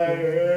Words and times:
I. 0.00 0.49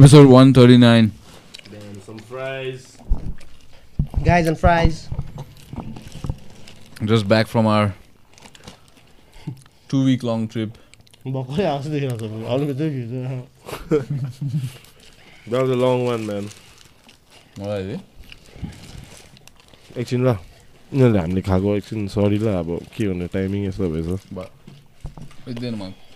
Episode 0.00 0.28
139. 0.28 1.12
Damn, 1.70 2.00
some 2.00 2.18
fries. 2.20 2.96
Guys 4.24 4.46
and 4.46 4.58
fries. 4.58 5.10
Just 7.04 7.28
back 7.28 7.46
from 7.46 7.66
our 7.66 7.94
two 9.90 10.02
week 10.02 10.22
long 10.22 10.48
trip. 10.48 10.78
That 11.26 11.34
was 15.50 15.70
a 15.70 15.76
long 15.76 16.06
one, 16.06 16.26
man. 16.26 16.48
What 17.58 17.80
is 17.80 18.00
it? 18.00 18.00
एकछिन 20.00 20.24
ल 20.24 20.36
यिनीहरूले 20.96 21.18
हामीले 21.20 21.42
खाएको 21.44 21.76
एकछिन 21.76 22.08
sorry 22.08 22.38
ल 22.40 22.48
अब 22.64 22.88
के 22.96 23.08
भन्ने 23.08 23.26
टाइमिङ 23.36 23.68
यस्तो 23.68 23.90
भएछ 23.92 24.48
It's 25.46 25.60
been 25.60 25.74
a 25.74 25.76
month. 25.76 26.09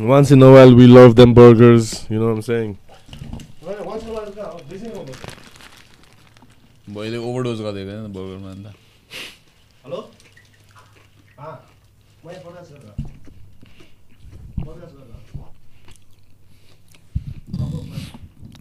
Once 0.00 0.30
in 0.30 0.42
a 0.42 0.50
while, 0.50 0.74
we 0.74 0.86
love 0.86 1.14
them 1.14 1.34
burgers. 1.34 2.06
You 2.10 2.18
know 2.18 2.26
what 2.26 2.34
I'm 2.34 2.42
saying? 2.42 2.78
Boy, 6.88 7.10
they 7.10 7.16
overdose 7.16 7.60
got 7.60 7.76
it, 7.76 7.88
the 7.88 7.94
भैले 7.94 7.96
ओभरडोज 7.96 8.00
गरिदिएको 8.00 8.00
होइन 8.00 8.12
बर्गरमा 8.12 8.50
अन्त 8.50 8.66
hello 9.84 10.10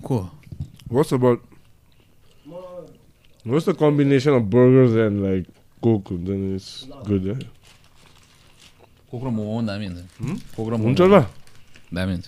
Cool. 0.05 0.23
What's 0.89 1.13
about 1.13 1.39
what's 3.45 3.65
the 3.65 3.73
combination 3.73 4.33
of 4.33 4.49
burgers 4.49 4.95
and 5.03 5.23
like 5.25 5.45
coke? 5.81 6.09
Then 6.29 6.55
it's 6.55 6.87
good. 7.05 7.29
Eh? 7.33 7.37
Coke 9.13 9.23
र 9.23 9.29
मोमो 9.29 9.61
पनि 9.61 9.67
दामी 9.69 9.85
हुन्छ। 9.93 10.01
Coke 10.57 10.67
र 10.73 10.81
हुन्छ 10.81 11.01
ल। 11.05 11.21
दामी 11.93 12.11
हुन्छ। 12.17 12.27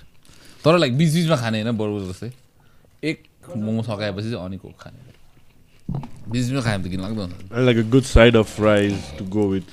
तर 0.61 0.77
लाइक 0.77 0.93
बिच 0.97 1.09
बिचमा 1.17 1.37
खाने 1.41 1.57
होइन 1.65 1.73
बर्गर 1.81 2.13
जस्तै। 2.13 2.29
एक 3.09 3.17
मोमो 3.57 3.81
सकाएपछि 3.89 4.29
चाहिँ 4.29 4.45
अनि 4.45 4.57
कोक 4.61 4.77
खाने। 4.77 5.01
बिच 6.29 6.43
बिचमा 6.45 6.61
खायो 6.61 6.77
भने 6.77 6.85
त 6.85 6.93
किन 6.93 7.01
लाग्दो 7.01 7.21
हुन्छ। 7.25 7.57
And 7.57 7.65
like 7.65 7.81
a 7.81 7.87
good 7.89 8.05
side 8.05 8.37
of 8.37 8.45
fries 8.45 9.01
to 9.17 9.25
go 9.25 9.49
with. 9.49 9.65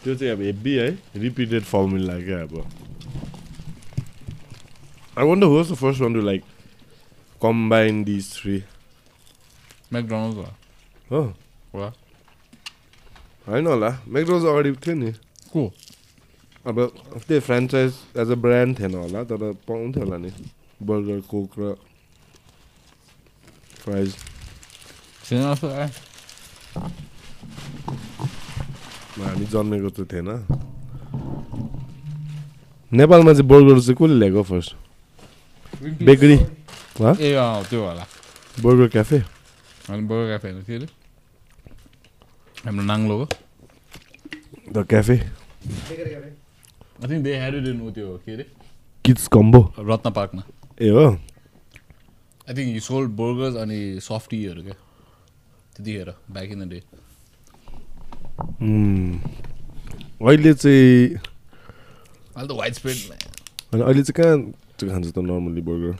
त्यो 0.00 0.14
चाहिँ 0.16 0.32
अब 0.32 0.40
हेब्बी 0.48 0.72
है 0.72 0.88
रिपिटेड 1.20 1.62
फर्मुला 1.68 2.16
क्या 2.24 2.40
अब। 2.48 2.54
I 5.20 5.24
wonder 5.28 5.46
was 5.52 5.66
the 5.68 5.74
first 5.84 6.00
one 6.00 6.12
to 6.14 6.20
like 6.32 6.42
combine 7.44 8.04
this 8.04 8.32
three 8.34 8.56
McDonald 9.92 10.36
हो 11.12 11.20
होइन 13.48 13.66
होला 13.66 13.90
मेकडोज 14.08 14.44
अगाडि 14.48 14.72
थियो 14.86 14.96
नि 14.96 15.12
को 15.52 15.62
अब 16.66 16.76
त्यही 17.26 17.40
फ्रेन्चाइज 17.40 17.92
एज 18.20 18.30
अ 18.30 18.34
ब्रान्ड 18.44 18.78
थिएन 18.78 18.94
होला 18.94 19.22
तर 19.24 19.52
पाउँथ्यो 19.68 20.02
होला 20.04 20.16
नि। 20.18 20.30
बर्गर 20.88 21.20
कोक 21.30 21.50
र 21.58 21.74
फ्राइज 23.82 24.10
हामी 29.18 29.46
जन्मेको 29.52 29.88
त 29.90 29.98
थिएन। 30.12 30.28
नेपालमा 32.92 33.32
चाहिँ 33.32 33.48
बर्गर 33.48 33.80
चाहिँ 33.80 33.96
कसले 33.96 34.16
ल्याएको 34.18 34.42
फर्स्ट 34.50 34.70
बेकरी 36.04 36.34
ए 36.34 37.32
अँ 37.34 37.64
त्यो 37.70 37.80
होला। 37.84 38.04
बर्गर 38.62 38.88
क्याफे 38.94 39.18
अनि 39.18 40.02
बर्गर 40.08 40.26
क्याफे 40.28 40.48
होइन 40.48 40.62
थियो 40.68 40.78
अरे? 40.78 40.88
हाम्रो 42.64 42.84
नाङ्लोको 42.84 43.26
the 44.72 44.76
cafe 44.90 45.16
I 45.68 47.08
think 47.08 47.22
they 47.24 47.34
had 47.36 47.54
it 47.54 47.66
in 47.68 47.90
त्यो 47.92 48.16
के 48.24 48.32
अरे 48.32 48.44
किड्स 49.04 49.26
कम्बो 49.34 49.60
रत्न 49.90 50.10
पार्कमा 50.18 50.42
ए 50.82 50.88
हो 50.96 51.06
I 51.08 52.54
think 52.56 52.74
you 52.74 52.80
sold 52.82 53.10
burgers 53.20 53.56
अनि 53.62 53.78
सफ्टीहरू 54.02 54.62
क्या 54.62 54.76
त्यतिखेर 55.76 56.08
ब्याक 56.32 56.50
इन 56.52 56.64
द 56.64 56.68
डे. 56.70 56.80
अहिले 60.20 60.52
चाहिँ 60.54 61.16
अहिले 62.36 62.46
त 62.46 62.56
वाइड 62.58 62.74
स्प्रेड 62.74 62.96
अनि 63.72 63.82
अहिले 63.82 64.02
चाहिँ 64.02 64.16
कहाँ 64.18 64.36
चाहिँ 64.78 64.90
खान्छ 64.92 65.06
त 65.08 65.18
normally 65.20 65.60
burger 65.68 65.92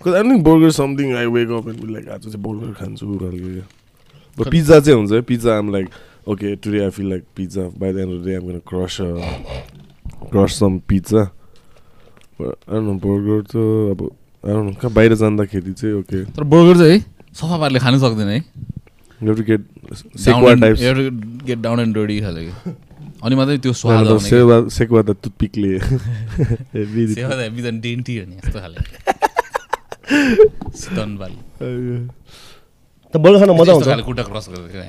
because 0.00 0.14
I 0.14 0.22
think 0.24 0.44
burger 0.44 0.70
something 0.80 1.14
I 1.16 1.26
wake 1.36 1.50
up 1.58 1.68
and 1.68 1.90
like 1.90 2.08
आज 2.08 2.22
चाहिँ 2.26 2.42
बर्गर 2.42 2.72
खान्छु 2.80 3.18
खालको 3.18 4.50
पिज्जा 4.50 4.80
चाहिँ 4.80 4.98
हुन्छ 4.98 5.24
pizza 5.28 5.56
um 5.58 5.72
like 5.72 5.88
okay 6.26 6.54
today 6.62 6.78
I 6.84 6.90
feel 6.90 7.06
like 7.10 7.24
pizza 7.36 7.62
by 7.80 7.92
the 7.92 7.98
end 8.04 8.12
of 8.18 8.24
day 8.26 8.34
um 8.36 8.42
gonna 8.46 8.58
crush 8.70 8.96
crush 10.30 10.58
some 10.60 10.78
pizza 10.88 11.22
आउनु 12.42 12.92
burger 13.04 13.40
त 13.50 13.54
अब 13.92 14.00
आउनु 14.44 14.70
कहाँ 14.80 14.92
बाहिर 14.92 15.14
जाँदाखेरि 15.22 15.72
चाहिँ 15.72 15.94
ओके 15.98 16.24
तर 16.36 16.44
बर्गर 16.54 16.76
चाहिँ 16.78 16.98
है 16.98 17.04
सफा 17.40 17.56
पारले 17.62 17.78
खानु 17.84 17.98
सक्दैन 17.98 18.28
है 18.28 18.38
you 19.20 19.34
to 19.34 19.42
get 19.50 19.62
sekuwa 20.26 20.54
types 20.66 20.80
get 21.46 21.58
down 21.66 21.80
and 21.80 21.94
डोडी 21.94 22.20
खाले 22.20 22.42
अनि 23.22 23.34
मात्रै 23.36 23.58
त्यो 23.64 23.72
स्वाद 23.72 24.06
आउने। 24.06 24.28
सेवा 24.28 24.56
सेक्वा 24.76 25.00
त 25.02 25.16
टुथपिकले 25.22 25.72
Heavy 26.74 27.04
सेवा 27.14 27.30
त 27.30 27.50
बिजन 27.54 27.80
डेन्टी 27.86 28.18
हो 28.18 28.24
नि 28.26 28.36
यस्तो 28.36 28.58
खाले 28.60 28.80
स्तन 30.82 31.10
बाली 31.20 31.38
त 33.14 33.16
बर्गर 33.16 33.38
खान 33.46 33.50
मजा 33.60 33.72
आउँछ 33.72 33.86
खाले 33.88 34.02
खुट्टा 34.10 34.22
क्रस 34.30 34.48
क्या 34.50 34.84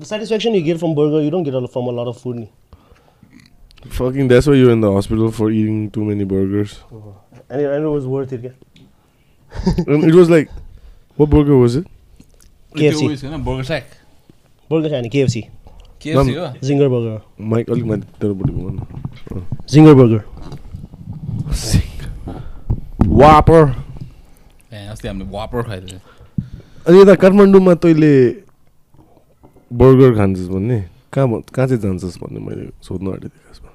The 0.00 0.06
satisfaction 0.06 0.54
you 0.54 0.62
get 0.62 0.80
from 0.80 0.94
burger, 0.94 1.20
you 1.20 1.30
don't 1.30 1.42
get 1.42 1.52
from 1.70 1.86
a 1.86 1.90
lot 1.90 2.08
of 2.08 2.18
food. 2.18 2.48
Fucking, 3.88 4.28
that's 4.28 4.46
why 4.46 4.54
you're 4.54 4.70
in 4.70 4.80
the 4.80 4.90
hospital 4.90 5.30
for 5.30 5.50
eating 5.50 5.90
too 5.90 6.04
many 6.04 6.24
burgers. 6.24 6.80
Oh. 6.90 7.20
And, 7.50 7.60
it, 7.60 7.70
and 7.70 7.84
it 7.84 7.88
was 7.88 8.06
worth 8.06 8.32
it, 8.32 8.42
yeah. 8.42 8.84
it 9.76 10.14
was 10.14 10.30
like, 10.30 10.48
what 11.16 11.28
burger 11.28 11.54
was 11.54 11.76
it? 11.76 11.86
KFC. 12.74 13.44
Burger 13.44 13.64
Shack. 13.64 13.84
Burger 14.70 14.88
Shack 14.88 15.04
KFC. 15.04 15.50
KFC, 16.00 16.34
yeah. 16.34 16.54
Zinger 16.62 16.88
Burger. 16.88 17.22
Mike, 17.36 17.68
only 17.68 17.82
my 17.82 17.96
one. 17.96 18.86
Zinger 19.66 19.94
Burger. 19.94 20.24
Whopper. 23.04 23.76
ए 24.72 24.86
अस्ति 24.86 25.08
हामीले 25.08 25.24
वापर 25.30 25.62
खाइदियो 25.66 25.98
अनि 26.86 27.00
यता 27.00 27.14
काठमाडौँमा 27.22 27.74
तैँले 27.82 28.10
burger 29.70 30.10
खान्छस् 30.18 30.48
भन्ने 30.50 30.78
कहाँ 31.14 31.40
कहाँ 31.54 31.66
चाहिँ 31.68 31.80
जान्छस् 31.82 32.18
भन्ने 32.22 32.40
मैले 32.46 32.64
सोध्नु 32.82 33.08
आँटेको 33.10 33.34
थिएँ 33.34 33.44
खासमा 33.46 33.70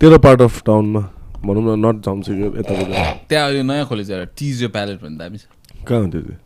तेरो 0.00 0.18
पार्ट 0.26 0.40
अफ 0.42 0.62
टाउनमा 0.66 1.02
भनौँ 1.44 1.62
न 1.62 1.78
नट 1.84 1.96
झम्सेको 2.06 2.46
यताको 2.58 2.84
त्यहाँ 3.28 3.44
अहिले 3.46 3.62
नयाँ 3.62 3.86
खोलेको 3.86 4.08
छ 4.08 4.10
एउटा 4.14 4.30
टिज 4.38 4.62
यो 4.62 4.68
प्यालेट 4.74 4.98
भन्ने 5.02 5.18
दामी 5.18 5.38
छ 5.38 5.46
कहाँ 5.86 6.00
हुन्थ्यो 6.02 6.20
त्यो. 6.22 6.36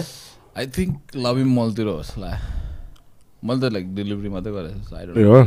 Eh? 0.00 0.06
आई 0.58 0.66
थिङ्क 0.66 0.92
लभिङ 1.16 1.46
मलतिर 1.46 1.86
होस् 1.86 2.18
ला 2.18 2.30
मैले 3.42 3.60
त 3.60 3.72
लाइक 3.72 3.86
डेलिभरी 3.94 4.28
मात्रै 4.34 4.52
गरेको 4.52 4.80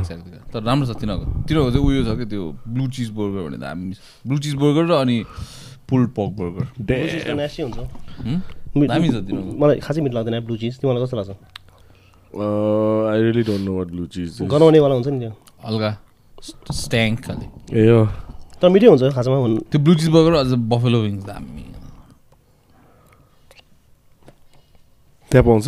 छु. 0.07 0.15
तर 0.53 0.59
राम्रो 0.63 0.85
छ 0.87 0.95
तिनीहरूको 0.99 1.43
तिनीहरूको 1.47 1.71
चाहिँ 1.71 1.85
उयो 1.87 2.01
छ 2.07 2.11
कि 2.19 2.25
त्यो 2.31 2.43
ब्लु 2.67 2.85
चिज 2.95 3.09
बर्गर 3.11 3.41
भन्ने 3.43 3.59
दामी 3.63 3.93
छ 3.93 3.99
ब्लु 4.27 4.37
चिज 4.43 4.55
बर्गर 4.63 4.83
र 4.87 4.93
अनि 5.03 5.17
पुल्ड 5.89 6.07
पक 6.17 6.29
बर्गर 6.39 6.65
त 6.79 6.91
हुन्छ. 7.59 7.77
दामी 8.87 9.07
छ 9.11 9.15
तिनीहरूको 9.27 9.51
मलाई 9.59 9.77
खासै 9.83 10.01
मिठ 10.01 10.13
लाग्दैन 10.13 10.39
ब्लु 10.47 10.55
चिज 10.63 10.79
तिमीलाई 10.79 11.03
कस्तो 11.03 11.17
लाग्छ 11.19 11.31
I 12.33 13.21
really 13.21 13.43
don't 13.43 13.63
know 13.65 13.71
what 13.77 13.87
blue 13.87 14.05
cheese 14.13 14.41
गनाउनेवाला 14.41 14.93
हुन्छ 14.95 15.07
नि 15.07 15.19
त्यो। 15.19 15.31
हल्का 15.65 15.89
स्ट्याङ्क 16.73 17.19
खाले। 17.25 17.45
ए 17.71 17.83
हो 17.89 18.01
तर 18.61 18.69
मिठै 18.69 18.87
हुन्छ 18.87 19.03
खासमा 19.15 19.37
भन्नु 19.43 19.59
त्यो 19.71 19.79
ब्लु 19.81 19.93
चिज 19.95 20.09
बर्गर 20.09 20.33
अझ 20.41 20.51
बफेलो 20.71 20.99
विङ्स 21.01 21.23
दामी 21.25 21.63
त्यहाँ 25.31 25.45
पाउँछ। 25.45 25.67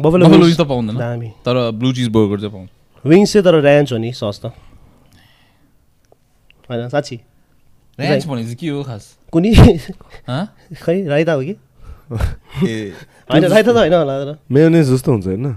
बफेलो 0.00 0.26
बफेलो 0.26 0.44
विङ्स 0.44 0.58
त 0.58 0.62
पाउँदैन। 0.66 0.96
दामी। 0.98 1.28
तर 1.46 1.70
ब्लु 1.70 1.92
चिज 1.94 2.08
बर्गर 2.10 2.38
चाहिँ 2.40 2.52
पाउँछ। 2.52 2.70
विङ्स 3.04 3.32
चाहिँ 3.32 3.44
तर 3.44 3.54
ऱ्यान्च 3.62 3.92
हो 3.92 3.98
नि 3.98 4.10
सस्तो। 4.12 4.48
होइन 6.70 6.88
साँच्ची। 6.88 7.16
ऱ्यान्च 7.98 8.26
भनेको 8.26 8.46
चाहिँ 8.46 8.56
के 8.56 8.68
हो 8.68 8.82
खास? 8.82 9.04
कुनै 9.32 9.50
हँ? 10.26 10.42
खै 10.82 10.96
राइता 11.06 11.32
हो 11.32 11.42
कि? 11.42 11.54
ए 12.66 12.92
होइन 13.30 13.44
राइता 13.44 13.70
त 13.72 13.76
होइन 13.76 13.94
होला 13.94 14.14
तर। 14.24 14.38
मेयोनेज 14.50 14.90
जस्तो 14.90 15.12
हुन्छ 15.12 15.26
होइन? 15.26 15.56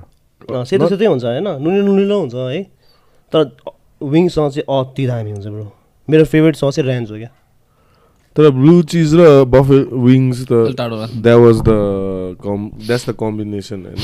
सेतो 0.52 0.88
सेतै 0.88 1.06
हुन्छ 1.06 1.24
होइन? 1.24 1.48
नुनिलो 1.64 1.84
नुनिलो 1.88 2.20
हुन्छ 2.20 2.36
है। 2.36 2.64
तर 3.34 3.52
विङ्ससँग 4.02 4.52
चाहिँ 4.52 4.66
अति 4.80 5.06
दामी 5.08 5.32
हुन्छ 5.32 5.48
ब्रो 5.48 5.66
मेरो 6.08 6.24
फेभरेट 6.26 6.56
सस 6.56 6.76
चाहिँ 6.76 6.90
ऱ्यान्च 6.90 7.12
हो 7.12 7.18
क्या। 7.18 7.30
तर 8.36 8.50
ब्लु 8.54 8.82
चिज 8.92 9.16
र 9.16 9.44
बफे 9.46 9.78
विङ्स 10.08 10.46
त। 10.50 10.52
That 10.78 11.40
was 11.40 11.62
the 11.62 11.72
come 12.44 12.70
that's 12.86 13.10
the 13.10 13.16
combination 13.20 13.86
होइन? 13.86 14.00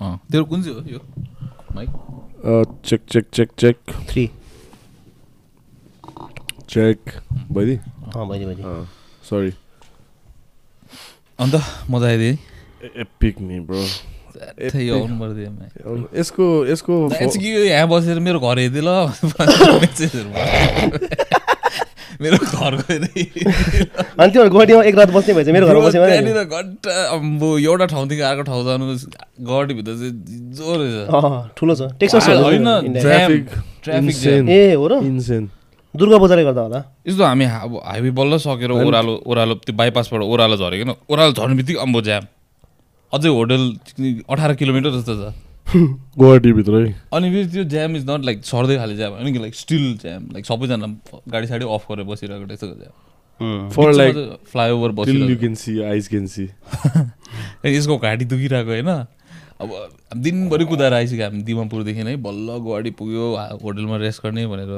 अँ, 0.00 0.16
तेरो 0.30 0.44
कुन 0.44 0.62
चाहिँ 0.62 0.76
हो 0.76 0.82
यो? 0.92 1.00
Mic? 1.74 1.90
Check 2.86 3.00
check 3.10 3.24
check 3.34 3.48
check 3.58 3.76
three 4.08 4.28
check 6.68 6.98
बहिनी 7.50 7.76
अँ 7.76 8.26
बहिनी 8.28 8.44
बहिनी 8.44 8.62
सरी 9.28 9.50
अन्त 11.40 11.54
मजा 11.90 12.06
आइदियो 12.06 12.90
एपिक 13.02 13.40
नि 13.40 13.58
ब्रो 13.66 13.82
यसको 16.20 16.44
यसको 16.66 16.94
यहाँ 17.64 17.88
बसेर 17.88 18.18
मेरो 18.26 18.38
घर 18.40 18.58
हेर्दै 18.58 18.82
ल। 18.86 18.90
मेरो 22.16 22.36
घर 22.38 22.74
गएर 22.80 23.02
अनि 23.04 24.30
तिमीहरू 24.32 24.50
गुवाहाटीमा 24.50 24.82
एक 24.88 24.94
रात 24.96 25.10
बस्ने 25.12 25.32
भएछ 25.36 25.48
मेरो 25.52 25.66
घरमा 25.66 25.80
बस्यो 25.86 26.00
भने 26.00 26.10
त्यहाँनिर 26.12 26.44
घन्टा 26.48 26.92
अम्बो 27.16 27.48
एउटा 27.58 27.86
ठाउँदेखि 27.92 28.22
अर्को 28.28 28.42
ठाउँ 28.48 28.62
जानु 28.64 28.84
गुवाहाटीभित्र 29.44 29.92
चाहिँ 30.00 30.12
जोर 30.56 30.78
रहेछ 30.80 31.12
अँ 31.12 31.52
ठुलो 31.56 31.74
छ 31.76 31.92
टेक्सस 32.00 32.28
होइन 32.28 32.68
ट्राफिक. 32.96 33.44
ए 34.48 34.72
हो 34.72 34.86
र 34.88 35.04
इन्सेन 35.04 35.42
दुर्गा 35.94 36.18
बजारले 36.24 36.44
गर्दा 36.44 36.62
होला 36.62 36.80
यस्तो 37.08 37.24
हामी 37.24 37.44
अब 37.44 37.72
हाइवे 37.84 38.10
बल्ल 38.16 38.32
सकेर 38.46 38.70
ओह्रालो 38.70 39.12
ओह्रालो 39.26 39.54
त्यो 39.66 39.76
बाइपासबाट 39.76 40.22
ओह्रालो 40.22 40.56
झरेको 40.56 40.92
ओह्रालो 41.12 41.32
झर्ने 41.36 41.54
बित्तिकै 41.60 41.80
अम्बो 41.84 42.00
ज्याम 42.08 42.24
अझै 43.16 43.28
होटल 43.28 43.62
अठार 44.28 44.54
किलोमिटर 44.62 44.90
जस्तो 44.98 45.14
छ। 45.20 45.34
गुवाहाटीभित्रै 46.18 46.84
अनि 47.12 47.30
फेरि 47.30 47.46
त्यो 47.52 47.64
ज्याम 47.70 47.96
इज 47.96 48.04
नट 48.10 48.24
लाइक 48.24 48.44
सर्दै 48.44 48.76
खाले 48.76 48.96
ज्याम 48.96 49.12
होइन 49.12 49.32
कि 49.32 49.38
लाइक 49.38 49.54
स्टिल 49.54 49.86
ज्याम 50.02 50.30
लाइक 50.32 50.46
सबैजना 50.46 50.94
गाडी 51.32 51.46
साडी 51.46 51.64
अफ 51.74 51.90
गरेर 51.90 52.04
बसिरहेको 52.12 52.46
त्यस्तो 52.46 52.68
ज्याम 52.76 53.68
फर 53.70 53.92
लाइक 53.92 54.16
फ्लाइओभर 54.52 54.90
बसिरहेको 55.00 55.84
आइज 55.88 56.08
क्यान 56.08 56.26
सी 56.26 56.44
यसको 57.66 57.98
घाँटी 57.98 58.24
दुखिरहेको 58.24 58.70
होइन। 58.70 58.88
अब 59.60 59.70
दिनभरि 60.16 60.64
कुदाएर 60.64 60.94
आइसक्यो 60.94 61.24
हामी 61.24 61.42
दिमापुरदेखि 61.42 62.02
नै 62.04 62.16
बल्ल 62.24 62.56
गुवाहाटी 62.64 62.90
पुग्यो 63.00 63.26
होटलमा 63.62 63.96
रेस्ट 63.96 64.22
गर्ने 64.24 64.46
भनेर। 64.46 64.72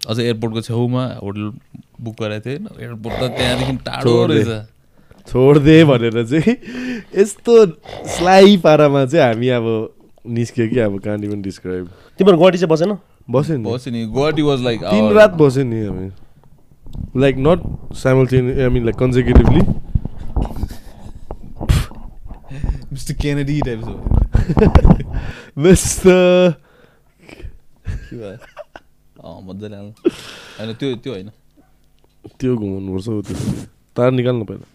अझ 0.00 0.18
एयरपोर्टको 0.20 0.60
छेउमा 0.60 1.04
होटल 1.22 1.44
बुक 2.00 2.16
गरेको 2.22 2.44
थिएँ। 2.46 2.58
होइन 2.58 2.80
एयरपोर्ट 2.82 3.14
त 3.16 3.28
त्यहाँदेखि 3.36 3.76
टाढो। 3.86 4.14
रहेछ। 4.26 4.75
छोडिदे 5.28 5.84
भनेर 5.84 6.16
चाहिँ 6.26 6.54
यस्तो 7.16 7.54
स्लाइ 8.16 8.56
पारामा 8.64 9.04
चाहिँ 9.06 9.26
हामी 9.26 9.48
अब 9.58 9.66
निस्क्यो 10.36 10.68
कि 10.68 10.78
अब 10.80 10.98
कहाँ 11.00 11.18
पनि 11.18 11.42
डिस्क्राइब 11.42 11.84
तिमीहरू 12.18 12.36
गुवाहाटी 12.38 12.58
चाहिँ 12.58 12.70
बसेन? 12.72 12.92
बस्यो 13.30 13.56
नि 13.56 13.64
बस्यो 13.64 13.92
नि 13.92 14.04
गुवाहाटी 14.06 14.42
वाज 14.42 14.62
लाइक 14.62 14.80
तिन 14.84 15.12
रात 15.14 15.32
बस्यो 15.40 15.64
नि 15.64 15.84
हामी। 15.86 16.08
Like 17.20 17.36
not 17.38 17.60
simultaneously 17.96 18.44
I 18.60 18.68
mean 18.68 18.84
like 18.84 18.96
consecutively 18.96 19.60
mister 22.92 23.14
Kennedy 23.22 23.60
type 23.66 23.80
mister 25.58 26.54
मजाले 29.46 29.76
होइन 29.76 30.72
त्यो 30.74 30.94
त्यो 30.96 31.12
होइन। 31.12 31.28
त्यो 32.40 32.56
घुमाउनुपर्छ 32.56 33.08
हौ 33.08 33.20
त्यो। 33.22 33.36
तार 33.96 34.10
निकाल्नु 34.12 34.44
पहिला। 34.44 34.66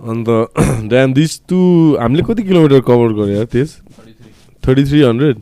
अन्त 0.00 0.28
ड्याम 0.90 1.12
दिस 1.14 1.40
टु 1.48 1.58
हामीले 2.00 2.22
कति 2.28 2.42
किलोमिटर 2.48 2.80
कभर 2.88 3.12
गऱ्यो 3.20 3.44
त्यस? 3.52 3.70
Thirty 4.62 4.84
three 4.90 5.00
hundred 5.02 5.36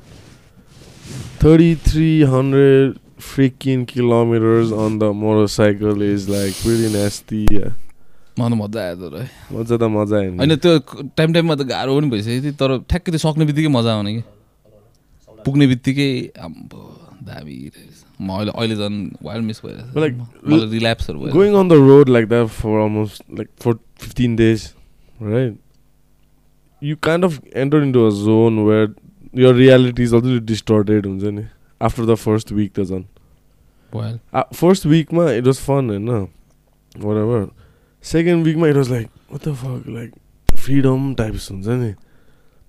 thirty 1.44 1.74
three 1.86 2.08
hundred 2.32 2.94
freaking 3.28 3.84
kilometres 3.92 4.72
on 4.84 4.98
the 4.98 5.10
motorcycle 5.22 6.02
is 6.12 6.28
like 6.30 6.54
pretty 6.62 6.92
nasty 6.94 7.44
मलाई 8.38 8.58
मजा 8.58 8.80
आयो 8.86 8.96
तर 9.02 9.28
मजा 9.54 9.76
त 9.76 9.82
मजा 9.98 10.16
आयो 10.18 10.30
होइन 10.38 10.56
त्यो 10.66 10.78
टाइम 11.18 11.32
टाइममा 11.32 11.54
त 11.54 11.62
गाह्रो 11.70 11.96
पनि 11.98 12.10
भइसकेको 12.10 12.42
थियो 12.42 12.54
तर 12.62 12.76
ठ्याक्कै 12.90 13.12
त्यो 13.14 13.22
सक्ने 13.26 13.44
बित्तिकै 13.50 13.70
मजा 13.78 13.94
आउने 13.94 14.14
कि। 14.14 14.22
पुग्ने 15.46 15.66
बित्तिकै 15.74 16.10
आम्बो 16.46 16.82
दामी 17.30 17.56
म 18.20 18.30
अहिले 18.36 18.52
अहिले 18.58 18.76
झन् 18.76 18.96
वाइल्ड 19.22 19.44
मिस 19.46 19.60
भइरहेछ 19.64 19.96
Like, 20.04 20.16
मलाई 20.46 20.70
रिल्याप्सहरू 20.70 21.30
going 21.34 21.54
on 21.62 21.68
the 21.74 21.78
road 21.88 22.08
like 22.16 22.28
that 22.34 22.50
for 22.60 22.78
almost 22.84 23.22
like 23.40 23.50
for 23.64 23.74
15 23.98 24.36
days, 24.36 24.74
right? 25.20 25.56
You 26.80 26.96
kind 26.96 27.24
of 27.24 27.40
enter 27.52 27.82
into 27.82 28.06
a 28.06 28.10
zone 28.10 28.64
where 28.64 28.88
your 29.32 29.52
reality 29.52 30.02
is 30.04 30.12
a 30.12 30.18
little 30.18 30.40
distorted 30.40 31.04
after 31.80 32.04
the 32.04 32.16
first 32.16 32.50
week, 32.50 32.72
doesn't 32.72 33.06
well, 33.92 34.20
uh, 34.32 34.44
first 34.52 34.84
week, 34.84 35.12
ma, 35.12 35.26
it 35.26 35.44
was 35.44 35.60
fun 35.60 35.90
and 35.90 36.08
uh, 36.10 36.26
whatever. 36.96 37.50
Second 38.00 38.42
week, 38.42 38.56
ma, 38.56 38.66
it 38.66 38.76
was 38.76 38.90
like, 38.90 39.08
what 39.28 39.42
the 39.42 39.54
fuck, 39.54 39.86
like 39.86 40.12
freedom 40.54 41.14
type 41.14 41.34
things. 41.34 41.96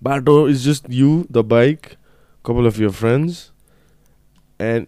Bato 0.04 0.30
oh, 0.30 0.46
is 0.46 0.64
just 0.64 0.90
you, 0.90 1.28
the 1.30 1.44
bike, 1.44 1.98
couple 2.44 2.66
of 2.66 2.80
your 2.80 2.92
friends, 2.92 3.52
and 4.58 4.88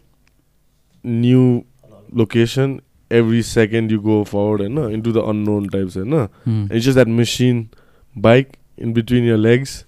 new 1.03 1.65
location 2.11 2.81
every 3.19 3.41
second 3.49 3.91
you 3.91 3.99
go 4.07 4.23
forward 4.31 4.61
and 4.61 4.79
into 4.97 5.11
the 5.11 5.23
unknown 5.33 5.69
types 5.75 5.95
and 5.95 6.13
hmm. 6.45 6.65
it's 6.69 6.85
just 6.85 6.95
that 6.95 7.13
machine 7.19 7.69
bike 8.15 8.57
in 8.77 8.93
between 8.93 9.23
your 9.23 9.37
legs 9.37 9.85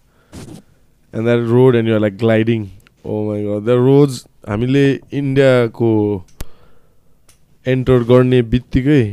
and 1.14 1.28
that 1.28 1.42
road 1.56 1.76
and 1.76 1.88
you're 1.88 2.00
like 2.00 2.18
gliding 2.18 2.70
oh 3.06 3.26
my 3.32 3.42
god 3.48 3.66
the 3.72 3.80
roads 3.88 4.22
हामीले 4.48 4.88
इन्डियाको 5.20 5.92
enter 7.66 8.04
गर्ने 8.10 8.42
बित्तिकै 8.54 9.04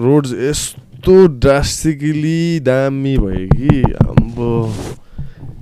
roads 0.00 0.32
यस्तो 0.32 1.16
drastically 1.44 2.60
दामी 2.68 3.16
भयो 3.24 3.48
कि 3.56 3.82
अम्बो 4.04 4.52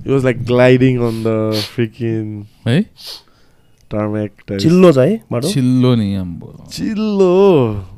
it 0.05 0.07
was 0.07 0.23
like 0.25 0.43
gliding 0.51 0.99
on 1.07 1.23
the 1.23 1.35
freaking 1.73 2.45
है 2.67 2.79
tarmac 3.91 4.31
चिल्लो 4.61 4.91
छ 4.91 4.97
है 4.97 5.15
बाटो। 5.31 5.47
चिल्लो 5.49 5.89
नि 5.95 6.07
आम्बो 6.15 6.47
चिल्लो। 6.71 7.33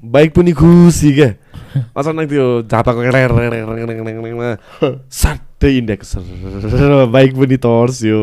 बाइक 0.07 0.29
पनि 0.35 0.51
खुसी 0.55 1.09
क्या 1.13 1.29
अचानक 1.97 2.29
त्यो 2.29 2.45
झापाको 2.67 2.99
साट्टै 5.11 5.71
इन्डियाको 5.77 6.05
सर 6.07 7.05
बाइक 7.11 7.31
पनि 7.35 7.57
तर्स्यो। 7.59 8.21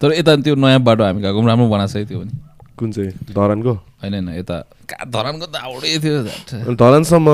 तर 0.00 0.12
यता 0.12 0.32
त्यो 0.42 0.54
नयाँ 0.56 0.80
बाटो 0.80 1.04
हामी 1.04 1.20
गएको 1.22 1.38
पनि 1.40 1.48
राम्रो 1.48 1.68
बनाएको 1.68 1.92
छ 1.92 2.08
त्यो 2.08 2.18
पनि। 2.18 2.32
कुन 2.72 2.88
चाहिँ? 2.92 3.12
धरानको? 3.36 3.72
होइन 4.00 4.12
होइन 4.14 4.28
यता। 4.40 4.56
कहाँ 4.88 5.06
धरानको 5.12 5.46
त 5.46 5.56
आउटै 5.60 5.98
थियो 6.02 6.74
धरानसम्म? 6.74 7.28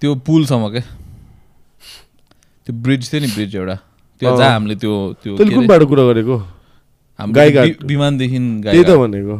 त्यो 0.00 0.10
पुलसम्म 0.22 0.64
के? 0.72 0.80
त्यो 2.66 2.72
ब्रिज 2.72 3.02
थियो 3.12 3.20
नि 3.20 3.28
ब्रिज 3.34 3.56
एउटा। 3.56 3.76
त्यो। 4.22 4.36
जहाँ 4.38 4.52
हामीले 4.54 4.74
त्यो 4.78 4.92
त्यो 5.22 5.32
कुन 5.36 5.66
बाटो 5.66 5.86
कुरा 5.86 6.02
गरेको? 6.08 6.36
गाईघाट। 7.18 7.84
विमानदेखि 7.84 8.38
त्यही 8.64 8.82
त 8.84 8.96
भनेको। 8.98 9.36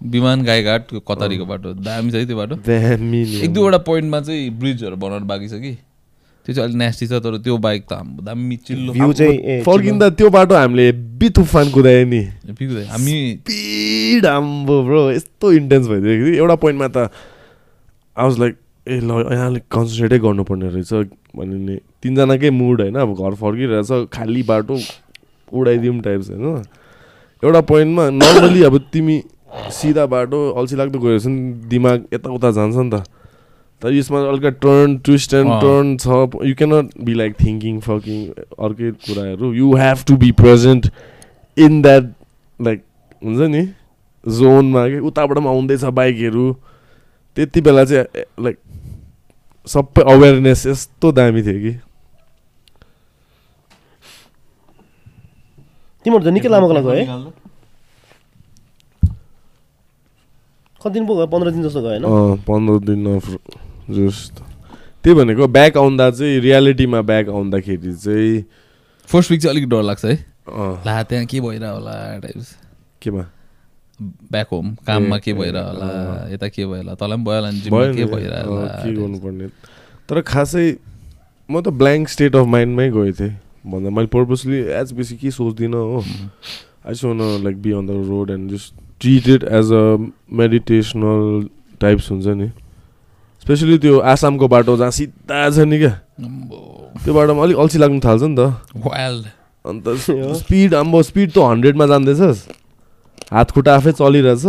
विमान 0.00 0.42
गाईघाट 0.44 0.82
कतारीको 1.08 1.44
बाटो 1.44 1.72
दामी 1.82 2.10
छ 2.10 2.14
है 2.14 2.26
त्यो 2.26 2.36
बाटो। 2.36 2.54
दामी। 2.62 3.22
एक 3.42 3.52
दुईवटा 3.52 3.78
पोइन्टमा 3.82 4.20
चाहिँ 4.20 4.50
ब्रिजहरू 4.58 4.96
बनाउनु 4.96 5.26
बाँकी 5.26 5.48
छ 5.48 5.60
कि। 5.60 5.74
त्यो 6.46 6.54
चाहिँ 6.54 6.64
अलिक 6.64 6.78
नेस्टी 6.78 7.06
छ 7.06 7.12
तर 7.20 7.36
त्यो 7.44 7.56
बाइक 7.58 7.82
त 7.84 7.92
हाम्रो 7.92 8.22
दामी 8.24 8.56
चिल्लो। 8.56 8.92
भ्यू 8.92 9.12
चाहिँ 9.12 9.38
ए, 9.38 9.62
फर्किँदा 9.66 10.08
त्यो 10.16 10.28
बाटो 10.30 10.54
हामीले 10.54 10.92
बि 11.18 11.28
तुफान 11.36 11.70
कुदायो 11.70 12.06
नि। 12.06 12.22
हामी 12.88 13.16
स्पिड 13.42 14.26
आम्बो 14.26 14.82
ब्रो 14.84 15.10
यस्तो 15.10 15.52
इन्टेन्स 15.52 15.86
भइदियो 15.88 16.14
कि। 16.24 16.36
एउटा 16.38 16.54
पोइन्टमा 16.54 16.88
त 16.88 17.10
आई 18.16 18.24
वाज 18.24 18.38
लाइक 18.38 18.54
ए 18.86 19.00
ल 19.02 19.10
यहाँले 19.34 19.60
कन्सन्ट्रेटै 19.68 20.18
गर्नुपर्ने 20.24 20.68
रहेछ 20.72 20.92
भने 21.36 21.56
नि 21.58 21.76
तिनजनाकै 22.02 22.50
मुड 22.50 22.80
होइन। 22.80 22.96
अब 22.96 23.10
घर 23.12 23.34
फर्किरहेछ 23.36 24.08
खाली 24.08 24.42
बाटो 24.48 24.78
उडाइदिउँ 25.52 26.00
टाइप्स 26.00 26.30
होइन। 26.30 26.64
एउटा 27.42 27.60
पोइन्टमा 27.60 28.08
नर्मली 28.10 28.62
अब 28.62 28.78
तिमी 28.92 29.22
सिधा 29.72 30.06
बाटो 30.06 30.38
अल्छी 30.58 30.76
लाग्दो 30.76 30.98
गएछ 30.98 31.26
नि 31.26 31.52
दिमाग 31.68 32.04
यताउता 32.14 32.50
जान्छ 32.50 32.76
नि 32.76 32.90
त। 32.90 33.02
तर 33.82 33.92
यसमा 33.94 34.20
अलिकति 34.28 34.58
टर्न 34.62 34.96
ट्विस्ट 35.06 35.34
एन्ड। 35.34 35.50
टर्न 35.62 35.96
छ। 35.96 36.06
You 36.44 36.54
cannot 36.58 36.90
be 36.98 37.14
like 37.14 37.34
thinking 37.40 37.80
fucking 37.80 38.26
अर्कै 38.58 38.90
कुराहरू। 39.06 39.52
You 39.54 39.74
have 39.76 39.98
to 40.06 40.16
be 40.16 40.30
present 40.34 40.90
in 41.56 41.82
that 41.82 42.12
like 42.60 42.82
हुन्छ 43.24 43.50
नि? 43.54 43.62
जोनमा 44.26 44.88
कि? 44.88 44.98
उताबाट 44.98 45.36
पनि 45.38 45.46
आउँदैछ 45.46 45.84
बाइकहरू। 45.94 46.52
त्यति 47.36 47.60
बेला 47.60 47.84
चाहिँ 47.84 48.24
लाइक 48.42 48.58
सबै 49.66 50.02
अवेरनेस 50.12 50.66
यस्तो 50.66 51.12
दामी 51.12 51.42
थियो 51.42 51.60
कि। 51.62 51.72
तिमीहरू 56.08 56.24
त 56.24 56.32
निकै 56.32 56.48
लामोको 56.48 56.74
लागि 56.80 56.88
है। 56.96 57.04
कति 60.80 60.94
दिन 60.94 61.06
पो 61.06 61.14
गयो 61.16 61.26
पन्ध्र 61.26 61.50
दिन 61.50 61.62
जस्तो 61.62 61.80
गयो 61.82 61.90
होइन? 61.90 62.04
अँ, 62.06 62.36
पन्ध्र 62.48 62.74
दिन 62.88 63.04
जस्ट। 63.92 64.34
त्यही 65.02 65.14
भनेको 65.14 65.46
ब्याक 65.48 65.76
आउँदा 65.76 66.10
चाहिँ 66.10 66.38
रियालिटीमा 66.40 67.00
ब्याक 67.02 67.28
आउँदाखेरि 67.28 67.92
चाहिँ 67.94 68.44
फर्स्ट 69.08 69.30
विक 69.30 69.40
चाहिँ 69.42 69.52
अलिक 69.54 69.68
डर 69.68 69.82
लाग्छ 69.82 70.04
है। 70.04 70.14
ला 70.86 71.02
त्यहाँ 71.02 71.24
के 71.26 71.40
भइरह 71.40 71.70
होला 71.70 71.94
टाइप्स 72.22 72.54
केमा? 73.02 73.22
ब्याक 74.32 74.48
होम 74.52 74.74
काममा 74.86 75.18
के 75.18 75.32
भइरह 75.34 75.62
होला। 75.66 75.88
यता 76.32 76.48
के 76.48 76.62
भयो 76.66 76.76
होला 76.76 76.94
तँलाई 76.94 77.18
पनि 77.18 77.24
भयो 77.26 77.34
होला 77.34 77.50
जिममा 77.50 77.84
के 77.92 78.02
अँ, 78.02 78.44
होला 78.46 78.66
के 78.82 78.92
गर्नुपर्ने। 78.94 79.46
तर 80.08 80.20
खासै 80.22 80.66
म 81.50 81.60
त 81.60 81.68
ब्ल्याङ्क 81.74 82.08
स्टेट 82.08 82.36
अफ 82.36 82.46
माइन्डमै 82.46 82.88
गएको 82.90 83.12
थिएँ। 83.18 83.34
भन्दा 83.66 83.90
मैले 83.90 84.06
पर्पसली 84.08 84.58
एज 84.80 84.92
बेसी 84.92 85.16
के 85.16 85.30
सोच्दिनँ 85.30 85.74
हो 85.74 86.04
I 86.86 86.94
wanna 86.94 87.28
like 87.44 87.60
be 87.62 87.72
on 87.72 87.86
the 87.86 87.90
road 88.08 88.30
and 88.30 88.50
just 88.50 88.74
treat 89.00 89.28
it 89.28 89.44
as 89.52 89.72
a 89.72 89.84
meditational 90.40 91.48
types 91.80 92.10
हुन्छ 92.10 92.26
नि 92.26 92.48
स्पेसली 93.42 93.78
त्यो 93.78 93.98
आसामको 94.12 94.48
बाटो 94.48 94.76
जहाँ 94.76 94.90
सिधा 94.90 95.48
छ 95.50 95.66
नि 95.68 95.78
क्या 95.78 95.90
त्यो 97.04 97.14
बाटोमा 97.14 97.42
अलिक 97.42 97.58
अल्छी 97.58 97.78
लाग्नु 97.78 98.00
थाल्छ 98.04 98.22
नि 98.22 98.36
त 98.38 98.86
वाइल्ड 98.86 99.26
अन्त 99.64 99.88
स्पिड 100.40 100.74
आम्बो 100.74 101.02
स्पिड 101.02 101.30
त 101.32 101.38
हन्ड्रेडमा 101.44 101.86
जाँदैछस् 101.86 102.42
हात 103.32 103.50
खुट्टा 103.50 103.74
आफै 103.76 103.92
चलिरहेछ 104.00 104.44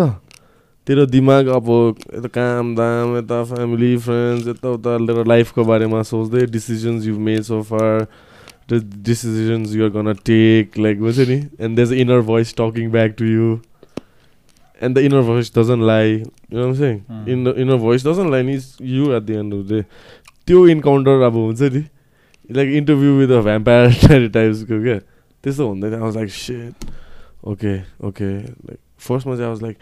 तेरो 0.88 1.06
दिमाग 1.06 1.48
अब 1.54 1.68
यता 2.16 2.28
काम 2.34 2.74
दाम 2.76 3.18
यता 3.18 3.44
फ्यामिली 3.46 3.96
फ्रेन्ड्स 4.06 4.48
यताउता 4.48 5.24
लाइफको 5.28 5.64
बारेमा 5.66 6.02
सोच्दै 6.10 6.46
decisions 6.56 7.06
you 7.08 7.20
made 7.28 7.42
so 7.50 7.62
far 7.72 8.08
the 8.70 8.82
decisions 9.04 9.76
you're 9.76 9.90
gonna 9.90 10.14
take 10.26 10.78
like 10.80 11.00
हुन्छ 11.00 11.28
नि 11.30 11.42
and 11.60 11.76
these 11.76 11.94
inner 11.96 12.22
voice 12.24 12.54
talking 12.58 12.92
back 12.92 13.16
to 13.18 13.26
you 13.26 13.60
and 14.82 14.98
the 14.98 15.02
inner 15.02 15.22
voice 15.22 15.52
doesn't 15.58 15.84
lie 15.84 16.12
you 16.54 16.74
saying 16.76 17.00
in 17.28 17.48
inner 17.48 17.78
voice 17.78 18.06
doesn't 18.08 18.32
lie 18.32 18.54
is 18.54 18.76
you 18.90 19.12
at 19.14 19.24
the 19.24 19.40
end 19.40 19.54
of 19.54 19.70
day 19.70 19.82
त्यो 20.48 20.68
encounter 20.68 21.22
अब 21.22 21.34
हुन्छ 21.36 21.62
नि 21.74 21.84
like 22.50 22.70
interview 22.74 23.18
with 23.18 23.32
a 23.32 23.42
vampire 23.42 24.28
टाइप्सको 24.30 24.84
क्या 24.84 25.00
त्यस्तो 25.44 25.68
हुँदैन 25.68 25.94
I 25.94 26.00
was 26.00 26.16
like 26.16 26.30
shit 26.32 26.86
okay 27.48 27.76
okay 28.08 28.32
like 28.38 28.80
फर्स्टमा 29.00 29.36
चाहिँ 29.36 29.46
I 29.46 29.50
was 29.50 29.62
like 29.64 29.78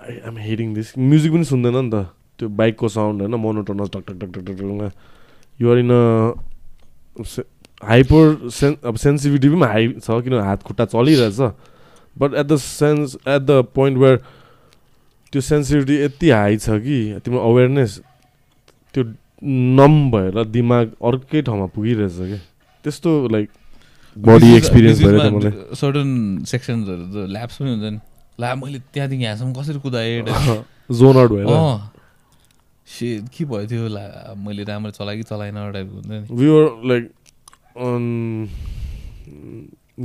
I 0.00 0.16
am 0.28 0.38
hearing 0.38 0.74
this 0.74 0.92
music 0.98 1.32
पनि 1.32 1.44
सुन्दैन 1.44 1.76
नि 1.76 1.90
त 1.90 2.06
त्यो 2.38 2.48
बाइकको 2.56 2.88
साउन्ड 2.88 3.22
होइन 3.22 3.34
monotonous 3.40 3.90
talk 3.92 4.04
talk 4.08 4.20
talk 4.20 4.34
talk 4.34 4.44
talk 4.46 4.58
टकमा 4.58 4.90
you're 5.60 5.78
in 5.78 5.90
a 5.90 7.42
hyper 7.82 8.48
सेन् 8.52 8.74
अब 8.84 8.96
सेन्सिटिभिटी 8.96 9.48
पनि 9.48 9.66
हाई 9.72 9.88
छ 10.00 10.20
किन 10.24 10.34
हात 10.40 10.62
खुट्टा 10.62 10.84
चलिरहेछ। 10.92 11.40
But 12.16 12.34
at 12.34 12.46
the 12.46 12.56
sense 12.56 13.16
at 13.28 13.42
the 13.42 13.64
point 13.74 13.98
where 13.98 14.16
त्यो 15.32 15.40
सेन्सिटिभिटी 15.40 15.96
यति 16.04 16.30
हाई 16.30 16.56
छ 16.56 16.78
कि 16.84 16.98
तिम्रो 17.24 17.40
अवेरनेस 17.50 18.00
त्यो 18.94 19.04
नम 19.80 20.10
भएर 20.10 20.44
दिमाग 20.44 20.92
अर्कै 21.10 21.42
ठाउँमा 21.42 21.66
पुगिरहेछ 21.74 22.16
क्या। 22.16 22.38
त्यस्तो 22.84 23.10
लाइक 23.32 23.48
बडी 24.16 24.56
एक्सपिरियन्स 24.56 25.02
भएर 25.02 25.30
मलाई। 25.30 25.52
सर्टन 25.80 26.10
सेक्सन्सहरू 26.50 27.04
त 27.14 27.28
ल्याब्स 27.30 27.56
पनि 27.60 27.70
हुन्छ 27.70 27.92
नि 27.92 27.98
ला 28.40 28.54
मैले 28.54 28.78
त्यहाँदेखि 28.92 29.24
यहाँसम्म 29.24 29.52
कसरी 29.54 29.80
कुदाएँ? 29.80 30.22
जोन 31.00 31.16
आउट 31.16 31.32
अँ। 31.46 31.92
से 32.88 33.08
के 33.30 33.44
भयो 33.44 33.66
त्यो 33.70 33.88
ला 33.88 34.34
मैले 34.36 34.64
राम्ररी 34.66 34.92
चलाएँ 34.98 35.16
कि 35.16 35.24
चलाएन 35.30 35.56
टाइपको 35.72 35.94
हुन्छ 35.94 36.06
नि। 36.10 36.18
We 36.34 36.46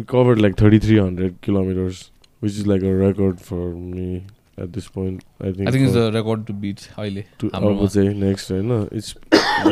covered 0.07 0.41
like 0.41 0.55
3300 0.57 1.41
kilometers 1.41 2.11
which 2.41 2.53
is 2.53 2.67
like 2.67 2.83
a 2.83 2.93
record 2.93 3.41
for 3.41 3.71
me 3.71 4.25
at 4.57 4.73
this 4.73 4.87
point 4.87 5.23
i 5.41 5.51
think 5.51 5.67
I 5.67 5.73
think 5.73 5.87
is 5.87 5.93
for- 5.93 6.11
the 6.11 6.15
record 6.15 6.45
to 6.45 6.53
beat 6.63 6.79
अहिले 6.97 7.23
to 7.43 7.49
I 7.53 7.61
would 7.65 7.91
say 7.95 8.05
next 8.23 8.51
right 8.51 8.65
no 8.71 8.79
it's 8.99 9.13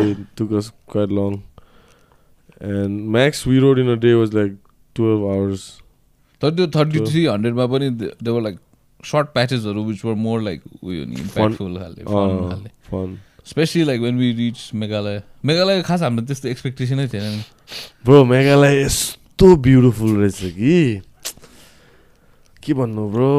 it 0.02 0.24
took 0.42 0.56
us 0.62 0.72
quite 0.96 1.16
long 1.20 1.38
and 2.72 3.10
max 3.18 3.46
we 3.46 3.60
rode 3.60 3.82
in 3.84 3.90
a 3.96 3.98
day 4.08 4.14
was 4.22 4.34
like 4.40 4.56
12 4.96 5.26
hours 5.34 5.68
तर 6.42 6.56
त्यो 6.56 6.68
thirty 6.68 7.00
three 7.12 7.26
हन्ड्रेडमा 7.26 7.66
पनि 7.74 7.90
there were 8.00 8.42
like 8.42 8.58
short 9.12 9.28
प्याचेसहरू 9.34 9.84
which 9.84 10.04
were 10.06 10.14
more 10.24 10.42
like 10.42 10.62
उयो 10.84 11.06
नि 11.06 11.22
impactful 11.22 11.78
खाले 11.78 12.04
fun 12.04 12.36
uh, 12.40 12.50
खाले 12.50 12.70
fun 12.90 13.16
especially 13.46 13.84
like 13.84 14.02
when 14.02 14.18
we 14.18 14.32
reach 14.34 14.70
Meghalaya 14.82 15.22
Meghalaya 15.46 15.82
खास 15.86 16.02
हाम्रो 16.02 16.26
त्यस्तो 16.26 16.50
एक्सपेक्टेसनै 16.50 17.08
थिएन 17.14 17.24
नि 17.24 17.44
ब्रो 18.06 18.24
मेघालय 18.26 18.82
यस्तो 18.82 19.56
ब्युटिफुल 19.68 20.16
रहेछ 20.22 20.40
कि 20.58 20.76
के 22.64 22.74
भन्नु 22.74 23.08
bro 23.12 23.32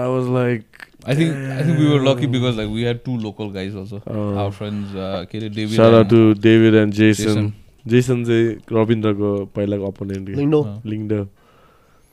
I 0.00 0.08
was 0.08 0.28
like 0.34 0.64
I 1.08 1.16
think 1.16 1.34
I 1.52 1.62
think 1.64 1.78
we 1.78 1.86
were 1.86 2.02
lucky 2.08 2.26
because 2.34 2.56
like 2.56 2.68
we 2.70 2.84
had 2.84 2.98
two 3.04 3.16
local 3.22 3.48
guys 3.54 3.76
also 3.76 3.96
Uh, 3.96 4.38
our 4.38 4.50
friends 4.58 4.92
के 5.30 5.38
अरे 5.38 5.48
David 5.48 5.76
Shout 5.80 5.94
out 6.00 6.08
to 6.12 6.20
David 6.46 6.74
and 6.82 6.92
Jason. 7.00 7.26
Jason. 7.26 7.50
Jason 7.86 8.24
चाहिँ 8.24 8.48
रविन्द्रको 8.72 9.28
पहिलाको 9.56 9.86
opponent 9.86 10.28
Lyngdoh 10.38 10.58
लिङ्ड 10.86 11.12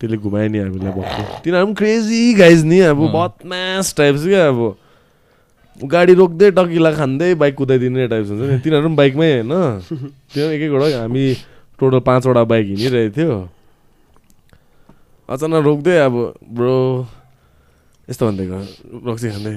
त्यसले 0.01 0.17
घुमायो 0.17 0.49
नि 0.49 0.57
हामीलाई 0.59 0.91
भक्कु 0.97 1.23
तिनीहरू 1.43 1.65
पनि 1.65 1.73
क्रेजी 1.81 2.19
गाइज 2.33 2.63
नि 2.65 2.79
अब। 2.91 3.01
बदमास 3.15 3.93
टाइप्स 3.97 4.23
क्या 4.25 4.47
अब 4.47 4.61
गाडी 5.77 6.13
रोक्दै 6.17 6.49
टकिला 6.57 6.91
खाँदै 6.97 7.33
बाइक 7.37 7.53
कुदाइदिने 7.55 8.07
टाइप्स 8.09 8.29
हुन्छ 8.29 8.41
नि। 8.49 8.57
तिनीहरू 8.65 8.87
पनि 8.87 8.95
बाइकमै 8.97 9.29
होइन। 9.33 9.53
त्यो 10.33 10.45
एक 10.49 10.61
एकवटा 10.61 10.87
हामी 11.01 11.25
टोटल 11.79 11.99
पाँचवटा 12.01 12.43
बाइक 12.49 12.65
हिँडिरहेको 12.67 13.13
थियो। 13.17 13.35
अचानक 15.29 15.61
रोक्दै 15.65 15.97
अब 16.01 16.13
ब्रो 16.57 16.77
यस्तो 18.07 18.23
भनिदिएको 18.25 18.59
रक्सी 19.05 19.27
खाँदै 19.29 19.55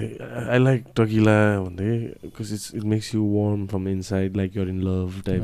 आई 0.50 0.58
लाइक 0.58 0.80
टकिला 0.98 1.38
भन्दै 1.62 1.90
because 2.20 2.48
it's 2.52 2.66
it 2.74 2.84
makes 2.92 3.14
you 3.14 3.22
warm 3.34 3.66
from 3.70 3.88
inside 3.88 4.36
like 4.36 4.56
you're 4.56 4.68
in 4.68 4.80
love 4.82 5.10
type 5.26 5.42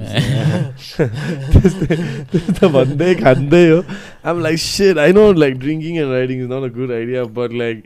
त्यस्तो 2.33 2.69
भन्दै 2.69 3.15
खाँदै 3.23 3.65
हो। 3.71 3.79
आम 4.27 4.37
like 4.43 4.59
shit 4.59 4.99
I 4.99 5.13
know 5.13 5.25
like 5.33 5.55
drinking 5.63 5.97
and 5.97 6.13
riding 6.13 6.37
is 6.43 6.51
not 6.53 6.71
a 6.71 6.73
good 6.77 6.93
idea 6.93 7.25
but 7.39 7.51
like 7.63 7.77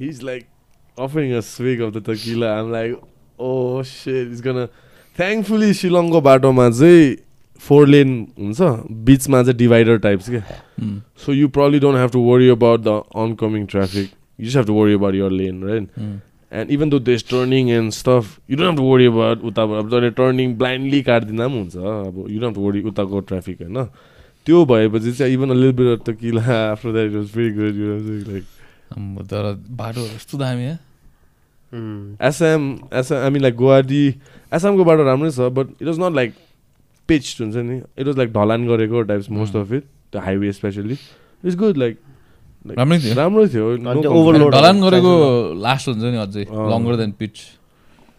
he 0.00 0.08
is 0.08 0.22
like 0.24 0.42
offering 0.98 1.32
a 1.36 1.40
swig 1.50 1.80
of 1.80 1.92
the 1.94 2.02
tequila 2.08 2.54
um 2.58 2.72
like 2.72 2.96
oh 3.40 3.82
shit 3.92 4.32
is 4.32 4.40
gonna 4.48 4.66
thankfully 5.16 5.72
शिलङको 5.74 6.20
बाटोमा 6.28 6.68
चाहिँ 6.70 7.16
four 7.60 7.88
lane 7.88 8.12
हुन्छ 8.38 8.60
बिचमा 9.08 9.42
चाहिँ 9.42 9.56
divider 9.58 9.98
types 10.04 10.30
क्या. 10.30 10.42
So 11.24 11.32
you 11.32 11.48
probably 11.48 11.80
don't 11.80 11.98
have 12.02 12.10
to 12.14 12.22
worry 12.28 12.48
about 12.54 12.82
the 12.86 12.94
oncoming 13.24 13.66
traffic. 13.74 14.08
You 14.38 14.44
just 14.46 14.56
have 14.56 14.66
to 14.70 14.76
worry 14.78 14.94
about 14.94 15.14
your 15.14 15.30
lane, 15.30 15.60
right? 15.68 15.84
Hmm. 15.98 16.16
And 16.52 16.70
even 16.70 16.90
though 16.90 16.98
there's 16.98 17.22
turning 17.22 17.70
and 17.76 17.94
stuff, 17.98 18.40
you 18.46 18.56
don't 18.56 18.66
have 18.66 18.80
to 18.80 18.88
worry 18.88 19.06
about 19.12 19.44
उताबाट 19.50 19.78
अब 19.84 19.90
जहिले 19.90 20.10
turning 20.18 20.54
blindly 20.58 21.00
काटिदिँदा 21.08 21.46
पनि 21.46 21.58
हुन्छ 21.58 21.76
अब 21.76 22.24
you 22.30 22.40
don't 22.40 22.58
worry 22.64 22.82
उताको 22.90 23.20
traffic 23.30 23.62
होइन 23.62 23.84
त्यो 24.46 24.64
भएपछि 24.72 25.12
चाहिँ 25.12 25.34
इभन 25.34 25.50
अ 25.50 25.58
लिल 25.62 25.72
बिट 25.80 26.04
त 26.08 26.16
किला 26.20 26.42
after 26.58 26.92
that 26.92 27.10
it 27.10 27.16
was 27.16 27.30
very 27.36 27.50
good 27.58 27.80
you 27.82 28.18
like 28.32 28.44
तर 28.92 29.52
बाटोहरू 29.72 30.14
यस्तो 30.14 30.38
दामी 30.38 30.62
है 30.62 30.78
S M 32.28 32.62
S M 32.94 33.18
I 33.18 33.30
mean 33.30 33.42
like 33.42 33.56
Guwahati 33.56 34.06
एसएमको 34.52 34.84
बाटो 34.84 35.04
राम्रै 35.04 35.30
छ 35.30 35.50
but 35.52 35.66
it 35.82 35.86
was 35.88 35.98
not 36.00 36.14
like 36.14 36.34
pitch 37.08 37.36
हुन्छ 37.40 37.56
नि 37.56 37.76
इट 37.98 38.06
वाज 38.06 38.16
लाइक 38.18 38.32
ढलान 38.32 38.66
गरेको 38.68 39.02
types 39.10 39.30
most 39.30 39.56
of 39.56 39.72
it 39.72 39.84
the 40.14 40.22
highway 40.24 40.52
especially 40.52 40.94
it's 40.94 41.56
good 41.56 41.76
like 41.76 41.98
राम्रै 42.78 42.98
थियो 43.00 43.14
राम्रै 43.14 43.48
थियो 43.48 43.76
त्यो 43.76 44.12
overload 44.12 44.54
ढलान 44.54 44.80
गरेको 44.82 45.12
लास्ट 45.62 45.88
हुन्छ 45.88 46.02
नि 46.04 46.16
अझै। 46.18 46.44
लङ्गर 46.72 46.96
देन 46.96 47.10
पिच 47.18 47.36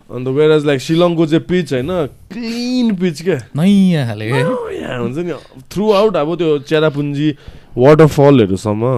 अन्त 0.10 0.28
वेयर 0.38 0.60
लाइक 0.66 0.82
शिलङको 0.82 1.26
चाहिँ 1.26 1.46
पिच 1.50 1.74
होइन 1.74 1.92
क्लिन 2.32 2.96
पिच 2.96 3.22
क्या 3.22 3.38
नयाँ 3.58 4.06
खाले 4.08 4.30
क्या 4.30 4.98
हुन्छ 4.98 5.18
नि 5.18 5.34
थ्रु 5.72 5.92
आउट 5.94 6.16
अब 6.16 6.36
त्यो 6.38 6.58
चेरापुन्जी 6.70 7.30
वाटरफलहरूसम्म 7.78 8.92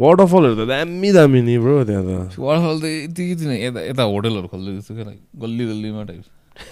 वाटरफलहरू 0.00 0.54
त 0.56 0.68
दामी 0.68 1.10
दामी 1.12 1.40
नि 1.48 1.54
ब्रो 1.60 1.84
त्यहाँ 1.84 2.04
त। 2.04 2.38
वाटरफल 2.46 2.76
त 2.80 2.84
यति 2.84 3.22
यति 3.32 3.44
नै 3.50 3.56
यता 3.66 3.80
यता 3.90 4.02
होटलहरू 4.12 4.48
खोल्दै 4.48 4.72
जस्तो 4.80 4.92
क्या 4.96 5.04
गल्ली 5.42 5.64
गल्लीमा 5.70 6.02
टाइप 6.08 6.24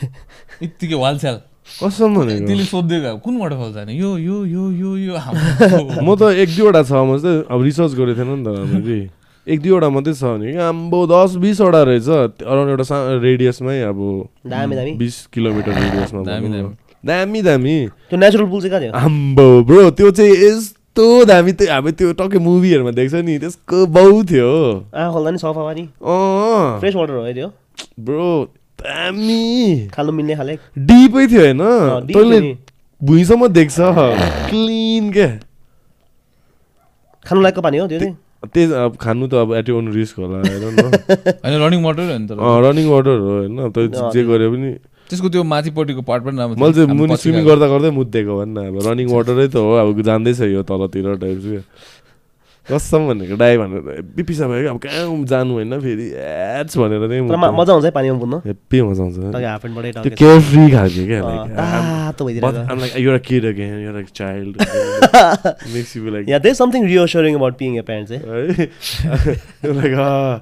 यत्तिकै 0.64 0.96
वालस्याल 1.04 1.36
कसम 1.68 2.14
भनेको 2.16 2.46
त्यसले 2.48 2.64
सोधिदिएको 2.64 3.08
अब 3.12 3.18
कुन 3.20 3.34
वाटरफल 3.36 3.72
जाने? 3.76 3.92
यो 3.92 4.10
यो 4.16 4.36
यो 4.48 4.64
यो 4.72 4.90
यो। 4.96 5.14
म 6.06 6.08
त 6.16 6.32
एक 6.32 6.48
दुईवटा 6.56 6.82
छ 6.88 6.92
म 7.04 7.20
चाहिँ 7.20 7.44
अब 7.52 7.58
रिसर्च 7.68 7.92
गरेको 8.00 8.16
थिएन 8.16 8.30
नि 8.32 8.44
त 8.44 8.48
राम्ररी 8.56 9.00
एक 9.46 9.58
दुईवटा 9.60 9.88
मात्रै 9.92 10.14
छ 10.16 10.24
भने 10.32 10.48
कि 10.52 10.58
आम्बो 10.64 11.00
दस 11.12 11.36
बिसवटा 11.44 11.82
रहेछ। 11.84 12.08
अराउन्ड 12.48 12.70
एउटा 12.72 12.84
सा 12.88 12.96
रेडियसमै 13.20 13.76
अब 13.92 14.00
दामी 14.48 14.74
दामी। 14.80 14.92
बिस 14.96 15.16
किलोमिटर 15.32 15.72
रेडियसमा। 15.76 16.20
दामी 17.04 17.40
दामी। 17.44 17.76
त्यो 18.08 18.16
नेचुरल 18.16 18.46
पुल 18.48 18.60
चाहिँ 18.64 18.72
कहाँ 18.72 18.82
थियो? 18.82 18.92
आम्बो 18.96 19.46
ब्रो 19.68 19.90
त्यो 20.00 20.10
चाहिँ 20.16 20.32
यस्तो 20.98 21.24
दामी 21.24 21.52
त्यो 21.54 21.70
हामी 21.70 21.90
त्यो 21.94 22.12
टक्कै 22.18 22.38
मुभीहरूमा 22.42 22.90
देख्छ 22.90 23.14
नि 23.22 23.38
त्यसको 23.38 23.86
बाउ 23.86 24.22
थियो। 24.26 24.50
आँखा 24.90 25.10
खोल्दा 25.14 25.30
नि 25.30 25.38
सफा 25.38 25.62
पानी। 25.62 25.82
अँ 26.02 26.80
फ्रेस 26.82 26.94
वाटर 26.94 27.14
हो 27.14 27.22
है 27.22 27.34
त्यो। 27.34 27.48
ब्रो 28.02 28.30
दामी। 28.82 29.86
खानु 29.94 30.10
मिल्ने 30.12 30.34
खाले। 30.34 30.58
डिपै 30.74 31.26
थियो 31.30 31.40
होइन। 31.40 31.62
तैँले। 32.10 32.40
भुइँसम्म 33.00 33.46
देख्छ। 33.48 33.76
क्लिन 34.50 35.12
क्या 35.12 35.28
खानु 37.26 37.40
लायकको 37.42 37.62
पानी 37.62 37.78
हो 37.78 37.86
त्यो 37.86 37.98
चाहिँ 38.00 38.14
त्यही 38.50 38.72
अब 38.74 38.96
खानु 38.98 39.26
त 39.28 39.34
अब 39.34 39.54
एट 39.54 39.70
ओन 39.70 39.94
रिस्क 39.94 40.18
होला 40.18 40.38
होइन 40.42 41.54
रनिङ 41.62 41.82
वाटर 41.84 42.10
हो 42.10 42.18
नि 42.18 42.26
तर 42.26 42.42
रनिङ 42.66 42.86
वाटर 42.90 43.18
हो 43.18 43.38
होइन 43.38 43.70
त 43.70 43.86
जे 44.14 44.24
गरे 44.26 44.48
पनि 44.50 44.70
त्यसको 45.10 45.28
त्यो 45.28 45.42
माथिपट्टिको 45.44 46.02
पार्ट 46.02 46.22
पनि 46.24 46.36
राम्रो 46.38 46.56
मैले। 46.60 46.72
चाहिँ 46.74 46.88
मुनि 46.94 47.16
स्विमिङ। 47.16 47.44
गर्दा 47.46 47.66
गर्दै 47.68 47.90
मुद्देको 47.90 48.32
भन् 48.38 48.52
न 48.54 48.66
अब 48.68 48.76
रनिङ 48.86 49.06
वाटरै 49.10 49.48
त 49.48 49.56
हो 49.56 49.72
अब 49.82 50.00
जान्दैछ 50.02 50.40
यो 50.52 50.62
तलतिर 50.62 51.14
टाइप 51.16 51.38
चाहिँ 51.40 51.62
कसम 52.68 53.06
भनेको 53.08 53.36
डाइ 53.40 53.56
भनेर 53.58 54.00
बिपिसा 54.16 54.46
भयो 54.48 54.60
कि 54.60 54.68
अब 54.68 54.78
कहाँ 54.78 55.24
जानु 55.24 55.52
होइन 55.54 55.72
फेरि 55.80 56.06
एड्स 56.20 56.76
भनेर 56.76 57.06
चाहिँ 57.08 57.22
म- 57.22 57.56
मजा 57.56 57.72
आउँछ 57.72 57.84
है 57.84 57.90
पानीमा 57.90 58.16
बुझ्नु 58.18 58.38
हेप्पी 58.44 58.82
मजा 58.82 59.02
आउँछ 59.02 59.16
त्यो 59.96 60.10
केयर 60.12 60.40
फ्री 60.40 60.64
खालको 60.70 61.02
क्या 61.06 61.20
you're 62.98 63.92
like 63.92 64.08
a 64.08 64.12
child. 64.12 64.56
Makes 65.74 65.96
you 65.96 66.04
be 66.04 66.10
like, 66.10 66.28
yeah 66.28 66.38
there's 66.38 66.58
something 66.58 66.84
reassuring 66.84 67.34
about 67.34 67.56
being 67.58 67.78
a 67.78 67.82
parent 67.82 68.08
चाहिँ 68.08 68.22
है? 68.22 68.68
Ah. 69.98 70.40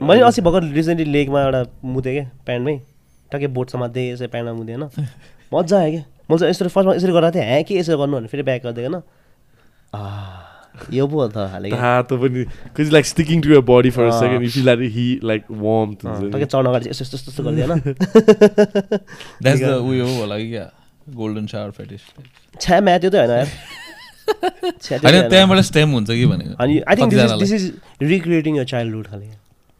मैले 0.00 0.22
अस्ति 0.22 0.42
भर्खर 0.42 0.64
रिसेन्टली 0.72 1.04
लेकमा 1.12 1.42
एउटा 1.42 1.64
मुतेँ 1.84 2.12
क्या 2.14 2.24
प्यान्टमै 2.46 2.74
टक्कै 3.32 3.46
बोट 3.56 3.70
समात्दै 3.70 4.02
यसरी 4.10 4.26
प्यान्टमा 4.34 4.52
मुतेँ 4.58 4.76
होइन 4.76 5.06
मजा 5.54 5.76
आयो 5.78 5.90
क्या। 5.90 6.04
मैले 6.30 6.38
चाहिँ 6.38 6.50
यसरी 6.50 6.68
फर्स्टमा 6.74 6.94
यसरी 6.94 7.12
गरेको 7.12 7.32
थिएँ 7.34 7.44
ह्या 7.50 7.62
के 7.68 7.74
यसरी 7.78 7.96
गर्नु? 8.00 8.16
भने 8.16 8.28
फेरि 8.32 8.42
ब्याक 8.48 8.62
गरिदिएको 8.64 8.90
होइन। 8.90 9.02
आ, 9.94 10.00
यो 10.94 11.06
पो 11.06 11.16
हो 11.20 11.26
त 11.28 11.36
खाले 11.52 11.68
क्या। 11.70 11.78
तातो 11.80 12.14
पनि 12.22 13.02
sticking 13.10 13.40
to 13.42 13.48
your 13.50 13.62
body 13.62 13.90
for 13.90 14.04
a 14.06 14.12
Ah. 14.14 14.20
second 14.20 14.42
you 14.46 14.50
feel 14.50 14.66
like 14.70 14.84
he 14.96 15.06
like 15.30 15.44
warmth 15.64 16.04
टक्कै 16.06 16.46
चढ्न 16.46 16.66
अगाडि 16.70 16.90
यस्तो 16.90 17.04
यस्तो 17.04 17.30
यस्तो 17.30 17.42
गरिदियो 17.42 17.66
होइन। 17.66 17.80
That's 19.42 19.60
the 19.60 19.74
उयो 19.90 20.06
हो 20.06 20.14
होला 20.20 20.38
कि 20.38 20.48
क्या 20.50 20.66
गोल्डन 21.16 21.46
शावर 21.52 21.70
फेटिस 21.78 22.00
छ्या 22.60 22.80
म्या 22.80 22.98
त्यो 22.98 23.10
त 23.10 23.14
होइन 23.14 23.30
यार। 23.30 23.48
होइन। 24.30 25.28
त्यहाँबाट 25.30 25.58
स्टेम 25.66 25.90
हुन्छ 25.98 26.10
कि 26.10 26.26
भनेको? 26.26 26.54
अनि 26.62 26.80
I 26.86 26.96
think 26.96 27.10
this. 27.14 27.20
Is 27.22 27.38
this 27.42 27.52
is 27.52 28.08
recreating 28.10 28.56
your 28.56 28.64
childhood 28.72 29.06
खाले। 29.10 29.26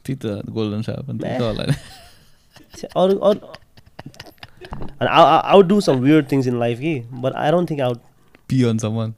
त्यही 0.05 0.17
त 0.19 0.51
गोल्डन 0.51 0.83
शावर 0.83 1.03
पनि 1.09 1.19
त्यही 1.19 1.39
त 1.39 1.43
होला। 1.43 1.65
अरू 2.97 3.17
अरू 3.19 3.41
I'd 5.07 5.67
do 5.67 5.81
some 5.81 5.97
weird 6.01 6.31
things 6.33 6.47
in 6.47 6.59
life 6.61 6.79
कि 6.81 7.01
but 7.13 7.33
I 7.35 7.51
don't 7.51 7.71
think 7.71 7.81
I'd 7.81 7.99
pee 8.53 8.63
on 8.69 8.79
someone. 8.85 9.11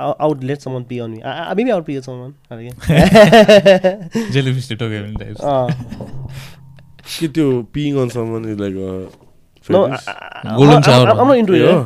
I'd 0.00 0.44
let 0.44 0.58
someone 0.60 0.84
pee 0.88 0.98
on 0.98 1.10
me 1.10 1.20
maybe 1.56 1.70
I'd 1.70 1.84
pee 1.86 2.00
someone 2.00 2.30
खाले 2.48 2.68
क्या 2.68 2.74
Jellyfish 4.36 4.70
ले 4.70 4.76
टोक्यो 4.76 5.02
भने 5.02 5.24
types. 5.24 5.40
अँ 5.44 5.68
कि 7.18 7.28
त्यो 7.28 7.46
into 11.40 11.52
it. 11.54 11.60
Yeah. 11.60 11.70
eh. 11.70 11.84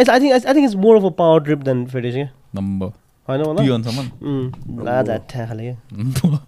It's, 0.00 0.08
I 0.08 0.18
think 0.20 0.32
I 0.32 0.52
think 0.54 0.66
it's 0.68 0.76
more 0.86 0.96
of 0.96 1.04
a 1.04 1.10
power 1.10 1.40
trip 1.40 1.64
than 1.64 1.86
fetish. 1.86 2.14
Yeah. 2.14 2.30
Number. 2.54 2.90
होइन 3.28 3.42
Pee 3.42 3.48
होला 3.48 3.74
on 3.74 3.82
someone. 3.88 4.08
उम्, 4.22 4.84
लाज 4.84 5.10
हाट्ठ्या 5.10 5.46
खाले 5.46 5.62
क्या 5.62 5.76
Number. 5.98 6.38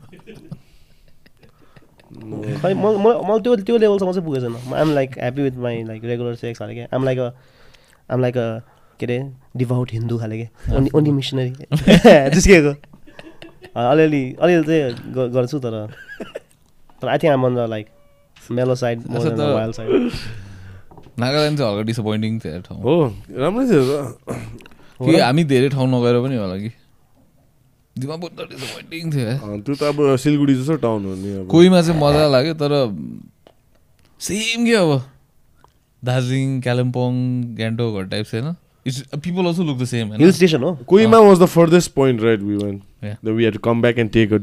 खै 2.63 2.73
म 2.75 2.85
म 3.03 3.07
मलाई 3.29 3.41
त्यो 3.45 3.53
त्यो 3.67 3.77
लेभलसम्म 3.83 4.13
चाहिँ 4.13 4.25
पुगेको 4.27 4.41
छैन। 4.47 4.75
I'm 4.81 4.91
like 4.95 5.11
happy 5.19 5.43
with 5.43 5.57
my 5.65 5.83
like 5.91 6.05
regular 6.11 6.35
sex 6.43 6.59
खाले 6.59 6.75
क्या 6.75 6.87
um 6.97 7.05
like 7.05 7.19
a 7.19 7.31
um 8.13 8.21
like 8.21 8.37
a 8.39 8.47
के 9.01 9.07
अरे 9.07 9.19
डिभाउट 9.57 9.93
हिन्दू 9.93 10.19
खाले 10.19 10.37
क्या 10.43 10.77
ओन्ली 10.77 10.91
ओन्ली 10.99 11.11
मिसनरी 11.19 11.51
जिस्किएको 12.35 12.73
अलिअलि 13.83 14.23
अलिअलि 14.43 14.65
चाहिँ 14.67 15.31
गर्छु 15.35 15.59
तर 15.67 15.75
तर 17.03 17.09
I 17.09 17.19
think 17.19 17.33
um 17.33 17.47
on 17.47 17.55
the 17.57 17.67
like 17.75 17.87
mellow 18.59 18.75
side 18.83 18.99
wild 19.09 19.75
side 19.75 20.11
Nagaland 21.23 21.59
चाहिँ 21.59 21.71
हल्का 21.71 21.83
डिसपोइन्टिङ 21.87 22.39
थियो 22.45 22.61
ठाउँ 22.69 22.81
हो 22.83 22.95
राम्रै 23.43 23.65
थियो। 23.71 25.19
हामी 25.23 25.45
धेरै 25.51 25.69
ठाउँ 25.75 25.89
नगएर 25.95 26.21
पनि 26.23 26.37
होला 26.37 26.57
कि 26.57 26.69
दिमापुर 26.69 26.71
त 26.71 26.71
डिसपोइन्टिङ 26.71 26.71
थियो 26.71 26.79
यार 26.79 27.71
अँ, 27.73 27.82
त्यो 28.01 29.75
त 29.75 29.83
अब 29.83 30.17
सिलगढी 30.17 30.55
जस्तो 30.55 30.77
टाउन 30.85 31.05
हो 31.05 31.15
नि 31.15 31.33
अब। 31.39 31.47
कोहीमा 31.49 31.81
चाहिँ 31.83 32.01
मजा 32.01 32.27
लाग्यो 32.29 32.55
तर 32.63 32.73
सेम 34.21 34.65
के 34.67 34.75
अब 34.77 34.91
दार्जिलिङ 36.03 36.61
कालिम्पोङ 36.61 37.13
गान्तोकहरू 37.59 38.09
टाइप 38.09 38.27
छैन 38.27 38.55
it's 38.87 39.03
people 39.15 39.47
also 39.47 39.63
look 39.65 39.79
the 39.79 39.85
same 39.93 40.13
hill 40.13 40.33
station 40.33 40.63
हो 40.63 40.71
Kohima 40.89 41.19
was 41.19 41.39
the 41.39 41.47
farthest 41.55 41.93
point 41.95 42.23
right 42.23 42.41
we 42.41 42.57
went 42.65 42.81
Yeah. 43.03 43.17
We 43.25 43.45
had 43.45 43.57
come 43.59 43.83
back 43.83 43.99
and 43.99 44.11
take 44.13 44.33
a 44.33 44.39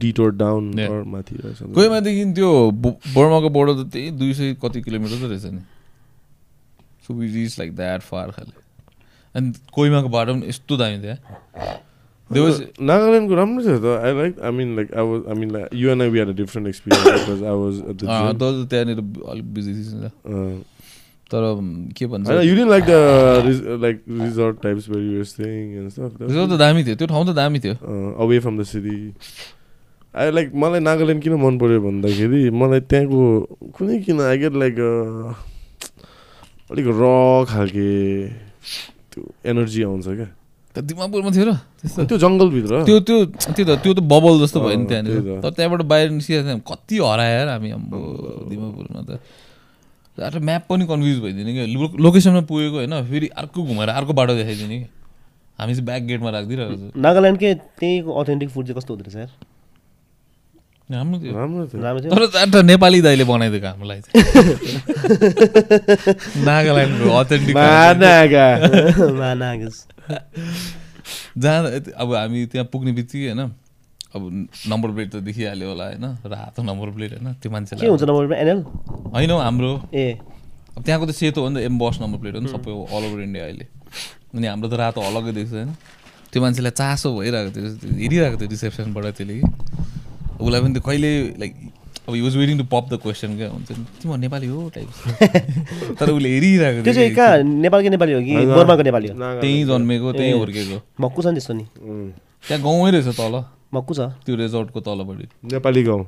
detour 0.00 0.30
down 0.34 0.72
Yeah. 0.78 0.90
or 0.90 1.04
माथि 1.10 1.34
or 1.36 1.52
something. 1.54 1.74
कोहीमादेखि 1.74 2.24
त्यो 2.34 2.70
बर्माको 2.80 3.48
border 3.56 3.74
त 3.82 3.86
त्यही 3.92 4.10
दुई 4.20 4.32
सय 4.34 4.54
कति 4.62 4.80
किलोमिटर 4.82 5.16
त 5.16 5.30
रहेछ 5.30 5.44
नि। 5.54 5.60
So 7.06 7.14
we 7.14 7.26
reach 7.34 7.58
like 7.58 7.70
that 7.76 8.00
far 8.02 8.30
खाले। 8.30 8.54
अनि 9.34 9.52
कोहीमाको 9.72 10.08
बाटो 10.08 10.34
पनि 10.34 10.48
यस्तो 10.48 10.76
दामी 10.76 10.98
थियो 11.02 11.16
was- 12.30 12.60
नागाल्यान्डको 12.80 13.34
राम्रो 13.34 13.62
थियो 13.64 13.78
त 13.78 13.86
I 14.04 14.12
like 14.18 14.38
I 14.40 14.50
mean 14.50 14.76
like 14.76 14.94
I 14.94 15.04
was 15.06 15.22
I 15.28 15.34
mean 15.40 15.50
like 15.52 15.74
you 15.74 15.90
and 15.90 16.02
I 16.02 16.08
we 16.08 16.18
had 16.18 16.28
a 16.28 16.32
different 16.32 16.68
experience 16.68 17.28
because 17.28 17.42
I 17.44 17.56
was 17.56 17.80
at 17.90 17.96
the 17.96 18.38
तर 18.40 18.64
त्यहाँनिर 18.70 18.98
अलिक 19.30 19.52
बिजी 19.54 19.72
थिएछ 19.74 20.62
तर 21.30 21.42
के 21.98 22.06
भन्छ 22.06 22.30
you 22.30 22.54
didn't 22.56 22.70
like 22.70 22.84
the 22.84 23.78
like 23.82 24.02
resort 24.20 24.62
types 24.62 24.88
where 24.88 25.16
you 25.16 25.24
staying 25.24 25.72
and 25.72 25.84
result 25.84 26.12
त 26.12 26.30
stuff 26.30 26.58
दामी 26.58 26.84
थियो 26.84 26.94
त्यो 26.94 27.06
ठाउँ 27.06 27.26
त 27.26 27.34
दामी 27.36 27.58
थियो 27.60 27.74
away 28.24 28.38
from 28.38 28.58
the 28.58 28.64
city 28.64 28.96
I 30.14 30.30
like 30.30 30.54
मलाई 30.54 30.80
नागाल्यान्ड 30.80 31.22
किन 31.22 31.34
मन 31.42 31.58
पऱ्यो 31.58 31.80
भन्दाखेरि 31.80 32.50
मलाई 32.50 32.80
त्यहाँको 32.80 33.20
कुनै 33.78 33.98
किन 34.02 34.20
आई 34.20 34.38
गेट 34.38 34.54
लाइक 34.54 34.78
अलिक 36.70 36.86
र 36.86 37.44
खालके 37.48 37.88
त्यो 39.12 39.22
एनर्जी 39.46 39.82
आउँछ 39.82 40.06
क्या। 40.06 40.24
त 40.24 40.43
दिमापुरमा 40.80 41.30
थियो 41.30 41.44
र। 41.46 41.52
त्यस्तो। 41.80 42.04
त्यो 42.10 42.18
जङ्गलभित्र। 42.18 42.82
त्यो 42.84 43.00
त्यो 43.00 43.24
त्यो 43.54 43.64
त 43.64 43.78
त्यो 43.82 43.92
त 43.94 44.00
बबल 44.02 44.40
जस्तो 44.42 44.58
भयो 44.60 44.76
नि 44.78 44.86
त्यहाँनिर। 44.90 45.40
तर 45.42 45.50
त्यहाँबाट 45.54 45.82
बाहिर 45.86 46.10
निस्किरहेको 46.10 46.48
थियौँ 46.50 46.60
कति 46.66 46.96
हरायो 46.98 47.34
यार 47.38 47.48
हामी 47.48 47.70
अम्बो 47.78 47.98
दिमापुरमा 48.50 49.00
त। 49.06 49.10
एउटा 50.18 50.38
म्याप 50.38 50.62
पनि 50.70 50.86
कन्फ्युज 50.86 51.18
भइदिने 51.22 51.66
लो- 51.74 51.94
लोकेसनमा 52.00 52.40
पुगेको 52.50 52.76
होइन। 52.82 52.94
फेरि 53.10 53.26
अर्को 53.38 53.62
घुमेर 53.62 53.88
अर्को 53.88 54.12
बाटो 54.12 54.34
देखाइदिने 54.34 54.78
कि। 54.78 54.86
हामी 55.58 55.72
चाहिँ 55.74 55.86
ब्याक 55.86 56.02
गेटमा 56.02 56.30
राखिदिइरहेको 56.30 56.74
छ। 56.74 56.76
नागाल्यान्डकै 56.98 57.54
त्यहीँको 57.78 58.10
अथेन्टिक 58.22 58.48
फुड 58.50 58.64
चाहिँ 58.66 58.76
कस्तो 58.78 58.94
हुँदो 58.94 59.04
रहेछ 59.10 59.16
यार? 59.16 59.30
राम्रो 60.90 61.18
थियो। 61.22 61.32
राम्रो 61.32 61.66
थियो। 61.66 61.82
राम्रो 61.82 62.00
थियो। 62.02 62.14
तर 62.14 62.22
एउटा 62.40 62.62
नेपाली 62.62 63.00
दाइले 63.02 63.24
बनाइदिएको 63.24 63.66
हामीलाई 63.66 64.00
नागाल्यान्डको 66.44 67.10
अथेन्टिक 67.10 67.56
जहाँ 71.42 71.58
अब 71.96 72.14
हामी 72.14 72.46
त्यहाँ 72.46 72.66
पुग्ने 72.72 72.92
बित्तिकै 72.92 73.28
होइन 73.32 73.42
अब 74.14 74.22
नम्बर 74.68 74.88
प्लेट 74.94 75.08
त 75.12 75.16
देखिहाल्यो 75.26 75.68
होला 75.68 75.84
होइन 75.84 76.04
रातो 76.26 76.62
नम्बर 76.62 76.88
प्लेट 76.94 77.10
होइन 77.18 77.32
त्यो 77.34 77.48
के 77.48 77.48
मान्छेलाई 77.48 77.88
हुन्छ 77.88 78.02
नम्बरमा 78.02 78.36
एनएल? 78.36 78.60
होइन 79.14 79.30
हौ 79.30 79.38
हाम्रो। 79.38 79.72
ए। 79.94 80.18
अब 80.76 80.82
त्यहाँको 80.82 81.06
त 81.06 81.10
सेतो 81.10 81.40
हो 81.42 81.48
नि 81.48 81.60
त 81.60 81.64
एम्बस 81.70 81.98
नम्बर 82.02 82.18
प्लेट 82.22 82.34
हो 82.34 82.40
नि 82.40 82.48
सबै 82.48 82.70
अल 82.70 83.02
ओभर 83.10 83.20
इन्डिया 83.22 83.44
अहिले। 83.44 83.66
अनि 84.34 84.46
हाम्रो 84.46 84.68
त 84.68 84.74
रातो 84.74 85.00
अलग्गै 85.00 85.32
देख्छ 85.32 85.52
होइन। 85.52 85.70
त्यो 86.30 86.42
मान्छेलाई 86.42 86.74
चासो 86.78 87.08
भइरहेको 87.18 87.50
थियो 87.54 87.68
त्यो 87.74 87.90
हेरिरहेको 88.02 88.36
थियो 88.38 88.50
रिसेप्सनबाट 88.50 89.04
त्यसले 89.18 89.34
कि। 89.38 89.46
उसलाई 90.40 90.60
पनि 90.62 90.72
त्यो 90.74 90.82
कहिले 90.82 91.10
लाइक 91.42 91.52
अब 92.08 92.14
you're 92.16 92.36
waiting 92.36 92.58
to 92.58 92.64
pop 92.68 92.88
the 92.92 93.00
question 93.02 93.36
क्या 93.36 93.48
हुन्छ? 93.48 93.70
नि 93.72 93.84
तिम्रो 94.00 94.16
नेपाली 94.16 94.46
हो 94.46 94.68
टाइप 94.74 94.88
तर 95.98 96.10
उसले 96.10 96.28
हेरिरहेको 96.28 96.82
त्यो 96.84 96.92
चाहिँ 96.94 97.08
कि 97.08 97.16
कहाँ 97.16 97.38
नेपालकै 97.64 97.88
नेपाली 97.96 98.12
हो 98.12 98.20
कि। 98.20 98.34
बर्माको 98.46 98.82
नेपाली 98.82 99.08
हो? 99.08 99.14
त्यहीँ 99.40 99.64
जन्मेको 99.64 100.12
त्यहीँ। 100.12 100.32
हुर्केको। 100.36 100.76
मक्कु 101.00 101.22
छ 101.22 101.26
नि। 101.26 101.40
त्यस्तो 101.40 101.54
नि 101.54 101.64
त्यहाँ 102.44 102.60
गाउँमै 102.62 102.90
रहेछ 102.92 103.08
तल। 103.16 103.34
मक्कु 103.74 103.92
छ 103.94 104.00
त्यो 104.20 104.36
रेजोर्टको 104.36 104.80
तलपट्टि। 104.84 105.26
नेपाली 105.56 105.82
गाउँ। 105.82 106.04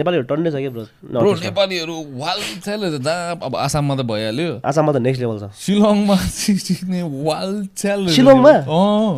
नेपालीहरू 0.00 0.24
टन्नै 0.32 0.50
छ 0.50 0.56
क्या 0.64 0.70
ब्रो। 0.72 0.84
ब्रो 1.12 1.34
नेपालीहरू 1.44 1.94
वाल 2.18 2.40
छैन 2.64 2.80
जहाँ 3.04 3.36
अब 3.44 3.52
आसाममा 3.68 3.94
त 3.94 4.02
भइहाल्यो। 4.08 4.64
आसाममा 4.64 4.92
त 4.92 4.98
नेक्स्ट 5.04 5.20
लेभल 5.22 5.38
छ। 5.44 5.52
शिलङमा 5.60 6.16
सिक्ने 6.40 7.00
वाल 7.04 7.68
शिलङमा? 7.76 8.52
त्यो। 8.64 8.80
अँ। 8.80 9.12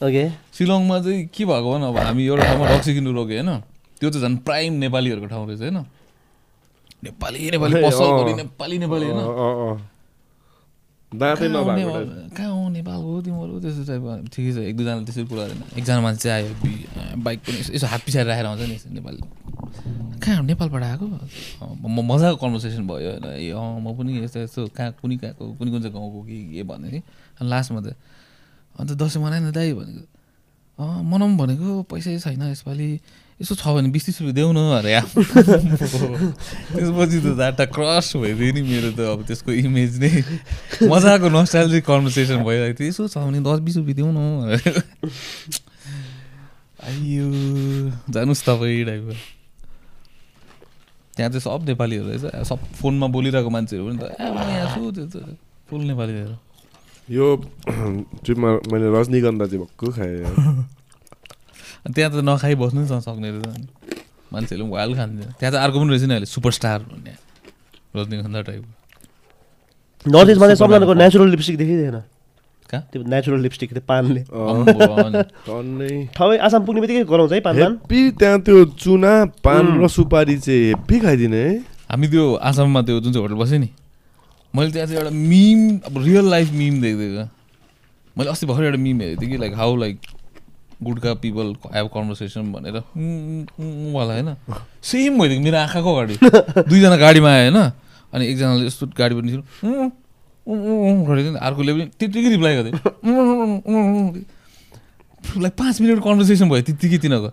ओके। 0.00 0.24
शिलङमा 0.56 0.96
चाहिँ 1.04 1.26
के 1.28 1.44
भएको 1.44 1.68
भने 1.76 1.86
अब 1.92 1.96
हामी 2.08 2.22
एउटा 2.24 2.42
ठाउँमा 2.48 2.64
रक्सी 2.72 2.90
किन्नु 2.96 3.12
रोक्यो 3.12 3.36
होइन? 3.36 3.50
त्यो 4.00 4.10
चाहिँ 4.10 4.22
झन् 4.24 4.36
प्राइम 4.38 4.72
नेपालीहरूको 4.74 5.26
ठाउँ 5.26 5.46
रहेछ 5.48 5.60
होइन? 5.60 5.78
नेपाली 7.04 7.50
नेपाली 7.50 7.74
पसल 7.84 8.34
नेपाली 8.36 8.78
नेपाली 8.78 9.06
होइन? 9.06 9.78
कहाँ 11.12 12.50
हो 12.52 12.68
नेपाल 12.68 13.00
टाइप। 13.00 13.02
हो 13.04 13.20
तिमीहरू? 13.22 13.60
त्यस्तो 13.60 13.82
टाइपको 13.88 14.28
ठिकै 14.28 14.52
छ 14.52 14.58
एक 14.68 14.76
दुईजनाले 14.76 15.04
त्यसरी 15.04 15.24
कुरा 15.26 15.42
गरेन 15.44 15.62
एकजना 15.78 16.00
मान्छे 16.00 16.28
आयो 16.30 16.48
बाइक 17.24 17.38
पनि 17.40 17.56
यसो- 17.58 17.88
हात 17.88 18.00
पछाडि 18.06 18.28
राखेर 18.28 18.46
आउँछ 18.46 18.60
नि 18.68 18.74
यसो 18.74 18.88
नेपाली। 18.92 19.20
कहाँ 20.20 20.42
नेपालबाट 20.44 20.82
आएको? 20.82 21.06
म 21.88 21.96
मजाको 22.12 22.36
कन्भर्सेसन 22.36 22.84
भयो 22.86 23.08
होइन? 23.08 23.24
ए 23.40 23.50
अँ 23.50 23.80
म 23.80 23.96
पनि 23.96 24.10
यस्तो 24.24 24.38
यस्तो 24.40 24.60
कहाँ 24.76 24.90
कुनै 25.00 25.16
कहाँको 25.16 25.44
कुनै 25.56 25.70
कुन 25.70 25.80
चाहिँ 25.80 25.94
गाउँको 25.96 26.18
कि 26.28 26.36
के 26.54 26.62
भन्ने 26.62 26.88
कि? 26.90 27.00
अनि 27.40 27.48
लास्टमा 27.48 27.80
त 27.80 27.96
अन्त 28.78 28.90
दसैँ 29.00 29.22
मनाएन 29.22 29.50
दाइ 29.50 29.72
भनेको। 29.72 30.04
अँ 30.78 31.02
मनाउँ 31.02 31.36
भनेको 31.36 31.82
पैसै 31.88 32.18
छैन 32.20 32.42
यसपालि। 32.52 33.00
यसो 33.38 33.54
छ 33.54 33.70
भने 33.70 33.88
बिस 33.94 34.04
तिस 34.06 34.18
रुपियाँ 34.20 34.34
देऊ 34.34 34.50
न 34.50 34.82
अरे। 34.82 34.98
त्यसपछि 36.74 37.18
त 37.22 37.38
डाटा 37.38 37.64
क्रस 37.70 38.18
भइदियो 38.18 38.50
नि 38.54 38.62
मेरो 38.66 38.90
त 38.98 39.00
अब 39.14 39.22
त्यसको 39.30 39.54
इमेज 39.62 40.02
नै। 40.02 40.10
मजाको 40.90 41.28
नस्टाइल्जिक 41.30 41.82
कन्भर्सेसन 41.86 42.42
भइरहेको 42.42 42.74
थियो। 42.78 42.88
यसो 42.90 43.06
छ 43.06 43.22
भने 43.22 43.38
दस 43.46 43.58
बिस 43.62 43.76
रुपियाँ 43.78 43.96
देऊ 44.02 44.10
न 44.10 44.58
आइयो 46.82 47.26
जानुहोस् 48.10 48.42
तपाईँ 48.42 48.84
टाइपको 48.90 49.14
त्यहाँ 51.14 51.30
चाहिँ 51.30 51.42
सब 51.42 51.60
नेपालीहरू 51.66 52.06
रहेछ। 52.10 52.46
सब 52.46 52.58
फोनमा 52.78 53.06
बोलिरहेको 53.14 53.50
मान्छेहरू 53.50 53.86
पनि 53.86 53.98
त। 53.98 54.18
ए 54.18 54.26
म 54.34 54.38
यहाँ 54.50 54.66
छु 54.74 54.82
त्यो 54.94 55.06
त 55.14 55.38
फुल 55.70 55.80
नेपाली 55.90 56.12
रहेछ 56.18 56.34
यो 57.10 57.26
ट्रिपमा 58.24 58.50
मैले 58.70 58.86
रजनीगन्धा 58.94 59.46
चाहिँ 59.46 59.62
भक्कु 59.62 59.86
खाएँ। 59.94 60.26
त्यहाँ 61.94 62.10
त 62.12 62.14
नखाइ 62.28 62.54
बस्नु 62.60 62.80
नि 62.80 62.88
सक्ने 62.88 63.28
रहेछ 63.30 63.64
मान्छेहरूले 64.32 64.64
पनि 64.64 64.72
वाइल्ड 64.76 64.94
खान्छ 64.96 65.20
त्यहाँ 65.38 65.52
चाहिँ 65.52 65.64
अर्को 65.64 65.76
पनि 65.80 65.90
रहेछ 65.90 66.04
नि 66.04 66.14
अहिले 66.14 66.28
सुपरस्टार 66.28 66.78
भन्ने। 66.90 67.12
रजनीगन्धा 67.96 68.40
टाइपको 68.48 68.72
नर्थ 70.06 70.28
इस्टमा 70.30 70.46
चाहिँ 70.46 70.56
सबजनाको 70.56 70.94
नेचुरल 70.94 71.28
लिपस्टिक 71.30 71.56
देखिँदैन। 71.58 71.98
कहाँ? 72.70 72.82
त्यो 72.92 73.02
नेचुरल 73.02 73.40
लिपस्टिक 73.40 73.70
त्यो 73.72 73.82
पानले। 73.88 74.22
ठबै 76.12 76.36
आसाम 76.38 76.60
पुग्ने 76.64 76.80
बित्तिकै 76.80 77.04
गराउँछ 77.08 77.32
है 77.32 77.40
पान 77.40 77.56
हेप्पी 77.56 78.00
त्यहाँ 78.20 78.38
त्यो 78.44 78.64
चुना 78.76 79.12
पान 79.40 79.64
र 79.80 79.88
सुपारी 79.88 80.36
चाहिँ 80.38 80.64
हेप्पी 80.76 80.96
खाइदिने 81.00 81.40
है। 81.40 81.52
हामी 81.88 82.06
त्यो 82.12 82.24
आसाममा 82.36 82.80
त्यो 82.84 83.00
जुन 83.00 83.12
चाहिँ 83.12 83.24
होटल 83.24 83.40
बसेँ 83.40 83.58
नि 83.58 83.68
मैले 84.54 84.70
त्यहाँ 84.72 84.86
चाहिँ 84.86 85.00
एउटा 85.00 85.12
मिम 85.16 85.60
अब 85.88 85.94
रियल 86.04 86.26
लाइफ 86.30 86.52
मिम 86.52 86.74
देख्दै 86.82 87.08
क्या 87.08 87.26
मैले 88.16 88.30
अस्ति 88.30 88.46
भर्खर 88.46 88.64
एउटा 88.64 88.80
मिम 88.84 89.00
हेरेको 89.00 89.20
थिएँ 89.22 89.30
कि 89.32 89.38
लाइक 89.38 89.54
हाउ 89.56 89.76
लाइक 89.76 89.96
गुडका 90.80 91.12
पिपल 91.22 91.48
हेभ 91.74 91.86
कन्भर्सेसन 91.94 92.52
भनेर 92.52 92.76
वाला 93.94 94.12
होइन 94.14 94.28
सेम 94.90 95.18
भइदिएको 95.20 95.42
मेरो 95.44 95.58
आँखाको 95.58 95.94
अगाडि 95.94 96.14
दुईजना 96.70 96.96
गाडीमा 96.96 97.30
आयो 97.30 97.50
होइन 97.50 97.58
अनि 98.12 98.24
एकजनाले 98.26 98.66
यस्तो 98.66 98.86
गाडी 98.98 99.14
पनि 99.14 99.28
थियो 99.28 99.42
उम्, 99.64 99.90
उम्, 100.46 100.60
उम्, 100.64 100.82
उम् 100.90 101.04
गरेको 101.06 101.38
अर्कोले 101.46 101.72
पनि 101.74 101.84
त्यत्तिकै 101.98 102.28
रिप्लाई 102.30 102.54
गर्दै 102.56 102.72
लाइक 105.38 105.54
पाँच 105.58 105.80
मिनट 105.80 106.00
कन्भर्सेसन 106.04 106.48
भयो 106.48 106.62
त्यत्तिकै 106.68 106.98
तिनीहरूको 106.98 107.28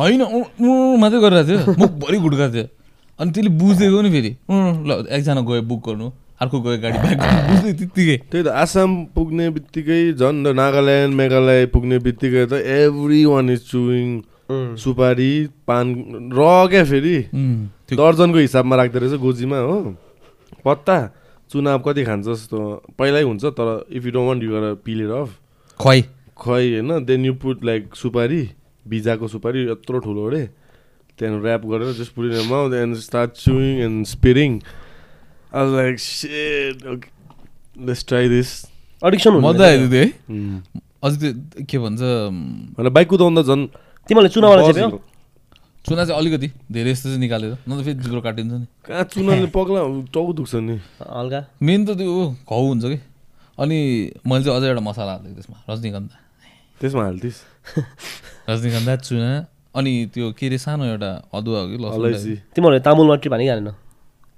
होइन 0.00 0.22
मात्रै 1.02 1.20
गरिरहेको 1.20 1.48
थियो 1.50 1.74
मुखभरि 1.82 2.18
गुड्का 2.24 2.46
थियो 2.54 2.66
अनि 3.18 3.30
त्यसले 3.32 3.50
बुझिदिएको 3.60 4.00
नि 4.02 4.10
फेरि 4.10 4.30
ल 4.86 4.90
एकजना 5.10 5.40
गयो 5.50 5.62
बुक 5.70 5.80
गर्नु 5.88 6.06
अर्को 6.40 6.60
गयो 6.60 6.78
गाडी 6.82 6.98
बुझ्दै 6.98 7.72
त्यत्तिकै 7.78 8.16
त्यही 8.30 8.44
त 8.44 8.48
आसाम 8.62 8.90
पुग्ने 9.14 9.46
बित्तिकै 9.56 10.00
झन् 10.18 10.38
नागाल्यान्ड 10.60 11.14
मेघालय 11.14 11.66
पुग्ने 11.74 11.98
बित्तिकै 12.06 12.44
त 12.50 12.58
एभ्री 12.76 13.20
वान 13.24 13.50
इज 13.50 13.62
चुइङ 13.70 14.08
सुपारी 14.76 15.32
पान 15.66 15.86
र 16.34 16.40
क्या 16.70 16.84
फेरि? 16.84 17.16
दर्जनको 17.90 18.38
हिसाबमा 18.38 18.76
राख्दो 18.76 18.98
रहेछ 18.98 19.20
गोजीमा 19.20 19.58
हो। 19.58 19.78
पत्ता 20.64 20.96
चुनाव 21.50 21.78
कति 21.86 22.02
खान्छ 22.04 22.26
जस्तो 22.26 22.58
पहिल्यै 22.98 23.22
हुन्छ 23.24 23.44
तर 23.56 23.68
if 23.88 24.02
you 24.06 24.12
don't 24.12 24.28
want 24.28 24.42
you 24.44 24.50
गर 24.52 24.74
पिल 24.84 25.00
इट 25.06 25.10
अफ 25.16 25.28
खुवाइ 25.80 26.00
खै 26.34 26.62
होइन 26.66 26.90
देन 27.06 27.24
यु 27.24 27.34
पुट 27.40 27.64
लाइक 27.64 27.94
सुपारी 27.94 28.42
बिजाको 28.86 29.28
सुपारी 29.28 29.60
यत्रो 29.70 29.98
ठुलो 30.04 30.22
अरे। 30.28 30.42
त्यहाँदेखि 31.18 31.46
ऱ्याप 31.46 31.62
गरेर 31.70 31.92
just 31.94 32.12
put 32.14 32.24
in 32.26 32.48
mouth 32.50 32.72
and 32.74 32.96
start 33.00 33.30
chewing 33.38 33.74
and 33.86 34.06
स्पिरिङ 34.06 34.50
like 35.54 35.98
shit 36.00 36.86
okay 36.92 37.08
let's 37.86 38.04
try 38.08 38.28
this 38.28 38.50
addiction 39.02 39.30
हुन्छ 39.32 39.44
मजा 39.46 39.64
आयो 39.66 39.86
है। 39.88 40.04
अझै 41.04 41.16
त्यो 41.20 41.64
के 41.70 41.78
भन्छ 41.78 42.00
होइन 42.02 42.88
बाइक 42.90 43.08
कुदाउँदा 43.08 43.42
झन् 43.42 43.66
तिमीहरूले 44.08 44.32
चुनावलाई 44.34 44.72
चेप्यौ 44.72 44.98
चुना 45.84 46.04
चाहिँ 46.04 46.18
अलिकति 46.20 46.48
धेरै 46.72 46.90
जस्तो 46.92 47.08
चाहिँ 47.08 47.20
निकालेर 47.20 47.56
न 47.68 47.70
त 47.76 47.84
फेरि 47.84 47.98
जिब्रो 48.02 48.20
काटिन्छ 48.24 48.52
नि। 48.52 48.66
कहाँ 48.88 49.04
चुनाले 49.12 49.48
पग्ला 49.52 49.80
टाउ 50.14 50.32
दुख्छ 50.32 50.54
नि। 50.64 50.76
हल्का। 51.04 51.40
मेन 51.60 51.80
त 51.84 51.88
त्यो 52.00 52.14
घाउ 52.48 52.62
हुन्छ 52.72 52.84
कि। 52.88 52.98
अनि 53.60 53.78
मैले 54.24 54.42
चाहिँ 54.44 54.56
अझै 54.58 54.66
एउटा 54.72 54.80
मसला 54.80 55.12
हालेको 55.12 55.34
त्यसमा 55.36 55.56
रजनीगन्धा। 55.68 56.16
त्यसमा 56.80 57.02
हाल्थिस् 57.04 57.38
रजनीगन्धा 58.48 58.94
चुना 59.04 59.30
अनि 59.76 59.92
त्यो 60.14 60.32
के 60.32 60.46
अरे 60.48 60.58
सानो 60.64 60.84
एउटा 60.88 61.10
अदुवा 61.36 61.58
हो 61.60 61.66
कि। 61.68 61.76
तिमीहरूले 62.56 62.80
तामुलमा 62.80 63.14
ट्रिप 63.20 63.32
हानि 63.36 63.44
खानेन 63.48 63.68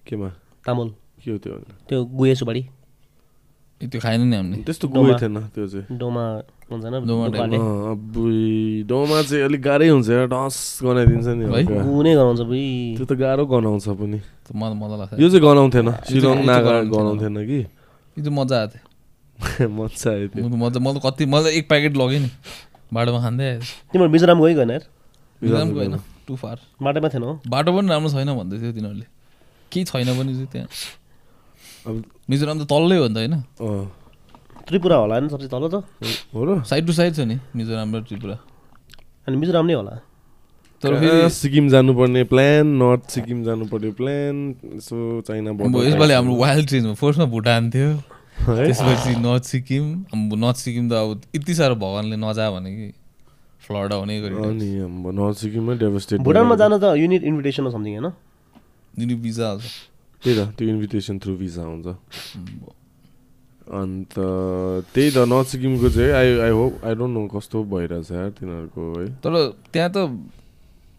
केमा? 0.03 0.29
तामुल। 0.67 0.89
के 1.27 1.31
हो 1.31 1.39
त्यो 1.43 1.55
त्यो 1.91 2.05
गुए 2.15 2.35
सुपारी। 2.39 2.62
त्यो 3.81 4.01
खाएन 4.01 4.21
नि 4.31 4.37
हामीले। 4.37 4.62
त्यस्तो। 4.62 4.89
गएको 4.89 5.19
थिएन 5.21 5.37
त्यो 5.55 5.67
चाहिँ। 5.67 5.99
डोमा 5.99 6.25
हुन्छ 6.71 6.85
डोमा 8.87 9.23
चाहिँ 9.23 9.43
अलिक 9.45 9.61
गाह्रै 9.62 9.89
हुन्छ 9.89 10.09
यार 10.09 10.27
डस 10.31 10.57
गनाइदिन्छ 10.83 11.27
नि 11.27 11.45
है? 11.45 11.51
हल्का। 11.51 11.83
गु 11.83 12.03
नै 12.03 12.15
गराउँछ 12.15 12.41
बुइ 12.47 12.65
त्यो 12.97 13.05
त 13.07 13.12
गाह्रो 13.19 13.45
गनाउँछ 13.47 13.87
पनि। 14.01 14.19
मलाई 14.55 14.77
मजा 14.79 14.97
लाग्छ। 14.97 15.21
यो 15.21 15.29
चाहिँ 15.29 15.43
गनाउँथेन। 15.43 15.89
चाहिँ 15.93 16.45
नागा 16.47 16.73
गनाउँथेन। 16.95 17.37
कि? 17.47 17.61
यो 18.17 18.21
चाहिँ 18.23 18.37
मजा 18.39 18.57
आएको 18.61 18.79
थियो। 18.79 19.69
मजा 19.79 20.11
आयो 20.11 20.29
त्यो। 20.29 20.49
मजा 20.49 20.79
मैले 20.81 20.99
त 20.99 21.03
कति 21.07 21.25
त 21.27 21.47
एक 21.59 21.69
प्याकेट 21.69 21.97
लगेँ 21.97 22.21
नि। 22.23 22.31
बाटोमा 22.95 23.19
खाँदै 23.21 23.45
आएँ 23.51 23.61
तिमीहरू 23.93 24.12
मिजोराम 24.12 24.39
गइ 24.43 24.55
गएन 24.55 24.71
यार? 24.71 24.85
मिजोराम 25.43 25.69
गएन। 25.75 25.95
टु 26.27 26.37
फार 26.37 26.57
बाटोमा 26.83 27.09
थिएन 27.09 27.23
हो? 27.23 27.33
बाटो 27.47 27.71
पनि 27.77 27.89
राम्रो 27.89 28.11
छैन 28.11 28.31
भन्दै 28.39 28.57
थियो 28.57 28.73
तिनीहरूले। 28.73 29.07
केही 29.73 29.85
छैन 29.85 30.09
पनि 30.19 30.33
त्यहाँ। 30.53 30.69
अब 31.87 32.03
मिजोराम 32.31 32.57
त 32.59 32.64
तल्लै 32.66 32.96
हो 32.99 33.07
नि 33.09 33.14
त 33.14 33.18
होइन? 33.22 33.35
त्रिपुरा 34.66 34.96
होला 35.03 35.14
नि 35.22 35.29
सबसे 35.31 35.49
तल 35.55 35.64
त? 35.70 35.87
हो 36.35 36.40
र। 36.42 36.62
साइड 36.66 36.87
टु 36.87 36.92
साइड 36.99 37.14
छ 37.14 37.20
नि 37.31 37.38
मिजोराम 37.55 37.88
र 37.94 38.03
त्रिपुरा। 38.11 38.37
अनि 39.27 39.37
मिजोराम 39.38 39.66
नै 39.66 39.75
होला? 39.79 39.94
तर 40.83 40.92
फेरि 41.01 41.31
सिक्किम 41.31 41.68
जानुपर्ने 41.72 42.22
प्लान 42.33 42.66
नर्थ 42.83 43.05
सिक्किम 43.14 43.38
जानुपर्ने 43.44 43.90
प्लान 44.01 44.35
यसो 44.77 44.96
चाइना 45.27 45.51
यसपालि 45.87 46.12
हाम्रो 46.18 46.35
वाइल्ड 46.42 46.66
ट्रेनमा 46.68 46.94
फर्स्टमा 47.01 47.27
भुटान 47.33 47.70
थियो? 47.70 47.90
त्यसपछि 48.44 49.12
नर्थ 49.22 49.44
सिक्किम 49.55 49.85
नर्थ 50.42 50.59
सिक्किम 50.66 50.85
त 50.90 50.92
अब 50.92 51.11
यति 51.37 51.55
साह्रो 51.55 51.75
भगवान्ले 51.81 52.16
नजा 52.27 52.51
भने 52.53 52.70
कि 52.77 52.87
फ्लड 53.66 53.92
आउने 53.92 54.14
गरी 54.20 54.35
अनि 54.37 54.68
नर्थ 55.18 55.37
सिक्किममै 55.42 55.75
डेभस्टेट 55.81 56.20
भुटानमा 56.27 56.57
जान 56.62 56.72
त 56.79 56.85
युनिट 57.03 57.22
इन्भिटेसन 57.31 57.70
समथिङ 57.70 57.92
होइन? 57.96 58.11
भिजा 59.22 59.46
हाल्छ 59.49 59.96
त्यही 60.27 60.37
त 60.37 60.59
त्यो 60.59 60.69
इन्भिटेसन 60.69 61.19
थ्रु 61.23 61.37
भिजा 61.39 61.62
हुन्छ 61.65 61.87
अन्त 63.73 64.15
त्यही 64.95 65.11
त 65.11 65.19
नर्थ 65.31 65.47
सिक्किमको 65.49 65.89
चाहिँ 65.89 66.12
I 66.12 66.39
I 66.47 66.51
hope 66.51 66.85
I 66.85 66.95
don't 66.95 67.15
know 67.15 67.27
कस्तो 67.35 67.62
भइरहेछ 67.71 68.11
यार 68.12 68.31
तिनीहरूको 68.39 68.83
है 68.99 69.07
तर 69.23 69.35
त्यहाँ 69.73 69.91
त 69.91 69.99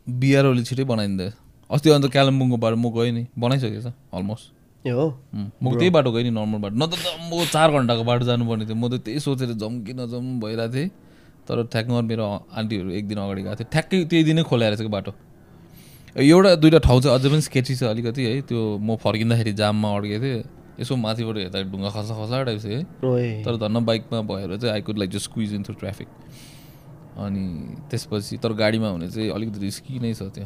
बिआरओले 0.07 0.63
छिटै 0.63 0.83
बनाइदिँदै 0.83 1.29
अस्ति 1.69 1.89
अन्त 1.89 2.07
कालिम्पोङको 2.15 2.57
बाटो 2.57 2.77
म 2.77 2.87
गएँ 2.95 3.11
नि 3.11 3.23
बनाइसकेको 3.37 3.81
छ 3.83 3.93
अलमोस्ट 4.15 4.87
ए 4.87 4.91
हो 4.91 5.07
म 5.35 5.75
त्यही 5.75 5.89
बाटो 5.91 6.11
गएँ 6.11 6.23
नि 6.23 6.31
नर्मल 6.31 6.59
बाटो 6.63 6.75
न 6.75 6.87
त 6.87 6.95
म 7.27 7.43
चार 7.51 7.71
घन्टाको 7.71 8.03
बाटो 8.03 8.25
जानुपर्ने 8.25 8.65
थियो 8.65 8.79
म 8.79 8.87
त 8.87 9.03
त्यही 9.03 9.19
सोचेर 9.19 9.51
जाउँ 9.59 9.83
कि 9.83 9.93
नजाउँ 9.93 10.39
भइरहेको 10.39 10.73
थिएँ 10.73 10.89
तर 11.47 11.63
ठ्याक्क 11.67 11.87
मेरो 12.03 12.25
आन्टीहरू 12.55 12.89
एक 12.95 13.07
दिन 13.07 13.17
अगाडि 13.19 13.41
गएको 13.43 13.55
थियो 13.55 13.71
ठ्याक्कै 13.71 14.03
त्यही 14.07 14.23
दिनै 14.23 14.43
खोलाएर 14.47 14.75
चाहिँ 14.75 14.91
बाटो 14.91 15.11
एउटा 16.17 16.55
दुइटा 16.55 16.79
ठाउँ 16.81 17.01
चाहिँ 17.01 17.19
अझै 17.19 17.29
पनि 17.29 17.41
स्केची 17.41 17.75
छ 17.75 17.83
अलिकति 17.93 18.23
है। 18.25 18.41
त्यो 18.49 18.77
म 18.81 18.95
फर्किँदाखेरि 18.97 19.53
जाममा 19.53 19.89
अड्केको 19.95 20.23
थिएँ। 20.23 20.43
यसो 20.81 20.95
माथिबाट 20.95 21.37
हेर्दा 21.37 21.61
ढुङ्गा 21.73 21.89
खसा 21.89 22.13
खसा 22.17 22.43
टाइप 22.43 22.59
छ 22.61 22.65
है। 22.65 22.81
तर 23.45 23.55
धन्न 23.57 23.85
बाइकमा 23.85 24.21
भएर 24.29 24.57
चाहिँ 24.57 24.73
I 24.73 24.81
could 24.81 24.97
like 24.97 25.09
just 25.11 25.29
squeeze 25.29 25.53
in 25.53 25.63
through 25.63 25.75
traffic 25.79 26.07
अनि 27.17 27.43
त्यसपछि 27.89 28.37
तर 28.37 28.53
गाडीमा 28.53 28.89
हुने 28.89 29.07
चाहिँ 29.09 29.29
अलिकति 29.29 29.59
रिस्की 29.59 29.99
नै 29.99 30.13
छ 30.13 30.29
त्यो। 30.37 30.45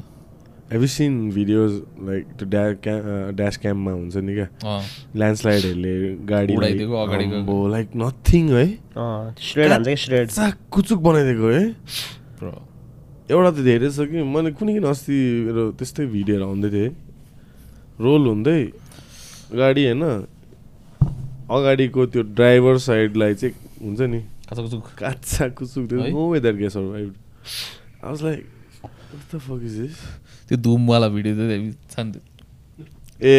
हेभ 0.72 0.84
सिन 0.88 1.14
भिडियोज 1.36 1.72
लाइक 2.08 2.24
त्यो 2.40 2.48
ड्या 2.48 2.64
ड्यास 3.36 3.58
क्याम्पमा 3.60 3.92
हुन्छ 3.92 4.16
नि 4.24 4.34
क्या? 4.34 4.48
ल्यान्डस्लाइडहरूले 5.16 5.94
गाडी 6.32 6.56
उडाइदिएको 6.56 6.96
अगाडिको। 6.96 7.58
लाइक 7.68 7.88
नथिङ 8.04 8.46
है। 8.56 8.68
कुचुक 10.72 11.00
बनाइदिएको 11.00 11.48
है। 11.52 11.64
एउटा 13.32 13.50
त 13.52 13.60
धेरै 13.64 13.90
छ 13.96 14.00
कि? 14.12 14.20
मैले 14.28 14.52
कुनै 14.60 14.72
किन 14.76 14.86
अस्ति 14.92 15.16
मेरो 15.48 15.64
त्यस्तै 15.80 16.06
भिडियोहरू 16.12 16.46
आउँदै 16.52 16.70
थिएँ। 16.76 16.92
रोल 18.04 18.24
हुँदै 18.28 18.62
गाडी 19.56 19.82
होइन 19.88 20.04
अगाडिको 21.52 22.02
त्यो 22.12 22.22
ड्राइभर 22.38 22.76
साइडलाई 22.88 23.34
चाहिँ 23.40 23.54
हुन्छ 23.84 24.00
नि 24.12 24.20
काचा 25.00 25.48
कुचुक? 25.58 25.92
No 25.92 26.22
way 26.32 26.40
that 26.40 26.56
get 26.56 26.72
survive 26.72 27.10
I 28.04 28.10
was 28.12 28.20
like 28.24 28.44
is 29.64 29.76
this? 29.80 29.96
त्यो 30.48 30.58
धुमवाला 30.58 31.08
भिडियो 31.08 31.36
चाहिँ। 31.36 32.12
ए? 33.22 33.36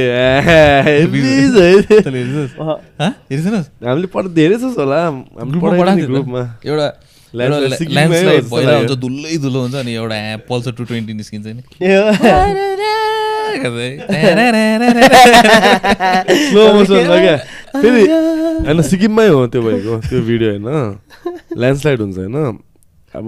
हामीले 3.85 4.07
पढ 4.15 4.25
धेरै 4.37 4.57
छ 4.57 4.65
होला। 4.77 4.99
त। 5.11 6.05
ग्रुपमा। 6.07 6.43
एउटा 6.65 6.87
ल्यान्डस्लाइड 7.35 7.89
भइरहेको 8.11 8.57
हुन्छ। 8.57 8.93
धुलै 9.01 9.37
धुलो 9.43 9.59
हुन्छ 9.61 9.75
अनि 9.75 9.93
एउटा 9.95 10.17
पल्सर 10.49 10.73
टु 10.73 10.85
ट्वेन्टी 10.85 11.13
निस्किन्छ 11.15 11.47
नि। 11.47 11.63
ए 11.83 11.89
हो। 11.97 12.07
स्लो 16.43 16.63
मोसनमा 16.75 17.17
क्या? 17.17 17.37
फेरि 17.73 18.03
होइन 18.67 18.83
सिक्किममै 18.83 19.27
हो 19.29 19.47
त्यो 19.47 19.63
भएको 19.63 19.93
त्यो 20.09 20.21
भिडियो 20.29 20.49
होइन। 20.51 20.69
ल्यान्डस्लाइड 21.59 21.99
हुन्छ 22.01 22.17
होइन। 22.19 22.37
अब 23.17 23.25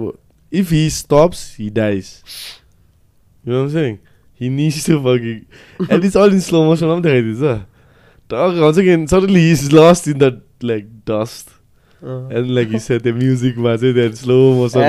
if 0.51 0.71
he 0.71 0.83
stops 0.89 1.39
he 1.59 1.69
dies 1.75 2.07
no 3.45 3.65
he 4.41 4.49
needs 4.49 4.85
to 4.85 4.97
fucking 5.05 5.37
it 5.93 6.05
is 6.05 6.17
all 6.17 6.29
in 6.33 6.39
slow 6.47 6.63
मोसनमा 6.63 6.93
पनि 6.93 7.03
देखाइदिन्छ 7.03 7.43
टक 8.29 8.61
हुन्छ 8.63 8.77
कि 8.77 8.93
suddenly 9.11 9.41
he 9.41 9.51
is 9.51 9.63
lost 9.73 10.07
in 10.07 10.17
the 10.19 10.41
like 10.63 10.83
dust 11.09 11.54
and 12.03 12.49
like 12.51 12.71
त्यो 12.71 13.13
म्युजिकमा 13.15 13.75
चाहिँ 13.75 13.93
त्यहाँ 13.93 14.11
स्लो 14.13 14.37
मोसन 14.55 14.81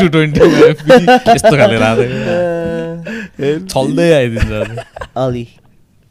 टु 0.00 0.08
ट्वेन्टी 0.08 0.40
यस्तो 1.30 1.54
खाले 1.56 1.76
राख्दै 1.84 2.08
छल्दै 3.70 4.08
आइदिन्छ 4.12 4.52
अलि 5.16 5.44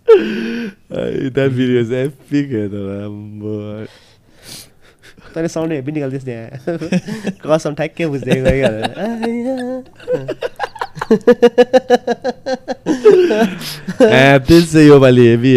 द्याट 0.07 1.51
भिडियो 1.51 1.83
चाहिँ 1.83 2.05
एपिक 2.05 2.47
राम्रो 2.53 3.55
तैँले 5.33 5.47
साउन्ड 5.47 5.71
हेभी 5.73 5.91
निकाल्दैछ 5.91 6.23
त्यहाँ 6.25 6.47
कसम 7.45 7.73
ठ्याक्कै 7.75 8.05
बुझ्दै 8.07 8.37
त्यस 14.47 14.71
चाहिँ 14.71 14.87
योपालि 14.87 15.27
हेभी 15.27 15.53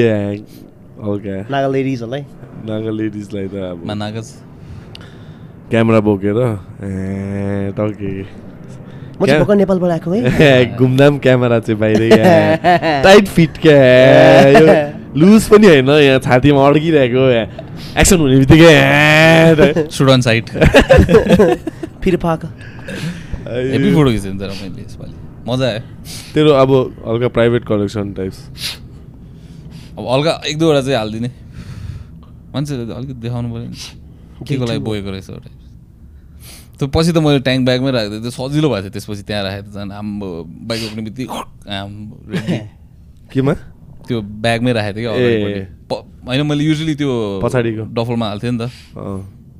हल्का 1.00 1.36
नागा 1.50 1.68
लेडिजहरूलाई 1.68 2.22
नागा 2.68 2.90
लेडिजलाई 2.90 3.46
त 3.48 3.54
अब 3.70 3.78
मानागस 3.86 4.28
क्यामेरा 5.70 6.00
बोकेर 6.00 6.38
ए 6.38 7.72
टके 7.72 8.12
म 9.20 9.26
चाहिँ 9.26 9.40
भर्खर 9.40 9.56
नेपालबाट 9.56 9.90
आएको 9.90 10.10
है 10.12 10.76
घुमधाम 10.76 11.18
क्यामेरा 11.18 11.58
चाहिँ 11.60 11.78
बाहिर 11.80 12.00
टाइट 13.02 13.26
फिट 13.28 13.52
क्या 13.58 13.78
यो 14.52 14.66
लुज 15.16 15.48
पनि 15.48 15.66
होइन 15.66 15.90
यहाँ 15.90 16.20
छातीमा 16.20 16.66
अड्किरहेको 16.68 17.24
एक्सन 17.98 18.18
हुने 18.20 18.36
बित्तिकै 18.38 19.88
सुड 19.90 20.10
अन 20.10 20.20
साइड 20.20 20.44
फेरि 22.00 22.16
पाक 22.18 22.44
हेभी 23.48 23.94
फोटो 23.94 24.10
खिचेँ 24.10 24.36
तर 24.38 24.50
मैले 24.50 24.82
यसपालि 24.82 25.17
मजा 25.48 25.66
आयो। 25.68 25.80
तेरो 26.34 26.50
अब 26.62 26.70
हल्का 27.08 27.28
प्राइभेट 27.36 27.62
कलेक्सन 27.68 28.12
टाइप्स 28.18 28.38
अब 29.98 30.04
हल्का 30.12 30.32
एक 30.46 30.58
दुईवटा 30.58 30.80
चाहिँ 30.82 30.98
हालिदिने। 30.98 31.30
मान्छेले 32.54 32.92
अलिकति 32.94 33.20
देखाउनु 33.24 33.48
पऱ्यो 33.54 33.68
नि। 33.68 33.76
के 34.46 34.56
को 34.56 34.64
लागि 34.64 34.80
बोकेको 34.86 35.10
रहेछ 35.10 35.30
एउटा। 35.30 35.50
त्यो 36.78 36.86
पछि 36.94 37.10
त 37.12 37.18
मैले 37.18 37.40
ट्याङ्क 37.42 37.64
ब्यागमै 37.66 37.90
राख्दै 37.90 38.18
त्यो 38.22 38.30
सजिलो 38.30 38.68
भएको 38.70 38.82
थियो 38.86 38.92
त्यसपछि 38.94 39.22
त्यहाँ 39.26 39.42
राखेको 39.44 39.68
त 39.68 39.74
झन् 39.74 39.90
आम्बो 39.98 40.28
बाइक 40.68 40.80
रोक्ने 40.84 41.02
बित्तिकै 41.10 41.74
आम्बो 41.74 42.14
केमा? 43.32 43.52
त्यो 44.06 44.16
ब्यागमै 44.22 44.72
राखेको 44.78 44.96
थिएँ। 44.96 45.66
कि 45.90 45.96
होइन 46.28 46.42
मैले 46.46 46.64
युजली 46.64 46.94
त्यो 46.94 47.10
पछाडिको। 47.42 47.82
डफलमा 47.98 48.26
हाल्थेँ 48.28 48.52
नि 48.52 48.58
त। 48.62 48.70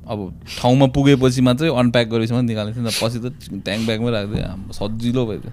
अब 0.09 0.19
ठाउँमा 0.57 0.85
पुगेपछि 0.95 1.41
मात्रै 1.43 1.69
अनप्याक 1.69 2.07
गरेपछि 2.09 2.33
मात्रै 2.33 2.47
निकाल्ने 2.47 2.71
थिएँ 2.73 2.85
नि 2.87 2.89
त। 2.89 2.97
पछि 3.03 3.17
त 3.19 3.27
ट्याङ्क 3.67 3.83
ब्यागमै 3.85 4.09
राख्दै 4.15 4.39
आम्बो 4.55 4.71
सजिलो 4.79 5.21
भयो 5.27 5.39
त्यो 5.43 5.51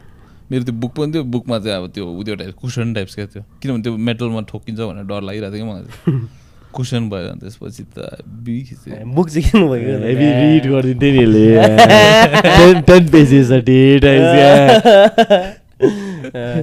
मेरो 0.51 0.63
त्यो 0.65 0.75
बुक 0.75 0.93
पनि 0.97 1.13
थियो 1.13 1.25
बुकमा 1.35 1.59
चाहिँ 1.59 1.77
अब 1.77 1.91
त्यो 1.95 2.05
उयो 2.07 2.35
टाइप 2.37 2.55
कुसन 2.61 2.95
टाइप्स 2.95 3.15
क्या 3.15 3.27
थियो। 3.27 3.43
किनभने 3.63 3.83
त्यो 3.83 3.97
मेटलमा 3.97 4.41
ठोकिन्छ 4.51 4.81
भनेर 4.81 5.05
डर 5.11 5.23
लागिरहेको 5.23 5.57
थियो 5.57 5.65
कि 5.65 5.71
मलाई। 5.73 5.89
कुसन 6.73 7.03
भयो 7.11 7.29
अनि 7.31 7.41
त्यसपछि 7.41 7.83
त 7.97 7.99
बुक 9.17 9.29
चाहिँ 9.29 9.45
किन्नु 9.51 9.67
भयो 9.69 9.99
हेभी 10.07 10.27
रिड 10.39 10.65
गरिदिन्थ्यो 10.71 11.11
नि 11.13 11.19
यसले। 11.23 11.45
टेन 12.57 12.77
टेन 12.87 13.03
पेजेस 13.13 13.51
डेट 13.69 14.05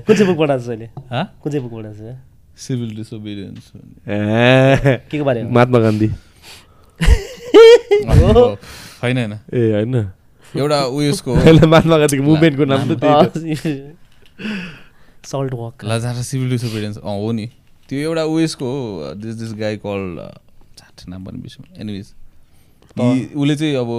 कुन 0.05 0.15
चाहिँ 0.15 0.27
बुक 0.27 0.37
पढाएको 0.37 0.63
छ 0.63 0.69
अहिले? 0.69 0.87
हा? 1.11 1.21
कुन 1.41 1.51
चाहिँ 1.51 1.63
बुक 1.65 1.73
पढाएको 1.73 1.97
छ? 1.97 2.15
सिभिल 2.57 2.89
डिसोबिडियन्स 2.95 3.65
के 5.09 5.17
को 5.17 5.23
बारेमा 5.25 5.49
महात्मा 5.49 5.79
गान्धी। 5.79 6.07
होइन 9.03 9.17
होइन। 9.17 9.33
ए 9.33 9.71
होइन। 9.73 9.93
एउटा 10.57 10.79
उयसको 10.97 11.35
गान्धीको 11.43 12.23
मुभमेन्टको 12.23 12.65
नाम 12.65 12.93
त 12.93 13.03
सल्ट 15.25 15.53
वक 15.53 15.83
लाजारा 15.85 16.21
सिभिल 16.21 16.49
डिसोबिडियन्स 16.49 16.97
अँ 16.97 17.17
हो 17.19 17.31
नि। 17.31 17.45
त्यो 17.89 17.99
एउटा 17.99 18.23
उयसको 18.27 18.65
हो 18.65 19.13
दिस 19.15 19.35
दिस 19.35 19.53
गाई 19.59 19.77
कल 19.85 20.01
छाट 20.79 21.07
नाम 21.09 21.23
पनि 21.25 21.37
बिर्सु 21.41 21.63
एनिवेज 21.81 22.07
उसले 23.35 23.55
चाहिँ 23.55 23.75
अब 23.75 23.89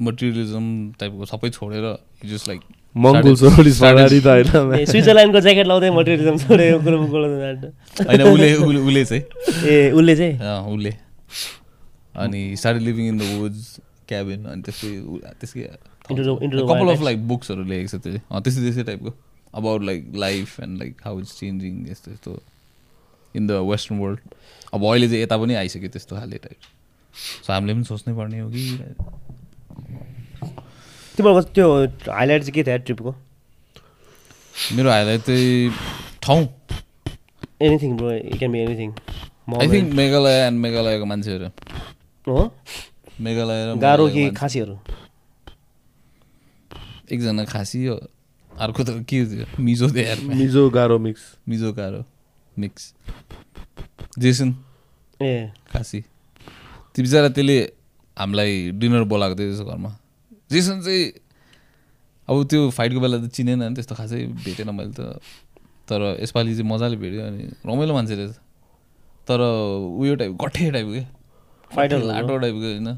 मटेरियलिजम 0.00 0.66
टाइपको 1.00 1.24
सबै 1.26 1.50
छोडेर 1.50 1.86
जस्ट 2.24 2.48
लाइक 2.48 2.60
मङ्गोल 2.96 3.34
सोलिस 3.36 3.82
अगाडि 3.84 4.20
त 4.20 4.26
होइन। 4.26 4.84
स्विजरल्यान्डको 4.86 5.40
ज्याकेट 5.40 5.66
लाउँदै 5.66 5.90
मटेरियलिजम 5.90 6.36
कुरो 6.44 7.26
होइन 8.06 8.22
उसले 8.22 8.48
उसले 8.54 9.04
चाहिँ। 9.04 9.22
ए 9.72 9.90
उसले 9.92 10.14
चाहिँ? 10.16 10.34
उसले। 10.74 10.92
अनि 12.24 12.40
start 12.56 12.82
living 12.82 13.08
in 13.08 13.18
the 13.18 13.22
woods 13.38 13.64
cabin 14.08 14.44
अनि 14.46 14.62
त्यसकै 14.62 14.90
उ- 14.98 15.22
त्यसकै 15.40 15.62
कपाल 16.64 16.88
अफ 16.88 17.02
लाइक 17.02 17.26
बुक्सहरू 17.28 17.64
लेखेको 17.64 17.88
छ 17.88 18.00
त्यो 18.02 18.12
चाहिँ 18.12 18.22
अँ, 18.30 18.40
त्यस्तै 18.42 18.62
त्यस्तै 18.62 18.84
टाइपको 18.84 19.10
about 19.54 19.82
like 19.82 20.12
life 20.16 20.60
and 20.60 20.78
like 20.78 21.00
how 21.04 21.20
it's 21.20 21.38
changing 21.40 21.86
यस्तो 21.90 22.10
यस्तो 22.12 22.38
इन 23.34 23.46
द 23.46 23.60
वेस्टर्न 23.70 23.98
वर्ल्ड 24.00 24.20
अब 24.74 24.84
अहिले 24.84 25.08
चाहिँ 25.08 25.22
यता 25.22 25.36
पनि 25.38 25.54
आइसक्यो 25.56 25.88
त्यस्तो 25.90 26.16
खाले 26.16 26.38
टाइप 26.38 26.60
सो 27.44 27.52
हामीले 27.52 27.74
पनि 27.74 27.84
सोच्नै 27.84 28.14
पर्ने 28.14 28.40
हो 28.40 28.48
कि? 28.50 28.62
तिम्रो 31.18 31.40
त्यो 31.54 31.68
हाइलाइट 32.10 32.42
चाहिँ 32.42 32.54
के 32.54 32.62
थियो 32.64 32.78
ट्रिपको 32.86 33.14
मेरो 34.76 34.90
हाइलाइट 34.90 35.20
चाहिँ 35.20 35.70
ठाउँ। 36.22 36.46
Anything 37.62 37.96
bro 37.96 38.10
it 38.12 38.38
can 38.38 38.52
be 38.52 38.58
anything 38.60 38.90
I 39.60 39.68
think 39.68 39.94
Meghalaya 39.94 40.36
and 40.46 40.58
मेघालयको 40.60 41.04
मान्छेहरू। 41.04 41.48
हो? 42.26 42.42
मेघालय 43.20 43.60
र 43.66 43.76
गाह्रो 43.78 44.08
कि 44.08 44.30
खासीहरू? 44.30 44.76
एकजना 47.12 47.44
खासी 47.44 47.86
हो। 47.86 47.96
अर्को 48.50 48.82
त 48.84 48.90
के 49.08 49.24
थियो 49.26 49.46
मिजो 49.58 49.86
मिजो 49.88 50.70
गाह्रो 50.70 50.98
मिक्स। 50.98 51.22
मिजो 51.48 51.72
गाह्रो 51.72 52.04
मिक्स। 52.58 52.94
जेसन 54.18 54.54
ए। 55.22 55.50
खासी। 55.72 56.00
त्यो 56.94 57.00
बिचरा 57.02 57.28
त्यसले 57.34 57.58
हामीलाई 58.16 58.70
डिनर 58.78 59.02
बोलाएको 59.10 59.34
थियो 59.38 59.48
त्यसो 59.50 59.64
घरमा। 59.64 59.90
जेसन 60.50 60.80
चाहिँ 60.82 61.04
अब 62.28 62.36
त्यो 62.50 62.70
फाइटको 62.70 63.00
बेला 63.00 63.16
त 63.18 63.30
चिनेन 63.30 63.62
नि 63.62 63.74
त्यस्तो 63.74 63.94
खासै 63.94 64.26
भेटेन 64.46 64.70
मैले 64.70 64.92
त। 64.94 65.18
तर 65.88 66.20
यसपालि 66.22 66.54
चाहिँ 66.54 66.68
मजाले 66.70 66.96
भेट्यो 66.96 67.22
अनि 67.24 67.42
रमाइलो 67.66 67.92
मान्छे 67.94 68.14
रहेछ। 68.14 68.34
तर 69.26 69.40
उयो 69.96 70.14
टाइप 70.14 70.32
गठे 70.42 70.70
टाइपको 70.70 70.92
क्या 70.92 71.98
हो। 71.98 72.06
लाटो 72.06 72.34
टाइपको 72.38 72.68
होइन? 72.68 72.88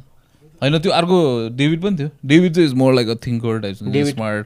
होइन 0.63 0.79
त्यो 0.79 0.93
अर्को 0.93 1.17
डेभिड 1.57 1.81
पनि 1.83 1.97
थियो। 1.97 2.11
डेभिड 2.27 2.55
चाहिँ 2.55 2.69
is 2.69 2.75
more 2.83 2.95
like 2.95 3.09
a 3.09 3.15
thinker 3.27 3.61
type 3.61 3.75
smart 4.11 4.45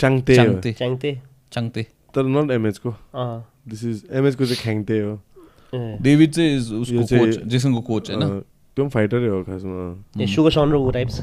Changte 0.00 0.34
Changte 0.72 1.10
Changte 1.52 1.82
तर 2.14 2.24
नट 2.36 2.50
एमएचको 2.50 2.90
दिस 3.68 3.84
इज 3.84 4.04
एमएचको 4.12 4.44
चाहिँ 4.44 4.62
ख्याङते 4.62 5.00
हो। 5.00 5.18
डेभिड 6.02 6.30
चाहिँ 6.32 6.58
is 6.58 6.70
उसको 6.72 7.02
कोच 7.16 7.42
जेसनको 7.46 7.80
कोच 7.90 8.10
होइन 8.10 8.22
त्यो 8.76 8.84
पनि 8.84 8.90
फाइटरै 8.90 9.28
हो 9.28 9.42
खासमा। 9.44 10.22
ए 10.22 10.26
सुगर 10.26 10.50
सन 10.50 10.72
र 10.72 10.76
ऊ 10.76 10.90
टाइप्स 10.90 11.20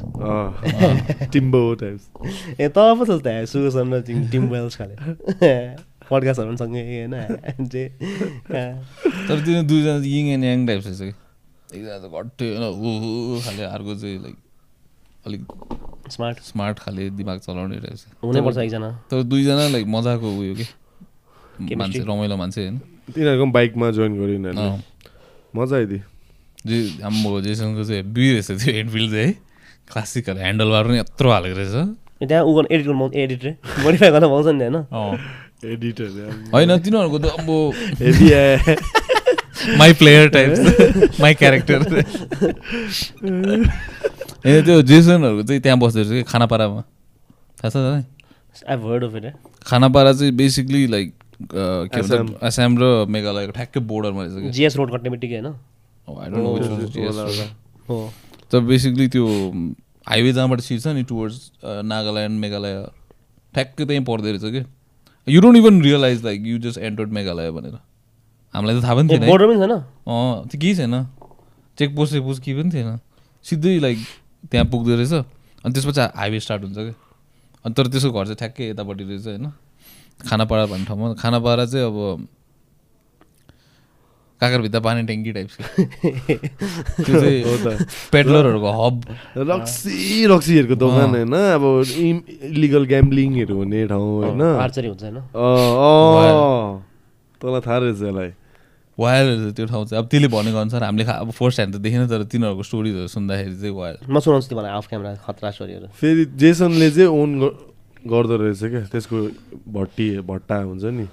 टिम्बो 1.32 1.60
टाइप्स 1.82 2.04
ए 2.60 2.68
त 2.68 2.78
पो 2.98 3.04
सोच्दा 3.04 3.44
सुगर 3.44 3.70
सन 3.70 3.94
र 3.94 4.00
टिम 4.08 4.18
टिम 4.30 4.48
वेल्स 4.48 4.76
खाले। 4.76 4.94
पडकास्टहरू 6.10 6.48
पनि 6.48 6.56
सँगै 6.56 6.82
होइन? 6.88 7.14
जे 7.72 7.84
तर 8.48 9.36
त्यो 9.44 9.62
दुईजना 9.62 9.94
यिङ 10.06 10.24
एन्ड 10.34 10.44
याङ 10.44 10.66
टाइप 10.66 10.80
रहेछ 10.86 11.00
कि? 11.00 11.12
एकजना 11.74 11.98
त 11.98 12.06
घट्टै 12.08 12.46
होइन 12.48 12.64
ऊ 12.64 13.40
खाले 13.44 13.62
अर्को 13.64 13.94
चाहिँ 13.94 14.18
लाइक 14.22 14.36
अलिक 15.26 15.42
स्मार्ट 16.10 16.36
स्मार्ट 16.42 16.78
खाले 16.78 17.08
दिमाग 17.16 17.38
चलाउने 17.46 17.76
रहेछ 17.84 18.00
हुनैपर्छ 18.24 18.58
एकजना 18.58 18.90
तर 19.10 19.22
दुईजना 19.30 19.64
लाइक 19.68 19.86
मजाको 19.96 20.28
उयो 20.38 20.54
कि. 20.54 20.66
मान्छे 21.76 22.00
रमाइलो 22.08 22.36
मान्छे 22.36 22.60
होइन 22.62 22.78
तिनीहरूको 23.14 23.44
पनि 23.44 23.52
बाइकमा 23.52 23.90
जोइन 23.98 24.12
गर्यो 24.20 24.34
यिनीहरूले। 24.34 24.70
मजा 25.54 25.76
आइदियो 25.76 26.00
जे 26.66 26.76
हाम्रो 27.02 27.40
जेसनको 27.40 27.84
चाहिँ 27.84 28.02
हेभी 28.02 28.24
रहेछ 28.32 28.50
त्यो 28.50 28.74
एनफिल्ड 28.80 29.10
चाहिँ 29.12 29.32
क्लासिकहरू 29.92 30.38
ह्यान्डल 30.38 30.68
बार 30.70 30.84
पनि 30.88 30.98
यत्रो 30.98 31.28
हालेको 31.30 31.58
रहेछ 31.58 31.74
त्यहाँ 32.28 32.42
गर्नु 32.54 32.68
एडिट 32.74 32.86
गर्नु 32.86 32.98
पाउँछ 32.98 33.14
एडिट 33.24 33.44
रे 33.44 33.52
मोडिफाई 33.84 34.10
गर्न 34.10 34.26
पाउँछ 34.32 34.46
नि 34.46 34.64
होइन 34.64 34.76
अँ 34.78 35.12
एडिटर 35.72 36.06
होइन 36.52 36.70
तिनीहरूको 36.78 37.18
त 37.18 37.26
अब 37.38 37.48
my 39.78 39.92
player 40.00 40.28
type 40.36 40.50
my 41.20 41.34
character 41.34 41.78
ए 44.46 44.62
त्यो 44.62 44.82
जेसनहरूको 44.82 45.42
चाहिँ 45.42 45.60
त्यहाँ 45.62 45.78
बस्दो 45.78 46.00
रहेछ 46.00 46.10
कि 46.10 46.22
खानापारामा? 46.32 46.82
थाहा 47.58 47.70
छ 47.70 48.62
इट 49.24 49.34
खानापारा 49.66 50.12
चाहिँ 50.12 50.32
बेसिकली 50.36 50.86
लाइक 50.86 51.12
के 51.52 52.00
आसाम। 52.00 52.26
भन्छ 52.26 52.44
आसाम 52.44 52.78
र 52.82 52.84
मेघालयको 53.08 53.52
ठ्याक्कै 53.52 53.80
बोर्डरमा 53.90 54.22
रहेछ 54.22 54.42
कि 54.42 54.50
जिएस 54.58 54.76
रोड 54.76 54.92
कट्ने 54.92 55.10
बित्तिकै 55.10 55.40
होइन? 55.40 55.54
Oh, 56.08 56.16
I 56.16 56.28
don't 56.30 56.42
know 56.42 56.52
which 56.54 56.68
was 56.68 56.90
GS 56.92 57.16
road. 57.16 57.50
हो। 57.88 57.98
त 58.50 58.52
बेसिकली 58.68 59.06
त्यो 59.08 59.26
हाइवे 60.08 60.32
जहाँबाट 60.32 60.60
छिर्छ 60.60 60.86
नि 60.88 61.02
टुवर्ड्स 61.08 61.36
नागाल्यान्ड 61.64 62.40
मेघालय 62.40 62.74
ठ्याक्कै 63.54 63.84
त्यहीँ 63.84 64.04
पर्दो 64.04 64.28
रहेछ 64.28 64.44
कि 64.54 64.62
you 65.26 65.40
don't 65.40 65.56
even 65.58 65.82
realise 65.82 66.24
like 66.24 66.46
you 66.46 66.58
just 66.58 66.78
entered 66.78 67.10
Meghalaya 67.12 67.50
भनेर। 67.50 67.76
हामीलाई 68.54 68.74
त 68.74 68.82
थाहा 68.84 68.94
पनि 68.94 69.08
थिएन 69.08 69.22
है। 69.22 69.28
बोर्डर 69.28 69.46
पनि 69.48 69.58
छैन? 69.60 69.72
अँ 70.08 70.48
त्यो 70.48 70.58
केही 70.60 70.74
छैन। 70.74 70.94
चेकपोस्ट 71.78 72.12
चेकपोस्ट 72.12 72.42
केही 72.42 72.54
पनि 72.58 72.70
थिएन। 72.74 72.98
सिधै 73.44 73.78
लाइक 73.80 73.98
त्यहाँ 74.50 74.66
पुग्दो 74.72 74.94
रहेछ। 74.96 75.12
अनि 75.64 75.72
त्यसपछि 75.74 76.00
हाइवे 76.16 76.38
स्टार्ट 76.40 76.62
हुन्छ 76.64 76.78
क्या 76.78 76.94
अनि 77.64 77.72
तर 77.74 77.86
त्यसको 77.92 78.10
घर 78.12 78.24
चाहिँ 78.24 78.38
ठ्याक्कै 78.38 78.64
यतापट्टि 78.70 79.04
रहेछ 79.04 79.26
होइन। 79.26 79.46
खानापाडा 80.26 80.64
भन्ने 80.66 80.84
ठाउँमा। 80.86 81.06
खानापाडा 81.22 81.64
चाहिँ 81.66 81.86
अब 81.86 81.96
काकरभित्र 84.40 84.80
पानी 84.80 85.02
ट्याङ्की 85.06 85.32
टाइप्सको 85.34 85.62
त्यो 87.02 87.14
चाहिँ 87.20 87.42
हो 87.46 87.54
त। 87.58 87.66
पेडलरहरूको 88.14 88.70
हब 88.70 88.96
रक्सी 89.50 90.26
रक्सीहरूको 90.30 90.74
दोकान 90.78 91.10
होइन। 91.14 91.34
अब 91.34 91.64
इलिगल 92.54 92.84
ग्याम्बलिङहरू 92.86 93.54
हुने 93.58 93.86
ठाउँ 93.90 94.08
होइन। 94.22 94.42
तँलाई 97.42 97.60
थाहा 97.60 97.78
रहेछ 97.78 97.96
यसलाई। 97.96 98.30
वायरहरू 98.98 99.52
त्यो 99.52 99.66
ठाउँ 99.66 99.86
चाहिँ। 99.86 100.02
अब 100.02 100.08
त्यसले 100.10 100.28
भनेको 100.28 100.58
अनुसार 100.58 100.82
हामीले 100.84 101.04
खा- 101.04 101.20
अब 101.20 101.30
फर्स्ट 101.30 101.60
ह्यान्ड 101.60 101.76
त 101.76 101.78
देखेन 101.78 102.08
तर 102.08 102.22
तिनीहरूको 102.24 102.62
स्टोरिजहरू 102.62 103.06
सुन्दाखेरि 103.06 103.56
चाहिँ 103.56 103.74
वायर 103.74 103.98
म 104.10 104.20
सुनाउँछु 104.20 104.48
तिमीलाई 104.48 104.72
अफ 104.74 104.88
क्यामेरा 104.88 105.14
खतरा 105.14 105.50
स्टोरीहरू 105.50 105.86
फेरि 105.86 106.24
जेसनले 106.24 106.90
चाहिँ 106.90 107.08
ओन 107.08 107.30
गर्दो 108.06 108.36
रहेछ 108.36 108.60
क्या। 108.64 108.80
त्यसको 108.84 109.16
भट्टी 109.72 110.20
भट्टा 110.20 110.56
हुन्छ 110.56 110.84
नि। 110.84 111.06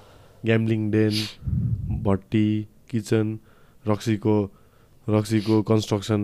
ग्याम्लिङ 0.46 0.92
डेन 0.92 1.14
भट्टी 2.04 2.68
किचन 2.90 3.40
रक्सीको 3.88 4.36
रक्सीको 5.10 5.62
कन्स्ट्रक्सन 5.62 6.22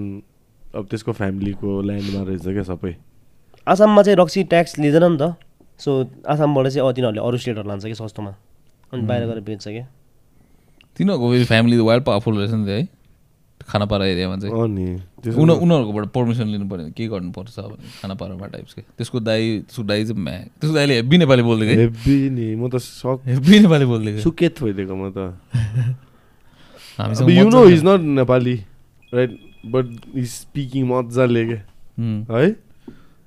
अब 0.76 0.86
त्यसको 0.86 1.12
फ्यामिलीको 1.12 1.82
ल्यान्डमा 1.82 2.22
रहेछ 2.24 2.42
क्या 2.42 2.64
सबै। 2.64 2.96
आसाममा 3.68 4.02
चाहिँ 4.04 4.18
रक्सी 4.18 4.44
ट्याक्स 4.44 4.80
लिँदैन 4.80 5.12
नि 5.12 5.18
त। 5.22 5.36
सो 5.80 6.10
आसामबाट 6.28 6.68
चाहिँ 6.68 6.90
अब 6.90 6.96
तिनीहरूले 6.96 7.22
अरू 7.28 7.38
स्टेटहरू 7.38 7.68
लान्छ 7.68 7.86
कि 7.86 7.96
सस्तोमा 7.96 8.36
अनि 8.94 9.02
बाहिर 9.10 9.24
गएर 9.28 9.40
बेच्छ 9.50 9.64
क्या? 9.68 9.86
तिनीहरूको 10.98 11.26
फेरि 11.32 11.46
फ्यामिली 11.52 11.78
त 11.78 11.82
वाइल्ड 11.90 12.04
पावरफुल 12.04 12.38
रहेछ 12.38 12.54
नि 12.54 12.66
त 12.66 12.70
है 12.70 12.88
खानापारा 13.62 14.06
एरियामा 14.06 14.36
चाहिँ 14.42 14.54
उनी 14.54 14.86
उनीहरूकोबाट 15.32 16.06
पर्मिसन 16.12 16.48
लिनु 16.52 16.66
पऱ्यो 16.68 16.84
भने 16.84 16.92
के 16.98 17.08
गर्नुपर्छ 17.08 17.60
भने 17.60 17.88
खानापारामा 18.02 18.46
टाइप्सको 18.54 18.82
त्यसको 18.98 19.20
दाई 19.20 19.44
त्यसको 19.60 19.84
दाई 19.88 20.04
चाहिँ 20.06 20.24
म्या 20.24 20.40
त्यसको 20.60 20.76
दाइले 20.76 20.94
हेब्बी 21.00 21.18
नेपाली 21.18 21.44
बोल्दै 21.50 21.76
हेब्बी 21.78 22.18
नि 22.36 22.48
म 22.56 22.68
त 22.68 22.82
सक 22.82 23.22
हेब्बी 23.32 23.60
नेपाली 23.66 23.86
बोल्दै 23.94 24.18
सुकेत 24.26 24.64
भइदिएको 24.64 24.96
म 24.96 25.14
त। 25.16 25.18
हामीसँग 27.00 27.30
you 27.32 27.48
know 27.50 27.62
is 27.70 27.84
not 27.86 28.02
Nepali 28.20 28.56
right 29.14 29.32
but 29.72 29.86
is 30.16 30.28
speaking 30.30 30.82
मजाले 30.92 31.46
क्या 31.46 31.62
उम्, 32.02 32.20
है? 32.28 32.50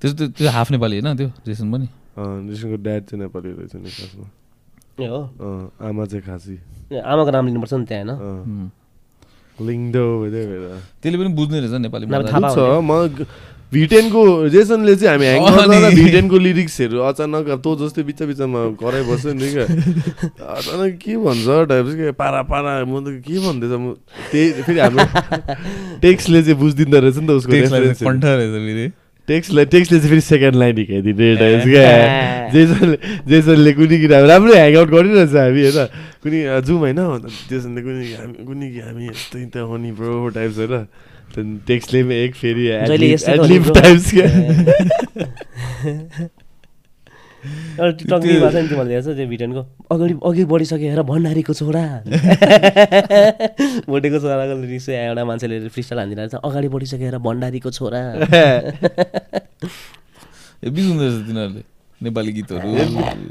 त्यो 0.03 0.29
त्यो 0.29 0.50
हाफ 0.50 0.70
नेपाली 0.70 1.00
होइन 1.00 1.16
त्यो 1.16 1.31
जेसन 1.46 1.72
पनि। 1.72 1.87
जेसनको 2.18 2.77
ड्याड 2.85 3.03
चाहिँ 3.09 3.20
नेपाली 3.22 3.48
रहेछ 3.53 3.74
नि 3.74 3.90
खासमा। 3.90 4.27
हो। 4.98 5.72
आमा 5.83 6.04
चाहिँ 6.04 6.22
खासी। 6.22 6.59
आमाको 7.02 7.30
नाम 7.30 7.46
लिनुपर्छ 7.46 7.74
नि 7.74 7.85
त्यहाँ 7.85 8.04
होइन? 8.04 8.70
त्यसले 11.02 11.18
पनि 11.18 11.28
बुझ्ने 11.35 11.61
रहेछ 11.61 11.72
नेपाली 11.83 12.07
छ 12.54 12.57
म 12.83 13.26
भिटेनको 13.74 14.48
जेसनले 14.54 14.94
चाहिँ 14.96 15.18
हामी 15.18 15.26
ह्याङ 15.26 15.42
गर्दा। 15.66 15.88
भिटेनको 15.98 16.38
लिरिक्सहरू 16.38 16.98
अचानक 17.11 17.48
अब 17.48 17.59
तँ 17.59 17.74
जस्तै 17.83 18.02
बिच 18.07 18.22
बिचमा 18.22 18.78
कराइबस्यो 18.78 19.33
नि 19.35 19.50
क्या 19.50 19.66
अचानक 19.66 20.94
के 21.02 21.16
भन्छ 21.18 21.46
टाइप 21.70 21.87
के 21.98 22.14
पारा 22.14 22.42
पारा 22.46 22.87
म 22.87 23.02
त 23.02 23.18
के 23.26 23.35
भन्दैछ 23.35 23.74
म 23.74 23.98
त्यही 24.30 24.62
फेरि 24.62 24.78
हाम्रो 24.78 25.02
टेक्स्टले 26.07 26.38
चाहिँ 26.42 26.54
बुझिदिँदो 26.54 26.98
रहेछ 27.02 27.18
नि 27.18 27.26
त 27.26 27.30
उसको 27.42 27.50
टेक्स्टलाई 29.28 29.64
टेक्स्टले 29.72 29.98
चाहिँ 29.98 30.10
फेरि 30.10 30.20
सेकेन्ड 30.20 30.56
लाइन 30.56 30.76
हिर्काइदिने 30.78 31.28
टाइप्स 31.37 31.64
क्या 31.64 31.88
जेसनले 32.52 32.96
जेसनले 33.28 33.72
कुनै 33.72 33.96
कि 33.98 34.06
अब 34.14 34.24
राम्रो 34.30 34.52
ह्याङआउट 34.54 34.88
गरिरहेछ 34.90 35.34
हामी 35.34 35.62
होइन 35.64 35.88
कुनै 36.22 36.40
जाउँ 36.44 36.78
होइन 36.78 37.00
जेसनले 37.50 37.80
कुनै 37.82 38.04
हामी 38.20 38.44
कुनै 38.44 38.68
कि 38.72 38.80
हामी 38.84 39.02
यस्तै 39.08 39.44
त 39.48 39.56
हो 39.64 39.76
नि 39.80 39.90
ब्रो 39.96 40.28
टाइप्स 40.37 40.58
होइन 40.58 40.74
त्यहाँदेखि 41.34 41.66
टेक्स्टले 41.66 42.00
पनि 42.04 42.14
एक 42.14 42.32
फेरि। 42.34 42.64
टाइप्स 43.74 44.06
क्या 44.12 44.28
नि 47.44 48.92
हेर्छ 48.94 49.07
त्यो 49.07 49.26
भिडियोको 49.28 49.62
अगाडि 49.90 50.14
अघि 50.24 50.44
बढिसक्यो 50.44 50.88
हेर 50.90 51.02
भण्डारीको 51.02 51.52
छोरा। 51.54 51.85
भोटेको 53.88 54.18
छोराको 54.18 54.54
रिस 54.62 54.88
एउटा 54.88 55.24
मान्छेले 55.24 55.68
फ्रिस्टाइल 55.68 55.98
हानिरहेको 56.00 56.37
छ। 56.37 56.40
अगाडि 56.44 56.68
बढिसक्यो 56.68 57.07
हेर 57.07 57.18
भण्डारीको 57.18 57.70
छोरा। 57.70 58.00
रहेछ 61.00 61.16
तिनीहरूले 61.26 61.62
नेपाली 62.00 62.33
गीतहरू। 62.33 62.68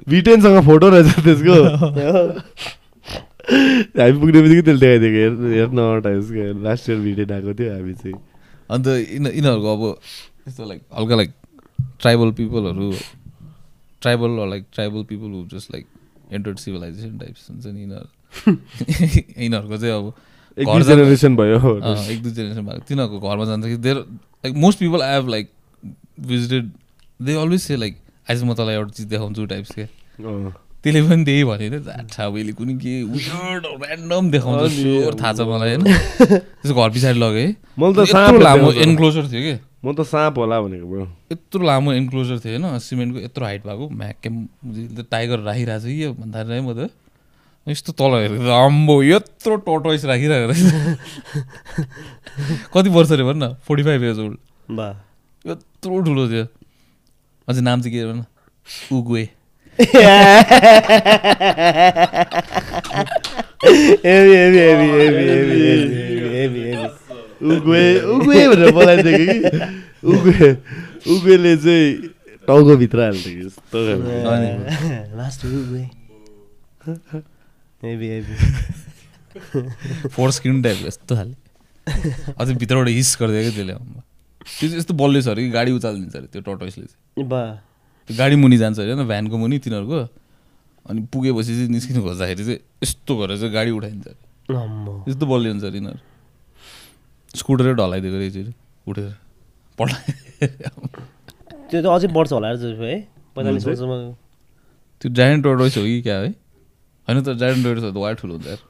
भिटेनसँग 0.09 0.59
फोटो 0.65 0.89
रहेछ 0.89 1.09
त्यसको। 1.25 1.55
हामी 3.43 4.13
पुग्ने 4.19 4.39
बित्तिकै 4.41 4.61
त्यसले 4.61 4.99
देखाइदिएको। 4.99 5.17
हेर 5.19 5.33
हेर्न 5.53 5.79
टाइप्स 6.03 6.27
क्या 6.31 6.45
लास्ट 6.63 6.89
इयर 6.89 6.99
भिटेन 6.99 7.29
आएको 7.33 7.51
थियो 7.53 7.73
हामी 7.73 7.93
चाहिँ। 7.93 8.17
अन्त 8.69 8.87
यिन 8.87 9.25
यिनीहरूको 9.27 9.69
अब 9.73 9.83
यस्तो 10.47 10.63
लाइक 10.69 10.81
हल्का 10.97 11.15
like 11.15 11.31
tribal 12.01 12.31
पिपलहरू 12.37 12.91
tribal 14.03 14.29
like 14.49 14.65
tribal 14.73 15.03
people 15.09 15.29
who 15.31 15.43
just 15.53 15.71
like 15.73 15.85
entered 16.33 16.57
civilisation 16.59 17.17
types 17.17 17.49
हुन्छ 17.49 17.65
नि 17.65 17.81
यिनीहरू 17.81 18.07
यिनीहरूको 19.41 19.77
चाहिँ 19.77 19.93
अब 19.95 20.13
घर 20.57 20.83
जेनेरेसन 20.83 21.35
भयो। 21.35 21.57
एक 22.11 22.23
दुई 22.23 22.31
जेनेरेसन 22.31 22.65
भएको 22.65 22.85
तिनीहरूको 22.87 23.29
घरमा 23.29 23.45
जाँदाखेरि 23.45 23.81
there 23.81 23.97
like 23.97 24.55
most 24.65 24.79
people 24.79 25.01
I 25.01 25.13
have 25.13 25.29
like 25.29 25.51
visited 26.21 26.71
they 27.19 27.35
always 27.41 27.61
say 27.61 27.75
like 27.75 27.97
आज 28.31 28.43
म 28.43 28.53
तँलाई 28.53 28.75
एउटा 28.75 28.91
चिज 28.91 29.05
देखाउँछु 29.05 29.45
टाइप्स 29.45 29.71
के। 29.71 29.85
त्यसले 30.83 31.01
पनि 31.01 31.23
त्यही 31.25 31.43
भने 31.43 31.79
जाठा 31.79 32.29
मैले 32.29 32.53
कुनै 32.53 32.73
के 32.75 32.93
वियर्ड 33.03 33.65
ऱ्यान्डम 33.65 34.31
देखाउँछ 34.31 34.73
थाहा 35.21 35.31
छ 35.33 35.39
मलाई 35.47 35.69
होइन। 35.69 35.83
त्यसको 35.83 36.79
घर 36.81 36.89
पछाडि 36.89 37.19
लगेँ। 37.19 37.49
मैले 37.79 38.05
त 38.05 38.41
लामो। 38.43 38.71
एन्क्लोजर 38.85 39.23
थियो 39.31 39.41
कि? 39.47 39.55
म 39.83 39.91
त 39.93 40.01
साँप 40.07 40.37
होला 40.39 40.57
भनेको 40.63 40.87
ब्रो 40.87 41.03
यत्रो 41.31 41.63
लामो 41.67 41.93
इन्क्लोजर 41.93 42.39
थियो 42.39 42.55
होइन? 42.55 42.79
सिमेन्टको 42.79 43.19
यत्रो 43.19 43.43
हाइट 43.45 43.61
भएको। 43.67 43.85
म्याके 43.99 44.29
टाइगर 45.11 45.39
राखिरहेको 45.43 45.83
छु 45.83 45.89
यो 45.91 46.13
भन्दाखेरि 46.15 46.61
म 46.63 46.73
त 46.73 46.89
यस्तो 47.67 47.91
तल 47.99 48.11
हेरेको 48.15 48.47
अम्बो 48.63 48.95
यत्रो 49.03 49.55
टोटोइस 49.67 50.05
राखिरहेको 50.05 50.47
रहेछ। 50.51 50.63
कति 52.73 52.89
वर्ष 52.95 53.11
अरे 53.11 53.23
भन 53.23 53.37
न? 53.43 53.45
फोर्टी 53.67 53.83
फाइभ 53.83 54.03
इयर्स 54.03 54.19
ओल्ड 54.19 54.37
बा। 54.71 54.87
यत्रो 55.45 55.99
ठुलो 56.07 56.23
थियो। 56.31 56.45
अझै 57.47 57.61
नाम 57.61 57.81
चाहिँ 57.83 57.91
के 57.91 58.05
भन 58.07 58.23
उगुए 58.95 59.27
heavy 64.03 64.33
heavy 64.35 64.59
heavy 64.59 64.87
heavy 64.91 65.23
heavy 65.27 65.57
heavy 66.35 66.61
heavy. 66.61 66.87
उगुए 67.43 67.85
उगुए 68.07 68.41
भनेर 68.47 68.71
बोलाइदिएको 68.71 69.23
कि 69.23 69.59
उगुए 70.07 70.49
उगुएले 71.07 71.55
चाहिँ 71.57 71.87
टाउकोभित्र 72.47 72.99
हाल्थ्यो 73.03 73.31
कि 73.33 73.41
यस्तो 73.45 73.77
फोर 80.09 80.31
स्क्रिन 80.31 80.61
टाइप 80.61 80.77
यस्तो 80.85 81.15
खाले 81.15 81.35
अझै 82.37 82.53
भित्रबाट 82.55 82.87
हिस 82.89 83.17
गरिदियो 83.19 83.41
क्या 83.43 83.51
त्यसले 83.51 83.73
त्यो 83.73 84.59
चाहिँ 84.59 84.77
यस्तो 84.77 84.93
बलियो 84.95 85.21
छ 85.21 85.27
अरे 85.27 85.41
कि 85.43 85.49
गाडी 85.49 85.71
उचालिदिन्छ 85.71 86.15
अरे 86.15 86.27
त्यो 86.27 86.41
टोटोइसले 86.41 86.85
चाहिँ 86.85 87.27
त्यो 88.07 88.15
गाडी 88.17 88.35
मुनि 88.35 88.57
जान्छ 88.57 88.79
अरे 88.79 88.93
होइन 88.93 89.07
भ्यानको 89.07 89.37
मुनि 89.37 89.59
तिनीहरूको 89.59 89.99
अनि 90.85 91.01
पुगेपछि 91.11 91.53
चाहिँ 91.55 91.69
निस्किनु 91.69 92.01
खोज्दाखेरि 92.03 92.43
चाहिँ 92.43 92.59
यस्तो 92.83 93.15
गरेर 93.17 93.37
चाहिँ 93.37 93.53
गाडी 93.53 93.71
उठाइदिन्छ 93.71 94.07
अरे 94.07 94.17
यस्तो 95.11 95.25
बलियो 95.25 95.51
हुन्छ 95.51 95.63
अरे 95.63 95.77
यिनीहरू 95.77 96.12
स्कुटरै 97.33 97.73
ढलाइदिएको 97.73 98.17
रहेछ 98.17 98.37
उठेर। 98.87 99.13
पल्टाइ 99.77 100.47
त्यो 101.69 101.79
त 101.81 101.85
अझै 101.85 102.07
बढ्छ 102.13 102.31
होला 102.33 102.47
है। 102.47 102.55
पैँतालिस। 103.35 103.65
वर्षमा। 103.65 103.97
त्यो 105.01 105.09
जायन्ट 105.17 105.43
टोटोइस 105.43 105.77
हो 105.77 105.83
कि 105.83 106.01
क्या 106.01 106.17
है? 106.19 106.29
होइन 107.07 107.17
त 107.21 107.33
जायन्ट 107.41 107.63
टोटोइस 107.65 107.83
हो 107.83 107.91
त 107.91 107.97
वाइ 107.97 108.13
ठुलो 108.21 108.33
हुन्छ 108.33 108.47
यार। 108.47 108.61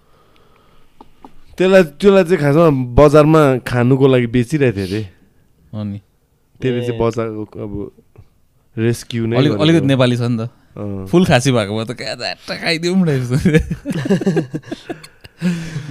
त्यसलाई 1.58 1.84
त्यसलाई 1.84 2.24
चाहिँ 2.24 2.40
खासमा 2.40 2.68
बजारमा 2.98 3.42
खानुको 3.68 4.06
लागि 4.08 4.28
बेचिरहेको 4.34 4.78
थियो 4.78 4.88
अरे 4.88 5.02
अनि? 5.74 6.00
त्यसले 6.60 6.82
चाहिँ। 6.88 7.00
बजारको 7.02 7.44
अब 7.60 7.72
रेस्क्यु 8.76 9.26
नै 9.28 9.36
अलिक। 9.38 9.52
अलिकति 9.60 9.88
नेपाली 9.92 10.16
छ 10.18 10.24
नि 10.32 10.38
त। 10.40 10.50
फुल 10.76 11.26
खासी 11.26 11.52
भएको 11.52 11.74
भए 11.78 11.86
त 11.86 11.92
क्या 11.98 12.58
खाइदिउँ 12.58 12.98
न 12.98 13.10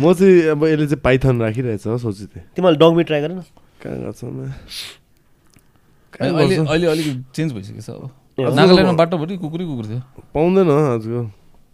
म 0.01 0.13
चाहिँ 0.13 0.57
अब 0.57 0.65
यसले 0.65 0.87
चाहिँ 0.87 1.01
पाइथन 1.05 1.41
राखिरहेछ 1.43 1.83
सोचेको 1.83 2.33
थिएँ 2.35 2.45
तिमीहरूले 2.57 2.79
डग 2.81 2.93
मिट 2.97 3.07
ट्राई 3.07 3.21
गरेन? 3.21 3.41
कहाँ 3.83 3.99
गर्छ 4.01 4.25
अहिले? 6.23 6.57
अहिले 6.65 6.87
अलिक 6.87 7.07
चेन्ज 7.37 7.53
भइसकेको 7.53 7.83
छ 7.83 7.91
अब 7.93 8.55
नागाल्यान्डमा 8.57 8.97
बाटोभरि 8.97 9.37
कुकुरै 9.37 9.65
कुकुर 9.69 9.87
थियो। 9.87 10.01
पाउँदैन 10.35 10.69
आजकल 10.73 11.27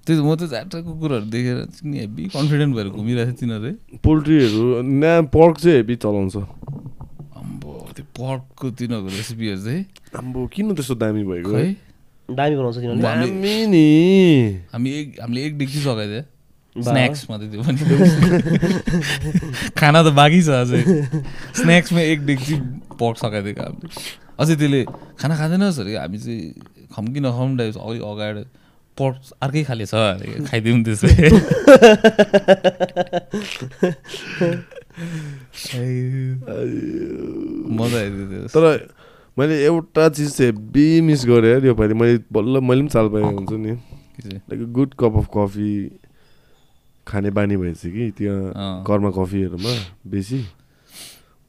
त्यही 0.07 0.19
त 0.19 0.23
म 0.27 0.35
त 0.35 0.51
झ्याट्टा 0.51 0.79
कुकुरहरू 0.83 1.27
देखेर 1.31 1.59
चाहिँ 1.71 1.91
नि 1.91 1.97
हेभी 2.03 2.25
कन्फिडेन्ट 2.35 2.73
भएर 2.75 2.89
घुमिरहेको 2.99 3.31
थियो 3.31 3.39
तिनीहरू 3.41 3.71
पोल्ट्रीहरू 4.03 4.63
नयाँ 4.83 5.23
पर्क 5.31 5.55
चाहिँ 5.63 5.77
हेभी 5.77 5.95
चलाउँछ। 6.03 6.37
अम्बो 6.37 7.73
त्यो 7.95 8.05
पर्कको 8.19 8.67
तिनीहरूको 8.75 9.11
रेसिपीहरू 9.17 9.61
चाहिँ 9.65 9.83
आम्बो 10.19 10.41
किन 10.51 10.75
त्यस्तो 10.75 10.95
दामी 10.99 11.23
भएको? 11.31 11.51
खै? 11.55 11.69
दामी 12.29 12.57
बनाउँछ 12.57 12.77
तिनीहरूले 12.77 13.67
नि। 13.73 13.89
हामी 14.73 14.91
एक 15.01 15.09
हामीले 15.21 15.41
एक 15.47 15.59
डिग्री 15.59 15.81
सघाइदियो। 15.81 16.23
स्न्याक्स 16.77 17.27
मात्रै 17.31 17.49
त्यो 17.49 17.63
पनि 17.65 17.79
खाना 19.73 20.03
त 20.05 20.09
बाँकी 20.13 20.41
छ 20.45 20.49
अझै। 20.61 20.83
स्न्याक्समा 21.57 22.01
एक 22.13 22.21
डिग्री 22.29 22.55
पर्क 23.01 23.17
सघाइदिएको 23.25 23.63
हामीले 23.65 23.89
अझै 24.39 24.55
त्यसले 24.61 24.81
खाना 25.17 25.35
खाँदैनस् 25.41 25.81
अरे। 25.81 25.97
हामी 25.97 26.19
चाहिँ 26.21 26.53
खम 26.93 27.05
कि 27.17 27.21
नखाउँ 27.25 27.57
टाइप 27.59 27.81
अघि 27.81 27.99
अगाडि 28.13 28.45
पट 28.99 29.15
अर्कै 29.43 29.63
खाले 29.65 29.87
छ 29.89 29.95
अरे, 29.97 30.45
खाइदिउँ 30.45 30.85
त्यसै। 30.85 31.09
मजा 37.79 37.99
आइदियो 37.99 38.27
त्यो। 38.29 38.41
तर 38.53 38.65
मैले 39.39 39.65
एउटा 39.65 40.09
चिज 40.09 40.31
चाहिँ 40.37 40.53
हेब्बी 40.53 41.01
मिस 41.01 41.25
गरेँ 41.27 41.51
यार 41.53 41.67
योपालि 41.67 41.95
मैले 41.95 42.19
बल्ल 42.33 42.59
मैले 42.59 42.81
पनि 42.83 42.91
चाल 42.91 43.09
पाएको 43.09 43.29
हुन्छु 43.29 43.57
नि? 43.57 43.73
Like 44.27 44.73
good 44.73 44.95
cup 44.99 45.17
of 45.17 45.29
coffee 45.31 45.71
खाने 47.07 47.31
बानी 47.31 47.57
भएछ 47.57 47.81
कि। 47.87 48.11
त्यहाँ 48.19 48.83
कर्मा 48.83 49.11
कफीहरूमा 49.15 49.75
बेसी। 50.11 50.41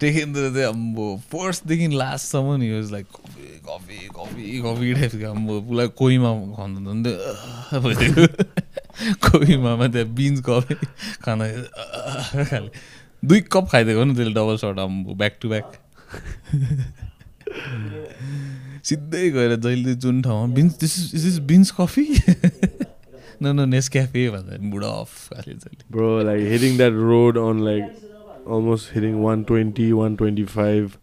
टेकिँदो 0.00 0.40
चाहिँ 0.52 0.68
अम्बो। 0.68 1.06
फर्स्टदेखि 1.32 1.88
लास्टसम्म 1.96 2.60
नि 2.60 2.68
was 2.72 2.92
like 2.92 3.06
coffee 3.06 3.48
coffee 3.68 3.98
coffee 4.18 4.46
coffee 4.60 4.88
टाइपको 4.94 5.30
अम्बो। 5.32 5.54
पुरा 5.64 5.86
कोहीमा 5.96 6.30
खानु 6.60 6.78
भइदियो 8.98 9.14
कोहीमा 9.30 9.88
त्यहाँ 9.88 10.06
बिन्स 10.06 10.40
कफी 10.40 10.74
खाना 11.22 11.46
खाले। 12.44 12.70
दुई 13.24 13.40
कप 13.40 13.68
खाइदिएको 13.68 14.04
नि 14.04 14.14
त्यसले 14.14 14.34
डबल 14.34 14.56
सर्ट 14.56 14.78
अम्बो 14.78 15.14
ब्याक 15.14 15.38
टु 15.42 15.48
ब्याक 15.48 15.72
सिधै 18.84 19.30
गएर 19.30 19.56
जहिले 19.56 19.94
जुन 19.94 20.22
ठाउँमा 20.22 20.54
beans 20.54 20.78
this 20.78 21.14
is 21.14 21.26
is 21.26 21.38
beans 21.38 21.70
coffee 21.70 22.06
न 23.42 23.46
न 23.46 23.68
नेस 23.68 23.88
क्याफे 23.88 24.30
भन्दा 24.30 24.70
बुढा 24.70 24.88
अफ 24.88 25.28
खाले 25.28 25.54
जहिले। 25.54 25.84
Bro, 25.90 26.22
like 26.22 26.40
hitting 26.40 26.76
that 26.76 26.92
road 26.92 27.36
on 27.36 27.58
like 27.58 27.90
almost 28.46 28.88
hitting 28.88 29.22
120, 29.22 29.92
125 29.92 30.98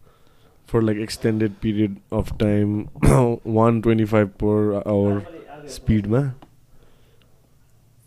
for 0.66 0.82
like 0.82 0.96
extended 0.96 1.60
period 1.60 1.96
of 2.10 2.38
time, 2.38 2.88
125 3.44 4.38
per 4.38 4.82
hour 4.86 5.22
speed 5.66 6.06
मा 6.06 6.34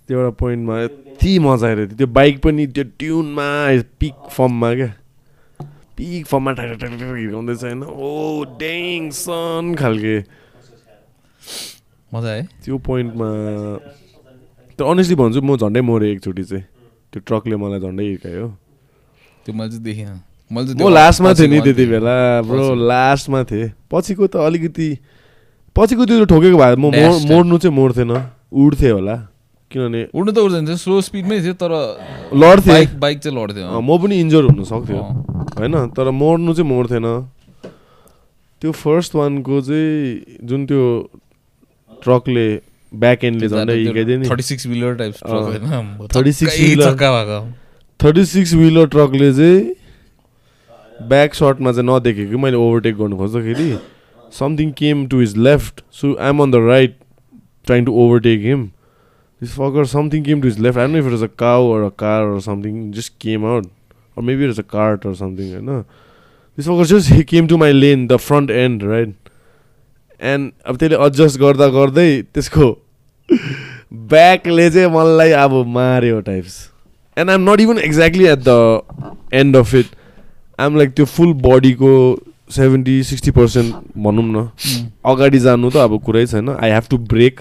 त्यो 0.09 0.19
एउटा 0.19 0.29
पोइन्टमा 0.41 0.75
यति 0.81 1.31
मजा 1.39 1.67
आइरहेको 1.67 1.89
थियो 1.89 1.97
त्यो 1.97 2.07
बाइक 2.17 2.41
पनि 2.41 2.65
त्यो 2.73 2.83
ट्युनमा 2.97 3.47
पिक 4.01 4.15
फर्ममा 4.33 4.69
क्या। 4.75 4.89
पिक 5.97 6.25
फर्ममा 6.25 6.51
ठ्याक 6.57 6.79
ठ्याक 6.81 6.93
हिर्काउँदैछ 6.97 7.63
होइन। 7.63 7.83
ओ 7.85 8.43
डेङ 8.57 9.09
सन 9.13 9.75
खालके। 9.77 10.17
मजा 12.11 12.29
है। 12.29 12.41
त्यो 12.65 12.77
पोइन्टमा 12.89 13.29
त्यो 14.77 14.85
अनेस्टली 14.89 15.15
भन्छु 15.21 15.41
म 15.45 15.57
झन्डै 15.61 15.81
मरेँ 15.85 16.09
एकचोटि 16.09 16.43
चाहिँ। 16.43 16.63
त्यो 17.13 17.19
ट्रकले 17.29 17.55
मलाई 17.61 17.79
झन्डै 17.79 18.03
हिर्कायो। 18.09 18.47
त्यो 19.45 19.53
मैले 19.53 19.69
चाहिँ 19.69 19.83
देखिनँ। 19.85 20.17
मैले 20.51 20.73
चाहिँ 20.73 20.89
म 20.89 20.93
लास्टमा 20.93 21.33
थिएँ 21.37 21.49
नि 21.53 21.59
त्यति। 21.61 21.85
बेला 21.85 22.17
ब्रो। 22.49 22.65
लास्टमा 22.81 23.43
थिएँ। 23.45 23.71
पछिको 23.93 24.25
त 24.25 24.35
अलिकति 24.41 24.89
पछिको 25.77 26.05
त्यो 26.09 26.25
ठोकेको 26.33 26.57
भए 26.57 26.75
म 26.81 26.89
मोड्नु 27.29 27.57
चाहिँ 27.61 27.75
मोड्थेन 27.77 28.11
उड्थेँ 28.49 28.91
होला। 28.91 29.15
किनभने 29.71 30.01
उड्नु 30.13 30.31
त 30.31 30.37
उड्दैन 30.37 30.75
स्लो 30.75 31.01
स्पिडमै 31.07 31.37
थियो 31.41 31.53
तर 31.61 31.71
लड्थेँ। 32.33 32.73
बाइक 32.73 32.99
बाइक 32.99 33.17
चाहिँ 33.19 33.35
लड्थ्यो 33.37 33.81
म 33.81 33.97
पनि 34.01 34.19
इन्जोर 34.19 34.43
हुनु 34.49 34.63
सक्थ्यो। 34.65 35.01
होइन 35.59 35.75
तर 35.97 36.09
मोड्नु 36.21 36.53
चाहिँ 36.53 36.69
मोड्थेन 36.69 37.05
त्यो 38.61 38.71
फर्स्ट 38.75 39.15
वानको 39.15 39.61
चाहिँ 39.61 40.39
जुन 40.47 40.65
त्यो 40.65 40.83
ट्रकले 42.03 42.47
ब्याक 42.91 43.23
एन्डले 43.23 43.47
झन्डै 43.47 43.75
हिर्काइदियो 43.77 44.17
नि। 44.19 44.25
Thirty 44.29 44.43
six 44.43 44.65
wheeler 44.67 44.95
type 44.95 45.13
truck 45.13 45.31
अँ, 45.31 45.43
होइन 45.43 45.73
आम्बो, 45.73 46.07
36 46.07 46.49
चक्कै 46.49 46.65
wheeler। 46.65 46.85
चक्का 46.89 47.09
भएको। 47.13 47.39
थर्टी 47.99 48.23
सिक्स 48.25 48.53
विलर 48.53 48.87
ट्रकले 48.95 49.31
चाहिँ 49.33 51.07
ब्याक 51.09 51.33
सर्टमा 51.33 51.71
चाहिँ 51.71 51.87
नदेखेको 51.89 52.37
मैले 52.37 52.57
ओभरटेक 52.57 52.95
गर्नु 52.97 53.17
खोज्दाखेरि। 53.17 53.69
Something 54.33 54.71
came 54.77 55.05
to 55.07 55.19
his 55.19 55.37
left 55.37 55.81
so 56.01 56.15
I'm 56.27 56.41
on 56.43 56.51
the 56.51 56.55
right 56.67 56.97
trying 57.65 57.85
to 57.85 57.91
overtake 58.03 58.41
him 58.41 58.69
this 59.41 59.51
fucker 59.55 59.85
something 59.95 60.23
came 60.23 60.41
to 60.41 60.47
his 60.47 60.59
left 60.67 60.77
I 60.77 60.87
know 60.87 60.97
if 60.97 61.07
it 61.07 61.13
is 61.13 61.23
a 61.23 61.33
cow 61.39 61.73
or 61.73 61.81
a 61.89 61.91
car 62.05 62.21
or 62.29 62.39
something. 62.47 62.79
Just 62.99 63.19
came 63.25 63.51
out. 63.51 63.75
Or 64.15 64.23
maybe 64.27 64.43
it 64.43 64.49
was 64.49 64.57
a 64.59 64.63
cart 64.71 65.05
or 65.05 65.11
something 65.17 65.51
होइन 65.51 65.83
this 66.57 66.65
fucker 66.67 66.85
जस्ट 66.85 67.11
he 67.11 67.23
came 67.27 67.45
to 67.49 67.57
my 67.59 67.67
lane 67.75 68.01
the 68.07 68.17
front 68.23 68.49
end 68.61 68.81
right? 68.87 69.11
And 70.31 70.51
अब 70.65 70.77
त्यसले 70.77 70.97
adjust 71.05 71.39
गर्दा 71.39 71.67
गर्दै 71.75 72.07
त्यसको 72.33 72.65
ब्याकले 74.13 74.69
चाहिँ 74.69 74.89
मलाई 74.95 75.31
अब 75.43 75.53
मार्यो 75.75 76.19
types 76.21 76.57
and 77.17 77.29
I'm 77.31 77.49
not 77.49 77.61
even 77.61 77.77
exactly 77.77 78.25
at 78.33 78.43
the 78.47 78.57
end 79.41 79.57
of 79.57 79.73
it 79.75 79.95
I'm 80.59 80.77
like 80.77 80.91
त्यो 80.95 81.05
फुल 81.13 81.33
बडीको 81.47 81.93
सेभेन्टी 82.55 83.01
सिक्सटी 83.03 83.31
पर्सेन्ट 83.39 83.75
भनौँ 83.97 84.25
न. 84.25 84.47
अगाडि 85.13 85.39
जानु 85.39 85.69
त 85.69 85.87
अब 85.87 86.01
कुरै 86.05 86.25
छैन. 86.27 86.49
I 86.49 86.69
have 86.71 86.89
to 86.89 86.97
brake 87.15 87.39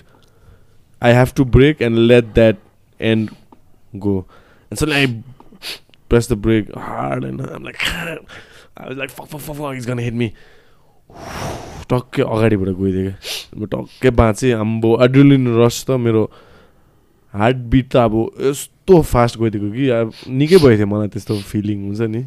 I 1.03 1.13
have 1.15 1.33
to 1.37 1.45
brake 1.57 1.83
and 1.83 1.99
let 1.99 2.25
that 2.35 2.57
and 3.01 3.31
go 3.97 4.19
and 4.19 4.79
so 4.79 4.93
I 4.93 5.07
press 6.11 6.31
the 6.33 6.35
brake 6.47 6.71
hard 6.79 7.25
I'm 7.25 7.41
like 7.65 7.77
I 8.79 8.89
was 8.89 8.97
like 8.99 9.11
fuck 9.11 9.37
fuck 9.37 9.75
is 9.77 9.87
gonna 9.91 9.99
hit 9.99 10.15
me 10.15 10.33
टक्कै 11.91 12.23
अगाडिबाट 12.23 12.69
गइदिएँ 12.79 13.05
क्या। 13.05 13.61
म 13.61 13.67
टक्कै 13.67 14.11
बाँचेँ। 14.11 14.53
आम्बो 14.55 14.91
adrenaline 15.05 15.47
रस 15.59 15.85
त 15.89 15.91
मेरो 16.07 16.25
heart 17.35 17.57
beet 17.73 17.89
त 17.93 17.97
अब 17.97 18.15
यस्तो 18.41 19.01
फास्ट 19.03 19.39
गइदिएको 19.41 19.71
कि 19.73 19.89
अब 19.89 20.13
निकै 20.29 20.57
भएको 20.57 20.77
थियो 20.77 20.87
मलाई 20.87 21.09
त्यस्तो 21.15 21.39
फिलिङ 21.49 21.87
हुन्छ 21.87 22.01
नि। 22.13 22.23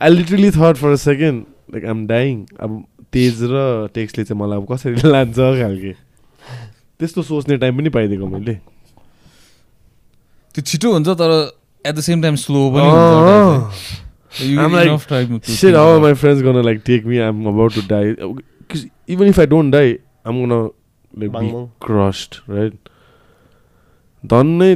I 0.00 0.10
literally 0.10 0.50
third 0.50 0.76
for 0.76 0.90
a 0.92 0.96
second 1.04 1.44
like 1.74 1.84
um 1.92 2.06
dying 2.06 2.44
अब 2.60 2.82
तेज 3.12 3.42
र 3.52 3.88
टेक्सले 3.94 4.24
चाहिँ 4.24 4.40
मलाई 4.40 4.58
अब 4.58 4.66
कसरी 4.72 5.08
लान्छ 5.12 5.36
खालके। 5.36 5.92
त्यस्तो 7.04 7.22
सोच्ने 7.22 7.56
टाइम 7.60 7.76
पनि 7.78 7.90
पाइदिएको 7.92 8.26
मैले। 8.26 8.54
त्यो 10.54 10.62
छिटो 10.64 10.88
हुन्छ 10.92 11.08
तर 11.20 11.30
at 11.84 11.94
the 11.94 12.00
same 12.00 12.22
time 12.22 12.34
slow 12.40 12.60
भयो 12.72 12.90
friend 14.98 15.28
to 17.74 17.80
die 17.88 18.06
even 19.14 19.26
if 19.28 19.38
I 19.40 19.46
don't 19.46 19.68
die 19.72 19.88
um 20.26 20.34
गर्न 20.40 20.54
लाइक 21.14 21.32
राइट 22.50 22.74
धन्नै 24.24 24.72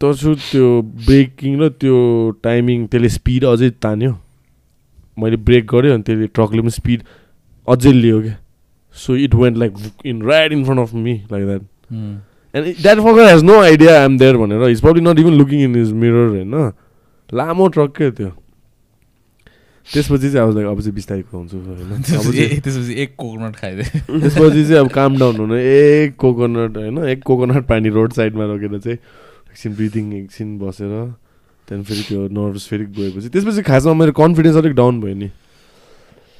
तर्छु 0.00 0.34
त्यो 0.48 0.66
ब्रेकिङ 1.06 1.52
र 1.60 1.62
त्यो 1.80 1.96
टाइमिङ 2.42 2.78
त्यसले 2.86 3.08
स्पिड 3.16 3.44
अझै 3.44 3.70
तान्यो। 3.84 4.12
मैले 5.18 5.36
ब्रेक 5.48 5.64
गरेँ 5.72 5.92
अनि 5.94 6.02
त्यसले 6.02 6.26
ट्रकले 6.34 6.60
पनि 6.62 6.70
स्पिड 6.70 7.00
अझै 7.68 7.92
लियो 7.92 8.18
क्या। 8.22 8.36
So 8.96 9.16
it 9.16 9.34
went 9.34 9.56
like 9.56 9.72
in 10.06 10.22
right 10.22 10.52
in 10.52 10.64
front 10.64 10.80
of 10.80 10.94
me 10.94 11.14
like 11.32 11.46
that. 11.46 11.62
And 12.54 12.66
that 12.82 12.98
fucker 12.98 13.32
has 13.32 13.42
no 13.44 13.60
idea 13.62 14.00
I'm 14.00 14.18
there 14.18 14.36
भनेर 14.36 14.68
is 14.70 14.80
probably 14.80 15.00
not 15.02 15.18
even 15.18 15.38
looking 15.38 15.60
in 15.60 15.76
his 15.76 15.92
mirror 16.02 16.28
होइन 16.28 16.72
लामो 17.28 17.68
ट्रक 17.68 17.96
क्या 17.96 18.10
त्यो 18.10 18.30
त्यसपछि 19.86 20.30
चाहिँ 20.30 20.48
अब 20.48 20.54
लाइक 20.56 20.66
अब 20.68 20.80
चाहिँ 20.80 20.94
बिस्तारै 20.94 21.22
हुन्छु 21.32 21.56
होइन 21.58 22.02
त्यसपछि 22.02 22.94
एक 23.02 23.14
कोकोनट 23.18 23.56
खाइदिए 23.56 24.00
त्यसपछि 24.10 24.64
चाहिँ 24.64 24.80
अब 24.80 24.88
काम 24.90 25.18
डाउन 25.18 25.36
हुनु 25.36 25.56
एक 25.56 26.16
कोकोनट 26.16 26.76
होइन 26.76 26.98
एक 27.08 27.22
कोकोनट 27.22 27.66
पानी 27.66 27.88
रोड 27.88 28.12
साइडमा 28.12 28.44
रोकेर 28.44 28.78
चाहिँ 28.78 28.96
एकछिन 28.96 29.74
ब्रिदिङ 29.74 30.12
एकछिन 30.14 30.58
बसेर 30.58 30.88
त्यहाँदेखि 30.88 31.92
फेरि 31.92 32.02
त्यो 32.08 32.26
नर्भस 32.38 32.66
फेरि 32.68 32.84
गएपछि 32.98 33.28
त्यसपछि 33.28 33.62
खासमा 33.62 33.94
मेरो 33.94 34.12
कन्फिडेन्स 34.12 34.56
अलिक 34.56 34.72
डाउन 34.72 35.00
भयो 35.00 35.14
नि 35.14 35.30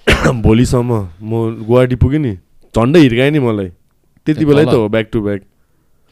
भोलिसम्म 0.47 0.93
म 1.23 1.33
गुवाहाटी 1.67 1.97
पुगेँ 1.97 2.19
नि 2.19 2.33
झन्डै 2.75 3.01
हिर्काएँ 3.01 3.31
नि 3.31 3.39
मलाई। 3.39 3.69
त्यति 4.27 4.45
बेलै 4.45 4.65
त 4.65 4.75
हो 4.75 4.89
back 4.89 5.09
to 5.13 5.21
back 5.23 5.41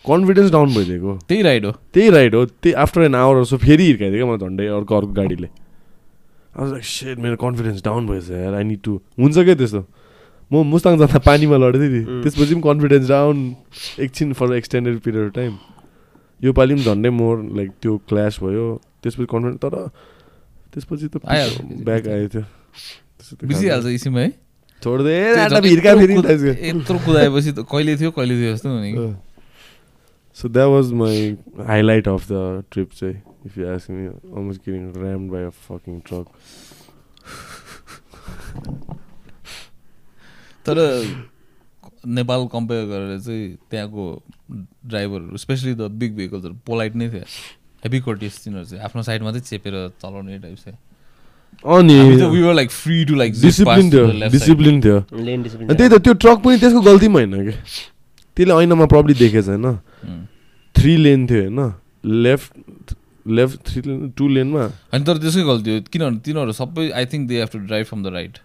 confidence 0.04 0.50
down 0.50 0.74
भइदिएको। 0.74 1.12
त्यही 1.28 1.42
राइड 1.42 1.64
हो। 1.66 1.72
त्यही 1.92 2.10
राइड 2.10 2.34
हो। 2.34 2.44
त्यही 2.46 2.74
आफ्टर 2.84 3.02
एन 3.02 3.14
आवर 3.14 3.44
सो 3.44 3.56
फेरि 3.56 3.84
हिर्काइदियो 3.84 4.18
क्या 4.18 4.28
मलाई 4.32 4.48
झन्डै 4.48 4.66
अर्को 4.78 4.96
अर्को 4.96 5.12
गाडीले। 5.12 5.48
अब 6.56 6.72
लाइक 6.72 6.84
सेट 6.84 7.18
मेरो 7.18 7.36
कन्फिडेन्स 7.36 7.84
डाउन 7.84 8.06
भएछ 8.06 8.30
यार। 8.30 8.54
आई 8.54 8.64
निड 8.64 8.80
टु 8.84 9.00
हुन्छ 9.18 9.38
क्या 9.38 9.54
त्यस्तो? 9.54 9.82
म 10.50 10.62
मुस्ताङ 10.66 10.98
जाँदा 10.98 11.18
पानीमा 11.26 11.56
नि। 11.56 12.00
उम्. 12.04 12.22
त्यसपछि 12.22 12.54
पनि 12.54 12.62
कन्फिडेन्स 12.68 13.08
डाउन 13.08 13.36
एकछिन 14.00 14.32
for 14.32 14.54
extended 14.56 14.98
period 15.04 15.26
of 15.26 15.34
time 15.34 15.52
योपालि 16.40 16.74
पनि 16.74 16.84
झन्डै 16.84 17.10
मोर 17.10 17.34
लाइक 17.56 17.70
त्यो 17.82 17.96
क्ल्यास 18.08 18.38
भयो। 18.42 18.66
त्यसपछि 19.02 19.26
कन्फिडेन्स 19.30 19.60
तर 19.62 19.74
त्यसपछि 20.72 21.06
त। 21.08 21.16
ब्याक 21.84 22.08
आयो 22.08 22.28
थियो 22.28 22.44
बिर्सिहाल्छ 23.44 23.86
इसिम 23.86 24.18
है 24.18 24.26
यत्रो 26.68 26.98
कुदाएपछि 27.04 27.52
त 27.52 27.66
कहिले 27.70 27.96
थियो 27.98 28.10
कहिले 28.10 28.34
थियो 28.40 28.50
जस्तो 28.54 28.68
हुने। 28.68 28.90
So 30.36 30.48
that 30.48 30.68
was 30.68 30.92
my 30.92 31.36
highlight 31.66 32.08
of 32.08 32.22
the 32.32 32.64
trip 32.72 32.90
चाहिँ 32.94 33.16
if 33.46 33.58
you 33.58 33.68
ask 33.68 33.90
me 33.90 34.06
almost 34.06 34.60
getting 34.60 34.82
rammed 35.02 35.30
by 35.32 35.42
a 35.44 35.50
fucking 35.66 36.00
truck 36.08 36.26
तर 40.66 40.76
नेपाल 42.06 42.46
कम्पेयर 42.52 42.84
गरेर 42.86 43.20
चाहिँ 43.20 43.56
त्यहाँको 43.70 44.04
ड्राइभरहरू 44.86 45.36
स्पेसली 45.36 45.74
द 45.74 45.90
बिग 46.00 46.16
भेहिकल्सहरू 46.16 46.54
पोलाइट 46.66 46.92
नै 46.96 47.08
थियो 47.10 47.24
हेभी 47.84 48.00
कोर्टियस 48.00 48.34
तिनीहरू 48.44 48.66
चाहिँ 48.66 48.84
आफ्नो 48.84 49.02
साइड 49.02 49.22
मात्रै 49.22 49.40
चेपेर 49.40 49.74
चलाउने 50.02 50.38
टाइप 50.38 50.58
छ 50.58 50.74
अनि 51.64 51.98
we 52.00 52.42
were 52.42 52.54
like 52.54 52.70
free 52.70 53.04
to 53.04 53.14
like 53.14 53.32
discipline 53.40 53.90
थियो 53.92 54.06
डिसिप्लिन 54.30 54.80
थियो 54.82 55.00
त्यही 55.00 55.88
त 55.88 56.02
त्यो 56.04 56.14
ट्रक 56.24 56.38
पनि 56.44 56.58
त्यसको 56.58 56.80
गल्ती 56.80 57.08
पनि 57.08 57.32
होइन 57.32 57.50
कि? 57.50 57.56
त्यसले 58.36 58.54
ऐनामा 58.62 58.86
प्रब्लम 58.92 59.18
देखेछ 59.18 59.48
होइन? 59.48 59.66
थ्री 60.74 60.96
लेन 60.96 61.26
थियो 61.26 61.42
होइन? 61.42 61.72
Left 62.26 62.94
left 63.26 63.58
three 63.68 63.82
lane 63.86 64.10
two 64.18 64.28
लेनमा 64.28 64.64
अनि 64.92 65.04
तर 65.04 65.18
त्यसकै 65.24 65.42
गल्ती 65.50 65.74
हो 65.74 65.80
किनभने 65.92 66.18
तिनीहरू 66.24 66.52
सबै 66.60 66.90
I 66.90 67.06
think 67.12 67.28
they 67.28 67.40
have 67.40 67.48
to 67.52 67.58
drive 67.66 67.86
from 67.86 68.02
the 68.02 68.14
right 68.14 68.38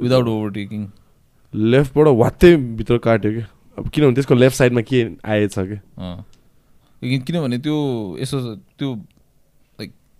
without 0.00 0.26
overtaking 0.28 0.86
लेफ्टबाट 1.54 2.06
वात्तै 2.18 2.54
भित्र 2.56 2.98
काट्यो 3.06 3.32
कि? 3.32 3.42
अब 3.78 3.88
किनभने 3.88 4.14
त्यसको 4.14 4.34
लेफ्ट 4.34 4.56
साइडमा 4.56 4.80
के 4.90 5.06
आएछ 5.24 5.54
कि? 5.58 5.78
लेकिन 7.02 7.20
किनभने 7.26 7.58
त्यो 7.58 7.76
यसो 8.20 8.40
त्यो 8.78 8.88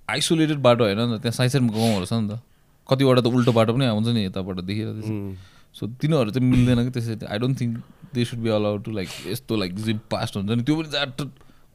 आइसोलेटेड 0.08 0.58
बाटो 0.58 0.84
होइन 0.84 0.98
नि 0.98 1.18
त 1.18 1.22
त्यहाँ 1.22 1.36
साइड 1.38 1.50
साइडमा 1.50 1.72
गाउँहरू 1.72 2.06
छ 2.06 2.12
नि 2.12 2.28
त। 2.28 2.40
कतिवटा 2.88 3.20
त 3.22 3.26
उल्टो 3.26 3.52
बाटो 3.52 3.72
पनि 3.72 3.86
आउँछ 3.86 4.08
नि 4.12 4.24
यताबाट 4.26 4.60
देखिरहेको 4.66 5.06
उम्, 5.08 5.34
सो 5.74 5.86
तिनीहरू 6.02 6.30
चाहिँ 6.30 6.48
मिल्दैन 6.50 6.78
कि 6.84 6.90
त्यसरी 6.90 7.26
I 7.26 7.38
don't 7.38 7.60
think 7.60 7.72
they 8.14 8.24
should 8.24 8.38
be 8.44 8.50
allowed 8.50 8.82
to 8.84 8.90
like 8.92 9.08
यस्तो 9.30 9.56
लाइक 9.56 9.74
जिप 9.74 10.00
पास्ट 10.10 10.36
हुन्छ 10.36 10.50
नि। 10.50 10.62
त्यो 10.62 10.74
पनि 10.76 10.88
जाट 10.92 11.20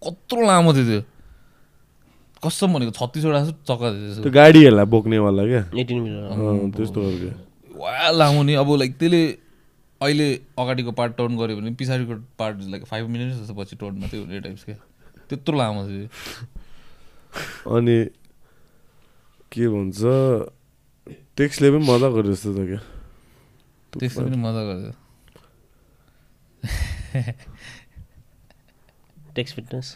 कत्रो 0.02 0.42
लामो 0.46 0.74
थियो 0.74 0.86
त्यो। 0.86 1.02
कसम 2.44 2.74
भनेको 2.74 2.92
छत्तिसवटा 2.94 3.40
जस्तो 3.44 3.64
चक्का 3.66 3.88
थियो 3.96 4.22
त्यो 4.22 4.32
गाडीहरूलाई 4.32 4.86
बोक्नेवाला 4.86 5.44
क्या? 5.48 5.64
Eighteen 5.74 5.98
meter. 6.04 6.30
अँ, 6.30 6.72
त्यस्तो 6.78 7.00
खालको 7.02 7.80
वा 7.82 8.10
लामो 8.12 8.44
नि। 8.44 8.54
अब 8.62 8.70
लाइक 8.78 8.98
त्यसले 9.00 9.22
अहिले 10.02 10.28
अगाडिको 10.60 10.92
पार्ट 10.94 11.12
टर्न 11.18 11.34
गऱ्यो 11.38 11.56
भने 11.58 11.72
पछाडिको 11.74 12.14
पार्ट 12.38 12.56
लाइक 12.70 12.84
फाइभ 12.86 13.06
मिनट्स 13.10 13.42
जस्तो 13.42 13.54
पछि 13.58 13.76
टर्न 13.82 13.98
मात्रै 13.98 14.20
हुने 14.20 14.40
टाइप्स 14.46 14.64
क्या। 14.64 14.76
त्यत्रो 15.30 15.58
लामो 15.58 15.82
थियो। 15.90 16.06
त्यो। 16.06 16.57
अनि 17.76 17.98
के 19.52 19.64
भन्छ 19.74 20.00
टेक्सले 21.38 21.68
पनि 21.72 21.84
मजा 21.88 22.08
गर्यो 22.16 22.32
जस्तो 22.34 22.50
छ 22.54 22.60
क्या। 22.68 22.82
त्यसले 23.94 24.24
पनि 24.26 24.38
मजा 24.44 24.62
गर्यो 24.70 24.94
टेक्स 29.36 29.52
फिटनेस 29.54 29.88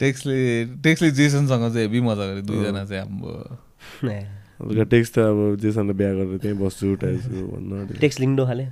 टेक्सले 0.00 0.36
टेक्सले 0.84 1.10
जेसनसँग 1.18 1.64
चाहिँ 1.72 1.86
हेभी 1.86 2.00
मजा 2.08 2.24
गर्यो 2.26 2.42
दुईजना 2.46 2.82
चाहिँ 2.84 3.02
हाम्रो 3.02 3.32
हल्का 4.60 4.84
टेक्स 4.92 5.08
त 5.12 5.16
अब 5.18 5.38
जेसँग 5.62 5.90
बिहा 5.96 6.12
गरेर 6.18 6.38
त्यहीँ 6.42 6.58
बस्छु 6.58 6.94
टाइप्सको 7.00 7.40
भन्न 7.46 7.70
आँट्यो। 7.80 8.00
टेक्स 8.00 8.16
लिङ्डो 8.20 8.44
खाले 8.46 8.64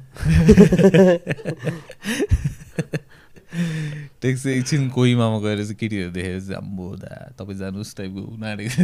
चाहिँ 4.24 4.56
एकछिन 4.58 4.88
कोहिमामा 4.90 5.38
गएर 5.38 5.58
चाहिँ 5.62 5.76
केटीहरू 5.76 6.10
देखेर 6.10 6.40
चाहिँ 6.40 6.56
आम्बो 6.56 6.86
दा 6.96 7.10
तपाईँ 7.38 7.58
जानुहोस् 7.58 7.96
टाइपको 7.96 8.20
उनीहरू 8.34 8.62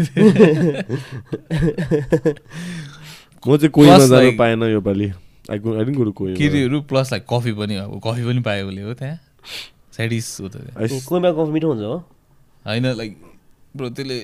म 3.40 3.56
चाहिँ 3.56 3.70
कोहीमा 3.72 3.98
जानु 4.06 4.32
पाएन 4.38 4.62
योपालि 4.62 5.08
I 5.50 5.58
go 5.58 5.68
I 5.78 5.84
didn't 5.84 5.96
go 5.98 6.04
to 6.04 6.12
Kohima 6.12 6.36
केटीहरू 6.38 6.80
प्लस 6.90 7.12
लाइक 7.12 7.24
कफी 7.32 7.52
पनि 7.56 7.74
अब 7.76 8.00
कफी 8.04 8.22
पनि 8.24 8.40
पायो 8.40 8.66
भने 8.66 8.82
हो 8.82 8.94
त्यहाँ। 8.94 9.16
स्याडिस 9.96 10.26
हो 10.40 10.48
त 10.48 10.56
कोहीमा 11.08 11.30
कफी 11.32 11.50
मिठो 11.52 11.68
हुन्छ 11.68 11.82
हो। 11.82 11.96
होइन 12.64 12.86
लाइक 12.96 13.16
ब्रो 13.76 13.88
त्यसले 13.90 14.18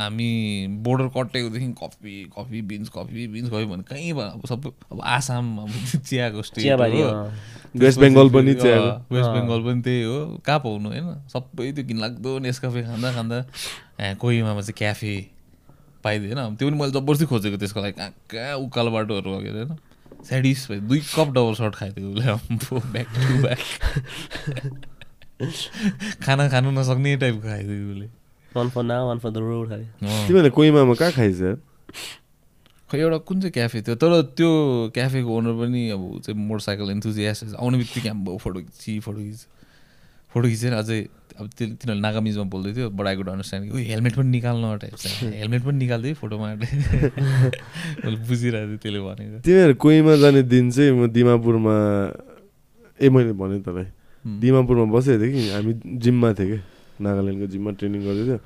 हामी 0.00 0.66
border 0.84 1.06
कटेकोदेखि 1.16 1.66
coffee 1.82 2.14
coffee 2.36 2.60
beans 2.70 2.88
coffee 2.88 3.26
beans 3.28 3.48
coffee 3.50 3.64
भने 3.72 3.82
कहीँ 3.90 4.12
भयो? 4.12 4.22
अब 4.22 4.46
सबै 4.48 4.70
अब 4.92 5.00
आसाम 5.04 5.58
अब 5.58 5.70
चियाको 6.08 6.42
स्टेट 6.42 6.80
हो। 6.80 7.30
वेस्ट 7.76 8.00
बेङ्गल 8.00 8.28
पनि 8.30 8.52
वेस्ट। 8.52 9.30
बेङ्गल 9.36 9.60
पनि 9.66 9.82
त्यही 9.82 10.02
हो। 10.02 10.16
कहाँ 10.46 10.58
पाउनु 10.64 10.88
होइन? 10.88 11.06
सबै 11.32 11.72
त्यो 11.72 11.84
घिनलाग्दो 11.84 12.38
नेसकफे 12.38 12.82
खाँदा 12.82 13.12
खाँदा 13.14 13.38
ए, 14.00 14.14
कोहिमामा 14.14 14.60
चाहिँ 14.60 14.74
क्याफे 14.78 15.14
पाइदिएन 16.04 16.56
त्यो 16.56 16.68
पनि 16.68 16.76
मैले 16.80 16.92
जबरजस्ती 16.92 17.26
खोजेको 17.28 17.56
त्यसको 17.60 17.80
लागि। 17.80 17.92
कहाँ 18.00 18.12
कहाँ 18.30 18.56
उकालो 18.64 18.90
बाटोहरू 18.90 19.30
वगेर 19.36 19.54
होइन? 19.56 19.76
स्याडिस 20.28 20.70
भयो। 20.70 20.80
दुई 20.88 21.00
कप 21.14 21.28
डबल 21.36 21.54
सर्ट 21.60 21.74
खाइदियो 21.74 22.06
उसले 22.10 22.24
ब्याक 22.92 23.08
टु 23.16 23.34
ब्याक 23.44 23.60
खाना 26.24 26.48
खानु 26.48 26.70
नसक्ने 26.70 27.16
टाइपको 27.16 27.48
खाइदियो 27.48 27.90
उसले। 27.92 28.08
One 28.56 28.68
for 28.70 28.82
now 28.82 29.06
one 29.06 29.18
for 29.18 29.30
the 29.30 29.38
road 29.38 30.50
कोहीमामा 30.50 30.94
कहाँ 30.94 31.26
यार? 31.26 31.56
खै 32.90 32.98
एउटा 32.98 33.18
कुन 33.22 33.40
चाहिँ 33.40 33.52
क्याफे 33.52 33.80
थियो 33.86 33.94
तर 34.02 34.10
त्यो 34.34 34.50
क्याफेको 34.94 35.30
ओनर 35.30 35.54
पनि 35.62 35.80
अब 35.94 36.02
चाहिँ 36.26 36.34
मोटरसाइकल 36.34 36.90
इन्थुजियास्ट 36.90 37.54
आउने 37.54 37.78
बित्तिकै 37.78 38.08
हाम्रो 38.08 38.36
फोटो 38.42 38.60
खिची 38.60 38.98
फोटो 39.06 39.18
खिच 39.18 39.40
फोटो 40.34 40.46
खिचेर 40.48 40.72
अझै 40.74 40.98
अब 41.38 41.46
त्यो 41.54 41.66
तिनीहरूले 41.78 42.00
नागामिजमा 42.02 42.44
बोल्दै 42.50 42.72
थियो 42.74 42.90
बट 42.90 43.06
आई 43.06 43.16
गुड 43.16 43.28
अन्डरस्ट्यान्ड 43.30 43.70
उयो 43.70 43.84
हेलमेट 43.90 44.14
पनि 44.18 44.28
निकाल्नु 44.34 44.74
टाइप 44.82 44.96
छ 44.98 45.30
हेलमेट 45.38 45.62
पनि 45.62 45.78
निकाल्दै 45.78 46.12
फोटोमा 46.18 46.46
मैले 46.58 48.16
बुझिरहेको 48.26 48.74
थिएँ 48.74 48.82
त्यसले 48.82 49.00
भनेको 49.06 49.38
तिमीहरू 49.46 49.74
कोहीमा 49.86 50.12
जाने 50.22 50.42
दिन 50.50 50.70
चाहिँ 50.74 50.90
म 50.90 51.06
दिमापुरमा 51.14 51.74
ए 53.00 53.08
मैले 53.08 53.32
भने 53.38 53.58
तँलाई। 53.62 53.86
दिमापुरमा 54.26 54.86
बसेको 54.92 55.22
थिएँ 55.22 55.32
कि 55.32 55.42
हामी 55.54 55.72
जिममा 56.02 56.32
थिएँ 56.34 56.48
कि 56.50 56.58
नागाल्यान्डको 57.00 57.46
जिममा 57.46 57.70
ट्रेनिङ 57.80 58.00
गर्दै 58.04 58.24
थियो 58.26 58.38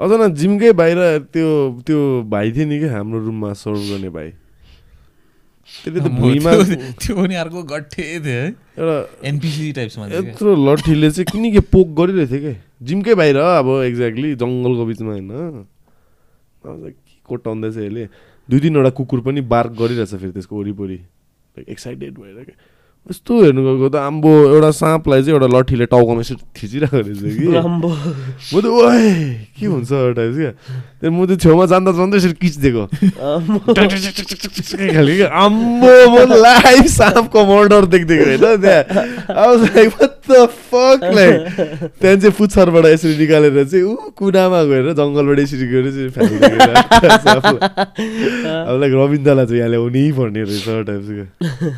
अझ 0.00 0.10
न 0.20 0.34
जिमकै 0.34 0.72
बाहिर 0.72 0.98
त्यो 1.32 1.48
त्यो 1.86 1.98
भाइ 2.30 2.52
थियो 2.52 2.66
नि 2.66 2.78
कि 2.78 2.88
हाम्रो 2.88 3.18
रुममा 3.26 3.52
सर्भ 3.52 3.82
गर्ने 3.90 4.08
भाइ। 4.10 4.28
त्यसले 5.68 6.00
त 6.00 6.08
भुइँमा 6.20 6.52
त्यो- 7.02 7.16
पनि 7.18 7.34
अर्को 7.34 7.62
गट्ठे 7.62 8.02
थियो 8.02 8.38
है। 8.40 8.46
एउटा 8.78 8.96
एनपिसी 9.28 9.72
टाइप्समा। 9.72 10.06
यत्रो 10.06 10.54
लट्ठीले 10.66 11.10
चाहिँ 11.10 11.26
किन 11.32 11.52
के 11.52 11.60
पोक 11.74 11.88
गरिरहेको 11.98 12.30
थियो 12.32 12.40
क्या 12.40 12.54
जिमकै 12.82 13.14
बाहिर 13.14 13.36
अब 13.36 13.68
एक्ज्याक्टली 13.82 14.34
जङ्गलको 14.34 14.84
बिचमा 14.86 15.12
होइन। 15.12 15.30
के 16.64 16.90
कोटाउँदैछ 17.28 17.76
यसले। 17.76 18.08
दुई 18.48 18.60
तिनवटा 18.60 18.90
कुकुर 18.90 19.20
पनि 19.20 19.40
बार्क 19.52 19.72
गरिरहेछ 19.80 20.14
फेरि 20.14 20.32
त्यसको 20.32 20.54
वरिपरि। 20.60 20.96
लाइक 20.96 21.68
एक्साइटेड 21.68 22.14
भएर 22.18 22.44
क्या 22.44 22.56
यस्तो 23.08 23.32
हेर्नु 23.42 23.62
गएको 23.64 23.88
त 23.88 23.96
आम्बो 24.04 24.30
एउटा 24.52 24.70
साँपलाई 24.84 25.20
चाहिँ 25.24 25.32
एउटा 25.40 25.48
लट्ठीले 25.48 25.86
टाउकोमा 25.88 26.20
यसो 26.20 26.34
थिचिरहेको 26.60 26.96
रहेछ 27.08 27.20
कि। 27.40 27.48
म 28.52 28.60
त 28.60 28.66
ओए 28.68 29.48
के 29.56 29.64
हुन्छ 29.64 29.88
क्या? 29.88 30.52
त्यहाँदेखि 30.98 31.14
म 31.14 31.26
त्यो 31.30 31.36
छेउमा 31.42 31.64
जाँदा 31.72 31.90
जाँदै 31.98 32.16
यसरी 32.18 32.34
किचिदिएको 32.42 32.82
आम्बो। 33.22 33.58
खालि 34.94 35.14
आम्बो 35.22 35.92
म 36.10 36.16
लाइभ 36.42 36.86
साँपको 36.98 37.38
मर्डर 37.50 37.82
देख्दिएको 37.94 38.24
होइन 38.26 38.44
त्यहाँ 38.62 38.82
अब 39.30 39.50
like 39.64 39.88
what 39.98 40.12
the 40.28 40.40
fuck 40.70 41.00
like 41.14 41.36
त्यहाँ 42.02 42.16
चाहिँ 42.18 42.34
पुच्छरबाट 42.38 42.84
यसरी 42.92 43.14
निकालेर 43.18 43.56
चाहिँ 43.64 43.84
ऊ 43.86 43.94
कुनामा 44.18 44.60
गएर 44.70 44.86
जङ्गलबाट 44.98 45.38
यसरी 45.38 45.66
गएर 45.72 45.86
चाहिँ 45.94 46.10
फ्यालिदिएको 46.18 47.54
अब 48.66 48.74
लाइक 48.82 48.92
रविन्द्रलाई 48.98 49.46
चाहिँ 49.46 49.58
यहाँ 49.60 49.70
ल्याउनै 49.70 50.04
पर्ने 50.18 50.42
रहेछ 50.50 50.66
टाइप्सको 50.90 51.24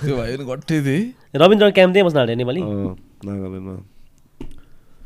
त्यो 0.00 0.16
भाइ 0.16 0.36
पनि 0.36 0.44
गट्ठे 0.50 0.76
थिए 0.86 1.00
रविन्द्र 1.44 1.70
क्याम्प 1.76 1.92
त्यही 1.94 2.04
बस्न 2.08 2.18
हाल्यो 2.18 2.36
नेपाली 2.40 2.60
नागाल्यान्डमा 2.60 3.74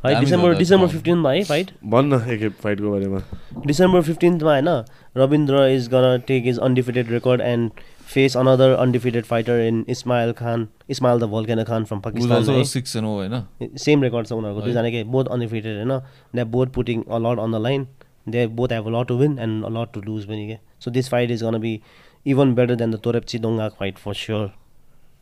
है 0.07 0.19
डिसेम्बर। 0.19 0.55
डिसेम्बर 0.57 0.87
फिफ्टिनमा 0.87 1.31
है 1.31 1.43
फाइट 1.43 1.71
भन्न 1.93 2.21
एकखेप 2.31 2.53
फाइटको 2.63 2.91
बारेमा? 2.91 3.19
डिसेम्बर 3.65 4.01
फिफ्टिन्थमा 4.01 4.51
होइन 4.51 4.69
Rabindra 5.17 5.65
is 5.67 5.87
gonna 5.89 6.21
take 6.27 6.47
his 6.47 6.59
undefeated 6.59 7.11
record 7.11 7.41
and 7.41 7.71
face 8.07 8.37
another 8.37 8.71
undefeated 8.71 9.25
fighter 9.25 9.59
in 9.61 9.85
Ismail 9.89 10.31
Khan 10.39 10.67
Ismail 10.89 11.19
the 11.19 11.23
volcano 11.29 11.63
Khan 11.65 11.83
from 11.85 11.99
Pakistan 11.99 12.43
होइन? 13.05 13.43
सेम 13.85 14.03
रेकर्ड 14.03 14.27
छ 14.27 14.31
उनीहरूको। 14.33 14.61
दुईजनाकै 14.61 15.03
बोथ 15.15 15.25
अनडिफिटेड 15.37 15.75
होइन। 15.77 15.99
They 16.35 16.43
both 16.55 16.67
putting 16.75 17.03
a 17.03 17.17
lot 17.19 17.39
on 17.39 17.51
the 17.51 17.61
line 17.61 17.87
they 18.29 18.45
both 18.59 18.71
have 18.71 18.87
a 18.87 18.99
lot 18.99 19.07
to 19.07 19.15
win 19.17 19.39
and 19.39 19.65
a 19.65 19.69
lot 19.79 19.93
to 19.93 20.01
lose 20.01 20.25
पनि 20.25 20.47
के। 20.47 20.57
So 20.83 20.91
this 20.91 21.09
fight 21.09 21.31
is 21.31 21.43
gonna 21.43 21.57
be 21.61 21.73
even 22.25 22.53
better 22.55 22.75
than 22.75 22.91
the 22.91 22.99
Torepchi 23.03 23.39
Dongga 23.39 23.67
fight 23.79 23.97
for 23.97 24.13
sure 24.21 24.45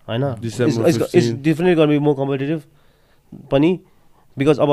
होइन? 0.07 0.23
It's 0.43 0.57
15. 0.59 1.41
Definitely 1.43 1.75
gonna 1.75 1.87
be 1.89 1.99
more 1.99 2.15
competitive 2.15 2.61
पनि 3.51 3.79
because 4.37 4.59
अब 4.59 4.71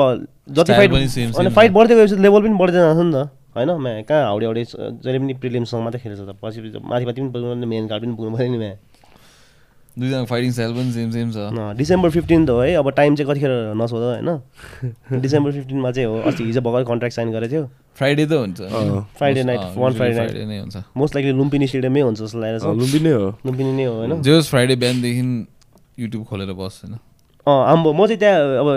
जति 0.49 0.73
fight 0.73 0.91
अनि 0.91 1.49
fight. 1.49 1.71
बढ्दै 1.71 1.95
गएपछि 1.95 2.15
level 2.21 2.41
पनि 2.41 2.57
बढ्दै 2.57 2.77
जान्छ 2.77 3.01
नि 3.01 3.11
त। 3.13 3.29
होइन? 3.55 3.69
म्या 3.81 4.01
कहाँ 4.07 4.23
हाउडे 4.25 4.45
हाउडे 4.45 4.63
जहिले 4.63 5.19
पनि 5.19 5.33
प्रिलिम्ससँग 5.41 5.83
मात्रै 5.83 6.01
खेल्छ 6.01 6.19
त। 6.21 6.35
पछि 6.41 6.59
माथि 6.61 7.05
माथि 7.05 7.21
पनि 7.21 7.29
पुग्नु 7.29 7.67
मेन 7.67 7.87
कार्ड 7.87 8.03
पनि 8.03 8.15
पुग्नु 8.15 8.37
पऱ्यो 8.37 8.51
नि 8.51 8.57
म्या। 8.57 8.75
दुईजना 9.91 10.23
फाइटिङ 10.23 10.51
स्टाइल 10.51 10.71
पनि 10.71 10.91
सेम 10.91 11.09
सेम 11.11 11.31
छ। 11.35 11.51
डिसेम्बर 11.77 12.09
फिफ्टिन्थ 12.09 12.49
हो 12.49 12.59
है। 12.59 12.73
अब 12.79 12.89
टाइम 12.95 13.15
चाहिँ 13.15 13.27
कतिखेर 13.31 13.75
नसोध 13.75 14.03
होइन? 14.03 14.29
डिसेम्बर 15.21 15.51
फिफ्टिनमा 15.51 15.91
चाहिँ 15.91 16.07
हो। 16.07 16.21
अस्ति 16.31 16.43
हिजो 16.43 16.61
भर्खर 16.63 16.83
कन्ट्र्याक्ट 16.87 17.15
साइन 17.15 17.31
गरेको 17.31 17.51
थियो। 17.51 17.63
फ्राइडे 17.99 18.25
त 18.25 18.31
हुन्छ। 18.31 18.59
Friday 19.19 19.43
night 19.43 19.59
one 19.77 19.93
Friday 19.93 20.15
night 20.15 20.47
नै 20.47 20.59
हुन्छ। 20.59 20.77
मोस्ट 20.95 21.15
लाइकली 21.15 21.33
लुम्पिनी 21.37 21.67
स्टेडियममै 21.67 22.01
हुन्छ 22.01 22.19
जस्तो 22.23 22.39
लागेको 22.39 22.63
छ। 22.63 22.77
लुम्बी 22.79 22.99
नै 23.03 23.11
हो। 23.11 23.27
लुम्पिनी 23.45 23.71
नै 23.75 23.85
हो 23.85 23.93
होइन? 23.99 24.21
जे 24.21 24.31
होस् 24.31 24.49
फ्राइडे 24.49 24.75
बिहानदेखि 24.79 25.23
युट्युब 25.99 26.23
खोलेर 26.23 26.53
बस 26.55 26.81
होइन? 26.87 26.95
अँ 27.47 27.59
आम्बो 27.75 27.91
म 27.91 28.07
चाहिँ 28.07 28.19
त्यहाँ 28.19 28.39
अब 28.63 28.67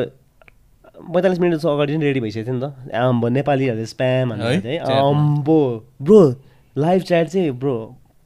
पैँतालिस 0.95 1.39
मिनट 1.41 1.55
जस्तो 1.55 1.69
अगाडि 1.69 1.97
नै 1.97 2.05
रेडी 2.07 2.21
भइसकेको 2.21 2.47
थियो 2.47 2.55
नि 2.55 2.63
त। 2.63 2.95
आम्बो 2.95 3.29
नेपालीहरूले 3.29 3.87
स्प्याम 3.87 4.33
है? 4.33 4.79
आम्बो। 4.79 5.61
ब्रो 6.03 6.21
लाइभ 6.77 7.03
च्याट 7.03 7.27
चाहिँ 7.29 7.51
ब्रो 7.51 7.75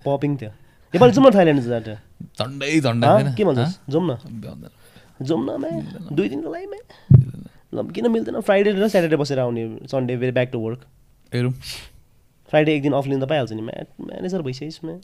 पपिङ 0.05 0.37
थियो। 0.37 0.51
नेपाली 0.95 1.13
जाउँ 1.13 1.27
न 1.27 1.31
थाइल्यान्ड 1.35 1.63
च्याट 1.65 1.89
झन्डै 2.41 2.81
झन्डा 2.81 3.09
के 3.37 3.45
भन्छस् 3.45 3.75
जाउँ 3.91 4.05
न। 4.05 4.13
जाउँ 5.23 5.41
न 5.45 5.51
म्या। 5.61 5.73
दुई 6.13 6.29
दिनको 6.29 6.49
लागि 6.53 6.67
म्या। 6.67 6.83
ल 7.75 7.77
किन 7.93 8.07
मिल्दैन? 8.11 8.41
फ्राइडे 8.41 8.71
र 8.73 8.89
स्याटरडे 8.89 9.17
बसेर 9.17 9.39
आउने 9.39 9.63
सन्डे 9.91 10.17
फेरि 10.17 10.33
ब्याक 10.33 10.49
टु 10.53 10.59
वर्क 10.59 10.81
हेरौँ। 11.33 11.53
फ्राइडे 12.49 12.71
एक 12.75 12.83
दिन 12.83 12.93
अफ 12.97 13.07
लिनु 13.07 13.21
त 13.25 13.29
पाइहाल्छ 13.29 13.53
नि 13.53 13.63
म्या। 13.63 13.85
म्यानेजर 14.01 14.41
भइसकिस् 14.43 14.81
म्या। 14.85 14.97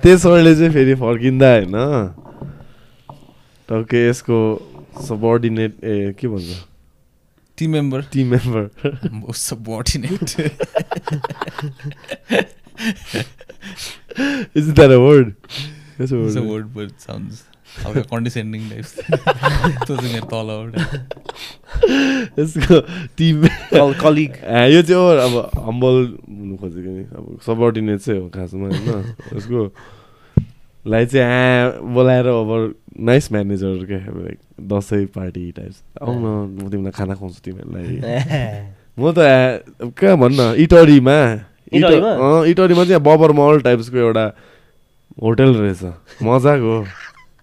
त्यसोले 0.00 0.54
चाहिँ 0.56 0.72
फेरि 0.72 0.94
फर्किँदा 0.96 1.48
होइन? 1.52 1.76
टक्कै 3.68 4.00
यसको 4.08 4.38
सबअर्डिनेट 5.08 5.84
ए 5.84 6.14
के 6.20 6.28
भन्छ 6.28 6.50
team 7.58 7.70
member 7.70 8.00
team 8.12 8.26
member 8.30 8.62
subordinate। 9.40 10.30
Is 14.56 14.66
that 14.70 14.90
a 14.90 14.96
word 14.96 15.34
It's 16.02 16.12
a 16.12 16.14
word, 16.42 16.68
but 16.74 16.84
it 16.88 17.00
sounds 17.06 17.40
condescending। 18.10 18.62
त्यो 18.70 19.96
चाहिँ 19.96 20.12
मेरो 20.12 20.26
तलबाट। 20.30 20.70
यसको 22.38 22.76
टिम 23.18 23.36
कलिग 24.00 24.32
यो 24.72 24.80
चाहिँ 24.82 24.96
हो 24.96 25.04
अब 25.26 25.34
हम्बल 25.66 25.96
हुनु 26.28 26.54
खोजेको 26.56 26.90
नि 26.90 27.04
अब 27.04 27.24
सबअर्डिनेट 27.46 27.98
चाहिँ 28.00 28.20
हो 28.20 28.26
खासमा 28.36 28.66
होइन 28.68 29.36
उसको 29.36 29.60
लाई 30.86 31.06
चाहिँ 31.06 31.80
बोलाएर 31.94 32.26
अब 32.26 32.74
nice 33.00 33.32
manager 33.32 33.86
like 34.16 34.38
Dashain 34.60 35.06
party 35.06 35.52
types 35.52 35.82
आउन 36.02 36.16
म 36.62 36.70
तिमीलाई 36.70 36.90
खाना 36.90 37.14
खुवाउँछु 37.14 37.40
तिमीहरूलाई। 37.44 37.84
म 38.98 39.12
त 39.12 39.18
कहाँ 39.82 40.16
भन्न 40.16 40.54
इटरीमा। 40.58 41.32
इट- 41.72 41.84
इटरीमा? 42.44 42.84
चाहिँ 42.84 43.02
बबर 43.02 43.32
मल 43.32 43.60
टाइप्सको 43.60 43.96
एउटा 43.96 44.32
होटल 45.22 45.54
रहेछ। 45.54 45.84
मजाको। 46.22 46.84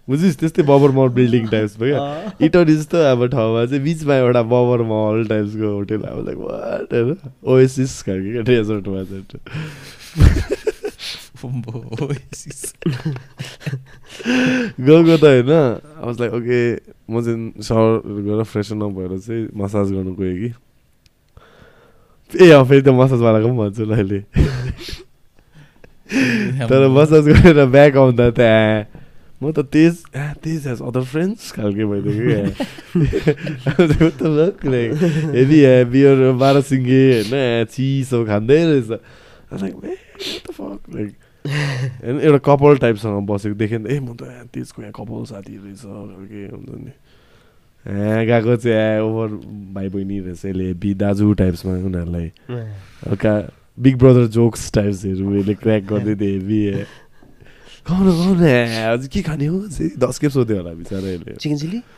बुझिस् 0.10 0.40
त्यस्तै 0.40 0.64
बबर 0.64 0.92
मल 0.92 1.10
बिल्डिङ 1.10 1.48
टाइप्सको 1.48 1.86
क्या 1.86 2.32
इटरी 2.42 2.76
जस्तो 2.76 2.98
अब 2.98 3.28
ठाउँमा 3.28 3.66
चाहिँ 3.66 3.84
बिचमा 3.84 4.16
एउटा 4.16 4.42
बबर 4.42 4.82
मल 4.82 5.26
टाइप्सको 5.28 5.74
होटल। 5.76 6.02
अब 6.02 6.26
लाइक 6.26 6.38
वाट 6.38 6.94
होइन? 6.94 7.18
ओएसिस 7.44 8.02
खालको 8.04 8.32
क्या 8.32 8.42
डेजर्टमा 8.42 9.04
चाहिँ। 9.04 10.57
गएको 14.80 15.18
त 15.18 15.24
होइन 15.24 15.52
अब 15.52 16.10
लाइक 16.20 16.34
ओके 16.34 16.60
म 17.08 17.22
चाहिँ 17.22 17.62
सर 17.62 17.84
गएर 18.22 18.44
फ्रेसन 18.46 18.82
अप 18.82 18.92
भएर 18.94 19.18
चाहिँ 19.20 19.48
मसाज 19.56 19.92
गर्नु 19.92 20.14
गएँ 20.16 20.36
कि 20.40 20.50
ए 22.32 22.52
अँ 22.52 22.64
फेरि 22.66 22.82
त 22.82 22.90
मसाजवालाको 22.92 23.48
पनि 23.48 23.58
भन्छु 23.58 23.84
ल 23.86 23.94
अहिले 23.94 24.20
तर 26.66 26.88
मसाज 26.90 27.24
गरेर 27.28 27.66
ब्याक 27.68 27.96
आउँदा 27.98 28.30
त 28.32 28.40
आ, 28.40 28.84
म 29.38 29.52
त 29.52 29.60
तेज 29.70 29.96
तेज 30.42 30.68
हेज 30.68 30.82
अदर 30.82 31.04
फ्रेन्ड्स 31.06 31.52
खालके 31.52 31.86
भइदिएको 31.86 32.24
क्या 32.26 32.42
हेभी 35.32 35.60
बियर 35.86 36.18
बाह्र 36.34 36.62
सिङ्गे 36.64 37.04
होइन 37.30 37.66
चिसो 37.68 38.26
खाँदै 38.26 38.60
रहेछ 38.66 38.90
लाइक 39.54 39.76
लाइक 40.90 41.12
होइन 41.48 42.20
एउटा 42.28 42.38
कपाल 42.46 42.78
टाइपसँग 42.78 43.28
बसेको 43.28 43.56
देखेँ 43.56 43.78
नि 43.80 43.84
त 43.86 43.88
ए 43.92 44.00
म 44.00 44.14
त 44.16 44.22
तेजको 44.54 44.82
यहाँ 44.82 44.92
कपाल 44.96 45.24
साथी 45.32 45.58
रहेछ 45.58 45.82
खालके 45.82 46.46
हुन्छ 46.52 46.70
नि? 46.86 46.92
ए 47.86 48.26
गएको 48.28 48.56
चाहिँ 48.58 49.00
ओभर 49.02 49.28
भाइ 49.74 49.90
बहिनी 49.90 50.20
रहेछ 50.20 50.46
यसले 50.46 50.66
हेभी 50.68 50.94
दाजु 51.02 51.34
टाइप्समा 51.40 51.74
उनीहरूलाई। 51.88 52.32
हल्का 53.08 53.34
बिग 53.78 53.96
ब्रदर 53.98 54.26
जोक्स 54.36 54.72
टाइप्सहरू 54.74 55.36
यसले 55.36 55.54
क्र्याक 55.64 55.84
गर्दै 55.88 56.16
थियो 56.16 56.32
हेभी 56.36 56.60
गाउन 57.88 58.44
अझ 58.44 59.08
के 59.08 59.22
खाने 59.24 59.46
हो? 59.48 59.68
चाहिँ 59.68 59.92
दस 59.96 60.20
खेप 60.20 60.32
सोध्यो 60.32 60.58
होला 60.58 60.72
बिचरा 60.76 61.00
यसले। 61.08 61.36
Chicken 61.40 61.58
chilli? 61.58 61.82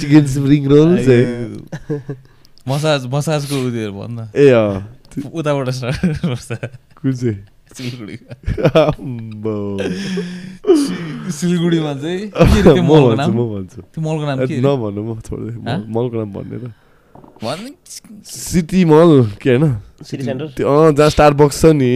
Chicken 0.00 0.24
spring 0.26 0.66
roll 0.66 0.98
massage 2.68 3.06
मसाजको 3.12 3.56
उयोहरू 3.56 3.92
भन्न 3.92 4.28
ए 4.36 4.48
अँ। 4.50 4.97
उताबाट। 5.32 5.68
सिलगढीमा 11.38 11.92
चाहिँ 11.94 12.22
मलको 12.82 13.04
भन्छु 13.04 13.16
नाम 13.16 13.30
म 13.32 14.00
मलको 14.00 14.24
नाम 14.26 14.38
के 14.38 14.54
अरे? 14.54 14.60
नभन्नु 14.62 15.00
म 15.04 15.20
छोड्दै 15.20 15.52
हाँ? 15.54 15.78
म- 15.78 15.86
मलको 15.96 16.16
नाम 16.18 16.30
भन्ने 16.32 16.56
त 16.58 16.72
सिटी 18.26 18.84
मल 18.84 19.10
के 19.42 19.50
होइन 19.50 19.64
सिटी 20.02 20.22
सेन्टर 20.24 20.46
त्यो 20.56 20.66
अँ 20.66 20.92
जहाँ 20.94 21.10
स्टार 21.10 21.32
बक्स 21.38 21.60
छ 21.62 21.64
नि 21.76 21.90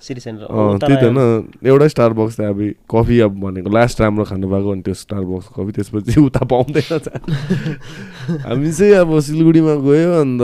सिटी 0.00 0.20
सेन्टर 0.20 0.44
अँ 0.48 0.78
त्यही 0.80 0.96
त 0.96 1.02
होइन 1.04 1.18
एउटै 1.68 1.88
स्टार 1.88 2.10
बक्स 2.16 2.36
त 2.36 2.40
अब 2.48 2.58
कफी 2.88 3.16
अब 3.20 3.32
भनेको 3.40 3.68
लास्ट 3.70 4.00
राम्रो 4.00 4.24
खानु 4.24 4.46
भएको 4.48 4.70
अनि 4.72 4.82
त्यो 4.82 4.94
स्टार 4.94 5.22
बक्स 5.28 5.46
कफी 5.52 5.72
त्यसपछि 5.76 6.20
उता 6.20 6.42
पाउँदैन। 6.46 7.04
हामी 8.46 8.72
चाहिँ 8.72 8.94
अब 9.02 9.10
सिलगढीमा 9.20 9.74
गयो 9.84 10.10
अन्त 10.20 10.40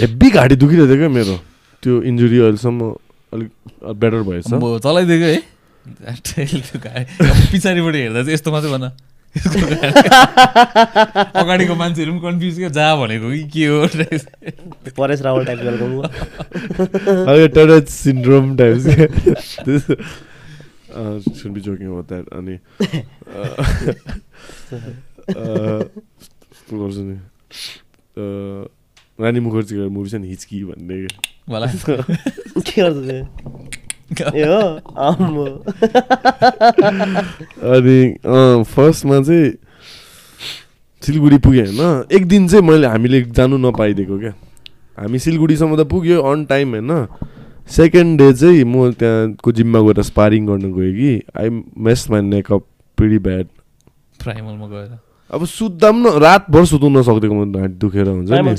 हेब्बी 0.00 0.28
घाँटी 0.30 0.54
दुखिरहेको 0.56 0.88
थियो 0.88 0.98
क्या 0.98 1.08
मेरो? 1.08 1.36
त्यो 1.82 1.94
इन्जुरी 2.10 2.38
अहिलेसम्म 2.38 2.80
अलिक 3.32 3.50
बेटर 4.00 4.22
भएछ। 4.22 4.44
चलाइदिएको 4.82 5.26
है। 5.26 5.40
पछाडिबाट 7.52 7.94
हेर्दा 7.94 8.20
चाहिँ 8.22 8.34
यस्तो 8.34 8.50
मात्रै 8.52 8.70
भन। 8.72 8.84
अगाडिको 11.40 11.74
मान्छेहरू 11.74 12.12
पनि 12.12 12.20
कन्फ्युज 12.20 12.56
क्या 12.58 12.68
जा 12.68 12.86
भनेको 12.96 13.26
कि 13.32 13.42
के 13.48 13.64
हो 13.66 13.78
Paresh 14.96 15.20
Rawal 15.22 15.44
type 15.44 15.60
syndrome 17.88 18.56
types 18.56 18.84
soon 21.40 21.50
be 21.52 21.60
joking 21.60 21.86
about 21.88 22.06
that 22.08 22.26
अनि 22.36 22.56
गर्छु 26.72 27.02
नि 27.02 27.16
अँ, 28.12 28.62
रानी 29.18 29.40
मुखर्जीको 29.40 29.88
मुभी 29.90 30.08
छ 30.08 30.14
नि 30.16 30.28
हिचकी 30.28 30.64
भन्ने 30.64 31.06
अनि 37.64 37.98
फर्स्टमा 38.66 39.20
चाहिँ 39.20 39.52
सिलगढी 41.02 41.38
पुगेँ 41.38 41.66
होइन 41.66 42.04
एक 42.12 42.26
दिन 42.26 42.48
चाहिँ 42.48 42.64
मैले 42.64 42.86
हामीले 42.86 43.22
जानु 43.32 43.56
नपाइदिएको 43.58 44.18
क्या 44.18 44.34
हामी 44.98 45.18
सिलगढीसम्म 45.18 45.76
त 45.76 45.86
पुग्यो 45.88 46.20
अन 46.22 46.44
टाइम 46.44 46.68
होइन 46.72 47.06
सेकेन्ड 47.70 48.18
डे 48.18 48.32
चाहिँ 48.32 48.64
म 48.64 48.90
त्यहाँको 48.94 49.52
जिममा 49.52 49.80
गएर 49.82 50.02
स्पारिङ 50.02 50.46
गर्न 50.46 50.72
गएँ 50.72 50.92
कि 50.92 51.12
I 51.36 51.48
mess 51.78 52.10
my 52.10 52.20
neck up 52.22 52.66
pretty 52.98 53.18
bad 53.18 53.46
प्राइमलमा 54.20 54.66
गएर 54.68 54.90
अब 55.32 55.44
सुत्दा 55.48 55.90
पनि 55.90 56.10
रातभर 56.20 56.64
सुत्नु 56.70 56.88
नसक्दिएको 56.98 57.34
म 57.34 57.66
दुखेर 57.82 58.08
हुन्छ 58.08 58.30
नि। 58.30 58.54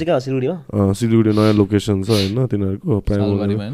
सिलगढी 1.00 1.32
नयाँ 1.38 1.54
लोकेसन 1.54 2.04
छ 2.04 2.10
होइन 2.10 2.46
तिनीहरूको 2.50 3.00
होइन? 3.00 3.74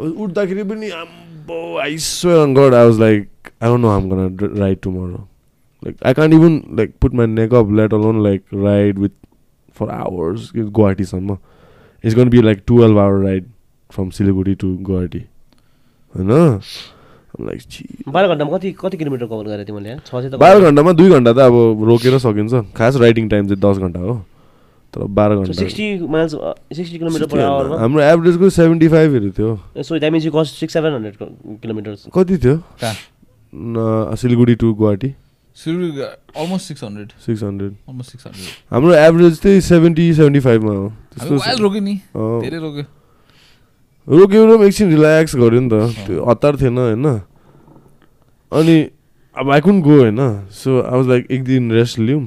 अब 0.00 0.04
उठ्दाखेरि 0.24 0.62
पनि 0.70 0.90
आम्बो 0.90 1.58
on 1.78 2.54
god 2.54 2.74
I 2.74 2.84
was 2.86 3.00
like 3.00 3.28
I 3.62 3.68
don't 3.68 3.82
know 3.82 3.88
how I'm 3.88 4.08
gonna 4.10 4.20
ride 4.58 4.78
tomorrow 4.82 5.26
like 5.82 5.96
I 6.06 6.14
can't 6.14 6.34
even 6.34 6.60
like 6.76 6.94
put 7.00 7.14
my 7.14 7.26
neck up 7.26 7.72
let 7.78 7.94
alone 7.94 8.22
like 8.24 8.42
ride 8.54 8.98
with 8.98 9.14
four 9.76 9.90
hours 9.90 10.50
गुवाहाटीसम्म 10.56 11.36
it's 12.04 12.16
gonna 12.16 12.28
be 12.30 12.42
like 12.42 12.62
twelve 12.66 12.98
hour 12.98 13.24
ride 13.24 13.44
from 13.90 14.10
Siliguri 14.18 14.54
to 14.54 14.76
Guwahati 14.80 15.22
होइन? 16.14 16.60
बाह्र 17.38 18.28
घन्टामा 18.28 18.50
कति 18.56 18.72
कति 18.80 18.96
kilometre 18.96 19.26
cover 19.26 19.46
गरेँ 19.48 19.64
तिमीले 19.66 19.96
छ 20.02 20.10
चाहिँ 20.10 20.30
त 20.30 20.34
बाह्र 20.34 20.60
घन्टामा 20.70 20.92
दुई 20.98 21.10
घन्टा 21.10 21.32
त 21.32 21.38
अब 21.38 21.84
रोकेर 21.88 22.18
सकिन्छ। 22.18 22.74
खास 22.74 22.96
राइडिङ 22.96 23.28
टाइम 23.28 23.48
चाहिँ 23.48 23.60
दस 23.60 23.78
घन्टा 23.78 24.00
हो। 24.00 24.14
तर 24.94 25.00
बाह्र 25.06 25.36
घन्टा 25.36 25.52
sixty 25.54 25.86
miles 26.10 26.32
sixty 26.76 26.98
kilometer 26.98 27.26
per 27.30 27.40
आवरमा 27.40 27.76
हाम्रो 27.78 28.02
एभरेजको 28.02 28.50
सेभेन्टी 28.50 28.88
फाइभहरू 28.90 29.30
थियो। 29.38 29.50
सो 29.78 29.98
द्याट 29.98 30.12
मिन्स 30.12 30.24
यु 30.26 30.32
कस्ट 30.34 30.54
सिक्स 30.60 30.72
सेभेन 30.74 30.92
हन्ड्रेड 30.92 31.14
किलोमिटर्स 31.62 32.06
कति 32.14 32.36
थियो? 32.38 32.56
Siliguri 34.18 34.54
to 34.54 34.72
Guwahati 34.74 35.14
Siliguri 35.56 36.00
almost 36.00 36.66
six 36.68 36.84
hundred 36.84 37.08
six 37.26 37.42
hundred 37.42 37.72
almost 37.88 38.10
six 38.10 38.26
hundred 38.26 38.48
हाम्रो 38.72 38.94
एभरेज 38.94 39.40
चाहिँ 39.42 39.60
सेभेन्टी 39.70 40.12
सेभेन्टी 40.14 40.40
फाइभमा 40.40 40.72
हो। 40.72 40.86
हामी 41.20 41.36
वाइल्ड 41.36 41.60
रोक्यो 41.62 41.80
नि। 41.80 41.94
अँ, 41.94 42.40
धेरै 42.42 42.58
रोक्यो। 42.58 42.84
रोक्यो 44.06 44.46
र 44.46 44.64
एकछिन 44.64 44.90
रिल्याक्स 44.90 45.36
गऱ्यो 45.36 45.60
नि 45.60 45.68
त 45.68 46.06
त्यो 46.06 46.24
हतार 46.24 46.56
थिएन 46.56 46.78
होइन 46.78 47.06
अनि 48.52 48.76
अब 49.36 49.50
आई 49.50 49.60
कुन 49.60 49.80
गो 49.80 49.98
होइन 49.98 50.20
सो 50.50 50.80
आई 50.80 50.96
वाज 50.96 51.08
लाइक 51.08 51.26
एक 51.30 51.44
दिन 51.44 51.70
रेस्ट 51.72 51.98
लिउँ 52.00 52.22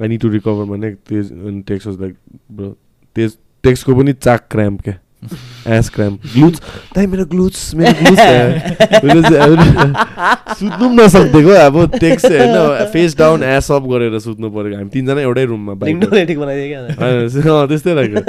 आई 0.00 0.08
निड 0.08 0.20
टु 0.20 0.28
रिकभर 0.28 0.64
भने 0.66 0.90
तेज 1.08 1.32
अनि 1.32 1.60
takes 1.62 1.86
was 1.86 2.00
like 2.00 2.16
bro 2.52 2.76
Tej 3.16 3.36
टेक्सको 3.64 3.94
पनि 3.94 4.12
चाक 4.14 4.46
क्राम्प 4.50 4.82
क्या 4.82 4.94
एस 5.68 5.88
क्राम्प 5.90 6.26
ग्लुज 6.34 6.60
दाइ 6.94 7.06
मेरो 7.06 7.24
ग्लुज 7.26 7.56
मेरो 7.74 7.92
ग्लुज 8.00 9.26
सुत्नु 10.54 10.78
पनि 10.78 10.94
नसक्दिएको 10.96 11.50
अब 11.60 11.78
टेक्स 11.96 12.24
होइन 12.26 12.54
फेस 12.92 13.16
डाउन 13.18 13.42
एस 13.44 13.70
अप 13.72 13.88
गरेर 13.88 14.18
सुत्नु 14.20 14.50
पऱ्यो 14.50 14.76
हामी 14.76 14.90
तिनजना 14.90 15.20
एउटै 15.22 15.44
रुममा 15.46 15.74
त्यस्तै 17.66 17.94
लाग्यो 17.94 18.22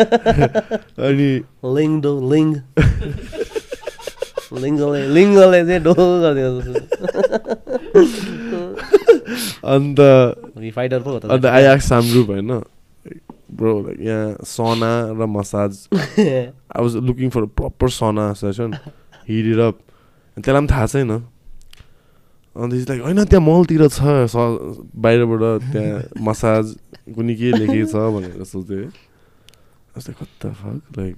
अनि 1.03 1.29
लिङ्डो 1.75 2.13
लिङ 2.25 2.47
लिङ्गले 4.57 4.99
लिङ्गले 5.13 5.59
चाहिँ 5.63 5.81
डो 5.83 5.93
गरिदिएको 5.93 6.73
अन्त 9.67 9.99
रिफाइडर 10.59 10.99
पो 10.99 11.09
हो 11.09 11.19
त 11.19 11.25
अन्त 11.27 11.45
आई 11.47 11.63
लाइक 13.57 13.99
यहाँ 14.01 14.45
सना 14.45 14.91
र 15.13 15.25
massage 15.27 15.87
I 15.93 16.45
was 16.77 16.95
looking 17.03 17.29
for 17.29 17.45
proper 17.57 17.89
sauna 17.89 18.31
session 18.35 18.73
hit 19.27 19.59
up 19.59 19.79
त्यसलाई 20.37 20.55
पनि 20.57 20.67
थाहा 20.67 20.85
छैन 20.87 21.11
अन्त 22.55 22.73
इज 22.73 22.89
लाइक 22.89 23.01
होइन 23.01 23.23
त्यहाँ 23.25 23.45
मलतिर 23.45 23.87
छ 23.89 23.99
स 24.27 24.35
बाहिरबाट 24.97 25.71
त्यहाँ 25.71 26.23
मसाज 26.23 26.75
कुनै 27.15 27.35
के 27.35 27.51
लेखेको 27.57 27.87
छ 27.87 27.95
भनेर 28.13 28.43
सोच्थेँ 28.45 28.85
है 29.97 30.13
कता 30.13 30.51
फक 30.53 30.97
लाइक 30.97 31.17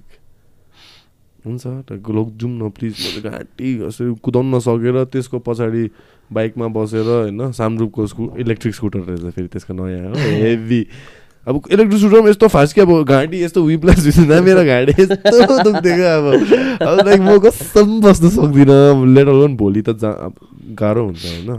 हुन्छ 1.44 1.66
लोक 2.08 2.28
जाउँ 2.38 2.52
न 2.52 2.70
प्लिज 2.70 2.94
त 3.16 3.22
घाँटी 3.24 3.68
यसरी 3.80 4.14
कुदाउनु 4.22 4.56
नसकेर 4.56 5.04
त्यसको 5.06 5.38
पछाडि 5.40 5.84
बाइकमा 6.30 6.66
बसेर 6.70 7.06
होइन 7.06 7.50
सामरुपको 7.52 8.06
स्कु 8.06 8.22
इलेक्ट्रिक 8.38 8.74
स्कुटर 8.74 9.00
रहेछ 9.00 9.34
फेरि 9.34 9.48
त्यसको 9.48 9.72
नयाँ 9.74 10.08
हो 10.08 10.14
हेभी 10.38 10.80
अब 11.46 11.62
इलेक्ट्रिक 11.72 11.98
स्कुटर 12.00 12.20
पनि 12.20 12.30
यस्तो 12.30 12.48
फास्ट 12.48 12.74
कि 12.74 12.80
अब 12.80 12.90
घाँटी 13.02 13.42
यस्तो 13.42 13.62
विप्लास 13.66 14.06
हुँदा 14.18 14.40
मेरो 14.46 14.62
घाँटी 14.64 14.92
यस्तो 15.02 15.62
दुख्थ्यो 15.62 15.94
क्या 15.98 16.16
अब। 16.16 16.26
अब 16.86 17.06
लाइक 17.06 17.20
म 17.20 17.38
कसम 17.46 18.00
बस्नु 18.00 18.28
सक्दिनँ 18.30 18.78
लेटर 19.14 19.32
पनि 19.42 19.54
भोलि 19.58 19.82
त 19.82 19.96
जा 19.98 20.10
अब 20.26 20.34
गाह्रो 20.78 21.02
हुन्छ 21.06 21.24
होइन 21.26 21.50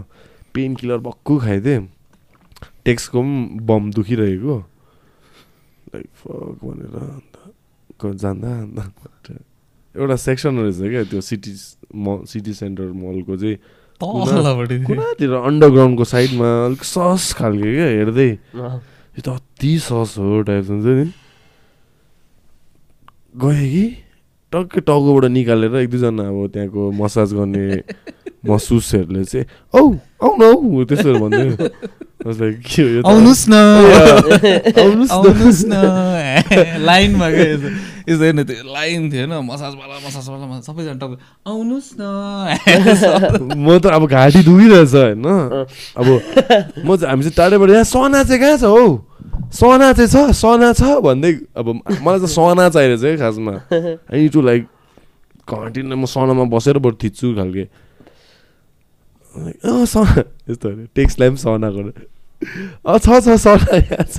पेन 0.54 0.74
किलर 0.80 0.98
भक्कु 1.04 1.38
खाइदिएँ 1.44 1.80
टेक्सको 2.84 3.18
पनि 3.20 3.60
बम 3.68 3.90
दुखिरहेको 3.92 4.56
लाइक 5.94 6.08
फक 6.24 6.58
भनेर 6.64 6.94
अन्त 7.04 7.34
क- 8.00 8.16
जाँदा 8.24 8.50
अन्त 8.64 9.30
एउटा 9.94 10.16
सेक्सन 10.16 10.52
रहेछ 10.64 10.80
क्या 10.80 11.02
त्यो 11.12 11.20
सिटी 11.20 11.52
म 11.92 12.24
सिटी 12.24 12.52
सेन्टर 12.56 12.88
मलको 13.04 13.36
चाहिँ? 13.36 13.56
कुनातिर 14.88 15.30
अन्डरग्राउन्डको 15.44 16.04
साइडमा 16.04 16.48
अलिक 16.66 16.82
सस 16.84 17.32
खालको 17.38 17.68
क्या 17.78 17.86
हेर्दै। 18.00 18.30
यो 19.14 19.22
त 19.22 19.28
अति 19.30 19.78
सस 19.78 20.14
हो 20.18 20.40
टाइप 20.42 20.64
हुन्छ 20.70 20.86
नि 20.86 21.06
गएँ 23.34 23.68
कि 23.70 23.84
टक्कै 24.52 24.80
टाउकोबाट 24.80 25.24
निकालेर 25.30 25.76
एक 25.76 25.90
दुईजना 25.90 26.24
अब 26.28 26.38
त्यहाँको 26.52 26.90
मसाज 26.98 27.32
गर्ने 27.34 27.64
मसुसहरूले 28.46 29.24
चाहिँ 29.24 29.46
औ 29.74 29.80
आउनु 30.22 30.46
औ 30.80 30.84
त्यसोहरू 30.84 31.18
भन्दै 31.22 31.46
was 32.24 32.40
like, 32.40 32.58
के 32.64 32.82
हो 32.82 32.88
यो 32.88 33.00
त? 33.02 33.06
आउनुहोस् 33.06 33.44
न 33.48 33.54
आउनुहोस् 35.12 35.64
न। 35.68 35.74
लाइनमा 36.84 37.28
गयो 37.30 37.56
यस्तो 38.04 38.24
हेर्नु 38.24 38.42
त्यो 38.44 38.64
लाइन 38.64 39.00
थियो 39.12 39.28
होइन 39.28 39.44
मसाजवाला 39.44 39.96
मसाजवाला 40.06 40.44
मसाज 40.44 40.62
सबैजना 40.64 40.96
टक्क 41.00 41.12
आउनुहोस् 41.48 41.90
न 42.00 42.02
म 43.60 43.68
त 43.80 43.86
अब 43.92 44.02
घाँटी 44.08 44.40
दुखिरहेछ 44.44 44.94
होइन 44.94 45.24
अब 45.24 46.06
म 46.84 46.96
चाहिँ 46.96 47.12
हामी 47.12 47.22
चाहिँ 47.24 47.36
टाढैबाट 47.36 47.70
यहाँ 47.70 47.84
सना 47.92 48.20
चाहिँ 48.24 48.40
कहाँ 48.40 48.56
छ 48.56 48.64
हौ 48.72 48.84
सना 49.52 49.92
चाहिँ 49.92 50.08
छ 50.08 50.32
सना 50.32 50.72
छ 50.72 51.00
भन्दै 51.04 51.32
अब 51.56 51.66
मलाई 52.00 52.18
चाहिँ 52.24 52.32
सना 52.32 52.64
चाहिरहेछ 52.72 53.04
है 53.04 53.16
खासमा 53.20 53.54
आई 54.12 54.28
टु 54.32 54.40
लाइक 54.40 54.62
घाँटी 55.44 55.80
नै 55.84 55.96
म 55.96 56.04
सनामा 56.08 56.44
बसेर 56.52 56.76
बरु 56.80 56.96
थिच्छु 57.04 57.36
खालके 57.36 57.64
यस्तो 59.34 60.00
अरे 60.68 60.84
टेक्स्टलाई 60.94 61.28
पनि 61.28 61.40
सना 61.40 61.68
गरेर 61.72 62.13
छ 62.44 63.20
छ 63.24 63.36
सना 63.44 63.76
यहाँ 63.76 64.04
छ। 64.04 64.16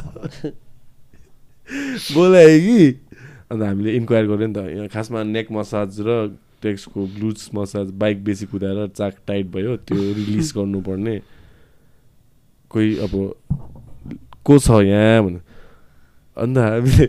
बोलायो 2.14 2.58
कि 2.66 2.80
अन्त 3.52 3.62
हामीले 3.64 3.92
इन्क्वायर 3.96 4.26
गऱ्यो 4.28 4.48
नि 4.48 4.54
त 4.54 4.90
खासमा 4.94 5.24
नेक 5.24 5.48
मसाज 5.52 5.90
र 6.08 6.10
टेक्सको 6.62 7.00
ग्लुज 7.16 7.50
मसाज 7.54 7.88
बाइक 8.02 8.24
बेसी 8.26 8.46
कुदाएर 8.50 8.88
चाक 8.98 9.14
टाइट 9.28 9.46
भयो 9.54 9.76
त्यो 9.86 9.98
रिलिज 9.98 10.52
गर्नुपर्ने। 10.58 11.16
कोही 12.72 12.90
अब 13.06 13.14
को 14.46 14.54
छ 14.60 14.70
यहाँ? 14.86 15.22
भने 15.26 15.40
अन्त 16.38 16.58
हामीले 16.58 17.06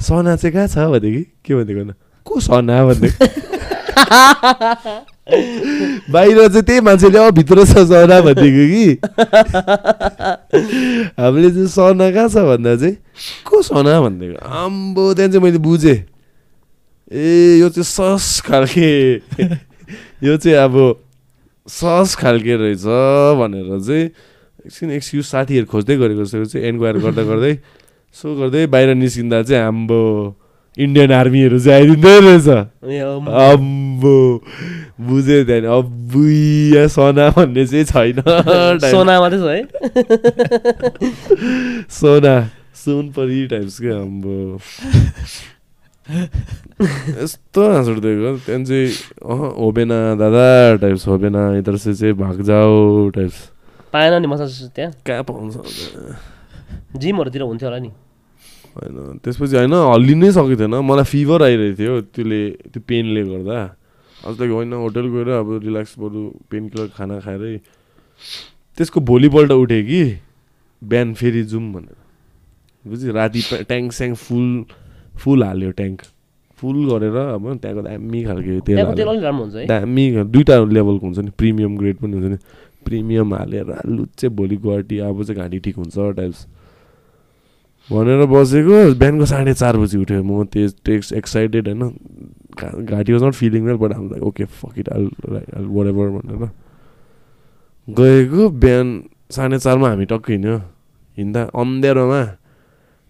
सना 0.00 0.36
चाहिँ 0.36 0.52
कहाँ 0.54 0.66
छ? 0.66 0.76
भनेदेखि 0.90 1.22
के 1.44 1.54
भनिदिएको 1.54 1.84
न? 1.84 1.94
को 2.26 2.40
सना? 2.40 2.76
भनिदिएको 2.86 3.26
बाहिर 5.22 6.38
चाहिँ 6.48 6.62
त्यही 6.66 6.80
मान्छेले 6.82 7.18
अब 7.18 7.34
भित्र 7.34 7.64
छ 7.64 7.86
सना 7.86 8.20
भनिदिएको 8.26 8.64
कि? 8.72 8.86
हामीले 11.14 11.50
चाहिँ 11.50 11.66
सना 11.70 12.10
कहाँ 12.10 12.28
छ 12.28 12.36
भन्दा 12.42 12.74
चाहिँ? 12.76 12.96
को 13.46 13.62
सना 13.62 14.00
भनिदिएको 14.02 14.38
आम्बो 14.42 15.14
त्यहाँ 15.14 15.30
चाहिँ 15.30 15.44
मैले 15.44 15.58
बुझेँ। 15.62 15.98
ए 17.12 17.58
यो 17.60 17.68
चाहिँ 17.70 17.86
सस 17.86 18.42
खालके। 18.46 18.90
यो 20.26 20.36
चाहिँ 20.36 20.58
अब 20.58 20.74
सस 21.68 22.14
खालके 22.18 22.56
रहेछ 22.58 22.84
भनेर 23.38 23.78
चाहिँ 23.78 24.04
एकछिन 24.66 24.90
एक्सक्युज 24.90 25.24
साथीहरू 25.26 25.66
खोज्दै 25.70 25.96
गरेको 26.02 26.24
जस्तो 26.24 26.44
चाहिँ 26.50 26.66
एन्क्वायर 26.66 26.98
गर्दा 26.98 27.22
गर्दै 27.22 27.54
सो 28.16 28.26
गर्दै 28.38 28.66
बाहिर 28.66 28.94
निस्किँदा 28.98 29.42
चाहिँ 29.42 29.62
हाम्रो 29.62 30.02
इन्डियन 30.78 31.12
आर्मीहरू 31.12 31.58
चाहिँ 31.58 31.78
आइदिँदै 31.78 32.18
रहेछ। 32.26 32.48
अम्बो 33.28 34.16
बुझेँ 34.98 35.44
त्यहाँदेखि 35.44 35.66
अब्बुई 35.72 36.88
सना 36.88 37.28
भन्ने 37.36 37.64
चाहिँ 37.66 37.84
छैन। 37.84 38.18
सोना 38.92 39.20
मात्रै 39.20 39.38
छ 39.40 39.46
है? 39.48 39.62
सोना 41.90 42.34
सुनपरी 42.82 43.46
टाइप्स 43.46 43.78
क्या 43.80 43.96
अम्बो 43.96 44.34
यस्तो 47.22 47.60
हाँस 47.72 47.88
उठ्दिएको 47.88 48.36
त्यहाँदेखि 48.46 48.64
चाहिँ 48.64 48.88
अह 49.22 49.40
होबेन 49.62 49.90
दादा 50.18 50.46
टाइप्स 50.82 51.06
होबेन 51.08 51.36
इधर 51.58 51.76
से 51.76 51.94
चाहिँ 51.94 52.14
भाग 52.14 52.42
जाओ 52.42 53.08
टाइप्स 53.16 53.38
पाएन 53.92 54.20
नि 54.22 54.26
मसाज 54.26 54.52
त्यहाँ? 54.76 54.92
कहाँ 55.06 55.22
पाउँछ 55.22 55.54
जिमहरूतिर 56.96 57.42
हुन्थ्यो 57.42 57.68
होला 57.68 57.78
नि। 57.78 57.90
होइन 58.76 59.18
त्यसपछि 59.24 59.56
होइन 59.56 59.74
हल्लिनै 59.74 60.30
सकेको 60.32 60.56
थिएन। 60.60 60.74
मलाई 60.80 61.04
फिभर 61.04 61.42
आइरहेको 61.42 61.76
थियो 61.78 62.00
त्यसले 62.12 62.40
त्यो 62.72 62.80
पेनले 62.88 63.22
गर्दा। 63.30 63.58
अन्त 64.26 64.40
होइन 64.40 64.72
होटल 64.72 65.06
गएर 65.14 65.28
अब 65.38 65.48
रिल्याक्स 65.62 65.98
बरु 65.98 66.20
पेन 66.50 66.68
किलर 66.68 66.88
खाना 66.96 67.18
खाएरै 67.20 67.56
त्यसको 68.78 69.00
भोलिपल्ट 69.10 69.50
उठेँ 69.52 69.82
कि 69.86 70.02
बिहान 70.82 71.14
फेरि 71.14 71.42
जाउँ 71.44 71.72
भनेर। 71.72 71.96
बुझ्यो 72.84 73.12
राति 73.12 73.40
ट्याङ्क 73.68 73.92
स्याङ 73.92 74.14
फुल 74.14 74.64
फुल 75.20 75.42
हाल्यो 75.44 75.70
ट्याङ्क। 75.70 76.00
फुल 76.58 76.76
गरेर 76.90 77.16
अब 77.16 77.44
त्यहाँको 77.58 77.82
दामी 77.82 78.22
खालको 78.24 78.60
तेल 78.66 79.66
दामी 79.66 80.04
दुइटा 80.32 80.58
लेभलको 80.66 81.06
हुन्छ 81.06 81.18
नि 81.18 81.30
प्रिमियम 81.38 81.76
ग्रेड 81.78 81.96
पनि 81.96 82.12
हुन्छ 82.12 82.26
नि। 82.32 82.38
प्रिमियम 82.84 83.34
हालेर 83.34 83.74
लुच्चे 83.86 84.28
भोलि 84.28 84.56
गुवाहाटी 84.56 84.98
अब 84.98 85.22
चाहिँ 85.24 85.40
घाँटी 85.40 85.58
ठिक 85.58 85.76
हुन्छ 85.76 85.96
टाइप्स 86.16 86.46
भनेर 87.90 88.24
बसेको 88.26 88.94
बिहानको 88.94 89.26
साढे 89.26 89.54
चार 89.54 89.76
बजी 89.76 89.98
उठ्यो 89.98 90.22
म 90.22 90.44
त्यो 90.46 90.68
टेक्स 90.84 91.12
एक्साइटेड 91.12 91.68
होइन। 91.68 91.82
घाँटी 92.58 93.12
was 93.12 93.22
not 93.22 93.34
feeling 93.34 93.62
well 93.64 93.76
but 93.76 93.90
like 93.92 94.22
okay 94.22 94.44
fuck 94.44 94.78
it 94.78 94.88
all 94.88 95.10
whatever 95.86 96.08
भनेर 96.10 96.50
गएको 97.88 98.48
बिहान 98.60 99.02
साढे 99.30 99.58
चारमा 99.58 99.88
हामी 99.88 100.04
टक्कै 100.06 100.32
हिँड्यो। 100.32 100.56
हिँड्दा 101.16 101.42
अँध्यारोमा 101.60 102.22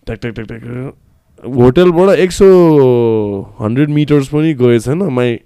ट्याक 0.06 0.18
ट्याक 0.18 0.34
ट्याक 0.34 0.48
ट्याक 0.48 1.54
होटेलबाट 1.56 2.18
एक 2.18 2.32
सौ 2.32 2.46
हन्ड्रेड 3.60 3.90
मिटर्स 3.90 4.28
पनि 4.28 4.54
गएको 4.54 4.78
छैन। 4.78 5.02
My 5.12 5.38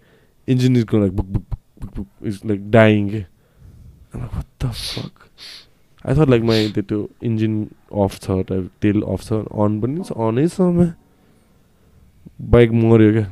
engine 0.48 0.76
is 0.76 0.86
like 0.94 1.12
book 1.16 1.26
book 1.26 1.44
book 1.80 1.90
book 1.96 2.08
is 2.26 2.40
like 2.46 2.70
dying 2.70 3.08
के। 3.10 3.22
Fuck 4.16 5.12
I 6.04 6.14
thought 6.14 6.28
like 6.28 6.42
my 6.44 6.68
त्यो 6.78 7.08
इन्जिन 7.24 7.62
अफ 8.04 8.18
छ 8.20 8.30
टाइप 8.48 8.68
तेल 8.82 9.02
अफ 9.02 9.22
छ 9.22 9.32
अन 9.32 9.80
पनि 9.80 10.02
छ 10.04 10.12
अनै 10.28 10.46
छ 10.48 10.94
बाइक 12.52 12.70
मऱ्यो 12.72 13.12
क्या। 13.12 13.26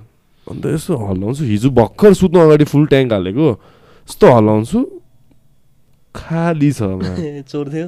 अन्त 0.51 0.65
यसो 0.67 0.93
हल्लाउँछु 0.97 1.45
हिजो 1.45 1.69
भर्खर 1.71 2.13
सुत्नु 2.21 2.39
अगाडि 2.41 2.65
फुल 2.69 2.85
ट्याङ्क 2.93 3.13
हालेको। 3.13 3.49
यस्तो 4.09 4.27
हल्लाउँछु। 4.37 4.79
खाली 6.15 6.71
छ 6.73 6.81
मा 7.01 7.11
चोर्थ्यो 7.53 7.87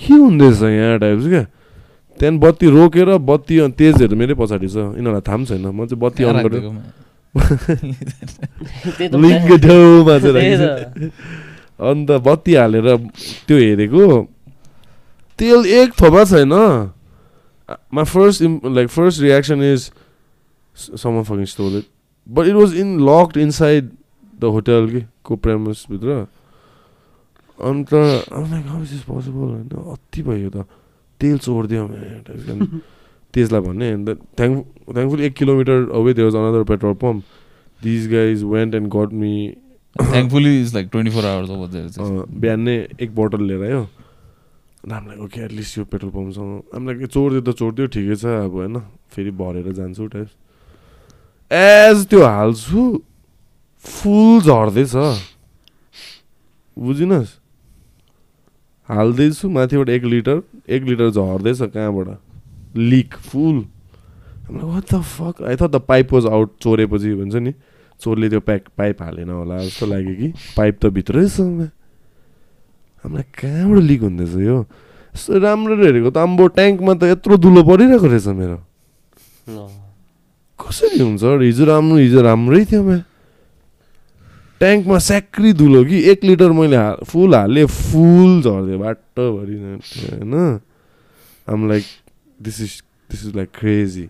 के 0.00 0.14
हुँदैछ 0.14 0.62
यहाँ 0.62 0.98
टाइप्स 0.98 1.26
क्या 1.28 1.44
त्यहाँदेखि 2.18 2.38
बत्ती 2.42 2.66
रोकेर 2.74 3.10
बत्ती 3.22 3.54
तेजहरू 3.78 4.16
मेरै 4.16 4.34
पछाडि 4.34 4.68
छ। 4.68 4.76
यिनीहरूलाई 4.98 5.22
थाहा 5.22 5.36
पनि 5.36 5.46
छैन। 5.46 5.66
म 5.70 5.86
चाहिँ 5.86 6.00
बत्ती 6.02 6.22
अन 6.24 6.36
गरेर 6.42 6.64
त्यही 8.98 9.08
त 9.08 9.14
लिङ्ग 9.22 9.50
ठाउँमा 9.62 10.16
चाहिँ। 10.18 11.10
अन्त 11.78 12.10
बत्ती 12.26 12.52
हालेर 12.58 12.88
त्यो 13.46 13.56
हेरेको। 13.58 14.04
तेल 15.38 15.60
एक 15.78 15.88
थोपा 15.94 16.22
छैन। 16.24 16.54
My 17.94 18.04
first 18.04 18.42
like 18.64 18.88
first 18.88 19.20
reaction 19.22 19.62
is 19.62 19.80
some 20.74 21.22
fucking 21.22 21.44
stole 21.54 21.72
it 21.78 21.86
but 22.28 22.46
it 22.46 22.54
was 22.54 22.74
in 22.76 22.98
locked 23.02 23.36
inside 23.38 23.90
the 24.34 24.44
hotel 24.46 24.88
कि 24.90 25.04
को 25.24 25.36
भित्र 25.36 26.26
अन्त 27.58 27.92
इज 27.92 29.02
पोसिबल 29.02 29.46
होइन 29.46 29.68
अति 29.92 30.22
भयो 30.22 30.50
त 30.50 30.66
तेल 31.20 31.38
चोरिदियो 31.40 31.86
त्यसलाई 33.34 33.60
भन्ने 33.60 33.90
अन्त 33.92 34.08
थ्याङ्क 34.38 34.64
थ्याङ्कफुल 34.88 35.20
एक 35.20 35.34
kilometer 35.34 35.88
away 35.92 36.14
there 36.14 36.26
was 36.26 36.36
another 36.36 36.64
petrol 36.64 36.94
pump 36.96 37.22
these 37.80 38.10
guys 38.12 38.42
went 38.46 38.74
and 38.74 38.88
got 38.90 39.12
me 39.14 39.32
thankfully 39.96 40.60
is 40.60 40.74
like 40.74 40.88
twenty 40.88 41.12
four 41.12 41.24
hours 41.26 42.28
बिहान 42.36 42.60
नै 42.60 42.76
एक 43.00 43.14
बोतल 43.14 43.42
लिएर 43.44 43.64
आयो 43.64 43.82
हामीलाई 44.84 45.18
ओके 45.18 45.40
एटलिस्ट 45.40 45.78
यो 45.78 45.84
पेट्रोल 45.86 46.10
पम्पसँग 46.12 46.74
हामीलाई 46.74 47.06
चोरिदियो 47.08 47.42
त 47.42 47.56
चोरिदियो 47.58 47.86
ठिकै 47.88 48.16
छ 48.16 48.36
अब 48.38 48.54
होइन 48.54 48.80
फेरि 49.10 49.30
भरेर 49.40 49.72
जान्छु 49.74 50.06
टाइप 50.06 50.28
एज 51.50 52.06
त्यो 52.08 52.22
हाल्छु 52.24 52.82
फुल 53.84 54.40
झर्दैछ। 54.40 54.94
बुझिनस्? 56.76 57.28
हाल्दैछु 58.88 59.48
माथिबाट 59.48 59.88
एक 59.88 60.04
लिटर 60.04 60.42
एक 60.68 60.82
लिटर 60.82 61.10
झर्दैछ 61.10 61.58
कहाँबाट? 61.62 62.08
Leak 62.76 63.14
full 63.14 63.64
what 64.50 64.84
the 64.92 65.00
fuck 65.02 65.42
I 65.48 65.56
thought 65.56 65.76
pipe 65.88 66.12
was 66.12 66.26
out 66.26 66.52
चोरेपछि 66.62 67.14
भन्छ 67.14 67.34
नि 67.36 67.52
चोरले 68.00 68.28
त्यो 68.30 68.40
प्याक 68.40 68.68
पाइप 68.78 69.02
हालेन 69.02 69.30
होला 69.30 69.58
जस्तो 69.64 69.86
लाग्यो 69.86 70.14
कि। 70.14 70.28
पाइप 70.56 70.78
त 70.82 70.86
भित्रै 70.92 71.26
छ 71.28 71.40
हामीलाई 71.40 73.24
कहाँबाट 73.40 73.82
लिक 73.82 74.00
हुँदैछ 74.02 74.34
यो? 74.36 74.58
यस्तो 75.14 75.38
राम्रो 75.38 75.76
हेरेको 75.76 76.10
त 76.10 76.16
आम्बो 76.18 76.46
ट्याङ्कमा 76.56 76.94
त 76.94 77.02
यत्रो 77.12 77.36
दुलो 77.36 77.62
परिरहेको 77.64 78.06
रहेछ 78.06 78.26
मेरो। 78.36 78.58
कसरी 80.60 80.98
हुन्छ? 80.98 81.22
हिजो 81.22 81.64
राम्रो 81.64 81.96
हिजो 81.96 82.20
राम्रै 82.22 82.64
थियो 82.64 82.82
म्या 82.82 83.02
ट्याङ्कमा 84.60 84.98
स्याक्री 84.98 85.52
धुलो 85.54 85.84
कि 85.84 85.96
एक 86.10 86.24
लिटर 86.24 86.50
मैले 86.52 86.76
हा 86.76 86.94
फुल 87.06 87.34
हालेँ 87.34 87.66
फुल 87.66 88.42
झर्थ्यो 88.42 88.78
बाटोभरि 88.78 89.56
होइन? 89.56 90.34
आम 91.48 91.68
like 91.68 91.84
this 92.42 92.60
is 92.60 92.72
this 93.10 93.20
is 93.26 93.36
like 93.36 93.48
crazy 93.58 94.06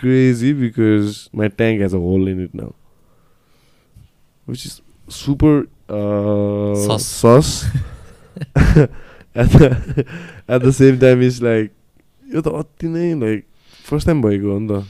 crazy 0.00 0.52
because 0.60 1.28
my 1.36 1.48
tank 1.58 1.80
has 1.82 1.94
a 1.94 1.98
hole 1.98 2.28
in 2.28 2.42
it 2.44 2.54
now 2.54 2.70
which 4.48 4.66
is 4.66 4.80
super. 5.14 5.54
Sus 6.98 7.48
at 9.36 9.48
the 9.56 9.62
at 10.50 10.62
the 10.62 10.70
same 10.78 10.98
time 10.98 11.22
is 11.22 11.42
like 11.42 11.72
यो 12.34 12.40
त 12.40 12.48
अति 12.62 12.88
नै 12.88 13.12
लाइक 13.20 13.44
फर्स्ट 13.84 14.06
टाइम 14.06 14.22
भएको 14.22 14.52
हो 14.52 14.58
नि 14.58 14.68
त। 14.68 14.84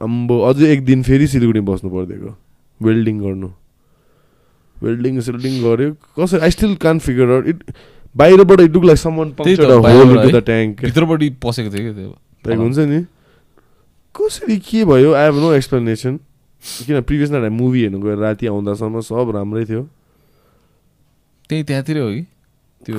अम्बो 0.00 0.40
अझै 0.48 0.66
एक 0.72 0.84
दिन 0.84 1.02
फेरि 1.02 1.26
सिलगढी 1.28 1.60
बस्नु 1.60 1.90
परिदिएको। 1.90 2.30
वेल्डिङ 2.80 3.16
गर्नु। 3.20 3.48
वेल्डिङ 4.76 5.20
सेल्डिङ 5.20 5.54
गऱ्यो। 5.62 5.92
कसरी 6.18 6.40
I 6.40 6.50
still 6.50 6.74
can 6.80 6.98
figure 6.98 7.30
out 7.30 7.46
it 7.48 7.58
बाहिरबाट 8.16 8.60
it 8.60 8.72
look 8.74 8.84
like 8.84 8.98
someone. 8.98 9.28
The 9.36 10.42
tank 10.44 10.80
पसेको 11.44 11.70
थियो 11.70 12.12
क्या 12.44 12.56
हुन्छ 12.56 12.78
नि। 12.78 13.04
कसरी 14.14 14.58
के 14.58 14.84
भयो? 14.84 15.12
आई 15.14 15.24
हेभ 15.24 15.36
नो 15.36 15.52
एक्सप्लेनेसन 15.54 16.18
किन 16.86 17.00
प्रिभियस 17.00 17.30
नाइट 17.30 17.52
मुभी 17.52 17.80
हेर्नु 17.82 18.00
गएर 18.00 18.18
राति 18.18 18.46
आउँदासम्म 18.46 19.00
सब 19.00 19.30
राम्रै 19.36 19.64
थियो। 19.64 19.82
त्यही 21.48 21.62
त्यहाँतिरै 21.62 22.00
हो 22.00 22.10
कि? 22.10 22.22
त्यो 22.80 22.98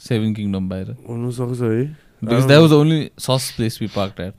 सेभेन 0.00 0.34
किङडम 0.34 0.68
बाहिर। 0.68 0.96
हुनुसक्छ 1.08 1.60
है। 1.62 1.84
Because 2.24 2.46
that 2.46 2.60
was 2.60 2.72
only 2.72 3.00
sus 3.18 3.52
place 3.56 3.78
be 3.80 3.86
park 3.94 4.20
at 4.20 4.36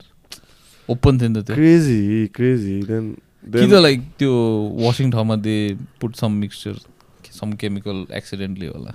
open 0.90 1.18
थियो 1.18 1.28
नि 1.28 1.40
त 1.40 1.42
त्यो 1.46 1.56
क्रेजी 1.56 2.26
क्रेजी 2.34 2.76
देन 2.88 3.04
कि 3.44 3.66
त 3.66 3.74
लाइक 3.86 4.00
त्यो 4.18 4.32
वासिङ 4.84 5.10
ठाउँमा 5.10 5.36
they 5.36 5.56
put 6.00 6.12
some 6.16 6.32
mixture 6.44 6.74
some 7.32 7.52
chemical 7.60 8.06
accidentally 8.12 8.66
होला 8.66 8.92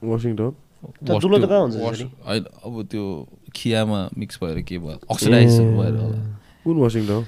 त्यसरी? 0.00 2.04
होइन 2.24 2.44
अब 2.64 2.74
त्यो 2.90 3.04
खियामा 3.56 3.98
मिक्स 4.18 4.38
भएर 4.42 4.60
के 4.64 4.78
भयो? 4.78 4.98
अक्सिडाइज 5.10 5.60
भएर 5.60 5.94
होला। 6.00 6.18
कुन 6.64 6.76
वासिङटन 6.80 7.24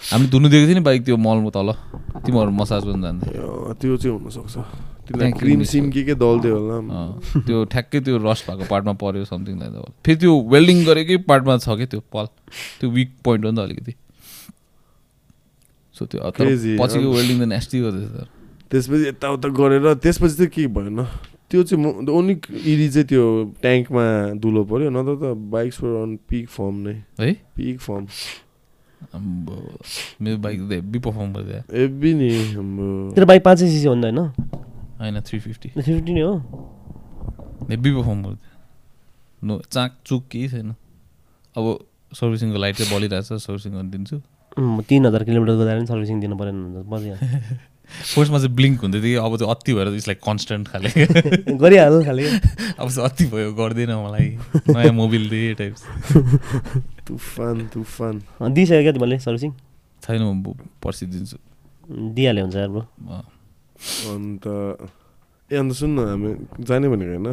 हामीले 0.00 0.30
धुनु 0.30 0.48
दिएको 0.48 0.66
थियो 0.66 0.76
नि 0.76 0.84
बाइक 0.84 1.04
त्यो 1.04 1.16
मलमा 1.16 1.50
तल। 1.56 1.72
तिमीहरू 2.24 2.50
मसाज 2.60 2.82
पनि 2.84 3.02
जान्थ्यो। 3.02 3.74
त्यो 3.80 3.96
चाहिँ 3.96 4.18
हुनसक्छ। 4.20 4.56
त्यसलाई 5.10 5.32
क्रिम 5.38 5.62
सिम 5.66 5.90
के 5.90 6.02
के 6.06 6.14
दल्दियो 6.14 6.54
होला 6.56 6.76
त्यो 7.46 7.64
ठ्याक्कै 7.66 8.00
त्यो 8.06 8.18
रस 8.22 8.44
भएको 8.46 8.64
पार्टमा 8.70 8.92
पऱ्यो 9.02 9.24
समथिङ 9.26 9.58
लाइक 9.58 9.72
होला। 9.74 9.90
फेरि 10.06 10.18
त्यो 10.22 10.32
वेल्डिङ 10.54 10.84
गरेकै 10.86 11.16
पार्टमा 11.26 11.56
छ 11.58 11.74
कि 11.78 11.86
त्यो? 11.90 12.00
पल। 12.14 12.26
त्यो 12.80 12.90
विक 12.90 13.10
पोइन्ट 13.24 13.44
हो 13.44 13.50
नि 13.50 13.56
त 13.56 13.60
अलिकति। 13.66 13.92
सो 15.96 16.06
त्यो 16.06 16.20
पछिको 16.78 17.08
वेल्डिङ 17.10 17.36
त 17.42 17.44
नेस्टी 17.50 17.80
गर्दैछ 17.82 18.14
त्यसपछि 18.70 19.04
यताउता 19.08 19.48
गरेर 19.50 19.94
त्यसपछि 19.98 20.34
चाहिँ 20.36 20.50
के 20.54 20.66
भएन? 20.78 21.02
त्यो 21.50 21.62
चाहिँ 21.66 21.82
म 21.82 22.06
ओन्ली 22.06 22.34
इरी 22.70 22.88
चाहिँ 22.94 23.06
त्यो 23.10 23.24
ट्याङ्कमा 23.58 24.04
दुलो 24.38 24.62
पऱ्यो 24.70 24.90
नत्र 24.94 25.14
त 25.18 25.34
बाइक्स 25.50 25.82
अन 25.82 26.14
पिक 26.30 26.46
फर्म 26.48 26.74
नै। 26.86 26.94
है? 27.18 27.32
पिक 27.58 27.80
फर्म 27.82 28.06
आम्बो, 29.00 29.54
मेरो 30.22 30.38
बाइक 30.38 30.58
त 30.70 30.72
पर्फर्म 31.02 31.32
गरिदियो 31.34 32.14
नि 32.14 32.30
हाम्रो 32.54 32.88
तेरो 33.18 33.26
बाइक 33.26 33.42
पाँच 33.44 33.58
सिसी 33.58 33.88
भन्दा 33.88 34.08
होइन 34.08 34.20
होइन 35.00 35.20
थ्री 35.20 35.38
फिफ्टी 35.40 35.68
थ्री 35.70 35.82
फिफ्टी 35.82 36.12
नै 36.14 36.20
हो? 36.20 36.34
हेब्बी 37.70 37.90
पर्फर्म 37.92 38.22
गरिदियो 38.22 39.46
नो 39.48 39.60
चाक 39.72 39.96
चुक 40.06 40.26
केही 40.30 40.48
छैन। 40.48 40.74
अब 41.56 41.64
सर्भिसिङको 42.12 42.58
लाइट 42.58 42.76
चाहिँ 42.76 42.90
बलिरहेको 42.94 43.38
छ 43.38 43.42
सर्भिसिङ 43.42 43.72
गरिदिन्छु 43.72 44.20
तिन 44.88 45.06
हजार 45.06 45.24
किलोमिटर 45.24 45.54
गएर 45.56 45.76
पनि 45.78 45.86
सर्भिसिङ 45.86 46.20
दिनु 46.20 46.36
परेन 46.36 46.56
फर्स्टमा 47.90 48.38
चाहिँ 48.42 48.54
ब्लिङ्क 48.56 48.80
हुँदै 48.80 49.00
थियो 49.02 49.22
कि 49.22 49.26
अब 49.26 49.36
चाहिँ 49.38 49.54
अति 49.54 49.74
भएर 49.74 49.88
इट्स 49.94 50.08
लाइक 50.08 50.20
कन्सटेन्ट 50.26 50.68
खाले। 50.68 50.88
गरिहाल्नु 51.62 52.04
खालि। 52.04 52.24
अब 52.80 52.88
चाहिँ 52.90 53.08
अति 53.08 53.24
भयो 53.32 53.52
गर्दैन 53.54 53.92
मलाई। 54.04 54.28
नयाँ 54.68 54.92
मोबिल 54.94 55.28
दिए 55.30 55.54
टाइप 55.54 55.74
तुफान 57.06 57.66
तुफान। 57.74 58.22
दिइसक्यो 58.42 58.82
क्या 58.82 58.92
तिमीले 58.92 59.18
सर्भिसिङ 59.26 59.52
छैन 60.02 60.22
म 60.22 60.54
पर्सि 60.82 61.06
दिन्छु। 61.06 61.36
दिइहाल्यो 62.14 62.44
हुन्छ 62.44 62.56
यार 62.56 62.68
ब्रो। 62.68 62.86
अँ। 63.10 63.22
अन्त 63.80 64.44
ए 65.50 65.56
अन्त 65.56 65.72
सुन 65.80 65.90
न 65.90 65.98
हामी 66.08 66.30
जाने 66.68 66.86
भनेको 66.88 67.10
होइन 67.10 67.28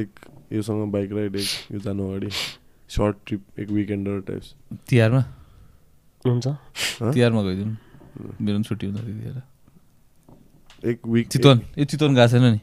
एक 0.00 0.10
योसँग 0.52 0.90
बाइक 0.92 1.12
राइड 1.12 1.36
एक 1.36 1.50
यो 1.72 1.78
जानु 1.80 2.02
अगाडि 2.08 2.30
सर्ट 2.90 3.16
ट्रिप 3.26 3.42
एक 3.60 3.68
विकेन्डर 3.70 4.20
टाइप्स 4.28 4.54
तिहारमा 4.88 5.22
हुन्छ 6.24 6.46
तिहारमा 7.14 7.42
गइदिउँ 7.42 7.70
मेरो 8.40 8.56
पनि 8.56 8.64
छुट्टी 8.68 8.86
हुन्छ 8.86 9.00
त्यतिखेर 9.00 9.38
एक 10.90 10.98
विक 11.08 11.26
चितवन 11.32 11.60
ए 11.78 11.84
चितवन 11.84 12.14
गएको 12.14 12.28
छैन 12.28 12.44
नि 12.44 12.58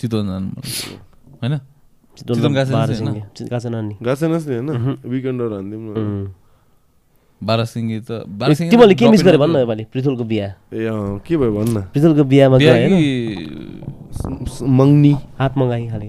चितवन 0.00 0.26
जानु। 0.28 0.48
होइन 1.40 1.54
चितवन 2.16 2.52
गएको 2.54 2.70
छैन 2.70 3.08
गएको 3.44 3.58
छैन 3.60 3.76
नि 3.86 3.94
होइन 4.46 4.68
विकेन्डर 5.12 5.52
हानिदिउँ 5.52 5.82
न 5.84 6.34
उम्। 7.40 7.46
बाह्रसिङ्गे 7.46 7.98
त 8.02 8.10
बाह्रसिङ्गे 8.26 8.70
तिमीले 8.70 8.94
के 8.94 9.04
मिस 9.08 9.20
in 9.20 9.26
गरे 9.26 9.38
मात्रै 9.38 9.38
भन्न 9.38 9.54
हो। 9.54 9.60
योपालि 9.60 9.84
पृथुलको 9.94 10.24
बिहा? 10.24 10.48
ए 10.74 10.84
अँ 10.90 11.18
के 11.26 11.36
भयो 11.36 11.52
भन् 11.54 11.70
न। 11.70 11.78
पृथुलको 11.94 12.24
बिहामा 12.24 12.56
बिहा 12.58 12.74
गयो 12.74 12.88
होइन? 12.90 14.66
मङ्नी। 14.78 15.12
हात 15.38 15.52
मगाइ 15.58 15.86
खाले। 15.88 16.08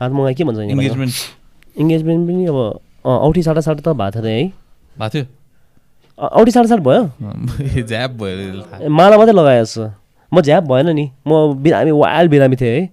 हात 0.00 0.10
मगाइ 0.12 0.34
के 0.34 0.44
भन्छ? 0.44 0.58
इङ्गेजमेन्ट 0.60 1.14
इङ्गेजमेन्ट 1.80 2.22
पनि 2.28 2.44
अब 2.46 2.58
औठी 3.04 3.42
साटा 3.42 3.60
साटा 3.60 3.80
त 3.80 3.88
भएको 3.96 4.20
थियो 4.20 4.28
है। 4.28 4.52
भएको 4.98 5.08
थियो 5.08 5.24
औठी 6.18 6.50
साटा 6.52 6.68
साट 6.68 6.80
भयो? 6.84 7.02
झ्याप 7.88 8.10
भयो 8.20 8.88
माला 8.92 9.16
मात्रै 9.16 9.34
लगाएछ 9.34 9.74
म 10.32 10.40
झ्याप 10.40 10.64
भएन 10.64 10.88
नि। 10.96 11.04
म 11.26 11.56
बिरामी 11.62 11.90
वाइल्ड 11.90 12.30
बिरामी 12.30 12.56
थिएँ 12.56 12.72
है। 12.76 12.88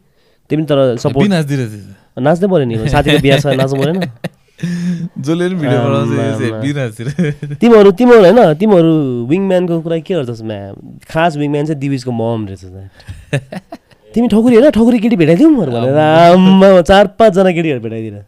तिमी 0.50 0.64
तर 0.66 0.96
सपोर्ट 1.04 1.30
नाच्दिरहेको 1.30 2.22
नाच्दै 2.24 2.48
पऱ्यो 2.48 2.66
नि। 2.66 2.76
साथीको 2.90 3.20
बिहा 3.22 3.38
छ 3.44 3.46
नाच्नु 3.60 3.76
परेन 3.82 3.98
जसले 4.60 5.48
पनि 5.50 5.56
भिडियो 5.56 5.80
बनाउँछ 5.88 6.12
तिमीहरू 7.62 7.92
तिमीहरू 8.00 8.24
होइन 8.24 8.40
तिमीहरू 8.60 8.92
विङम्यानको 9.30 9.76
कुरा 9.82 9.98
के 10.04 10.14
गर्छस् 10.14 10.42
म्या? 10.44 10.74
खास 11.12 11.38
विङम्यान 11.38 11.66
चाहिँ 11.66 11.80
दिविजको 11.80 12.12
मम 12.12 12.46
रहेछ। 12.50 12.66
तिमी 14.14 14.28
ठकुरी 14.28 14.56
होइन 14.56 14.70
ठकुरी 14.76 15.00
केटी 15.00 15.16
भेटाइदिउँ 15.16 15.56
भनेर 15.56 15.96
आम्मा। 15.96 16.82
चार 16.82 17.08
पाँचजना 17.20 17.52
केटीहरू 17.56 17.82
भेटाइदिएर। 17.88 18.24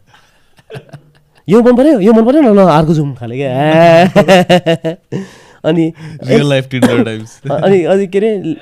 यो 1.48 1.62
मन 1.62 1.76
पऱ्यो 1.76 2.00
यो 2.00 2.12
मन 2.12 2.24
पऱ्यो 2.24 2.40
न 2.40 2.56
ल 2.56 2.58
अर्को 2.64 2.94
जाउँ 2.94 3.14
खाले 3.20 3.36
क्या। 3.36 3.52
अनि 5.68 5.92
रियल 6.26 6.48
लाइफ 6.48 6.64
अनि 7.44 7.84
अनि 7.84 8.06
के 8.06 8.18
अरे 8.18 8.56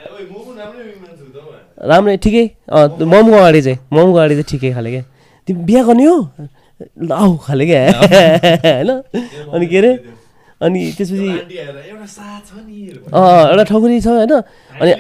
राम्रै 1.80 2.16
ठिकै। 2.24 2.44
मोमोको 2.68 3.36
अगाडि 3.36 3.62
चाहिँ 3.62 3.78
मोमोको 3.92 4.18
अगाडि 4.18 4.34
चाहिँ 4.34 4.44
ठिकै 4.50 4.72
खाले 4.74 4.90
क्या। 4.90 5.02
तिमी 5.48 5.64
बिहा 5.64 5.82
गर्ने 5.82 6.04
हो? 6.04 6.20
ल 6.80 7.12
आऊ 7.12 7.36
खाले 7.36 7.64
क्या? 7.66 7.80
होइन 7.92 8.90
अनि 9.54 9.66
के 9.66 9.76
अरे? 9.78 9.92
अनि 10.60 10.80
त्यसपछि 10.96 11.28
अँ 13.12 13.50
एउटा 13.50 13.64
ठकुरी 13.64 14.00
छ 14.00 14.06
होइन? 14.06 14.32
अनि 14.80 14.92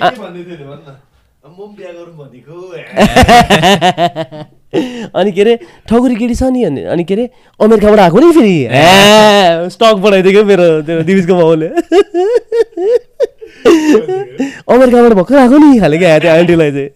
अनि 5.18 5.30
के 5.32 5.40
अरे 5.40 5.54
ठकुरी 5.88 6.14
केटी 6.16 6.34
छ 6.34 6.42
नि? 6.54 6.60
अनि 6.64 6.82
अनि 6.94 7.04
के 7.04 7.14
अरे 7.14 7.24
अमेरिकाबाट 7.60 8.00
आएको 8.00 8.18
नि 8.20 8.32
फेरि? 8.32 8.54
स्टक 9.74 9.94
बढाइदिएको 10.04 10.44
मेरो 10.44 10.66
त्यो 10.86 11.02
दिविजको 11.02 11.34
बाउले 11.34 11.68
अमेरिकाबाट 14.70 15.12
भर्खर 15.12 15.36
आएको 15.38 15.58
नि 15.58 15.78
खाले 15.80 15.98
क्या 15.98 16.18
त्यो 16.18 16.30
आन्टीलाई 16.30 16.70
चाहिँ। 16.72 16.88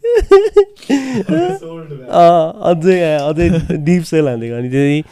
अझै 2.70 3.00
अझै 3.28 3.48
डिप 3.84 4.02
सेल 4.04 4.28
हालिदिएको 4.28 4.56
अनि 4.56 4.68
त्यही 4.70 5.02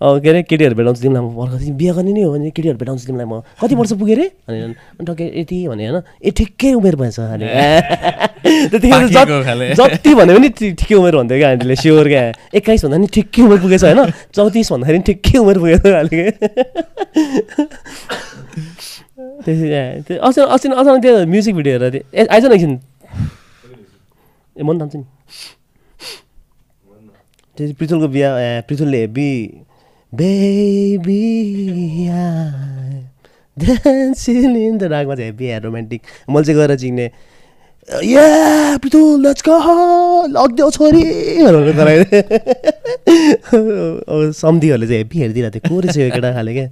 के 0.00 0.28
अरे 0.30 0.42
केटीहरू 0.48 0.74
भेटाउँछु 0.74 1.02
तिमीलाई 1.02 1.20
म 1.20 1.46
तिमी 1.60 1.72
बिहा 1.76 1.92
गर्ने 1.92 2.12
नै 2.12 2.22
हो 2.24 2.32
भने 2.32 2.50
केटीहरू 2.56 2.78
भेटाउँछु 2.80 3.04
तिमीलाई 3.06 3.26
म। 3.28 3.40
कति 3.60 3.74
वर्ष 3.76 3.92
पुगेँ 4.00 4.16
रे? 4.16 4.26
अनि 4.48 4.72
टक्कै 5.04 5.24
यति 5.40 5.56
भने 5.68 5.84
होइन 5.88 6.00
ए 6.24 6.30
ठिकै 6.32 6.72
उमेर 6.72 6.96
भएछ 6.96 7.20
अनि। 7.20 7.44
त्यतिखेर 8.72 9.08
जति- 9.76 10.16
भन्यो 10.16 10.34
भने 10.40 10.48
ठिकै 10.56 10.94
उमेर 10.96 11.14
भन्थ्यो 11.20 11.36
क्या 11.38 11.48
आन्टीले 11.50 11.76
स्योर 11.76 12.08
क्या। 12.08 12.22
एक्काइस 12.56 12.84
भन्दा 12.84 12.96
पनि 12.96 13.06
ठिकै 13.12 13.42
उमेर 13.44 13.58
पुगेछ 13.60 13.84
होइन। 13.84 14.00
चौतिस 14.32 14.72
भन्दाखेरि 14.72 14.98
ठिकै 15.04 15.36
उमेर 15.38 15.58
पुगेछ 15.60 15.80
खाले। 15.84 16.22
त्यसै 19.44 20.02
त्यो 20.08 20.18
अस्ति 20.20 20.40
अस्ति 20.48 20.68
अचानक 20.70 21.02
त्यो 21.02 21.14
म्युजिक 21.26 21.54
भिडियो 21.54 21.78
हेरेर 21.78 22.02
ए 22.14 22.26
आइज 22.26 22.44
न 22.44 22.52
एकछिन 22.52 22.78
ए 24.56 24.62
मन 24.62 24.78
तान्छ 24.78 24.94
नि 24.96 25.04
त्यो 27.58 27.72
पृथुलको 27.74 28.08
बिहा 28.08 28.30
ए 28.40 28.62
पृथुलले 28.68 29.00
हेबी 29.00 29.30
बेबी 30.12 31.20
डार्कमा 34.88 35.14
चाहिँ 35.14 35.30
हेबी 35.30 35.58
रोमान्टिक 35.58 36.02
मैले 36.30 36.44
चाहिँ 36.44 36.58
गएर 36.60 36.76
चिन्ने 36.76 37.10
या 38.04 38.76
पृथुल 38.78 39.32
सम्धीहरूले 44.34 44.86
चाहिँ 44.86 44.98
हेबी 44.98 45.18
हेरिदिरहेको 45.18 45.68
थियो 45.68 45.80
को 45.82 46.00
यो 46.00 46.10
केटा 46.10 46.32
खाले 46.32 46.52
क्या 46.54 46.68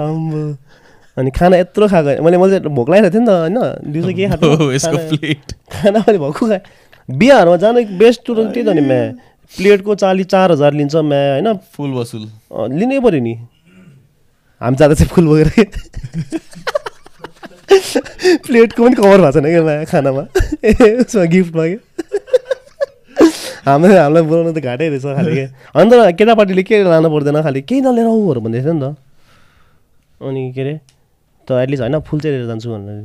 आम्बो 0.00 0.42
अनि 1.16 1.30
खाना 1.30 1.56
यत्रो 1.56 1.88
खाएको 1.88 2.22
मैले 2.22 2.36
मैले 2.38 2.58
भोक 2.70 2.88
लागिरहेको 2.90 3.10
थियो 3.10 3.20
नि 3.20 3.26
त 3.26 3.30
होइन 3.30 3.58
दिउँसो 3.92 4.12
के 4.14 4.24
खाएको 4.28 4.48
खाना 5.72 5.98
पनि 6.00 6.18
भएको 6.18 6.46
खाएँ 6.46 6.62
बिहाहरूमा 7.08 7.56
जानु 7.56 7.80
बेस्ट 7.98 8.20
टुर 8.26 8.36
त्यही 8.46 8.62
त 8.62 8.70
नि 8.70 8.82
म्या 8.86 9.00
प्लेटको 9.52 9.94
चाली 9.94 10.24
चार 10.24 10.52
हजार 10.52 10.72
लिन्छ 10.72 10.94
म्या 11.04 11.22
होइन 11.32 11.48
फुल 11.74 11.90
वसुल 11.92 12.24
लिनै 12.78 13.00
पऱ्यो 13.00 13.20
नि 13.20 13.34
हामी 14.60 14.76
जाँदा 14.76 14.94
चाहिँ 14.94 15.10
फुल 15.10 15.26
बोकेर 15.26 15.48
प्लेटको 18.46 18.80
पनि 18.84 18.94
कभर 18.94 19.20
भएको 19.20 19.32
छैन 19.32 19.46
क्या 19.46 19.62
म्या 19.62 19.84
खानामा 19.84 20.24
ए 20.64 20.66
उसमा 21.02 21.24
गिफ्टमा 21.24 21.64
क्या 21.66 21.78
हाम्रो 23.66 23.94
हामीलाई 23.94 24.22
बोलाउनु 24.24 24.52
त 24.56 24.58
घाटै 24.60 24.86
रहेछ 24.88 25.04
खालि 25.16 25.30
के 25.36 25.44
अन्त 25.76 25.92
केटापार्टीले 26.18 26.62
के 26.64 26.82
लानु 26.84 27.08
पर्दैन 27.10 27.38
खालि 27.42 27.60
केही 27.68 27.80
नलिएर 27.84 28.08
आउहरू 28.08 28.40
भन्दै 28.40 28.60
थियो 28.62 28.72
नि 28.72 28.80
त 28.80 28.96
अनि 30.20 30.42
के 30.56 30.60
अरे 30.60 30.74
त 31.48 31.48
एटलिस्ट 31.64 31.82
होइन 31.82 31.96
फुल 32.08 32.18
चाहिँ 32.20 32.32
लिएर 32.36 32.46
जान्छु 32.48 32.68
भनेर 32.72 32.96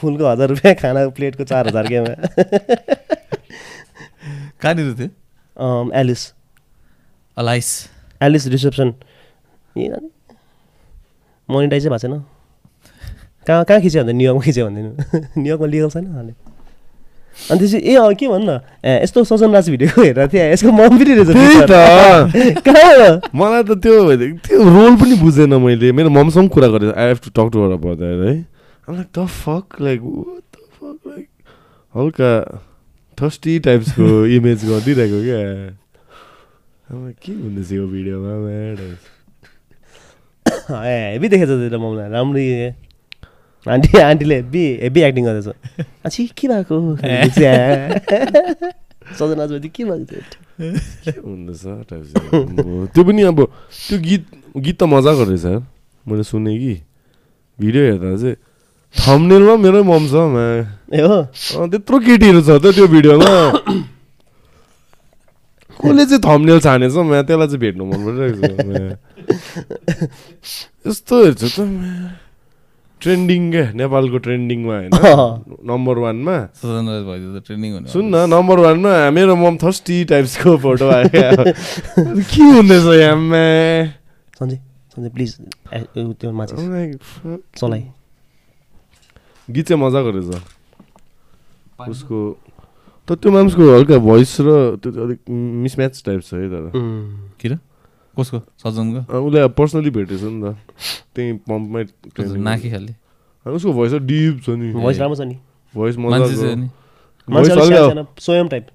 फुलको 0.00 0.24
हजार 0.28 0.48
रुपियाँ 0.48 0.74
खाना 0.80 1.00
प्लेटको 1.16 1.44
चार 1.44 1.68
हजार 1.68 1.84
केमा 1.88 2.12
कहाँनिर 4.62 4.94
थियो 4.96 5.08
एलिस 5.94 6.22
अलाइस 7.36 7.68
एलिस 8.20 8.46
रिसेप्सन 8.48 8.88
मोनिटाइजै 11.48 11.88
भएको 11.88 11.98
छैन 11.98 12.14
कहाँ 13.46 13.64
कहाँ 13.64 13.80
खिच्यो 13.80 14.00
भन्दा 14.02 14.12
न्युयोर्कमा 14.12 14.44
खिच्यो 14.44 14.64
भन्दैन 14.66 14.86
न्युयोर्कमा 15.38 15.68
लिगल 15.68 15.90
छैन 15.90 16.06
हाले 16.16 16.47
अनि 17.50 17.58
त्यसपछि 17.58 17.78
ए 17.90 17.94
अँ 17.96 18.14
के 18.18 18.26
भन् 18.28 18.44
न? 18.44 18.60
ए 18.84 19.02
यस्तो 19.02 19.24
सजन 19.24 19.50
राज 19.54 19.70
भिडियो 19.70 19.90
हेरेर 20.02 20.28
थिएँ। 20.28 20.52
यसको 20.52 20.70
मम 20.74 20.98
पनि 20.98 21.14
रहेछ। 21.14 21.30
त। 21.70 21.72
कहाँ 22.66 22.92
हो? 22.98 23.10
मलाई 23.34 23.62
त 23.62 23.78
त्यो 23.78 23.94
त्यो 24.44 24.58
रोल 24.58 24.94
पनि 24.98 25.14
बुझेन 25.22 25.54
मैले। 25.54 25.92
मेरो 25.94 26.10
ममसँग 26.10 26.48
कुरा 26.50 26.68
गरेँ 26.74 26.92
I 26.92 27.06
have 27.08 27.18
to 27.24 27.30
talk 27.30 27.46
to 27.52 27.58
about 27.72 27.96
that 27.98 28.18
है। 28.26 28.34
Like 28.88 29.08
the 29.18 29.26
fuck 29.26 29.80
like 29.80 30.00
the 30.02 30.56
fuck 30.76 30.98
like 31.06 31.26
हल्का 31.94 32.32
थस्टी 33.18 33.58
टाइप्सको 33.66 34.06
इमेज 34.36 34.64
गरिदिइरहेको 34.68 35.18
क्या? 35.24 35.40
के 37.22 37.32
हुँदैछ 37.32 37.70
यो 37.72 37.86
भिडियोमा 37.86 38.32
हेभी 40.84 41.28
देखेछ 41.28 41.48
त्यो 41.48 41.78
ममलाई। 41.78 42.08
राम्रै 42.10 42.44
आन्टी 43.68 43.98
आन्टीले 43.98 44.34
हेभी 44.34 44.64
हेभी 44.82 45.00
एक्टिङ 45.02 45.24
गर्दैछ। 45.24 45.48
अछि 46.06 46.22
के 46.36 46.48
भएको? 46.48 46.76
सजन 49.18 49.40
के 49.68 49.84
भएको 49.84 50.04
थियो? 50.04 50.22
त्यो 52.92 53.02
पनि 53.04 53.22
अब 53.30 53.38
त्यो 53.88 53.96
गीत 53.98 54.24
गीत 54.56 54.76
त 54.78 54.82
मजाको 54.88 55.22
रहेछ। 55.28 55.44
यार 55.44 55.62
मैले 56.06 56.24
सुने 56.24 56.52
कि। 56.58 56.74
भिडियो 57.58 57.82
हेर्दा 57.84 58.16
चाहिँ 58.16 58.36
थम्नेलमा 58.94 59.54
मेरै 59.60 59.82
मम 59.84 60.04
छ 60.08 60.14
ए 60.94 61.00
हो? 61.02 61.18
त्यत्रो 61.68 61.96
केटीहरू 61.98 62.40
छ 62.40 62.50
त 62.62 62.72
त्यो 62.72 62.86
भिडियोमा। 62.88 63.32
कसले 65.78 66.04
चाहिँ 66.06 66.22
थम्नेल 66.26 66.58
छानेछ 66.60 66.94
म्या 67.06 67.22
त्यसलाई 67.22 67.46
चाहिँ 67.48 67.60
भेट्नु 67.62 67.84
मन 67.86 68.00
परिरहेको 68.06 68.40
छ। 68.42 68.98
यस्तो 70.88 71.14
हेर्छु 71.24 71.48
त 71.48 71.58
ट्रेन्डिङ 73.02 73.50
क्या 73.50 73.64
नेपालको 73.78 74.18
ट्रेन्डिङमा 74.26 74.74
होइन? 74.74 74.90
नम्बर 75.70 75.98
वानमा 76.04 76.36
सजनराज 76.60 77.02
भइदियो 77.08 77.30
त 77.34 77.44
ट्रेनिङ 77.46 77.70
हुने 77.74 77.88
सुन 77.92 78.04
न 78.14 78.16
नम्बर 78.34 78.58
वानमा 78.66 78.92
मेरो 79.10 79.36
मम 79.36 79.54
थर्स्टी 79.62 79.96
टाइप्सको 80.10 80.56
फोटो 80.64 80.86
आयो। 80.88 81.08
क्या। 81.14 81.30
के 82.32 82.42
हुँदैछ 82.56 82.86
यहाँ 82.98 83.16
प्लिज 85.14 85.30
त्यो 86.18 86.30
माथि. 86.32 86.54
चलाइ। 87.56 87.82
गीत 89.48 89.64
चाहिँ 89.68 89.82
मजाको 89.82 90.10
रहेछ। 90.10 90.30
उसको 91.90 92.18
तर 93.08 93.14
त्यो 93.14 93.30
मान्छेको 93.32 93.62
हल्का 93.74 93.96
भोइस 94.04 94.36
र 94.40 94.76
त्यो 94.82 94.90
अलिक 95.04 95.20
मिसम्याच 95.64 96.02
टाइप 96.06 96.20
छ 96.22 96.34
है 96.34 96.48
तर 96.50 96.64
किन? 97.40 97.58
कसको? 98.20 98.38
सजनको? 98.38 99.18
उसले 99.18 99.40
अब 99.40 99.50
पर्सनली 99.50 99.90
भेटेछ 99.90 100.22
नि 100.22 100.42
त। 100.42 100.56
त्यही 101.14 101.32
पम्पमै 101.32 101.84
नाकी 102.38 102.70
खाले 102.70 102.94
उसको 103.50 103.72
भोइस 103.72 103.92
त 103.92 103.96
डिप 103.96 104.40
छ 104.46 104.50
नि। 104.50 104.72
भोइस 104.72 104.98
राम्रो 104.98 105.16
छ 105.16 105.20
नि। 105.20 105.36
भोइस 105.74 105.96
भोइस 105.96 107.48
सानो, 107.48 108.06
स्वयं 108.18 108.48
टाइप 108.48 108.66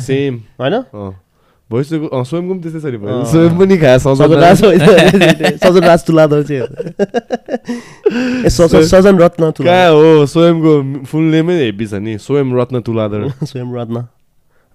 सेम 0.00 0.34
होइन? 0.60 0.82
भोइस 1.70 1.88
स्वयंको 1.88 2.54
पनि 2.54 2.62
त्यस्तै 2.62 2.80
छ 2.80 2.84
नि 2.84 3.06
अँ। 3.06 3.24
स्वयं 3.24 3.58
पनि 3.58 3.78
खाए 3.78 3.98
सजन 3.98 4.14
सजन 5.60 5.80
राज। 5.80 6.06
तुलाधर 6.06 6.42
चाहिँ 6.42 6.62
ए, 8.46 8.48
स- 8.48 8.60
स- 8.60 8.90
सजन 8.90 9.18
रत्न 9.18 9.50
तुला 9.50 9.72
कहाँ 9.72 9.90
हो? 9.90 10.26
स्वयंको 10.26 11.04
फुल 11.04 11.22
नेमै 11.22 11.54
हेभी 11.54 11.86
छ 11.86 11.94
नि। 11.94 12.18
स्वयं 12.18 12.60
रत्न 12.60 12.80
तुलाधर। 12.80 13.28
स्वयं 13.44 13.74
रत्न। 13.74 14.06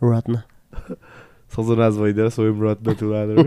रत्न। 0.03 0.41
सजनराज 1.56 1.93
भइदिएर 1.97 2.30
स्वयं 2.30 2.56
रत्न 2.64 2.88
तुलाधर 3.00 3.38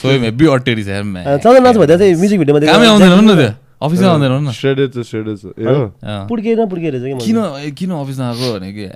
स्वयं 0.00 0.20
हेब्बी 0.28 0.46
अटेरी 0.54 0.82
छ 0.84 0.88
यार 0.88 1.04
म्या। 1.04 1.36
सजन 1.38 1.62
राज 1.64 1.76
भन्दा 1.80 1.96
चाहिँ 1.96 2.14
म्युजिक 2.20 2.38
भिडियोमा 2.38 2.60
कामै 2.66 2.86
आउँदैन 2.86 3.12
न 3.24 3.34
त्यो 3.34 3.50
अफिसमा 3.84 4.08
आउँदैन 4.08 4.32
न 4.32 4.52
श्रेडेड 4.52 4.88
छ 4.92 4.98
श्रेडेड 5.08 5.36
छ 5.38 5.44
ए 5.58 5.64
हो 5.64 5.84
अँ। 6.04 6.28
पुड्के 6.28 6.54
न 6.54 6.68
पुड्के 6.68 6.88
रहेछ 6.90 7.04
कि 7.04 7.24
किन 7.24 7.36
किन 7.78 7.90
अफिसमा 8.04 8.24
आएको 8.28 8.46
भने 8.54 8.70
कि 8.72 8.86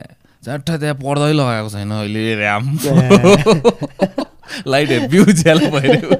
चारवटा 0.44 0.76
त्यहाँ 0.78 0.96
पर्दै 1.02 1.32
लगाएको 1.32 1.68
छैन 1.68 1.90
अहिले 1.98 2.22
ऱ्याम 2.38 2.64
लाइट 4.66 4.88
हेब्बी 4.90 5.18
उज्यालो 5.18 5.66
भइरहेको 5.70 6.14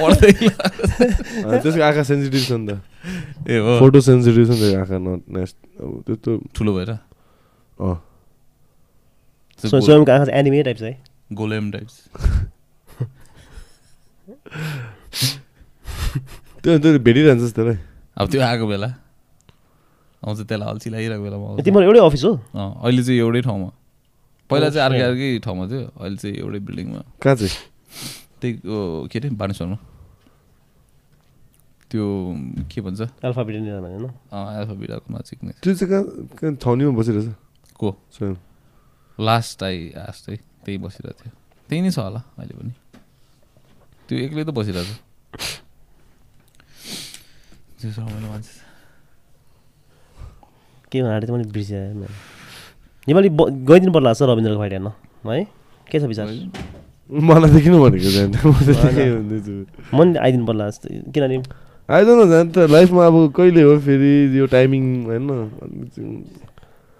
पर्दै 0.00 0.30
लगाएको 0.32 0.86
छैन। 0.86 1.10
अनि 1.42 1.58
त्यसको 1.58 1.82
आँखा 1.82 2.02
सेन्सिटिभ 2.02 2.42
छ 2.46 2.52
नि 2.52 2.66
त 2.66 2.80
ए 3.50 3.58
हो 3.58 3.78
फोटो 3.82 4.00
सेन्सिटिभ 4.00 4.46
छ 4.46 4.50
नि 4.56 4.58
त 4.62 4.74
आँखा 4.80 4.96
नट 4.98 5.22
नेस्ट 5.36 5.56
अब 5.82 5.90
त्यस्तो 6.06 6.30
ठुलो 6.56 6.72
भएर 6.78 6.90
अँ 6.90 7.94
स्वयंको 9.68 10.12
आँखा 10.12 10.24
चाहिँ 10.24 10.38
एनिमे 10.38 10.62
टाइप 10.62 10.76
छ 10.78 10.82
है 10.82 10.94
गोलेम 11.32 11.70
टाइप्स 11.72 11.94
त्यो 16.62 16.78
त्यो 16.78 16.98
भेटिरहन्छ 16.98 17.42
त्यसलाई 17.42 17.78
अब 18.18 18.26
त्यो 18.30 18.40
आएको 18.42 18.66
बेला। 18.66 18.88
आउँछ 20.22 20.38
त्यसलाई 20.46 20.68
अल्छी 20.70 20.88
लागिरहेको 20.90 21.22
बेलामा 21.22 21.62
तिम्रो 21.66 21.82
एउटै 21.82 22.00
अफिस 22.06 22.24
हो? 22.24 22.32
अँ, 22.54 22.70
अहिले 22.84 23.02
चाहिँ 23.02 23.18
एउटै 23.18 23.40
ठाउँमा। 23.42 23.70
पहिला 24.50 24.68
चाहिँ 24.70 24.84
अर्कै. 24.86 25.02
अर्कै 25.02 25.38
ठाउँमा 25.44 25.64
थियो 25.70 25.82
अहिले 25.98 26.16
चाहिँ 26.22 26.36
एउटै 26.38 26.58
बिल्डिङमा 26.62 27.00
कहाँ 27.22 27.36
चाहिँ? 27.36 27.54
त्यही 28.40 28.52
ओ, 28.62 29.06
के 29.10 29.18
अरे 29.18 29.28
बानेश्वरमा। 29.34 29.78
त्यो 31.90 32.04
के 32.70 32.80
भन्छ? 32.80 33.00
अल्फा 33.24 33.42
बिटेनियर 33.42 33.80
भने 33.82 33.94
होइन? 33.98 34.06
एल्फा 34.32 34.74
बिडाको 34.80 35.06
नजिक 35.10 35.38
नै 35.44 35.52
त्यो 35.62 35.74
चाहिँ 35.74 35.90
कहाँ 36.38 36.54
छाउनीमा 36.62 36.92
बसिरहेछ 36.98 37.26
को? 37.74 37.88
स्वयं। 38.14 38.36
लास्ट 39.22 39.62
आई 39.62 39.76
आस्ट 40.08 40.28
है 40.30 40.36
त्यही 40.36 40.78
बसिरहेको 40.78 41.18
थियो। 41.22 41.32
त्यही 41.68 41.80
नै 41.82 41.90
छ 41.90 41.98
होला 41.98 42.20
अहिले 42.38 42.54
पनि। 42.58 42.72
त्यो 44.08 44.18
एक्लै 44.26 44.44
त 44.44 44.50
बसिरहेको 44.50 44.94
छ। 44.94 44.98
त्यो 47.78 47.90
रमाइलो 47.98 48.28
मान्छे। 48.28 48.52
छ। 48.52 48.60
के 50.92 51.02
भनेर 51.02 51.24
चाहिँ 51.24 51.38
मैले 51.38 51.50
बिर्सिएँ 51.50 52.06
योपालि 53.08 53.28
ब 53.28 53.40
गइदिनु 53.66 53.92
पर्ला 53.92 54.12
जस्तो 54.12 54.26
रविन्द्रको 54.32 54.58
फाइट 54.60 54.72
हेर्न 54.72 54.88
है? 55.26 55.44
के 55.90 55.96
छ 56.00 56.02
विचार? 56.12 56.26
मलाई 57.10 57.50
त 57.50 57.56
किन 57.64 57.74
भनेको 57.82 58.10
म 59.96 59.98
त 59.98 60.06
नि 60.06 60.18
आइदिनु 60.18 60.44
पर्ला 60.46 60.64
जस्तो। 60.70 60.86
किनभने 61.12 61.42
आइदिनु 61.90 62.24
न 62.24 62.30
जान 62.30 62.46
त। 62.52 62.70
लाइफमा 62.70 63.06
अब 63.06 63.16
कहिले 63.36 63.62
हो 63.62 63.78
फेरि 63.80 64.12
यो 64.38 64.46
टाइमिङ 64.46 64.82
होइन? 65.06 65.26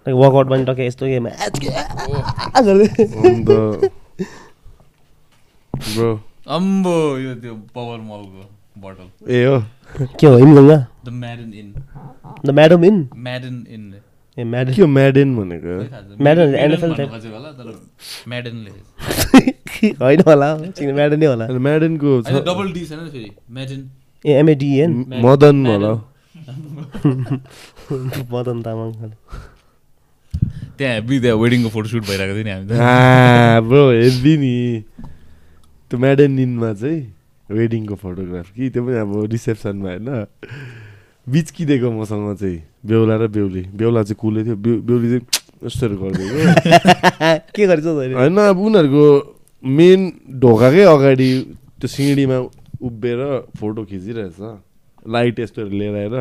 लाइक 0.07 0.17
वर्कआउटमा 0.23 0.57
पनि 0.57 0.65
टक्कै 0.71 0.87
यस्तो 0.87 1.07
गेम 1.07 1.27
अम्बो 6.57 6.95
यो 7.19 7.35
त्यो 7.43 7.55
पवर 7.75 7.99
मलको 8.09 8.43
बटल 8.85 9.35
ए 9.35 9.45
हो 9.45 9.59
के 10.21 10.27
हो 10.27 10.37
Himganga 10.37 10.79
the 11.07 11.09
maiden 11.23 11.53
in 11.61 11.69
the 12.47 12.51
madam 12.59 12.85
in 12.85 12.97
maiden 13.27 13.57
in 13.77 13.83
a 14.37 14.45
madam 14.53 14.73
के 14.75 14.83
हो 14.83 14.89
म्याडेन 14.89 15.35
भनेको 15.37 15.75
म्याडन. 16.23 16.55
होला 17.33 17.51
तर 17.59 17.73
म्याडनले 18.29 18.71
होइन 20.01 20.21
होला 20.27 20.49
चिन 20.79 20.95
म्याडम 20.95 21.19
नै 21.21 21.27
होला 21.27 21.47
म्याडेनको 21.69 22.21
छ 22.23 22.43
डबल 22.49 22.73
डी 22.73 22.85
छैन 22.87 23.09
फेरि 23.09 23.31
म्याडन 23.51 23.81
ए 24.25 24.39
एमएडिएन 24.41 25.03
मदन 25.27 25.67
होला 25.67 25.93
मदन 28.33 28.63
तामाङ 28.63 28.91
त्यहाँ 30.79 30.95
हेभी 30.95 31.17
त्यहाँ 31.21 31.37
वेडिङको 31.39 31.69
फोटोसुट 31.69 32.03
भइरहेको 32.03 32.35
थियो 32.35 32.45
नि 32.45 32.51
हामी 32.51 32.67
त 32.67 32.73
ब्रो 33.65 33.83
हेर्दी 33.93 34.35
नि 34.37 34.55
त्यो 35.91 35.97
म्याडेनिनमा 35.99 36.71
चाहिँ 36.75 37.01
वेडिङको 37.49 37.95
फोटोग्राफ 37.97 38.47
कि 38.53 38.65
त्यो 38.71 38.83
पनि 38.83 38.97
अब 38.99 39.11
रिसेप्सनमा 39.33 39.89
होइन 39.91 40.09
बिचकिदिएको 41.27 41.89
मसँग 41.93 42.25
चाहिँ 42.37 42.59
बेहुला 42.83 43.15
र 43.17 43.27
बेहुली 43.29 43.63
बेहुला 43.73 44.03
चाहिँ 44.03 44.19
कुलै 44.19 44.43
थियो 44.45 44.57
बेहु- 44.57 44.83
बेहुली 44.83 45.09
चाहिँ 45.11 45.25
यस्तोहरू 45.63 45.95
गरिदिएको 45.97 46.39
के 47.55 47.63
गरेछ? 47.65 47.87
होइन 47.87 48.37
अब 48.43 48.59
उनीहरूको 48.59 49.05
मेन 49.65 50.01
ढोकाकै 50.41 50.83
अगाडि 50.89 51.31
त्यो 51.79 51.89
सिँढीमा 51.89 52.39
उभिएर 52.83 53.21
फोटो 53.55 53.81
खिचिरहेछ 53.85 54.39
लाइट 55.07 55.37
यस्तोहरू 55.41 55.71
लिएर 55.73 55.95
आएर 55.97 56.15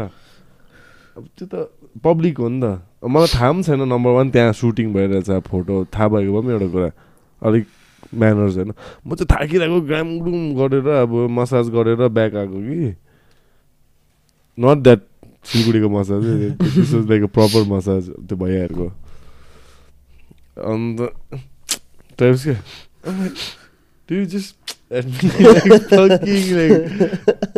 अब 1.18 1.24
त्यो 1.34 1.46
त 1.48 1.54
पब्लिक 2.04 2.38
हो 2.38 2.48
नि 2.50 2.60
त 2.62 2.66
मलाई 3.04 3.28
थाहा 3.28 3.52
पनि 3.52 3.64
छैन 3.64 3.82
नम्बर 3.82 4.12
वान 4.12 4.30
त्यहाँ 4.30 4.54
सुटिङ 4.54 4.94
भइरहेछ 4.94 5.30
फोटो 5.48 5.86
थाहा 5.86 6.08
भएको 6.08 6.32
भए 6.32 6.42
पनि 6.42 6.52
एउटा 6.54 6.68
कुरा 6.68 6.90
अलिक 7.42 7.66
म्यानर्स 8.14 8.56
होइन। 8.56 8.72
म 9.08 9.16
चाहिँ 9.16 9.28
थाकिरहेको 9.32 9.82
ग्रामग्रुम 9.82 10.42
गरेर 10.56 10.88
अब 10.88 11.12
मसाज 11.32 11.70
गरेर 11.70 12.08
ब्याक 12.08 12.36
आएको 12.36 12.60
कि। 12.62 12.96
नट 14.58 14.78
द्याट 14.78 15.02
सिलगढीको 15.46 15.90
मसाज 15.90 16.24
लाइक 17.10 17.24
प्रपर 17.34 17.64
मसाज 17.74 18.04
त्यो 18.30 18.36
भइहालेको 18.38 18.88
अन्त 20.72 21.00
टाइप्स 22.20 22.42
क्या 22.46 22.60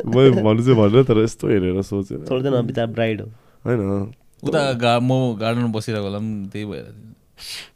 मैले 0.05 0.29
भन्नु 0.41 0.61
चाहिँ 0.63 0.77
भनेर 0.77 1.03
तर 1.03 1.17
यस्तो 1.23 1.47
हेरेर 1.47 1.81
सोचेर 1.81 2.17
हो। 3.21 3.27
होइन। 3.65 4.13
उता 4.43 4.61
गा 4.83 4.99
म 4.99 5.11
गार्डनमा 5.39 5.69
बसिरहेको 5.75 6.05
बेला 6.05 6.19
पनि 6.19 6.47
त्यही 6.51 6.65
भइरहेको 6.65 6.93
थियो। 6.93 7.11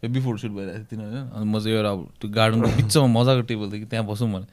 हेभी 0.04 0.20
फोटोसुट 0.22 0.52
भइरहेको 0.52 0.78
थियो 0.78 0.90
तिनीहरू। 0.92 1.12
होइन 1.16 1.28
अनि 1.36 1.46
म 1.52 1.60
चाहिँ 1.60 1.76
एउटा 1.78 1.92
अब 1.92 2.02
त्यो 2.22 2.28
गार्डनको 2.32 2.68
बिचमा 2.80 3.08
मजाको 3.18 3.42
टेबल 3.50 3.68
थियो 3.72 3.80
कि 3.80 3.88
त्यहाँ 3.92 4.06
बसौँ 4.08 4.30
भने। 4.34 4.48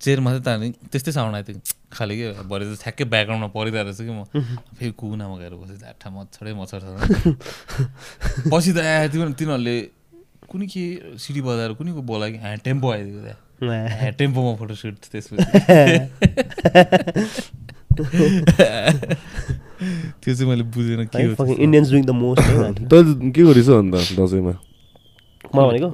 चेयरमा 0.00 0.30
चाहिँ 0.30 0.44
ताने 0.44 0.70
त्यस्तै 0.92 1.12
साउन्ड 1.12 1.34
आएको 1.36 1.52
थियो। 1.52 1.60
खालि 1.94 2.14
के 2.18 2.26
भरे 2.50 2.64
चाहिँ 2.64 2.78
ठ्याक्कै 2.82 3.04
ब्याकग्राउन्डमा 3.04 3.48
परिरहेको 3.56 3.88
रहेछ 3.88 4.00
कि 4.04 4.12
म। 4.12 4.24
फेरि 4.78 4.92
कुनामा 4.98 5.36
गएर 5.38 5.54
बसेँ 5.54 5.78
झाठा 5.78 6.08
मच्छरै 6.10 6.52
मच्छर 6.60 6.80
छ। 6.84 6.84
पछि 8.52 8.70
त 8.72 8.78
आए 8.84 9.08
तिनीहरू 9.08 9.32
तिनीहरूले 9.40 9.76
कुनै 10.50 10.66
के 10.66 10.84
सिडी 11.18 11.40
बजाएर 11.40 11.72
कुनैको 11.80 12.02
बोलायो 12.04 12.32
कि 12.32 12.38
ह्या 12.44 12.54
टेम्पो 12.66 12.86
आइदिएको 12.92 13.20
त्यहाँ 13.24 14.12
टेम्पोमा 14.18 14.52
फोटोसुट 14.60 14.96
त्यसपछि। 15.12 15.42
त्यो 20.20 20.34
चाहिँ 20.34 20.48
मैले 20.50 20.62
बुझेन 20.66 21.04
के 21.06 21.22
हो। 21.24 21.46
इन्डियन्स 21.46 21.90
डुइङ 21.90 22.04
द 22.04 22.10
मोस्ट 22.12 22.42
तैँले 22.88 23.30
के 23.30 23.42
गरिस् 23.44 23.68
अन्त 23.70 23.94
दसैँमा 24.14 24.52
मलाई 25.50 25.66
भनेको 25.70 25.88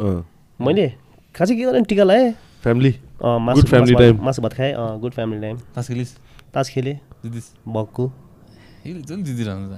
मैले 0.60 0.86
खासै 1.34 1.54
के 1.54 1.62
गरेँ 1.64 1.82
टिका 1.84 2.04
लगाएँ 2.04 2.32
फ्यामिली 2.62 2.90
अँ, 2.90 3.38
मासु 3.38 3.60
Good 3.60 3.68
family 3.70 4.12
मासु 4.20 4.42
भात- 4.42 4.56
खाएँ 4.56 4.72
अँ 4.74 4.98
गुड 5.00 5.12
फ्यामिली 5.12 5.40
टाइम 5.42 5.56
तास 5.74 5.88
खेलिस् 5.88 6.12
तास 6.54 6.68
खेलेँ 6.70 6.94
जितिस् 7.24 7.48
भक्कु 7.68 8.04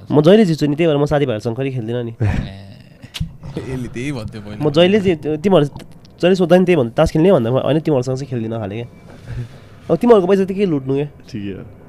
म 0.08 0.20
जहिले 0.20 0.44
जित्छु 0.44 0.66
नि 0.66 0.74
त्यही 0.76 0.86
भएर 0.86 0.96
म 0.96 1.04
साथीभाइहरूसँग 1.06 1.56
कहिले 1.56 1.70
खेल्दिनँ 1.72 2.02
नि 2.02 2.12
म 4.58 4.70
जहिले 4.70 4.98
तिमीहरू 5.36 5.66
जहिले 6.16 6.34
सोद्धा 6.36 6.56
नि 6.56 6.64
त्यही 6.64 6.76
भन्दा 6.76 6.92
तास 6.94 7.10
खेल्ने 7.10 7.32
भन्दा 7.32 7.50
म 7.50 7.58
होइन 7.60 7.78
तिमीहरूसँग 7.80 8.16
चाहिँ 8.16 8.30
खेल्दिनँ 8.30 8.58
खाले 8.58 8.74
क्या 8.76 8.86
अब 9.88 9.96
तिमीहरूको 9.96 10.26
पैसा 10.26 10.44
त 10.44 10.52
के 10.52 10.64
लुट्नु 10.66 10.94
क्या 10.94 11.08
ठिकै 11.28 11.81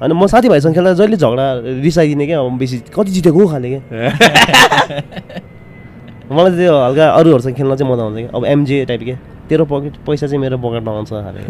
अनि 0.00 0.14
म 0.14 0.26
साथीभाइसँग 0.26 0.74
खेल्दा 0.74 0.92
जहिले 0.96 1.16
झगडा 1.16 1.52
रिसाइदिने 1.84 2.26
क्या 2.26 2.40
अब 2.40 2.58
बेसी 2.58 2.78
कति 2.88 3.10
जितेको 3.12 3.46
खाले 3.46 3.68
क्या? 3.70 3.80
मलाई 6.32 6.56
त्यो 6.56 6.72
हल्का 6.72 7.10
अरूहरूसँग 7.10 7.54
खेल्न 7.56 7.74
चाहिँ 7.76 7.92
मजा 7.92 8.02
आउँछ 8.02 8.16
क्या। 8.16 8.28
अब 8.32 8.44
एमजे 8.46 8.84
टाइप 8.88 9.02
के 9.04 9.14
तेरो 9.48 9.64
पकेट 9.66 9.96
पैसा 10.06 10.26
चाहिँ 10.26 10.40
मेरो 10.40 10.58
पकेटमा 10.58 10.92
आउँछ 10.92 11.10
खाले 11.10 11.40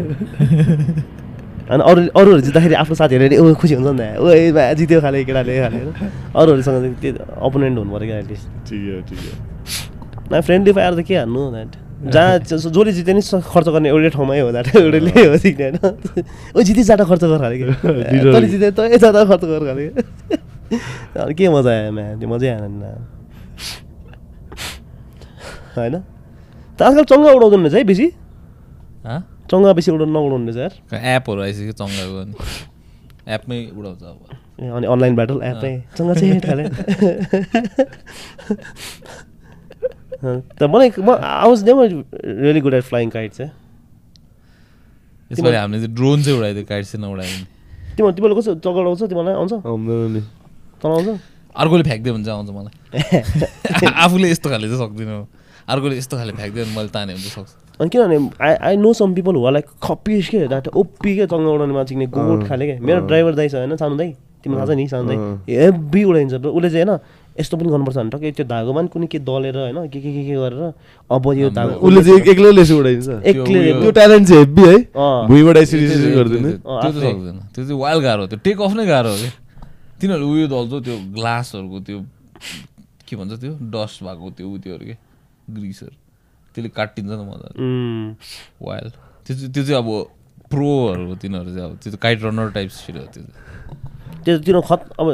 अनि 1.71 1.83
अरू 1.87 2.01
अरूहरू 2.19 2.41
जित्दाखेरि 2.41 2.73
आफ्नो 2.75 2.95
साथीहरूले 2.99 3.37
ऊ 3.37 3.53
खुसी 3.55 3.73
हुन्छ 3.79 3.87
नि 3.87 4.03
त। 4.03 4.19
ओ 4.19 4.27
ए 4.27 4.51
जित्यो 4.75 4.99
खाले 5.01 5.23
केटाले 5.23 5.59
खाले 5.61 5.79
अरूहरूसँग 6.35 6.75
चाहिँ 6.81 6.95
त्यो 6.99 7.13
अपोनेन्ट 7.47 7.77
हुनु 7.77 7.91
पऱ्यो 7.93 8.07
क्या 8.09 8.17
एटलिस्ट 8.19 8.45
ठिकै 8.67 8.91
हो 8.91 8.99
ठिकै 9.07 9.29
हो। 9.31 9.35
फ्रेन्डली 10.41 10.71
फायर 10.73 10.93
त 10.99 11.01
के 11.07 11.15
हान्नु 11.15 11.41
द्याट 11.55 11.71
जहाँ 12.03 12.37
ज- 12.39 12.57
जसले 12.57 12.91
जिते 12.93 13.13
नि 13.13 13.21
स- 13.21 13.43
खर्च 13.45 13.67
गर्ने 13.69 13.89
एउटै 13.89 14.09
ठाउँमै 14.09 14.39
हो 14.39 14.51
द्याट 14.51 14.67
एउटैले 14.75 15.11
हो 15.21 15.37
सिक्ने 15.37 15.65
होइन। 15.77 16.25
ओ 16.55 16.61
जिति 16.61 16.83
जाँदा 16.83 17.03
खर्च 17.05 17.23
गर 17.23 17.37
Literally. 17.41 18.05
तैँले 18.33 18.47
जिते 18.47 18.71
तै 18.73 18.97
जाँदा 18.97 19.21
खर्च 19.25 19.43
गर 19.45 19.61
खाले 19.67 19.85
अनि 21.19 21.33
के 21.35 21.49
मजा 21.51 21.69
आयो 21.71 21.91
म्या 21.91 22.05
त्यो 22.17 22.27
मजै 22.29 22.47
आएन 22.49 22.73
नि 22.73 22.89
होइन? 25.77 25.95
त 26.75 26.81
आजकल 26.81 27.03
चङ्गा 27.05 27.29
उडाउँदैन 27.37 27.61
रहेछ 27.61 27.75
है 27.75 27.83
बेसी? 27.83 28.07
हाँ? 29.05 29.19
चङ्गा 29.51 29.71
बेसी 29.73 29.89
उडाउनु 29.91 30.13
नउडाउनु 30.13 30.51
रहेछ 30.51 30.57
यार। 30.57 30.73
एपहरू 31.15 31.39
आइसक्यो 31.43 31.73
चङ्गाको 31.75 32.19
एपमै 33.29 33.57
उडाउँछ 33.77 34.01
अब। 34.03 34.17
अनि 34.71 34.85
अनलाइन 34.87 35.13
ब्याटल 35.15 35.37
एपै। 35.43 35.71
चङ्गा 35.97 36.13
चाहिँ 36.13 36.39
त 40.21 40.63
मलाई 40.63 40.89
म 40.99 41.09
I 41.17 41.47
was 41.49 41.63
never 41.63 41.87
really 42.41 42.61
good 42.61 42.73
at 42.73 42.83
flying 42.83 43.09
kite 43.09 43.31
चाहिँ 43.33 43.51
यसपालि 45.31 45.55
हामीले 45.55 45.79
चाहिँ 45.81 45.95
ड्रोन 45.95 46.23
चाहिँ 46.23 46.37
उडाइदियो 46.39 46.65
काइट 46.69 46.85
चाहिँ 46.85 47.01
नउडाइदिने 47.05 47.45
तिम्रो 47.97 48.11
तिमीलाई 48.11 48.35
कस्तो 48.37 48.55
चक्कर 48.55 48.85
आउँछ 48.87 49.01
तिमीलाई 49.03 49.33
आउँछ? 49.33 49.53
आउँदैन 49.53 50.23
आउँछ? 50.85 51.07
अर्कोले 51.55 51.83
फ्याँकिदियो 51.83 52.13
भने 52.13 52.23
चाहिँ 52.23 52.37
आउँछ 52.37 52.49
मलाई। 52.55 53.89
आफूले 54.03 54.29
यस्तो 54.31 54.49
खाले 54.49 54.67
चाहिँ 54.67 54.79
सक्दिनँ 54.87 55.27
अर्कोले 55.67 55.97
यस्तो 55.97 56.17
खाले 56.17 56.31
फ्याँकिदियो 56.33 56.65
भने 56.65 56.75
मैले 56.75 56.89
ताने 56.95 57.13
चाहिँ 57.13 57.29
सक्छु। 57.29 57.81
अनि 57.81 57.89
किनभने 57.89 58.17
I 58.45 58.53
I 58.53 58.77
know 58.77 58.93
some 58.93 59.13
people 59.13 59.35
हुआ 59.35 59.49
लाइक 59.51 59.65
खप्पिस 59.83 60.29
के 60.29 60.47
द्याट 60.47 60.67
ओप्पी 60.67 61.15
के 61.17 61.25
चङ्गा 61.27 61.49
उडाउने 61.51 61.73
मान्छे 61.73 62.05
गोट 62.07 62.47
खाले 62.47 62.65
के? 62.67 62.79
मेरो 62.79 62.99
ड्राइभर 63.07 63.33
दाइ 63.35 63.49
छ 63.49 63.55
होइन? 63.55 63.75
सानो 63.75 63.95
दाइ 63.97 64.09
तिमीलाई 64.43 64.65
थाहा 64.65 64.73
छ 64.73 64.77
नि 64.77 64.87
सानो 64.87 65.05
दाइ 65.07 65.17
हेभी 65.55 66.03
उडाइन्छ 66.03 66.33
उसले 66.33 66.69
चाहिँ 66.69 66.85
होइन 66.85 66.99
यस्तो 67.41 67.57
पनि 67.57 67.69
गर्नुपर्छ 67.73 67.97
भने 67.97 68.09
टक्कै 68.13 68.31
त्यो 68.37 68.45
धागोमा 68.45 68.81
नि 68.81 68.87
कुनै 68.93 69.07
के 69.11 69.19
दलेर 69.19 69.57
होइन 69.57 69.77
के 69.89 69.99
के 70.01 70.09
के 70.13 70.23
के 70.29 70.35
गरेर 70.37 70.63
अब 71.09 71.23
यो 71.41 71.49
धागो 71.49 71.73
उसले 71.87 72.01
चाहिँ 72.03 72.21
एक्लैले 72.31 72.61
यसो 72.61 72.75
उडाइदिन्छ। 72.79 73.09
एक्लै 73.25 73.61
त्यो 73.81 73.91
ट्यालेन्ट 73.91 74.27
चाहिँ 74.27 74.41
हेब्बी 74.43 74.63
है। 74.71 74.77
भुइँबाट 75.27 75.57
यसरी 75.57 75.85
गरिदिने। 76.15 76.51
त्यो 76.51 76.79
चाहिँ- 76.81 77.01
चाहिँ 77.01 77.13
सक्दैन। 77.13 77.37
त्यो 77.55 77.63
चाहिँ 77.65 77.79
वाइल्ड 77.81 78.03
गाह्रो 78.03 78.27
त्यो 78.31 78.39
टेक 78.45 78.61
अफ 78.61 78.71
नै 78.77 78.85
गाह्रो 78.85 79.09
हो 79.09 79.17
कि। 79.17 79.29
तिनीहरू 80.01 80.25
उयो 80.33 80.47
दल्छ 80.53 80.71
त्यो 80.85 80.95
ग्लासहरूको 81.17 81.79
त्यो 81.87 81.99
के 83.07 83.13
भन्छ 83.15 83.31
त्यो? 83.41 83.51
डस्ट 83.73 83.97
भएको 84.03 84.25
त्यो 84.37 84.45
उ 84.47 84.57
त्योहरू 84.63 84.85
के? 84.85 84.95
ग्रिसहरू 85.51 85.95
त्यसले 86.55 86.69
काटिन्छ 86.77 87.09
नि 87.11 87.23
मजाले। 87.29 87.55
उम्, 87.59 88.15
वाइल्ड 88.67 88.93
त्यो 89.25 89.33
चाहिँ 89.37 89.51
त्यो 89.53 89.63
चाहिँ 89.63 89.79
अब 89.83 89.89
प्रोहरू 90.51 91.03
हो 91.07 91.15
तिनीहरू 91.21 91.49
चाहिँ 91.55 91.65
अब। 91.69 91.77
त्यो 91.83 91.97
काइट 92.01 92.23
रनर 92.23 92.47
टाइप 92.55 92.69
फिल 92.69 92.95
हो 92.97 93.05
त्यो 93.13 93.23
चाहिँ। 93.23 94.23
त्यो 94.23 94.33
तिनीहरू 94.37 94.61
खत 94.69 94.81
अब 94.99 95.07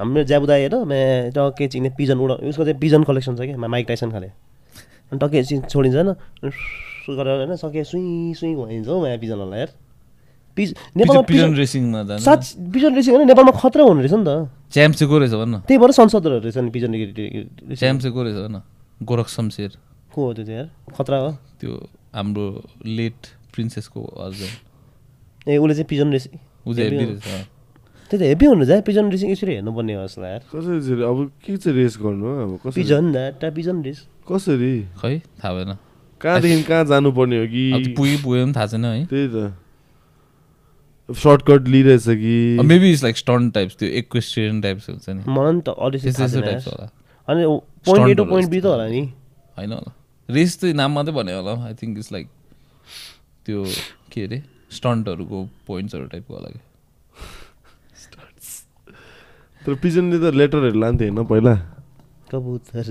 हाम्रो 0.00 0.24
ज्याबुदाई 0.24 0.60
हेर 0.64 0.74
म्या 0.88 1.30
टक्कै 1.36 1.66
चिने 1.68 1.90
पिजन 1.98 2.18
उडा 2.24 2.34
उसको 2.48 2.64
चाहिँ 2.64 2.80
पिजन 2.80 3.02
कलेक्सन 3.04 3.36
छ 3.36 3.40
कि 3.44 3.54
माइक 3.54 3.86
टाइसन 3.86 4.10
खाले। 4.10 4.28
अनि 5.12 5.18
टक्कै 5.20 5.38
एकछिन 5.38 5.60
छोडिन्छ 5.68 5.96
होइन 5.96 6.10
गरेर 7.10 7.36
होइन 7.36 7.56
सके 7.60 7.84
सुई 7.84 8.34
सुई 8.38 8.54
भइन्छ 8.54 8.88
हौ 8.88 8.96
म्या 9.02 9.16
पिजनहरूलाई 9.20 9.60
यार 9.60 9.70
पिज 10.56 10.68
नेपालमा 10.96 11.22
पिजन 11.22 11.50
पिजन 11.52 11.56
रेसिङमा 11.58 12.00
रेसिङ 12.96 13.14
होइन 13.14 13.26
नेपालमा 13.28 13.52
खतरा 13.60 13.82
हुने 13.84 14.00
रहेछ 14.02 14.14
नि 14.14 14.24
त। 14.24 14.50
च्याम्प 14.72 14.94
चाहिँ 14.96 15.10
को 15.10 15.18
रहेछ 15.18 15.34
भन्न? 15.34 15.54
त्यही 15.66 15.78
भएर 15.78 15.92
संसदहरू 15.92 16.38
रहेछ 16.42 16.56
नि 16.58 16.70
पिजन 16.70 16.90
रेसिङ। 16.94 17.76
च्याम्प 17.76 17.98
चाहिँ 18.02 18.14
को 18.14 18.22
रहेछ 18.22 18.36
भन्न? 18.36 18.56
गोरख 19.00 19.28
शमशेर। 19.28 19.70
को 20.14 20.18
हो 20.24 20.32
त्यो 20.34 20.44
चाहिँ 20.44 20.58
यार? 20.58 20.68
खतरा 20.96 21.18
हो। 21.18 21.30
त्यो 21.60 21.72
हाम्रो 22.14 22.46
लेट 22.86 23.20
प्रिन्सेसको 23.54 24.00
हस्बेन्ड 24.18 25.48
ए 25.48 25.56
उसले 25.58 25.74
चाहिँ 25.74 25.88
पिजन 25.92 26.08
रेसिङ 26.12 26.34
ऊ 28.14 28.18
चाहिँ 28.18 28.28
हेभी 28.28 28.46
रहेछ 28.46 28.46
अँ। 28.46 28.46
त्यो 28.46 28.46
त 28.46 28.46
हेभी 28.46 28.46
हुनु 28.46 28.64
चाहिँ 28.64 28.82
पिजन 28.82 29.10
रेसिङ 29.10 29.30
यसरी 29.30 29.54
हेर्नुपर्ने 29.54 29.94
हो 29.94 30.02
जस्तो 30.02 30.22
यार। 30.22 30.38
कसरी 30.38 30.80
चाहिँ 30.80 31.02
अब 31.02 31.32
के 31.44 31.56
चाहिँ 31.56 31.78
रेस 31.78 31.98
गर्नु 32.02 32.26
अब? 32.42 32.58
कसरी? 32.66 32.82
पिजन 32.82 33.50
पिजन 33.50 33.82
रेस 33.82 34.06
कसरी? 34.32 34.82
खै 34.82 35.18
थाहा 35.18 35.54
भएन। 35.54 35.76
कहाँदेखि 36.20 36.62
कहाँ 36.68 36.84
जानुपर्ने 36.84 37.38
हो 37.38 37.46
कि? 37.46 37.94
पुगे 37.96 38.16
पुग्यो 38.22 38.44
पनि 38.44 38.52
थाहा 38.56 38.66
छैन 38.66 38.84
है। 38.84 39.06
त्यही 39.06 39.28
त। 39.28 39.54
सर्टकट 41.16 41.68
लिइरहेछ 41.68 42.04
कि? 42.08 42.58
Maybe 42.64 42.90
it's 42.90 43.02
like 43.02 43.16
stun 43.16 43.50
types 43.50 43.76
त्यो 43.76 43.88
इक्वेस्ट्रियन 43.88 44.60
टाइप्स 44.60 44.90
हुन्छ 44.90 45.08
नि। 45.08 45.22
मलाई 45.28 45.52
नि 45.52 45.60
त 45.60 45.68
छैन 45.68 46.42
टाइप्स। 46.42 46.66
होला। 46.66 46.90
अनि 47.28 47.44
point 47.86 48.10
A 48.10 48.14
to 48.14 48.24
point 48.24 48.50
B 48.50 48.60
त 48.60 48.64
होला 48.64 48.88
नि। 48.88 49.12
होइन 49.58 49.72
होला। 49.72 49.92
रेस 50.30 50.60
चाहिँ 50.60 50.74
नाम 50.74 50.92
मात्रै 50.92 51.14
भने 51.14 51.34
होला। 51.34 51.66
आई 51.66 51.74
थिङ्क 51.74 51.98
इट्स 51.98 52.12
लाइक 52.12 52.28
त्यो 53.46 53.64
के 54.12 54.24
अरे? 54.24 54.42
स्टन्टहरूको 54.70 55.48
पोइन्ट्सहरू 55.66 56.06
टाइपको 56.06 56.34
होला 56.34 56.48
कि 56.48 56.58
तर 59.66 59.74
पिजनले 59.74 60.18
त 60.18 60.22
लेटरहरू 60.34 60.80
लान्थ्यो 60.80 61.12
होइन 61.12 61.26
पहिला। 61.26 61.54
कबुतर। 62.30 62.82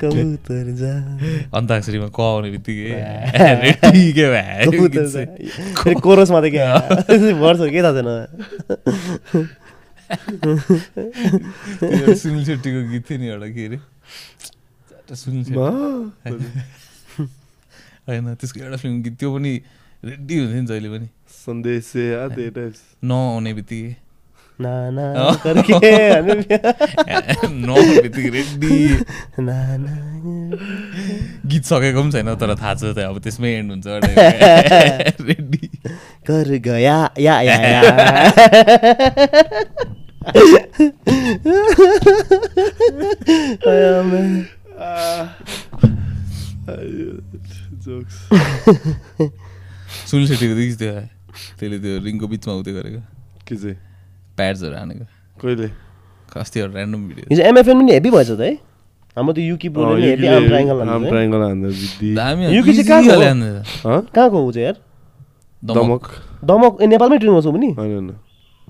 कबुतर 0.00 0.66
जा 0.80 0.92
अन्ताक्षरीमा 1.58 2.08
क 2.08 2.20
आउने 2.20 2.50
बित्तिकै। 2.50 2.90
कोरसमा 6.00 6.40
त 6.40 6.42
के 6.50 6.58
वर्ष 7.32 7.60
के 7.70 7.82
थाहा 7.82 7.92
छैन। 7.96 8.08
त्यो 11.80 12.14
सुनिल 12.14 12.44
सेट्टीको 12.44 12.88
गीत 12.90 13.02
थियो 13.10 13.18
नि 13.18 13.26
एउटा 13.28 13.46
के 13.46 13.66
अरे? 13.66 13.78
सुनिल 15.14 15.44
होइन 18.08 18.34
त्यसको 18.34 18.60
एउटा 18.64 18.76
फिल्म 18.76 19.02
गीत। 19.02 19.18
त्यो 19.18 19.36
पनि 19.36 19.60
रेडी 20.04 20.36
हुन्थ्यो 20.38 20.60
नि 20.60 20.66
जहिले 20.66 20.88
पनि 20.88 21.08
सन्देश 21.28 21.92
नआउने 23.04 23.52
बित्तिकै 23.54 23.96
ना 24.60 24.72
ना 24.96 25.04
करके 25.44 25.90
हामी 26.12 26.34
नआउने 27.66 27.96
बित्तिकै 28.06 28.30
रेडी 28.36 28.76
ना 29.44 29.58
ना 29.82 29.94
गीत 31.52 31.64
सकेको 31.72 32.00
पनि 32.00 32.10
छैन 32.12 32.28
तर 32.40 32.50
थाहा 32.56 32.72
छ 32.74 32.82
त 32.96 32.98
अब 33.08 33.16
त्यसमै 33.26 33.50
एन्ड 33.60 33.68
हुन्छ 33.72 33.86
रेडी 35.28 35.68
कर 36.30 36.48
गया 36.68 36.98
या 37.20 37.36
या 37.40 37.56
या 37.74 37.82
जोक्स 47.84 48.16
सुनिल 50.10 50.26
सेट्टीको 50.26 50.54
देखिस् 50.58 50.78
त्यो 50.78 50.92
त्यसले 51.58 51.78
त्यो 51.78 51.98
रिङको 52.02 52.26
बिचमा 52.26 52.52
उयो 52.54 52.72
गरेको। 52.74 53.00
के 53.46 53.54
चाहिँ? 53.56 53.76
प्याड्सहरू 54.36 54.74
हानेको। 54.74 55.04
कहिले? 55.40 55.68
कस्तो 56.30 56.60
एउटा 56.60 56.74
ऱ्यान्डम 56.78 57.00
भिडियो 57.08 57.24
हिजो 57.30 57.42
एमएफएन 57.42 57.76
पनि 57.80 57.92
हेभी 57.92 58.10
भएछ 58.10 58.30
त 58.30 58.40
है? 58.40 58.52
हाम्रो 59.16 59.32
त्यो 59.34 59.44
युकी 59.44 59.68
प्रोले 59.68 59.94
पनि 59.94 60.06
heavy 60.10 60.26
arm 60.26 60.46
triangle 60.46 60.80
arm 60.80 61.04
triangle 61.08 61.40
हान्दा 61.42 61.68
दामी 62.14 62.42
युकी 62.56 62.72
चाहिँ 62.82 62.86
कहाँको 62.88 63.22
हो? 63.22 63.90
हँ? 63.90 64.00
कहाँको 64.14 64.38
हो 64.42 64.52
चाहिँ 64.52 64.66
यार? 64.66 64.76
दमक। 65.62 66.02
दमक। 66.44 66.82
ए 66.82 66.86
नेपालमै 66.86 67.18
ट्रेन 67.18 67.32
गर्छौ 67.34 67.52
पनि? 67.52 67.70
होइन 67.78 67.92
होइन। 67.92 68.10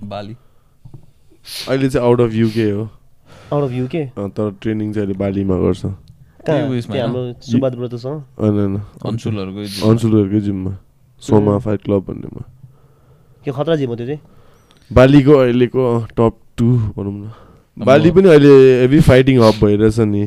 बाली। 0.08 0.36
अहिले 1.68 1.88
चाहिँ 1.88 2.06
आउट 2.06 2.20
अफ 2.20 2.32
युके 2.34 2.70
हो। 2.70 2.88
आउट 3.52 3.64
अफ 3.64 3.72
युके 3.72 4.02
अँ, 4.02 4.28
तर 4.30 4.50
ट्रेनिङ 4.60 4.92
चाहिँ 4.92 5.06
अहिले 5.06 5.18
बालीमा 5.18 5.56
गर्छ। 5.56 5.84
होइन 5.84 5.96
कहाँ 6.46 6.68
होइन? 6.68 7.00
हाम्रो 7.00 7.22
सुबाद 7.40 7.74
ब्रतसँग 7.74 8.18
होइन 8.40 8.76
अन्सुलहरूको 9.06 9.90
अन्सुलहरूकै 9.90 10.40
जिममा। 10.40 10.72
सोमा 11.20 11.58
फाइट 11.58 11.80
क्लब 11.82 12.04
भन्नेमा 12.06 12.42
के 13.44 13.50
खतरा 13.52 13.76
जिम 13.76 13.88
हो 13.90 13.96
त्यो 13.96 14.06
चाहिँ? 14.06 14.20
बालीको 14.90 15.32
अहिलेको 15.34 15.82
टप 16.16 16.34
टू 16.56 16.66
भनौँ 16.96 17.12
न। 17.12 17.32
बाली 17.76 18.10
पनि 18.10 18.28
अहिले 18.28 18.80
हेभी 18.80 19.00
फाइटिङ 19.00 19.40
हब 19.42 19.54
भइरहेछ 19.64 19.98
नि। 20.00 20.24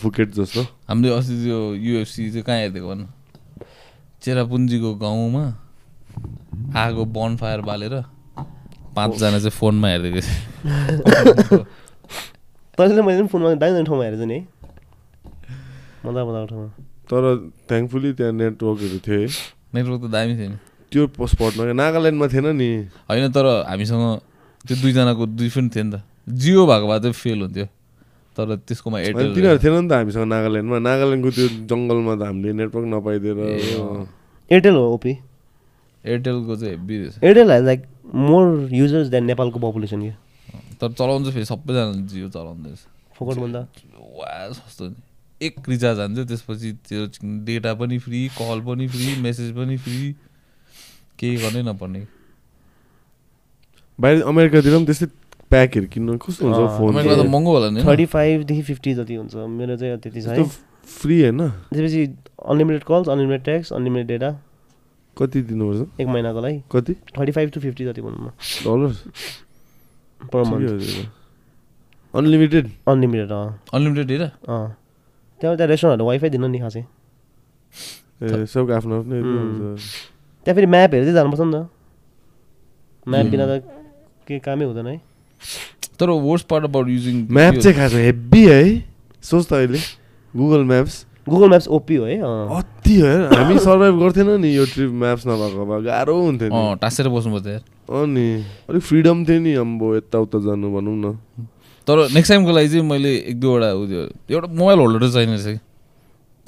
फुकेट 0.00 0.32
जस्तो। 0.34 0.62
हामीले 0.88 1.08
अस्ति 1.16 1.34
त्यो 1.44 1.58
युएफसी 1.74 2.30
चाहिँ 2.30 2.44
कहाँ 2.44 2.58
हेरिदिएको 2.58 2.88
भन? 2.88 3.06
चेरापुन्जीको 4.22 4.94
गाउँमा 4.96 5.44
आगो 6.76 7.04
बन 7.04 7.36
फायर 7.36 7.60
बालेर 7.60 7.94
पाँचजना 8.96 9.38
चाहिँ 9.38 9.50
फोनमा 9.50 9.88
हेरिदिएको 9.88 10.20
थियो 10.20 11.58
तैँले 12.78 13.02
मैले 13.02 13.18
पनि 13.20 13.28
फोनमा 13.28 13.54
दामी 13.54 13.72
दामी 13.72 13.84
ठाउँमा 13.84 14.04
हेरेको 14.04 14.22
छु 14.22 14.26
नि 14.26 14.34
है। 14.34 14.40
मजा 16.06 16.24
मजाको 16.24 16.46
ठाउँमा 16.46 16.68
तर 17.06 17.22
थ्याङ्कफुली 17.70 18.12
त्यहाँ 18.18 18.32
नेटवर्कहरू 18.32 18.98
थियो 19.06 19.18
है 19.20 19.28
नेटवर्क 19.74 20.00
त 20.02 20.10
दामी 20.10 20.34
थियो 20.38 20.48
नि। 20.50 20.58
त्यो 20.92 21.02
स्पटमा 21.06 21.62
नागाल्यान्डमा 21.72 22.26
थिएन 22.34 22.46
नि। 22.56 22.70
होइन 23.08 23.26
तर 23.30 23.46
हामीसँग 23.70 24.04
त्यो 24.66 24.74
दुईजनाको 24.82 25.24
डिफ्रेन्ट 25.38 25.68
थियो 25.74 25.84
नि 25.84 25.90
त। 25.94 26.02
जियो 26.26 26.62
भएको 26.66 26.86
भए 26.90 26.98
चाहिँ 27.00 27.14
फेल 27.14 27.40
हुन्थ्यो। 27.46 27.66
तर 28.36 28.46
त्यसकोमा 28.66 28.98
एयरटेल 29.00 29.28
तिनीहरू 29.34 29.58
थिएन 29.62 29.74
नि 29.82 29.88
त 29.88 29.92
हामीसँग 30.02 30.26
नागाल्यान्डमा। 30.34 30.78
नागाल्यान्डको 30.82 31.30
त्यो 31.36 31.46
जङ्गलमा 31.70 32.12
त 32.18 32.22
हामीले 32.26 32.52
नेटवर्क 32.60 32.86
नपाइदिएर 32.94 33.38
एयरटेल 34.50 34.74
हो। 34.74 34.84
ओपी 34.94 35.12
एयरटेलको 36.04 36.52
चाहिँ 36.56 36.76
रहेछ। 36.76 37.14
Airtel 37.22 37.50
has 37.50 37.62
like 37.70 37.80
more 38.14 38.44
users 38.74 39.08
than 39.14 39.24
नेपालको 39.30 39.58
पपुलेसन 39.62 40.00
के 40.02 40.12
तर 40.80 40.92
चलाउनु 40.92 41.24
चाहिँ 41.24 41.34
फेरि 41.34 41.46
सबैजना 41.50 42.06
जियो 42.10 42.28
चलाउँदै 42.34 42.68
रहेछ 42.70 42.82
फोकट 43.16 43.36
भन्दा 43.42 43.60
वा 44.18 44.30
सस्तो 44.52 44.84
नि। 44.90 44.98
एक 45.42 45.68
रिचार्ज 45.68 45.98
हान्थ्यो 46.00 46.24
त्यसपछि 46.24 46.72
त्यो 46.88 47.06
डेटा 47.44 47.74
पनि 47.76 47.98
फ्री 47.98 48.20
कल 48.38 48.60
पनि 48.66 48.86
फ्री 48.88 49.06
मेसेज 49.22 49.52
पनि 49.56 49.76
फ्री 49.76 50.14
केही 51.18 51.36
गर्नै 51.36 51.62
नपर्ने। 51.62 52.02
बाहिर 53.98 54.22
अमेरिकातिर 54.22 54.72
पनि 54.76 54.86
त्यस्तै 54.86 55.06
प्याकहरू 55.50 55.86
किन्नु 55.92 56.16
कस्तो 56.18 56.42
हुन्छ 56.42 56.60
फोन? 56.78 56.90
महँगो 57.28 57.50
होला 57.52 57.68
नि? 57.70 57.80
थर्टी 57.84 58.06
फाइभदेखि 58.06 58.62
फिफ्टी 58.62 58.94
जति 58.94 59.14
हुन्छ 59.14 59.34
मेरो 59.36 59.76
चाहिँ 59.76 59.98
त्यति 60.00 60.20
छ 60.22 60.26
है। 60.26 60.44
फ्री 60.96 61.20
होइन? 61.22 61.40
त्यसपछि 61.72 62.02
unlimited 62.48 62.82
calls 62.88 63.08
unlimited 63.08 63.44
texts 63.44 63.72
unlimited 63.72 64.06
data. 64.08 64.30
कति 65.16 65.42
दिनुपर्छ? 65.42 66.00
एक 66.00 66.06
महिनाको 66.06 66.40
लागि। 66.40 66.58
कति? 66.72 66.92
थर्टी 67.18 67.32
फाइभ 67.32 67.50
टु 67.50 67.60
फिफ्टी 67.60 67.84
जति 67.84 68.00
भनौँ 68.00 68.20
न 68.24 68.30
dollar 68.64 68.92
per 70.32 70.42
month. 70.48 70.64
Unlimited 72.14 72.66
unlimited? 72.88 73.30
Unlimited 73.74 74.00
अँ। 74.00 74.06
डेटा? 74.06 74.28
अँ। 74.48 74.76
त्यहाँ 75.40 75.56
त्यहाँ 75.56 75.68
रेस्टुरेन्टहरू 75.70 76.06
वाइफाई 76.06 76.30
दिनु 76.30 76.46
नि 76.48 76.58
खासै 76.58 76.82
ए 78.22 78.44
सबको 78.46 78.72
आफ्नो 78.72 78.94
आफ्नो 78.98 79.76
त्यहाँ 80.46 80.54
फेरि 80.56 80.66
म्याप 80.74 80.94
हेर्दै 80.94 81.12
जानुपर्छ 81.12 81.42
नि 81.42 81.52
त 81.52 81.66
म्याप 83.06 83.26
बिना 83.32 83.44
त 83.46 83.52
केही 84.28 84.40
कामै 84.46 84.64
हुँदैन 84.64 84.86
है 84.86 85.00
तर 86.00 86.10
worst 86.28 86.46
part 86.48 86.64
about 86.64 86.88
using 86.88 87.26
map 87.30 87.54
चाहिँ 87.62 87.76
खास 87.76 87.92
हेभी 88.06 88.42
है 88.48 88.62
सोच 89.24 89.44
त 89.48 89.52
अहिले 89.52 89.80
Google 90.34 90.64
Maps 90.72 91.04
Google 91.28 91.48
Maps 91.48 91.68
OP 91.76 91.96
हो 91.96 92.04
है 92.04 92.16
अँ 92.22 92.56
अति 92.58 92.98
हो 93.00 93.06
यार 93.06 93.34
हामी 93.34 93.58
सर्भाइभ 93.58 93.98
गर्थेन 94.00 94.30
नि 94.40 94.54
यो 94.56 94.64
ट्रिप 94.72 94.90
म्याप्स 95.02 95.26
नभएको 95.26 95.66
भए 95.66 95.82
गाह्रो 95.84 96.16
हुन्थ्यो 96.20 96.48
नि 96.48 96.56
अँ 96.56 96.76
टाँसेर 96.82 97.08
बस्नुपर्छ 97.08 97.46
यार 97.46 97.62
अनि 98.00 98.26
अलिक 98.70 98.82
फ्रिडम 98.82 99.24
थियो 99.26 99.40
नि 99.40 99.54
अम्बो 99.64 99.94
यताउता 99.96 100.38
जानु 100.46 100.72
भनौँ 100.74 100.96
न 100.96 101.16
तर 101.86 102.08
नेक्स्ट 102.14 102.32
टाइमको 102.32 102.52
लागि 102.52 102.68
चाहिँ 102.68 102.82
मैले 102.82 103.16
एक 103.16 103.40
दुईवटा 103.40 103.72
उयो 103.72 104.02
एउटा 104.30 104.48
मोबाइल 104.52 104.78
होल्डर 104.78 105.10
चाहिने 105.12 105.36
रहेछ 105.36 105.58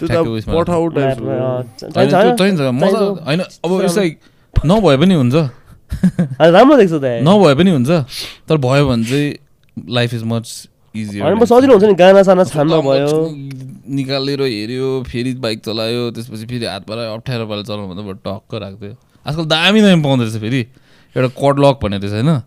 कि 0.00 0.10
मजा। 2.80 2.98
होइन 3.26 3.40
अब 3.40 3.70
लाइक 3.98 4.18
नभए 4.66 4.96
पनि 4.96 5.14
हुन्छ। 5.14 5.34
राम्रो 6.40 6.76
देख्छ 6.76 6.92
त। 6.92 7.04
नभए 7.04 7.54
पनि 7.54 7.70
हुन्छ। 7.70 7.90
तर 8.48 8.56
भयो 8.56 8.88
भने 8.88 9.04
चाहिँ 9.04 9.34
लाइफ 9.88 10.14
इज 10.14 10.22
मच 10.24 10.68
म 10.96 11.44
सजिलो 11.44 11.72
हुन्छ 11.72 11.84
नि 11.84 11.94
गाना 11.94 12.22
साना 12.22 12.44
छान्न 12.44 12.80
भयो। 12.80 13.30
निकालेर 13.94 14.42
हेऱ्यो 14.42 15.02
फेरि 15.02 15.34
बाइक 15.34 15.60
चलायो 15.60 16.10
त्यसपछि 16.10 16.46
फेरि 16.46 16.66
हात 16.66 16.82
पारा 16.86 17.12
अप्ठ्यारो 17.12 17.46
पारा 17.46 17.62
चलाउनु 17.62 17.94
भन्दा 17.94 18.12
टक्क 18.12 18.54
राख्थ्यो। 18.54 18.96
आजकल 19.26 19.44
दामी 19.44 19.80
दामी 19.82 20.02
पाउँदो 20.02 20.24
रहेछ 20.24 20.40
फेरि। 20.40 20.66
एउटा 21.16 21.28
कड 21.28 21.58
लक 21.58 21.78
भन्ने 21.82 21.98
रहेछ 21.98 22.12
होइन? 22.12 22.40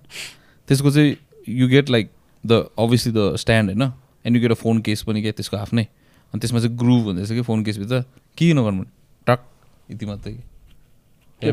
त्यसको 0.68 0.91
चाहिँ 0.91 1.15
you 1.49 1.68
get 1.68 1.89
like 1.89 2.09
the 2.43 2.65
obviously 2.80 3.11
the 3.13 3.35
stand 3.38 3.69
होइन 3.72 3.91
and 4.26 4.35
you 4.35 4.41
get 4.41 4.51
a 4.51 4.59
phone 4.61 4.81
case 4.81 5.03
पनि 5.03 5.22
क्या 5.22 5.31
त्यसको 5.31 5.57
आफ्नै 5.57 5.84
अनि 6.34 6.39
त्यसमा 6.39 6.59
चाहिँ 6.59 6.77
ग्रुभ 6.77 7.03
हुँदैछ 7.05 7.31
कि 7.31 7.41
फोन 7.41 7.63
केसभित्र 7.63 8.01
के 8.38 8.53
नगर्नु 8.53 8.84
टक 9.27 9.39
यति 9.89 10.05
मात्रै 10.05 10.34
त्यो 11.41 11.51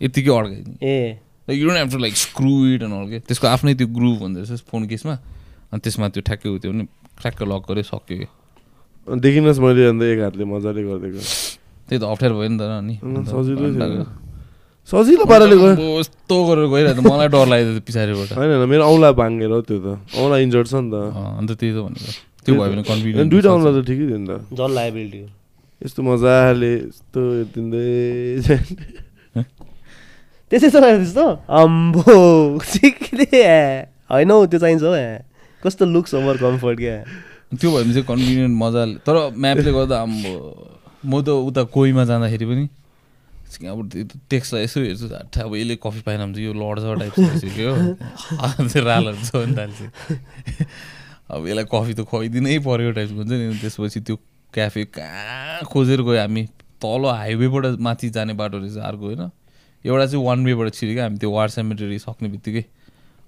यतिकै 0.00 0.30
अड्काइदिने 0.32 0.76
ए 0.80 1.54
you 1.54 1.66
don't 1.66 1.78
have 1.78 1.90
to 1.92 1.98
like 1.98 2.16
screw 2.16 2.54
it 2.74 2.82
and 2.82 2.94
all 2.94 3.10
के 3.10 3.20
त्यसको 3.26 3.46
आफ्नै 3.48 3.74
त्यो 3.74 3.86
ग्रुभ 3.90 4.18
हुँदो 4.20 4.40
रहेछ 4.42 4.62
फोन 4.70 4.86
केसमा 4.88 5.14
अनि 5.72 5.80
त्यसमा 5.80 6.08
त्यो 6.08 6.22
ठ्याक्कै 6.22 6.48
उयो 6.48 6.60
भने 6.64 6.84
ठ्याक्क 7.20 7.42
लक 7.44 7.70
गऱ्यो 7.70 7.82
सक्यो 7.84 8.18
कि 8.18 9.20
देखिनुहोस् 9.20 9.60
मैले 9.60 9.86
अन्त 9.88 10.02
एक 10.04 10.20
हातले 10.20 10.44
मजाले 10.46 10.82
गरिदिएको 10.82 11.20
त्यही 11.88 11.98
त 11.98 12.04
अप्ठ्यारो 12.04 12.34
भयो 12.38 12.48
नि 12.48 12.58
त 12.58 12.62
अनि 12.62 12.94
सजिलै 13.26 14.27
सजिलो 14.88 15.24
पाराले 15.28 15.56
गयो। 15.60 16.00
यस्तो 16.00 16.36
गरेर 16.48 16.66
गइरहेको 16.72 17.02
मलाई 17.04 17.28
डर 17.28 17.46
लाग्यो 17.52 17.80
पछाडिबाट। 17.84 18.28
होइन 18.40 18.50
होइन 18.56 18.68
मेरो 18.72 18.82
औँला 18.88 19.08
भाङ्गेर 19.20 19.50
हो 19.52 19.60
त्यो 19.68 19.78
त। 19.84 19.86
औँला 20.16 20.36
इन्जर्ड 20.48 20.66
छ 20.72 20.74
नि 20.80 20.88
त। 20.88 21.12
अन्त 21.12 21.50
त्यही 21.60 21.72
त 21.76 21.78
भनेको। 21.84 22.10
त्यो 22.44 22.52
भयो 22.56 22.68
भने 22.72 22.82
कन्भिनियन्ट 22.88 23.28
दुइटा 23.28 23.50
औँला 23.52 23.70
त 23.76 23.78
ठिकै 23.84 24.04
थियो 24.08 24.16
नि 24.16 24.28
त। 24.32 24.48
झन् 24.48 24.72
लाइबिलिटी 24.80 25.20
यस्तो 25.84 26.00
मजाले 26.08 26.72
यस्तो 26.88 27.20
दिँदै 27.52 28.40
त्यसै 30.48 30.68
चलाएको 30.72 30.98
त्यस्तो? 31.04 31.26
अम्बो 31.52 32.16
सिक्ने 32.64 33.28
होइन 34.08 34.30
हौ 34.32 34.40
त्यो 34.48 34.58
चाहिन्छ 34.64 34.82
हौ 34.88 34.96
कस्तो 35.62 35.84
लुक्स 35.84 36.16
ओभर 36.16 36.36
कम्फर्ट 36.40 36.76
क्या। 36.80 36.96
त्यो 37.60 37.68
भयो 37.68 37.84
भने 37.84 37.92
चाहिँ 37.92 38.08
कन्भिनियन्ट 38.08 38.56
मजाले। 38.56 38.94
तर 39.04 39.36
म्यापले 39.36 39.70
गर्दा 39.76 39.96
अब 40.00 40.12
म 41.04 41.12
त 41.20 41.28
उता 41.28 41.62
कोहीमा 41.76 42.02
जाँदाखेरि 42.08 42.46
पनि 42.48 42.64
अब 43.48 43.90
टेक्स्टलाई 44.30 44.64
यसो 44.64 44.80
हेर्छु 44.80 45.08
झट्टा 45.08 45.42
अब 45.42 45.54
यसले 45.56 45.76
कफी 45.76 46.00
पाएन 46.00 46.32
भने 46.32 46.42
यो 46.42 46.52
लड्छ 46.52 47.00
टाइप 47.00 47.20
भइसक्यो 47.20 47.74
त्यो 48.68 48.84
रालहरू 48.84 49.46
नि 49.46 49.56
थाल्छ 49.56 49.80
अब 51.30 51.46
यसलाई 51.46 51.64
कफी 51.64 51.94
त 51.94 52.00
खुवाइदिनै 52.00 52.58
पऱ्यो 52.58 52.92
टाइपको 52.92 53.16
हुन्छ 53.16 53.30
नि। 53.30 53.58
त्यसपछि 53.60 54.00
त्यो 54.00 54.16
क्याफे 54.54 54.84
कहाँ 54.84 55.64
खोजेर 55.64 56.02
गयो 56.02 56.20
हामी? 56.20 56.44
तल 56.80 57.04
हाइवेबाट 57.04 57.66
माथि 57.80 58.10
जाने 58.10 58.32
बाटो 58.32 58.58
रहेछ 58.58 58.76
अर्को 58.76 59.04
होइन? 59.04 59.30
एउटा 59.84 60.06
चाहिँ 60.06 60.24
वान 60.24 60.44
वेबाट 60.44 60.74
छिरेको 60.74 61.00
हामी 61.02 61.18
त्यो 61.18 61.30
वार 61.30 61.48
सेमेटरी 61.48 61.98
सक्ने 61.98 62.28
बित्तिकै। 62.28 62.64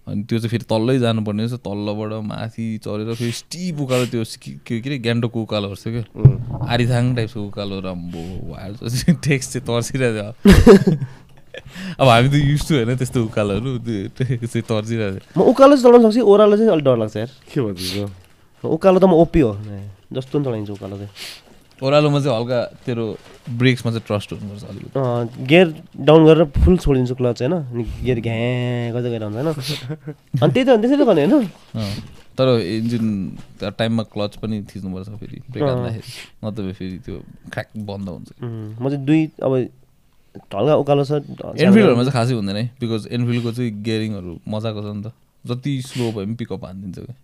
अनि 0.08 0.22
त्यो 0.24 0.38
चाहिँ 0.38 0.50
फेरि 0.50 0.64
तल्लै 0.70 0.98
जानुपर्ने 0.98 1.42
रहेछ। 1.44 1.60
तल्लोबाट 1.60 2.12
माथि 2.24 2.66
चढेर 2.84 3.14
फेरि 3.14 3.32
स्टिप 3.32 3.80
उकालो 3.80 4.06
त्यो 4.12 4.24
के 4.40 4.80
के 4.80 4.88
अरे 4.88 4.98
ग्यान्डोको 5.06 5.38
उकालो 5.42 5.68
रहेछ 5.68 5.84
क्या। 5.86 6.04
आरिथाङ 6.72 7.14
टाइपको 7.16 7.40
उकालो 7.46 7.80
रम्बो 7.86 8.22
वायर 8.50 8.72
टेक्स्ट 9.28 9.48
चाहिँ 9.52 9.66
तर्सिरहेको 9.66 10.32
थियो 10.40 10.96
अब 12.00 12.06
हामी 12.08 12.28
त 12.28 12.34
युज 12.40 12.62
टु 12.68 12.74
होइन 12.74 12.96
त्यस्तो 12.96 13.18
उकालोहरू 13.24 13.70
चाहिँ 13.84 14.62
तर्सिरहेको 14.62 15.18
थियो 15.18 15.36
म 15.36 15.40
उकालो 15.52 15.76
चाहिँ 15.76 15.84
चलाउन 15.84 16.10
सक्छु 16.10 16.24
ओह्रालो 16.24 16.56
चाहिँ 16.56 16.70
अलिक 16.72 16.84
डर 16.84 16.96
लाग्छ 16.98 17.16
यार। 17.16 17.30
के 17.52 17.60
भन्छ 17.60 18.64
उकालो 18.64 18.98
त 18.98 19.04
म 19.04 19.12
ओपी 19.20 19.40
हो। 19.40 19.52
जस्तो 20.10 20.32
पनि 20.38 20.44
चलाइन्छ 20.44 20.70
उकालो 20.70 20.96
चाहिँ। 20.96 21.10
ओह्रालोमा 21.82 22.18
चाहिँ 22.20 22.36
हल्का 22.36 22.58
तेरो 22.86 23.04
ब्रेक्समा 23.60 23.90
चाहिँ 23.92 24.04
ट्रस्ट 24.06 24.32
हुनुपर्छ 24.32 24.64
अलिकति। 24.70 24.98
अँ, 25.00 25.46
गियर 25.48 25.66
डाउन 26.06 26.20
गरेर 26.26 26.44
फुल 26.60 26.76
छोडिदिन्छु 26.76 27.14
क्लच 27.14 27.42
होइन? 27.42 27.54
अनि 27.72 27.84
गियर 28.04 28.18
घ्याँ 28.20 28.92
गर्दै 28.94 29.10
गएर 29.10 29.22
हुन्छ 29.24 29.36
होइन? 29.36 29.48
अनि 30.42 30.52
त्यही 30.52 30.64
त 30.64 30.70
त्यसरी 30.80 30.96
त 31.00 31.06
गर्ने 31.08 31.24
होइन? 31.26 31.48
तर 32.38 32.48
इन्जिन 32.60 33.06
टाइममा 33.60 34.02
क्लच 34.12 34.36
पनि 34.40 34.56
थिच्नुपर्छ 34.70 35.08
फेरि 35.20 35.38
ब्रेक 35.50 35.64
नत्र 36.44 36.72
फेरि 36.78 36.96
त्यो 37.04 37.16
क्र्याक 37.52 37.68
बन्द 37.88 38.08
हुन्छ। 38.08 38.28
म 38.80 38.84
चाहिँ 38.88 39.04
दुई 39.04 39.20
अब 39.42 39.52
हल्का 40.54 40.74
उकालो 40.76 41.04
छ 41.04 41.12
एनफिल्डहरूमा 41.12 42.02
चाहिँ 42.04 42.12
खासै 42.12 42.34
हुँदैन 42.34 42.56
है 42.56 42.64
बिकज 42.80 43.08
एनफिल्डको 43.12 43.50
चाहिँ 43.52 43.70
गियरिङहरू 43.82 44.32
मजाको 44.48 44.80
छ 44.82 44.94
नि 44.94 45.02
त। 45.04 45.12
जति 45.44 45.72
स्लो 45.82 46.12
भए 46.12 46.24
पनि 46.24 46.34
पिकअप 46.40 46.64
हानिदिन्छ 46.64 46.98
क्या। 46.98 47.14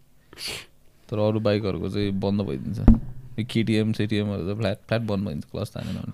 तर 1.09 1.17
अरू 1.19 1.41
बाइकहरूको 1.41 1.89
चाहिँ 1.89 2.11
बन्द 2.21 2.41
भइदिन्छ। 2.49 2.81
केटिएम 3.45 3.93
सेटिएमहरू 3.93 4.43
त 4.47 4.57
फ्ल्याट 4.57 4.79
फ्ल्याट 4.89 5.03
बन्द 5.03 5.23
भइदिन्छ 5.27 5.45
क्लच 5.53 5.69
तानेन 5.69 5.97
भने। 5.97 6.13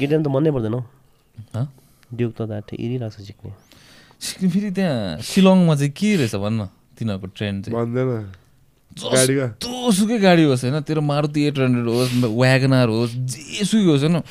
गिटार 0.00 0.20
त 0.20 0.28
भन्नै 0.28 0.50
पर्दैन 0.50 0.74
हौ। 0.74 0.82
हँ? 1.54 1.66
ड्युक 2.14 2.32
त 2.36 2.42
दाट 2.44 2.74
इरिरहेको 2.74 3.10
छ 3.10 3.26
सिक्ने। 3.26 3.52
सिक्किम 4.20 4.50
फेरि 4.50 4.70
त्यहाँ 4.70 5.20
शिलङमा 5.22 5.74
चाहिँ 5.74 5.92
के 5.92 6.10
रहेछ 6.16 6.34
भन्न 6.34 6.60
तिनीहरूको 6.98 7.26
ट्रेन्ड 7.36 7.64
चाहिँ? 7.64 8.44
जस्तोसुकै 8.94 10.18
गाडी 10.22 10.42
होस् 10.46 10.64
होइन 10.64 10.80
तेरो 10.86 11.00
मारुति 11.02 11.40
एट 11.44 11.58
हन्ड्रेड 11.58 11.86
होस् 11.90 12.12
व्यागनार 12.30 12.88
होस् 12.88 13.14
जेसुकै 13.26 13.90
होस् 13.90 14.04
होइन। 14.06 14.22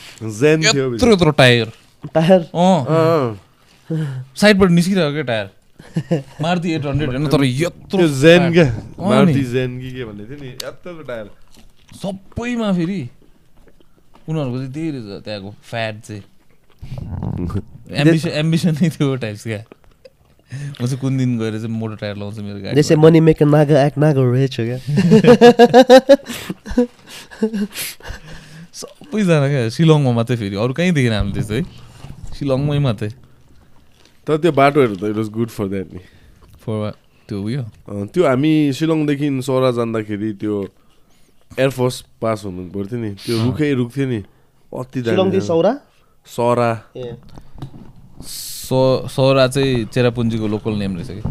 यत्रो 0.64 1.12
यत्रो 1.14 1.32
टायर। 1.36 1.68
टायर? 2.16 2.42
अँ। 2.56 3.36
साइडबाट 4.40 4.70
निस्किरहेको 4.72 5.14
क्या 5.14 5.28
टायर? 5.28 5.48
मारुति 6.42 6.70
एट 6.74 6.86
हन्ड्रेड 6.86 7.10
होइन 7.12 7.28
तर 7.28 7.44
यत्रो 7.44 8.08
जेन 8.24 8.52
क्या? 8.54 8.68
मारुति। 9.00 9.44
जेन 9.52 9.80
कि 9.80 9.92
के 9.92 10.04
भन्ने 10.06 10.24
थियो 10.32 10.40
नि 10.40 10.50
यत्रो 10.64 11.02
टायर। 11.04 11.28
सबैमा 12.02 12.72
फेरि 12.74 13.02
उनीहरूको 14.30 14.58
चाहिँ 14.58 14.74
त्यही 14.74 14.90
रहेछ 14.92 15.24
त्यहाँको 15.26 15.50
फ्याट 15.70 15.96
चाहिँ। 16.08 16.24
एम्बिसन 17.92 18.30
एम्बिसन 18.30 18.74
टाइप्स 19.22 19.44
क्या। 19.44 19.64
म 20.82 20.86
चाहिँ 20.86 21.00
कुन 21.02 21.18
दिन 21.18 21.38
गएर 21.40 21.54
चाहिँ 21.58 21.74
मोटर 21.74 21.96
टायर 22.02 22.16
लाउँछु 22.18 22.42
मेरो 22.44 22.60
गाडी 22.62 22.76
जैसे 22.76 22.96
money 22.96 23.20
make 23.20 23.42
Naga 23.44 23.86
act 23.86 23.98
Naga 23.98 24.22
रहेछ 24.22 24.56
क्या। 24.60 24.78
सबैजना 28.74 29.48
क्या 29.48 29.70
शिलङमा 29.70 30.12
मात्रै 30.12 30.38
फेरि। 30.38 30.56
अरू 30.56 30.74
कहीँ 30.74 30.92
देखेन 30.94 31.14
हामीले 31.14 31.34
त्यस्तो 31.34 31.54
है। 31.54 31.64
शिलङमै 32.38 32.80
मात्रै। 32.86 33.10
तर 34.28 34.38
त्यो 34.38 34.52
बाटोहरू 34.52 34.96
त 34.96 35.04
it 35.10 35.18
was 35.18 35.30
good 35.30 35.50
for 35.50 35.68
that 35.68 35.88
नि 35.94 36.02
फर 36.64 36.92
त्यो 37.30 37.38
उयो? 37.44 37.64
त्यो 38.14 38.24
हामी 38.28 38.54
शिलङदेखि 38.78 39.28
सरा 39.42 39.72
जाँदाखेरि 39.78 40.30
त्यो 40.42 40.56
एयरफोर्स 41.60 41.96
पास 42.22 42.46
हुनु 42.46 42.62
पर्थ्यो 42.74 42.98
नि। 43.00 43.10
त्यो 43.26 43.36
रुखै 43.46 43.70
रुख्थ्यो 43.74 44.06
नि। 44.08 44.20
अति 44.74 45.00
दामी 45.02 45.32
थियो। 45.32 45.42
सौरा? 45.42 45.74
सरा। 46.26 46.72
सौरा 48.24 49.48
चाहिँ 49.48 49.86
चेरापुन्जीको 49.94 50.48
लोकल 50.48 50.74
नेम 50.82 50.96
रहेछ 50.98 51.10
कि? 51.20 51.24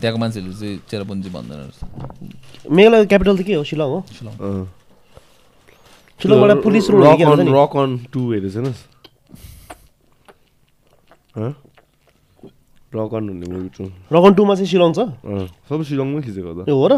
त्यहाँको 0.00 0.18
मान्छेहरूले 0.20 0.56
चाहिँ 0.60 0.78
चेरापुन्जी 0.90 1.28
भन्दैन 1.32 1.58
रहेछ। 1.58 1.78
मेघालय 2.70 3.06
क्यापिटल 3.06 3.36
त 3.36 3.42
के 3.46 3.54
हो? 3.54 3.64
शिलङ 3.64 3.88
हो? 3.88 4.00
शिलङ। 4.12 4.34
अँ। 4.36 4.66
शिलङबाट 6.20 6.50
त्यो 6.50 6.62
police 6.62 6.84
road 6.90 7.04
rock 7.04 7.76
on 7.76 7.90
two 8.12 8.20
हेरेको 8.32 8.50
छैनस् 8.52 8.80
हँ? 11.36 11.52
रक 12.94 13.12
अन 13.14 13.24
भन्ने 13.28 13.46
मुभी 13.52 13.68
टू 13.76 13.84
रकन 14.12 14.32
टूमा 14.34 14.54
चाहिँ 14.54 14.68
शिलङ 14.68 14.92
छ? 14.92 14.98
अँ, 15.24 15.46
सबै 15.68 15.84
शिलङमै 15.84 16.20
खिचेको 16.24 16.64
त। 16.64 16.68
हो 16.68 16.86
र? 16.88 16.94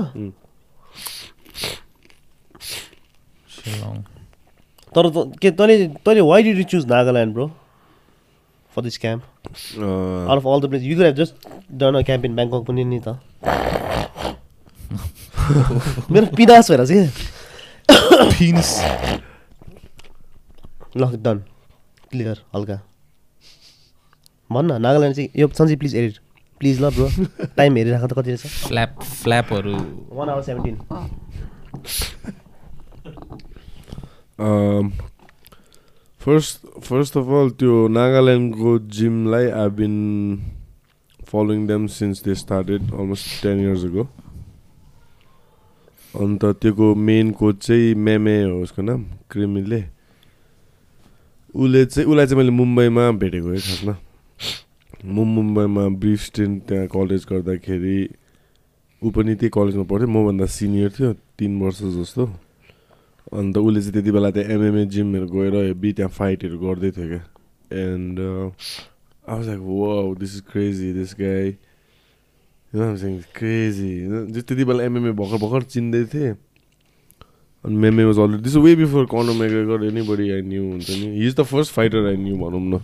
तर 4.93 5.11
के 5.43 5.51
तैँले 5.51 5.87
तैँले 6.05 6.21
why 6.21 6.43
did 6.43 6.59
you 6.59 6.65
choose 6.65 6.87
Nagaland 6.87 7.35
bro 7.35 7.47
for 8.73 8.83
this 8.83 8.99
camp 8.99 9.23
out 9.79 10.39
of 10.39 10.47
all 10.47 10.61
the 10.61 10.71
place 10.71 10.83
you 10.83 11.03
have 11.03 11.15
just 11.15 11.49
done 11.73 11.95
a 11.95 12.03
camp 12.03 12.25
in 12.25 12.37
Bangkok 12.37 12.67
पनि 12.69 12.85
नि 12.85 13.01
त. 13.09 13.19
मेरो 16.11 16.27
पिदास 16.37 16.71
भएर 16.71 16.87
चाहिँ। 16.87 17.09
ल 20.97 21.17
डन 21.17 21.39
क्लियर 22.11 22.43
हल्का। 22.55 22.81
भन्न 24.53 24.81
नागाल्यान्ड 24.83 25.17
चाहिँ 25.17 25.29
यो 25.37 25.49
सन्जी 25.59 25.77
प्लिज 25.77 25.95
एडिट 25.97 26.19
प्लिज 26.61 26.81
ल 26.83 26.91
ब्रो 26.91 27.09
टाइम 27.57 27.77
हेरिराख 27.81 28.05
त 28.05 28.13
कति 28.19 28.31
रहेछ? 28.31 28.47
Flap 28.67 29.03
फ्ल्यापहरू 29.23 29.75
one 30.17 30.29
hour 30.29 30.43
seventeen 30.43 30.77
first 36.21 36.67
first 36.81 37.17
of 37.17 37.29
all 37.41 37.51
त्यो 37.59 37.89
नागाल्यान्डको 37.89 38.79
जिमलाई 38.97 39.47
I 39.63 39.69
been 39.79 39.95
following 41.21 41.67
them 41.67 41.87
since 41.91 42.23
they 42.25 42.35
started 42.35 42.83
almost 42.83 43.43
ten 43.43 43.61
years 43.61 43.85
ago 43.85 44.05
अन्त 46.15 46.45
त्योको 46.63 46.95
मेन 46.95 47.31
कोच 47.41 47.57
चाहिँ 47.67 47.95
मेमे 47.95 48.43
हो 48.43 48.63
उसको 48.63 48.83
नाम 48.83 49.05
क्रिमिले 49.31 49.81
उसले 51.55 51.85
चाहिँ 51.87 52.09
उसलाई 52.09 52.27
चाहिँ 52.27 52.39
मैले 52.39 52.51
मुम्बईमा 52.63 53.11
भेटेको 53.21 53.49
है 53.49 53.59
खासमा 53.59 53.95
म 55.05 55.25
मुम्बईमा 55.35 55.89
ब्रिफ 56.01 56.21
स्टेन्ट 56.23 56.63
त्यहाँ 56.69 56.87
कलेज 56.95 57.27
गर्दाखेरि 57.31 57.99
ऊ 59.03 59.11
पनि 59.11 59.35
त्यही 59.35 59.51
कलेजमा 59.55 59.85
पढ्थ्यो 59.91 60.09
मभन्दा 60.09 60.47
सिनियर 60.47 60.91
थियो 60.91 61.13
तिन 61.39 61.53
वर्ष 61.63 61.83
जस्तो। 61.99 62.25
अन्त 63.33 63.57
उसले 63.59 63.81
चाहिँ 63.81 63.93
त्यति 63.93 64.11
बेला 64.13 64.31
त्यहाँ 64.31 64.55
एमएमए 64.55 64.85
जिमहरू 64.89 65.27
गएर 65.29 65.55
हेबी 65.55 65.93
त्यहाँ 65.93 66.11
फाइटहरू 66.19 66.59
गर्दै 66.59 66.91
थियो 66.97 67.09
क्या। 67.09 67.23
And 67.85 68.19
like 69.47 69.61
wow 69.61 70.15
this 70.17 70.35
is 70.37 70.43
crazy 70.53 70.93
this 70.93 71.15
guy 71.21 71.51
crazy 72.73 73.93
जो 74.33 74.41
त्यति 74.41 74.65
बेला 74.65 74.85
एमएमए 74.85 75.13
भर्खर 75.21 75.39
भर्खर 75.45 75.63
चिन्दै 75.73 76.05
थिएँ। 76.15 76.35
अनि 77.65 77.77
Meme 77.77 78.05
was 78.05 78.19
already 78.19 78.43
this 78.43 78.57
way 78.57 78.75
before 78.77 79.05
Conor 79.13 79.35
McGregor 79.41 79.85
any 79.85 80.03
body 80.31 80.43
I 80.43 80.63
knew 80.63 80.91
नि। 80.91 81.07
He 81.19 81.27
is 81.27 81.35
the 81.37 81.43
first 81.43 81.73
fighter 81.75 82.07
I 82.09 82.17
knew 82.17 82.37
भनौँ 82.39 82.61
न। 82.61 82.81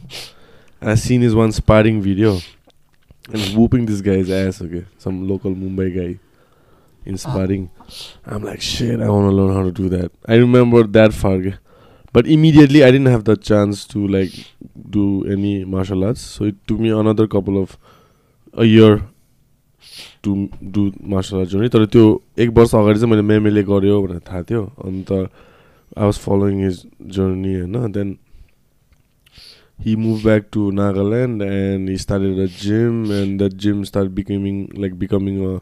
I 0.83 0.97
seen 0.99 1.25
is 1.25 1.33
one 1.41 1.51
sparring 1.55 2.01
video 2.03 2.33
and 2.33 3.45
whooping 3.57 3.87
this 3.87 4.03
guy 4.03 4.21
is 4.21 4.31
as 4.31 4.63
okay 4.63 4.81
some 5.05 5.23
local 5.29 5.55
Mumbai 5.65 5.91
guy 5.91 6.15
inspiring. 7.05 7.71
I'm 8.27 8.43
like, 8.43 8.61
shit, 8.61 9.01
I 9.01 9.09
want 9.09 9.31
to 9.31 9.37
learn 9.37 9.55
how 9.55 9.63
to 9.63 9.73
do 9.73 9.89
that. 9.91 10.13
I 10.27 10.35
remember 10.37 10.85
that 10.85 11.13
far, 11.13 11.39
but 12.13 12.27
immediately 12.27 12.85
I 12.85 12.91
didn't 12.91 13.07
have 13.07 13.25
the 13.25 13.37
chance 13.37 13.85
to 13.89 14.07
like 14.07 14.33
do 14.91 15.25
any 15.31 15.65
martial 15.65 16.05
arts. 16.05 16.21
So 16.21 16.45
it 16.45 16.57
took 16.67 16.79
me 16.79 16.91
another 16.91 17.27
couple 17.27 17.63
of 17.63 17.79
a 18.53 18.65
year 18.65 19.03
to 20.23 20.49
do 20.71 20.93
martial 21.01 21.41
arts 21.41 21.53
journey. 21.53 21.69
तर 21.69 21.87
त्यो 21.87 22.23
एक 22.39 22.51
वर्ष 22.59 22.75
अगाडि 22.75 22.99
चाहिँ 23.01 23.11
मैले 23.11 23.23
मेमेले 23.33 23.63
गऱ्यो 23.71 24.03
भनेर 24.03 24.21
थाहा 24.29 24.43
थियो 24.51 24.63
अन्त 24.85 25.13
I 25.97 26.11
he 29.79 29.97
moved 29.97 30.25
back 30.25 30.51
to 30.53 30.71
Nagaland 30.71 31.43
and 31.43 31.89
he 31.89 31.97
started 31.97 32.39
a 32.39 32.47
gym 32.47 33.11
and 33.11 33.41
that 33.41 33.57
gym 33.57 33.85
started 33.85 34.15
becoming 34.15 34.71
like 34.75 34.99
becoming 34.99 35.45
a 35.45 35.61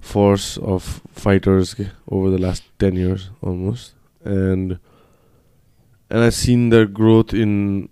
force 0.00 0.56
of 0.58 1.02
fighters 1.12 1.76
over 2.08 2.30
the 2.30 2.38
last 2.38 2.62
10 2.78 2.96
years 2.96 3.30
almost. 3.42 3.94
And 4.24 4.78
and 6.10 6.24
i've 6.24 6.34
seen 6.34 6.70
their 6.70 6.86
growth 6.86 7.32
in 7.32 7.88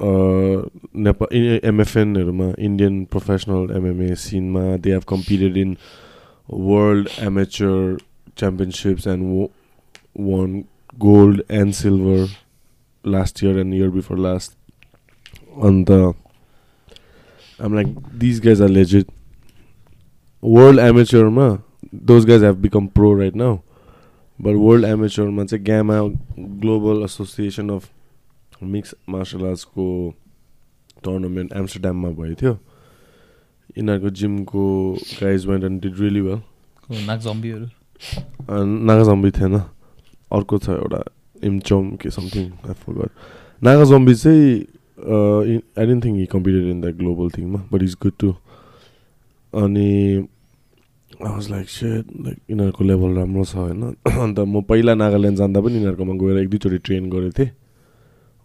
uh 0.00 0.62
Nepal, 0.92 1.26
in 1.28 1.60
mfn 1.60 2.58
indian 2.58 3.06
professional 3.06 3.68
mma 3.68 4.18
scene 4.18 4.50
ma 4.52 4.76
they 4.76 4.90
have 4.90 5.06
competed 5.06 5.56
in 5.56 5.78
world 6.46 7.08
amateur 7.18 7.96
championships 8.36 9.06
and 9.06 9.48
won 10.14 10.68
gold 10.98 11.40
and 11.48 11.74
silver 11.74 12.26
last 13.02 13.42
year 13.42 13.58
and 13.58 13.74
year 13.74 13.90
before 13.90 14.16
last. 14.16 14.56
On 15.56 15.84
the 15.84 16.08
uh, 16.08 16.12
i'm 17.58 17.74
like 17.74 17.86
these 18.12 18.40
guys 18.40 18.60
are 18.60 18.68
legit. 18.68 19.08
World 20.44 20.80
एमेच्योरमा 20.80 21.46
those 22.08 22.24
guys 22.26 22.42
have 22.44 22.56
become 22.62 22.86
pro 22.94 23.12
right 23.18 23.36
now 23.36 23.56
but 24.38 24.54
world 24.56 24.84
एमेच्योरमा 24.84 25.44
चाहिँ 25.44 25.64
GAMMA 25.64 25.94
global 26.38 27.02
association 27.04 27.68
of 27.70 27.88
mixed 28.62 28.94
martial 29.08 29.44
आर्ट्सको 29.46 29.86
tournament 31.04 31.52
एम्स्टरड्याममा 31.52 32.08
भएको 32.10 32.34
थियो। 32.42 32.52
यिनीहरूको 33.78 34.10
जिमको 34.20 34.64
guys 35.20 35.46
went 35.46 35.64
and 35.64 35.80
did 35.82 36.00
really 36.00 36.20
well 36.20 36.40
नाक 37.06 37.20
जम्बीहरू 37.20 37.66
Naga 38.84 39.04
zombie 39.04 39.30
थिएन। 39.30 39.54
अर्को 39.58 40.58
छ 40.58 40.68
एउटा 40.68 41.02
इमचोम 41.44 41.90
के 41.96 42.10
something 42.10 42.50
I 42.68 42.74
forgot 42.84 43.10
Naga 43.62 43.84
zombie 43.94 44.14
चाहिँ 44.14 44.60
I 45.78 45.86
don't 45.86 46.04
think 46.04 46.16
he 46.18 46.26
competed 46.36 46.70
in 46.70 46.80
the 46.80 46.94
global 47.00 47.30
थिङमा 47.38 47.64
but 47.72 47.82
is 47.82 47.96
good 48.02 48.12
too 48.20 48.34
अनि 49.52 49.88
वाज 51.20 51.50
लाइक 51.50 51.68
सेट 51.68 52.04
लाइक 52.24 52.38
यिनीहरूको 52.50 52.84
लेभल 52.84 53.14
राम्रो 53.16 53.44
छ 53.44 53.54
होइन। 53.56 53.82
अन्त 54.06 54.38
म 54.40 54.62
पहिला 54.68 54.94
नागाल्यान्ड 54.94 55.38
जाँदा 55.38 55.60
पनि 55.60 55.74
यिनीहरूकोमा 55.74 56.14
गएर 56.20 56.38
एक 56.42 56.48
दुईचोटि 56.50 56.78
ट्रेन 56.78 57.10
गरेको 57.10 57.32
थिएँ। 57.38 57.50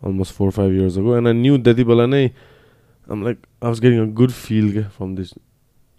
Almost 0.02 0.34
four 0.36 0.50
five 0.52 0.72
years 0.74 0.98
ago 0.98 1.16
and 1.18 1.28
I 1.28 1.34
knew 1.34 1.58
त्यति 1.60 1.84
बेला 1.84 2.06
नै 2.06 2.26
आम 3.10 3.24
like 3.24 3.38
I 3.38 3.68
was 3.70 3.80
getting 3.82 4.00
a 4.00 4.14
good 4.14 4.32
feel 4.32 4.72
क्या 4.74 4.88
from 4.98 5.16
this 5.16 5.34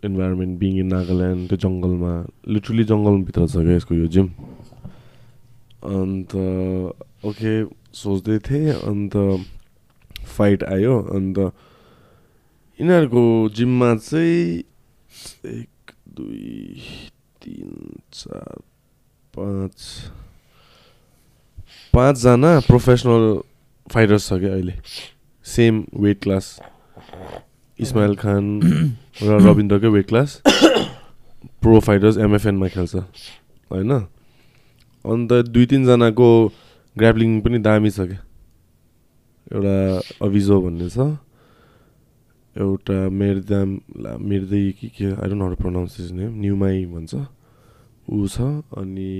environment 0.02 0.59
being 0.59 0.78
in 0.78 0.86
Nagaland 0.86 1.48
त्यो 1.48 1.59
जङ्गलमा। 1.64 2.12
लिटरली 2.48 2.84
जङ्गलभित्र 2.84 3.47
छ 3.47 3.56
क्या 3.56 3.76
यसको 3.76 3.94
यो 3.94 4.06
जिम 4.14 4.28
अन्त 5.90 6.30
ओके 7.26 7.52
सोच्दै 7.97 8.38
थिएँ 8.47 8.72
अन्त 8.88 9.16
फाइट 10.36 10.64
आयो। 10.64 10.94
अन्त 11.16 11.38
यिनीहरूको 12.78 13.22
जिममा 13.56 13.94
चाहिँ 13.97 14.62
दुई 16.20 16.80
तिन 17.42 18.01
चार 18.12 18.60
पाँच 19.34 19.76
पाँचजना 21.94 22.59
प्रोफेसनल 22.66 23.24
फाइटर्स 23.86 24.28
छ 24.28 24.32
क्या 24.40 24.52
अहिले. 24.52 24.74
Same 25.44 25.84
weight 25.97 26.18
class 26.22 26.47
Ismail 27.78 28.14
Khan 28.16 28.44
र 29.22 29.40
रविन्द्रकै 29.48 29.88
वेट 29.88 30.06
क्लास 30.09 30.40
प्रो 30.44 31.80
फाइटर्स 31.80 32.18
एमएफएनमा 32.18 32.68
खेल्छ। 32.68 32.94
होइन? 33.70 33.92
अन्त 35.05 35.32
दुई 35.48 35.66
तिनजनाको 35.66 36.28
ग्राप्लिङ 36.97 37.40
पनि 37.40 37.59
दामी 37.64 37.90
छ 37.90 38.06
क्या। 38.10 38.20
एउटा 39.51 39.76
अभिजो 40.26 40.60
भन्ने 40.60 40.88
छ। 40.90 40.98
एउटा 42.60 42.98
मेरदाम 43.20 43.68
मिर्दै 44.28 44.64
कि 44.78 44.88
के 44.96 45.06
I 45.16 45.26
don't 45.28 45.42
how 45.42 45.50
to 45.52 45.58
pronounce 45.62 45.92
his 45.98 46.10
name 46.18 46.30
Neumai 46.40 46.84
भन्छ। 46.92 47.12
ऊ 48.08 48.26
छ 48.26 48.36
अनि 48.80 49.10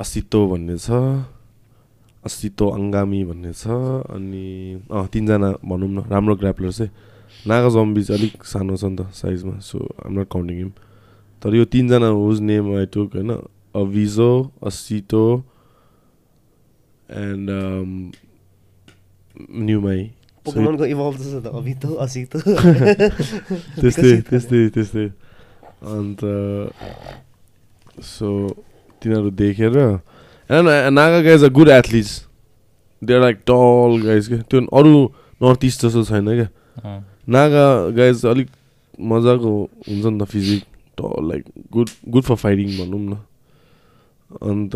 असितो 0.00 0.40
भन्ने 0.50 0.76
छ 0.78 0.88
असितो 2.24 2.66
अङ्गामी 2.78 3.20
भन्ने 3.30 3.52
छ 3.52 3.64
अनि 4.14 4.46
अँ 4.90 5.06
तिनजना 5.12 5.50
भनौँ 5.68 5.88
न 5.88 5.98
राम्रो 6.12 6.34
ग्राप्लर 6.40 6.72
चाहिँ। 6.72 6.92
नागा 7.48 7.68
जम्बी 7.74 8.02
चाहिँ 8.02 8.18
अलिक 8.18 8.34
सानो 8.44 8.74
छ 8.80 8.84
नि 8.84 8.96
त 8.98 9.00
साइजमा 9.20 9.54
so 9.68 9.78
I'm 10.04 10.12
not 10.18 10.26
counting 10.32 10.56
him 10.58 10.70
तर 11.42 11.54
यो 11.54 11.64
तिनजना 11.72 12.08
हुज 12.18 12.40
नेम 12.40 12.64
आई 12.76 12.86
टुक 12.94 13.14
होइन 13.14 13.30
अभिजो 13.80 14.30
असितो 14.68 15.24
एन्ड 17.08 17.46
न्युमाई। 19.66 20.02
पोकेमोनको 20.48 20.84
इभल्भ 20.96 21.14
जस्तो 21.22 21.40
त 21.44 21.48
अभि 21.60 21.72
त 21.84 21.84
असी 22.04 22.24
त 22.32 22.34
त्यस्तै 23.80 24.12
त्यस्तै 24.28 24.60
त्यस्तै 24.74 25.06
अन्त 25.94 26.20
सो 28.12 28.28
तिनीहरू 29.02 29.30
देखेर 29.42 29.76
and 29.78 30.66
Naga 30.98 31.20
guys 31.28 31.44
a 31.44 31.48
good 31.58 31.68
athletes 31.76 32.12
they 33.02 33.14
are 33.14 33.20
like 33.20 33.36
tall 33.46 33.92
guys 34.04 34.28
क्या 34.28 34.40
त्यो 34.50 34.60
अरू 34.78 34.94
नर्थ 35.40 35.64
इस्ट 35.64 35.86
जस्तो 35.86 36.02
छैन 36.10 36.28
क्या। 36.34 36.48
नागा 37.34 37.64
गाइज 37.96 38.24
अलिक 38.26 38.48
मजाको 39.10 39.50
हुन्छ 39.88 40.04
नि 40.04 40.18
त 40.18 40.24
physique 40.32 40.62
tall 40.98 41.28
like 41.28 41.44
good 41.72 41.88
good 42.14 42.22
for 42.28 42.34
fighting 42.42 42.68
भनौँ 42.78 43.00
न 43.00 43.14
अन्त 44.50 44.74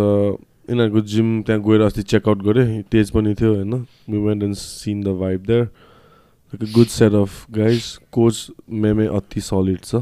यिनीहरूको 0.71 1.01
जिम 1.01 1.43
त्यहाँ 1.43 1.63
गएर 1.63 1.81
अस्ति 1.81 2.03
चेकआउट 2.03 2.43
गरेँ। 2.43 2.83
तेज 2.83 3.11
पनि 3.11 3.35
थियो 3.35 3.55
होइन? 3.55 3.75
Went 4.11 4.43
and 4.43 4.55
seen 4.55 5.03
the 5.03 5.09
vibe 5.09 5.43
there 5.43 5.63
like 5.63 6.73
good 6.73 6.87
set 6.87 7.13
of 7.13 7.51
guys 7.51 7.99
coach 8.13 8.51
Meme 8.71 9.07
अति 9.07 9.41
सलिड 9.41 9.81
छ। 9.85 9.95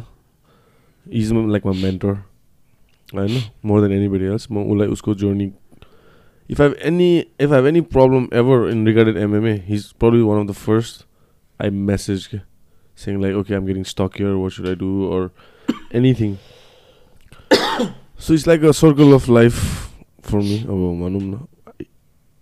इज 1.11 1.33
लाइक 1.33 1.67
माई 1.67 1.83
मेन्टर 1.83 2.13
होइन? 3.15 3.43
मोर 3.65 3.89
देन 3.89 4.03
एनी 4.03 4.25
एल्स 4.25 4.51
म 4.51 4.65
उसलाई 4.65 4.89
उसको 4.89 5.15
journey 5.15 5.53
if 6.51 6.61
have 6.61 6.77
any 6.83 7.19
if 7.19 7.53
have 7.53 7.67
any 7.67 7.81
problem 7.81 8.29
ever 8.35 8.71
in 8.71 8.87
regarded 8.87 9.17
MMA 9.17 9.65
his 9.67 9.93
problem 9.93 10.23
one 10.23 10.41
of 10.41 10.51
the 10.51 10.57
first 10.59 11.07
I 11.63 11.71
message 11.71 12.27
के 12.27 12.51
saying 13.01 13.21
like 13.21 13.33
okay 13.33 13.55
i'm 13.55 13.67
getting 13.67 13.85
stuck 13.85 14.19
here. 14.19 14.37
What 14.37 14.53
should 14.53 14.69
i 14.69 14.75
do? 14.75 15.07
or 15.07 15.33
anything. 15.93 16.39
So 18.19 18.35
it's 18.35 18.47
like 18.47 18.63
a 18.63 18.75
circle 18.75 19.15
of 19.15 19.29
life 19.29 19.90
for 20.23 20.43
me 20.43 20.61
अब 20.63 20.81
भनौँ 21.03 21.23
न 21.23 21.47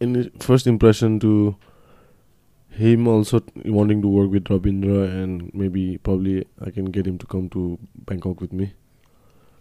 in 0.01 0.31
first 0.41 0.67
impression 0.67 1.19
to 1.19 1.57
him 2.71 3.09
also 3.09 3.41
wanting 3.65 4.01
to 4.03 4.09
work 4.09 4.31
with 4.31 4.45
Rabindra 4.45 4.99
and 5.23 5.51
maybe 5.53 5.99
probably 5.99 6.45
I 6.65 6.71
can 6.71 6.87
get 6.87 7.07
him 7.07 7.19
to 7.19 7.27
come 7.27 7.49
to 7.51 7.79
Bangkok 8.07 8.41
with 8.41 8.53
me. 8.53 8.73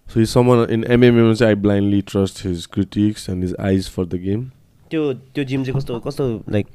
So 0.07 0.19
he's 0.19 0.30
someone 0.30 0.69
in 0.69 0.84
MMA 0.84 1.41
I 1.41 1.56
blindly 1.56 2.02
trust 2.02 2.39
his 2.39 2.68
critiques 2.68 3.27
and 3.27 3.41
his 3.41 3.56
eyes 3.56 3.88
for 3.88 4.06
the 4.06 4.18
game. 4.18 4.52
त्यो 4.89 5.14
त्यो 5.35 5.44
gym 5.44 5.64
चाहिँ 5.64 5.76
कस्तो 5.77 5.99
कस्तो 5.99 6.26
like 6.49 6.68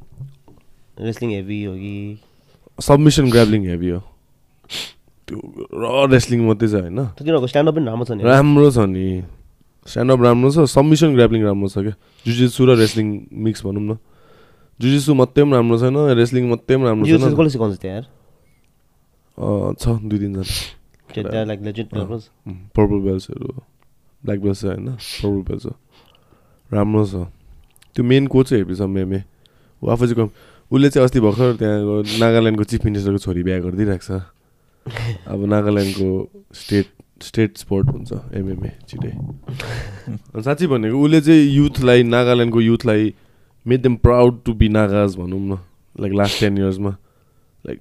wrestling 1.00 1.30
heavy 1.30 1.64
हो 1.64 1.74
कि 1.76 2.18
Submission 2.86 3.30
grappling 3.32 3.64
heavy 3.68 3.92
हो 3.92 4.00
त्यो 5.28 5.38
र 5.82 6.10
रेस्लिङ 6.12 6.44
मात्रै 6.46 6.68
छ 6.68 6.82
होइन 6.82 7.00
तिनीहरूको 7.16 7.46
स्ट्यान्डअप 7.52 7.74
पनि 7.76 7.86
राम्रो 7.86 8.04
छ 8.04 8.12
नि 8.18 8.24
राम्रो 8.28 8.70
छ 8.70 8.84
नि 8.92 9.06
स्ट्यान्डअप 9.86 10.20
राम्रो 10.22 10.50
छ 10.50 10.58
सबमिसन 10.70 11.10
ग्राप्लिङ 11.14 11.42
राम्रो 11.42 11.68
छ 11.68 11.78
क्या? 11.82 11.94
जुजित्सु 12.26 12.62
र 12.66 12.70
रेस्लिङ 12.78 13.06
मिक्स 13.34 13.60
भनौँ 13.66 13.82
न। 13.82 13.98
जुजित्सु 14.80 15.14
मात्रै 15.14 15.42
पनि 15.42 15.52
राम्रो 15.52 15.76
छैन 15.78 15.96
रेस्लिङ 16.18 16.42
मात्रै 16.50 16.74
पनि 16.76 16.86
राम्रो 16.86 17.04
छैन। 17.06 17.34
कसले 17.34 17.50
सिकाउँछ 17.50 17.76
त्यहाँ 17.82 18.02
छ 19.74 19.84
दुई 20.06 20.18
तिनजना। 20.22 20.44
पर्पल 22.72 22.98
बेल्ट्सहरू 23.06 23.48
ब्ल्याक 24.22 24.38
बेल्ट 24.40 24.56
छ 24.56 24.64
होइन 24.64 24.88
पर्पल 24.96 25.42
बेल्ट 25.48 25.62
छ 25.62 25.68
राम्रो 26.70 27.04
छ। 27.06 27.14
त्यो 27.92 28.02
मेन 28.04 28.26
कोच 28.32 28.52
हेपी 28.52 28.74
छ 28.78 28.86
मेमे 28.86 29.20
ऊ 29.82 29.84
आफू 29.92 30.06
चाहिँ 30.06 30.30
उसले 30.70 30.88
चाहिँ 30.88 31.04
अस्ति 31.04 31.20
भर्खर 31.20 31.48
त्यहाँको 31.58 31.94
नागाल्यान्डको 32.22 32.64
चिफ 32.70 32.84
मिनिस्टरको 32.86 33.18
छोरी 33.18 33.42
बिहा 33.44 33.58
गरिदिइरहेको 33.66 34.06
छ। 34.08 34.10
अब 35.32 35.40
नागाल्यान्डको 35.52 36.08
स्टेट 36.54 36.86
स्टेट 37.22 37.58
स्पोर्ट 37.58 37.86
हुन्छ 37.88 38.12
एमएमए 38.34 38.72
छिटै 38.88 39.12
साँच्ची 40.42 40.66
भनेको 40.66 41.02
उसले 41.04 41.20
चाहिँ 41.20 41.42
युथलाई 41.54 42.02
नागाल्यान्डको 42.14 42.60
युथलाई 42.60 43.14
made 43.66 43.82
them 43.82 43.94
proud 44.04 44.42
to 44.44 44.52
be 44.54 44.68
Nagas 44.68 45.16
भनौँ 45.16 45.40
न 45.40 45.58
लाइक 46.00 46.12
लास्ट 46.12 46.40
टेन 46.40 46.58
इयर्समा 46.58 46.96
लाइक 47.66 47.78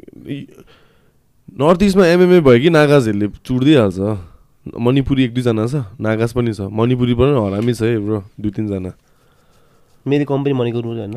नर्थ 1.59 1.83
इस्टमा 1.83 2.05
एमएमए 2.07 2.39
भयो 2.41 2.59
कि 2.61 2.69
नागाजहरूले 2.69 3.27
चुड्दिहाल्छ। 3.45 3.99
मणिपुरी 4.61 5.23
एक 5.23 5.33
दुईजना 5.33 5.65
छ 5.67 5.75
नागाज 5.99 6.33
पनि 6.33 6.53
छ। 6.53 6.69
मणिपुरी 6.69 7.13
पनि 7.17 7.33
हरामी 7.33 7.73
छ 7.73 7.81
है 7.81 7.97
ब्रो 7.99 8.17
दुई 8.39 8.51
तिनजना। 8.55 8.91
मेरो 10.05 10.25
कम्पनी 10.29 10.53
मणिपुर 10.53 10.85
होइन। 10.85 11.15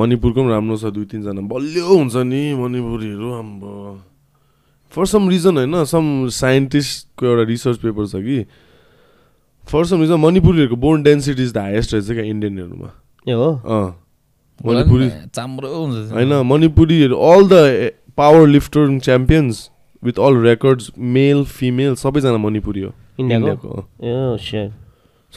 मणिपुरको 0.00 0.40
पनि 0.40 0.50
राम्रो 0.50 0.76
छ 0.80 0.84
दुई 0.96 1.04
तिनजना। 1.12 1.40
बलियो 1.44 1.86
हुन्छ 1.86 2.16
नि 2.24 2.40
मणिपुरीहरू 2.56 3.28
आम्बो। 3.38 3.70
फर 4.92 5.06
सम 5.06 5.28
रिजन 5.28 5.56
होइन 5.56 5.84
सम 5.84 6.28
साइन्टिस्टको 6.28 7.26
एउटा 7.26 7.42
रिसर्च 7.48 7.78
पेपर 7.78 8.06
छ 8.06 8.22
कि 8.24 8.44
for 9.64 9.84
some 9.86 10.00
reason 10.00 10.20
मणिपुरीहरूको 10.20 10.76
bone 10.76 11.02
density 11.02 11.42
is 11.42 11.52
the 11.52 11.58
highest 11.58 11.94
रहेछ 11.94 12.10
क्या 12.10 12.24
इन्डियनहरूमा 12.24 12.90
ए 13.28 13.32
हो? 13.32 13.50
अँ। 13.54 13.96
मणिपुरी 14.66 15.10
चाम्रो 15.34 15.68
हुन्छ 15.74 16.12
होइन 16.12 16.32
मणिपुरीहरू 16.46 17.16
all 17.16 17.48
the 17.48 17.90
power 18.16 18.46
lifter 18.48 18.98
champions 18.98 19.70
with 20.04 20.18
all 20.18 20.36
records 20.42 20.90
male 20.98 21.44
female 21.44 21.94
सबैजना 21.94 22.36
मणिपुरी 22.36 22.80
हो। 22.80 22.92
इन्डियाको 23.20 23.86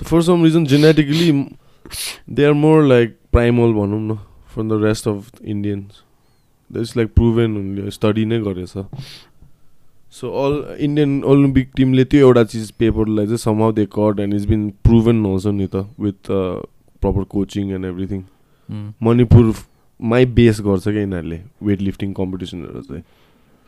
for 0.09 0.19
some 0.21 0.43
reason, 0.43 0.63
genetically, 0.65 1.29
m- 1.29 1.49
they 2.27 2.45
are 2.49 2.55
more 2.59 2.79
like 2.91 3.11
primal 3.31 3.73
भनौँ 3.73 3.99
न 4.01 4.17
from 4.53 4.71
the 4.71 4.79
rest 4.83 5.07
of 5.11 5.27
Indians. 5.53 5.99
That's 6.71 6.93
like 6.99 7.11
proven 7.19 7.89
study 7.91 8.25
नै 8.25 8.39
गरेछ। 8.39 8.73
सो 10.13 10.29
अल 10.39 10.53
इन्डियन 10.85 11.23
ओलम्पिक 11.25 11.69
टिमले 11.75 12.03
त्यो 12.05 12.27
एउटा 12.27 12.43
चिज 12.53 12.71
पेपरलाई 12.79 13.25
चाहिँ 13.25 13.37
some 13.37 13.61
how 13.61 13.71
they 13.73 13.85
cut 13.95 14.19
and 14.19 14.33
is 14.33 14.45
been 14.47 14.69
proven 14.83 15.25
हुन्छ 15.25 15.45
नि 15.47 15.67
त 15.67 15.85
with 15.99 16.31
proper 17.01 17.23
coaching 17.33 17.71
and 17.73 17.85
everything. 17.85 18.21
मणिपुरमै 19.03 20.25
base 20.37 20.61
गर्छ 20.61 20.83
क्या 20.83 21.01
यिनीहरूले 21.01 21.39
वेट 21.63 21.81
लिफ्टिङ 21.81 22.13
कम्पिटिसनहरू 22.13 22.81
चाहिँ। 22.81 23.03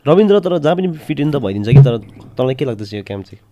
रविन्द्र 0.06 0.40
तर 0.40 0.58
जहाँ 0.58 0.76
पनि 0.76 0.88
फिट 1.06 1.20
इन 1.20 1.30
त 1.30 1.36
भइदिन्छ 1.44 1.68
कि? 1.68 1.82
तर 1.82 1.98
तँलाई 2.38 2.54
के 2.54 2.64
लाग्दैछ 2.64 2.94
यो 2.94 3.02
क्याम्प 3.02 3.24
चाहिँ? 3.26 3.42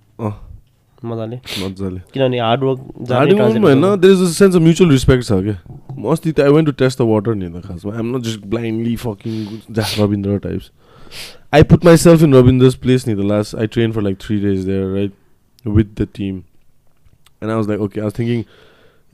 मजाले? 1.04 1.36
मजाले। 1.60 2.00
किनभने 2.12 2.38
हार्डवर्क 2.40 2.78
होइन 3.10 3.84
there 4.00 4.12
is 4.12 4.22
a 4.22 4.30
sense 4.32 4.56
of 4.56 4.62
mutual 4.62 4.90
respect 4.90 5.24
छ 5.24 5.32
क्या 5.42 5.56
म 5.98 6.12
अस्ति 6.12 6.32
त 6.32 6.40
I 6.40 6.50
went 6.52 6.66
to 6.68 6.72
test 6.84 7.02
the 7.02 7.06
water 7.10 7.34
नि 7.34 7.48
त 7.50 7.66
खासमा। 7.66 7.94
I'm 7.96 8.16
not 8.16 8.22
just 8.22 8.46
blindly 8.54 8.94
fucking 9.02 9.34
Ravindra 9.98 10.38
types 10.46 10.70
put 11.70 11.84
myself 11.96 12.22
in 12.22 12.34
Ravindra's 12.34 12.74
place 12.84 13.08
नि 13.08 13.14
the 13.14 13.30
last 13.30 13.54
I 13.54 13.66
train 13.76 13.92
for 13.92 14.02
like 14.02 14.18
three 14.20 14.40
days 14.40 14.64
there 14.66 14.86
right 14.94 15.12
with 15.66 15.94
the 16.02 16.08
team 16.14 16.36
and 16.36 17.50
I 17.50 17.56
was 17.56 17.68
like 17.68 17.80
okay 17.80 18.00
I 18.00 18.04
was 18.04 18.18
thinking 18.18 18.44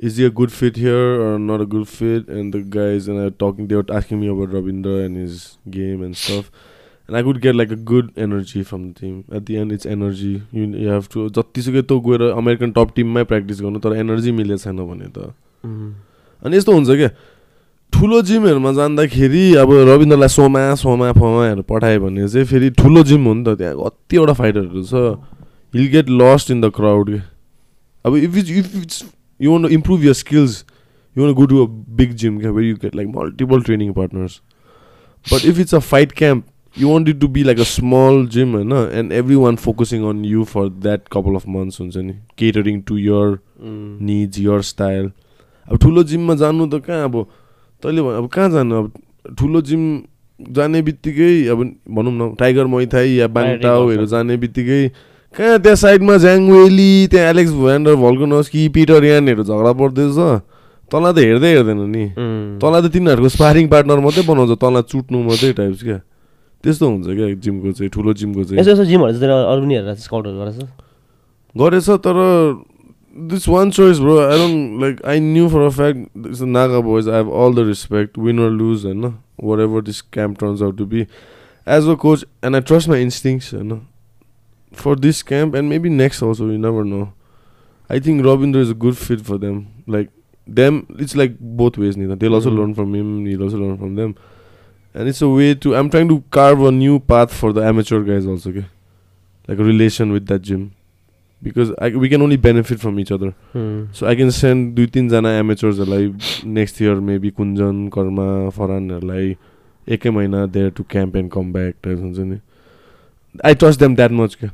is 0.01 0.17
he 0.17 0.25
a 0.25 0.31
good 0.31 0.51
fit 0.51 0.77
here 0.77 1.21
or 1.23 1.39
not 1.39 1.61
a 1.61 1.67
good 1.67 1.87
fit? 1.87 2.29
And 2.29 2.55
the 2.55 2.61
guys 2.61 3.07
and 3.07 3.19
I 3.19 3.25
were 3.25 3.31
talking, 3.31 3.67
they 3.69 3.77
were 3.77 3.85
asking 3.93 4.21
me 4.21 4.29
about 4.29 4.49
Ravindra 4.49 5.05
and 5.05 5.17
his 5.17 5.59
game 5.69 6.03
and 6.03 6.17
stuff. 6.17 6.51
And 7.07 7.17
I 7.19 7.23
could 7.23 7.41
get 7.43 7.55
like 7.55 7.71
a 7.71 7.77
good 7.77 8.13
energy 8.17 8.63
from 8.63 8.87
the 8.89 9.01
team. 9.01 9.25
At 9.31 9.45
the 9.47 9.59
end, 9.59 9.73
it's 9.73 9.85
energy. 9.85 10.43
You, 10.53 10.65
you 10.85 10.89
have 10.89 11.09
to. 11.15 11.29
जतिसुकै 11.39 11.83
तँ 11.91 12.01
गएर 12.07 12.23
American 12.31 12.73
top 12.73 12.95
टिममै 12.97 13.25
practice 13.33 13.61
गर्नु 13.61 13.81
तर 13.87 13.97
energy 13.97 14.33
मिलेको 14.41 14.59
छैन 14.65 14.81
भने 14.91 15.09
त 15.17 15.33
अनि 16.43 16.57
यस्तो 16.57 16.73
हुन्छ 16.73 16.91
क्या 16.91 17.09
ठुलो 17.93 18.21
जिमहरूमा 18.23 18.73
जाँदाखेरि 18.73 19.45
अब 19.63 19.73
रविन्द्रलाई 19.89 20.29
सोमा 20.29 20.61
सोमा 20.75 21.13
फोमाहरू 21.13 21.63
पठायो 21.69 22.01
भने 22.01 22.29
चाहिँ 22.29 22.47
फेरि 22.47 22.71
ठुलो 22.79 23.03
जिम 23.05 23.25
हो 23.25 23.35
नि 23.35 23.45
त 23.45 23.57
त्यहाँ। 23.59 23.75
कतिवटा 23.77 24.33
फाइटरहरू 24.33 24.83
छ। 24.83 24.95
He'll 25.75 25.87
get 25.93 26.07
lost 26.11 26.51
in 26.51 26.61
the 26.61 26.71
crowd 26.77 27.11
अब 28.05 28.17
if 28.17 28.37
is 28.37 28.51
if 28.59 28.77
it's 28.83 29.05
you 29.41 29.53
want 29.53 29.73
improve 29.73 30.05
your 30.05 30.13
skills 30.13 30.65
you 31.17 31.25
want 31.25 31.37
go 31.37 31.47
to 31.47 31.65
a 31.65 31.69
big 31.97 32.15
gym 32.23 32.39
क्या 32.41 32.51
very 32.51 32.69
you 32.69 32.77
get 32.83 32.97
like 32.97 33.09
multiple 33.17 33.63
training 33.63 33.93
partners 33.93 34.41
but 35.27 35.47
if 35.47 35.59
it's 35.59 35.75
a 35.75 35.79
fight 35.91 36.13
camp 36.13 36.45
you 36.77 36.89
wanted 36.89 37.21
to 37.21 37.29
be 37.29 37.43
like 37.45 37.61
a 37.61 37.65
small 37.71 38.27
gym 38.33 38.55
होइन 38.55 38.73
and 38.73 39.13
every 39.13 39.37
one 39.37 39.57
focusing 39.57 40.05
on 40.09 40.25
you 40.25 40.45
for 40.45 40.69
that 40.69 41.09
couple 41.13 41.35
of 41.35 41.49
months 41.49 41.81
हुन्छ 41.81 41.97
नि? 41.97 42.15
Catering 42.39 42.81
to 42.89 42.99
your 42.99 43.39
needs 43.63 44.41
your 44.41 44.61
style 44.71 45.11
अब 45.69 45.79
ठुलो 45.79 46.03
जिममा 46.05 46.35
जानु 46.35 46.67
त 46.67 46.83
कहाँ? 46.87 47.05
अब 47.05 47.27
तैँले 47.83 48.01
अब 48.17 48.27
कहाँ 48.29 48.51
जानु? 48.51 48.75
अब 48.77 48.87
ठुलो 49.39 49.61
जिम 49.61 49.83
जाने 50.41 50.81
बित्तिकै 50.83 51.33
अब 51.53 51.59
भनौँ 51.89 52.13
न 52.13 52.35
टाइगर 52.39 52.67
मैथाई 52.67 53.11
या 53.15 53.27
बाङटाउहरू 53.29 54.07
जाने 54.07 54.37
बित्तिकै 54.37 54.83
कहाँ 55.35 55.59
त्यहाँ 55.61 55.77
साइडमा 55.77 56.17
ज्याङ 56.17 56.49
वेली 56.51 57.07
त्यहाँ 57.13 57.31
एलेक्स 57.31 57.53
भ्यान्डर 57.55 57.95
भल्कुनस्की 57.97 58.69
पिटर 58.75 59.05
यानहरू 59.05 59.43
झगडा 59.45 59.73
पर्दैछ। 59.79 60.19
तँलाई 60.91 61.13
त 61.13 61.19
हेर्दै 61.23 61.51
हेर्दैन 61.55 61.81
नि। 61.87 62.05
तँलाई 62.59 62.81
त 62.83 62.87
तिनीहरूको 62.91 63.29
स्पारिङ 63.31 63.69
पार्टनर 63.71 63.99
मात्रै 64.03 64.25
बनाउँछ 64.27 64.59
तँलाई 64.59 64.83
चुट्नु 64.91 65.19
मात्रै 65.23 65.53
टाइप्स 65.55 65.83
क्या। 65.87 65.99
त्यस्तो 66.65 66.85
हुन्छ 66.91 67.07
क्या 67.07 67.27
जिमको 67.39 67.69
चाहिँ 67.79 67.91
ठुलो 67.95 68.11
जिमको 68.19 68.43
चाहिँ। 68.45 68.59
यसो 68.59 68.71
यसो 68.75 68.85
जिमहरू 68.91 69.19
चाहिँ 69.23 69.31
अरू 69.31 69.61
पनि 69.63 69.75
हेरेर 69.79 69.95
स्काउटहरू 70.03 70.37
गरेछ 70.41 70.59
गरेछ 71.55 71.89
तर 72.03 72.17
this 73.13 73.49
one 73.49 73.71
choice, 73.71 73.99
bro. 73.99 74.29
I 74.31 74.37
don't 74.37 74.79
like. 74.79 75.01
I 75.05 75.19
knew 75.19 75.49
for 75.49 75.67
a 75.67 75.71
fact 75.71 75.99
it's 76.15 76.39
the 76.39 76.47
Naga 76.47 76.83
boys. 76.83 77.09
I 77.09 77.17
have 77.17 77.29
all 77.29 77.53
the 77.53 77.65
respect, 77.65 78.17
win 78.17 78.39
or 78.39 78.51
lose, 78.51 78.85
and 78.85 79.19
whatever 79.37 79.81
this 79.81 80.03
camp 80.03 80.39
turns 80.39 80.63
out 80.63 80.77
to 80.79 80.87
be. 80.87 81.07
As 81.67 81.87
a 81.87 81.97
coach, 81.97 82.25
and 82.43 82.57
I 82.57 82.61
trust 82.61 82.89
my 82.89 82.97
instincts, 82.97 83.53
you 83.53 83.63
know, 83.63 83.87
for 84.73 84.97
this 84.97 85.23
camp 85.23 85.55
and 85.55 85.69
maybe 85.69 85.89
next 85.89 86.23
also. 86.23 86.47
You 86.47 86.59
never 86.59 86.85
know. 86.85 87.13
I 87.89 87.99
think 87.99 88.23
Robinder 88.23 88.57
is 88.57 88.71
a 88.71 88.75
good 88.75 88.97
fit 88.97 89.21
for 89.21 89.39
them. 89.39 89.85
Like 89.87 90.11
them, 90.47 90.87
it's 90.99 91.17
like 91.17 91.39
both 91.39 91.77
ways. 91.77 91.97
Neither 91.97 92.17
they'll 92.17 92.35
also 92.35 92.51
mm. 92.51 92.59
learn 92.59 92.75
from 92.75 92.95
him. 92.95 93.27
He'll 93.27 93.43
also 93.43 93.59
learn 93.59 93.77
from 93.79 93.97
them, 93.97 94.17
and 94.95 95.09
it's 95.09 95.23
a 95.23 95.29
way 95.29 95.55
to. 95.55 95.77
I'm 95.77 95.91
trying 95.91 96.09
to 96.09 96.23
carve 96.31 96.63
a 96.63 96.71
new 96.71 97.01
path 97.01 97.33
for 97.33 97.53
the 97.53 97.63
amateur 97.63 98.03
guys 98.03 98.27
also. 98.27 98.51
Okay, 98.51 98.67
like 99.49 99.59
a 99.59 99.65
relation 99.65 100.13
with 100.13 100.27
that 100.27 100.43
gym. 100.43 100.75
Because 101.43 101.73
I, 101.79 101.89
we 101.91 102.09
can 102.09 102.23
only 102.23 102.37
benefit 102.37 102.81
from 102.81 102.99
each 103.01 103.11
other. 103.11 103.35
So 103.93 104.07
I 104.07 104.15
can 104.15 104.31
send 104.31 104.75
दुई 104.77 104.87
तिनजना 104.97 105.33
एमेचर्सहरूलाई 105.39 106.13
next 106.59 106.83
year 106.83 107.01
maybe 107.09 107.31
Kunjan 107.39 107.89
Karma 107.97 108.29
फरानहरूलाई 108.57 109.37
एकै 109.97 110.11
महिना 110.11 110.45
there 110.57 110.71
to 110.77 110.85
camp 110.91 111.17
and 111.17 111.31
come 111.33 111.53
back 111.53 111.75
type 111.85 111.99
हुन्छ 111.99 112.19
नि 112.19 112.39
I 113.47 113.55
trust 113.63 113.81
them 113.81 113.95
that 113.97 114.13
much 114.21 114.35
क्या 114.41 114.51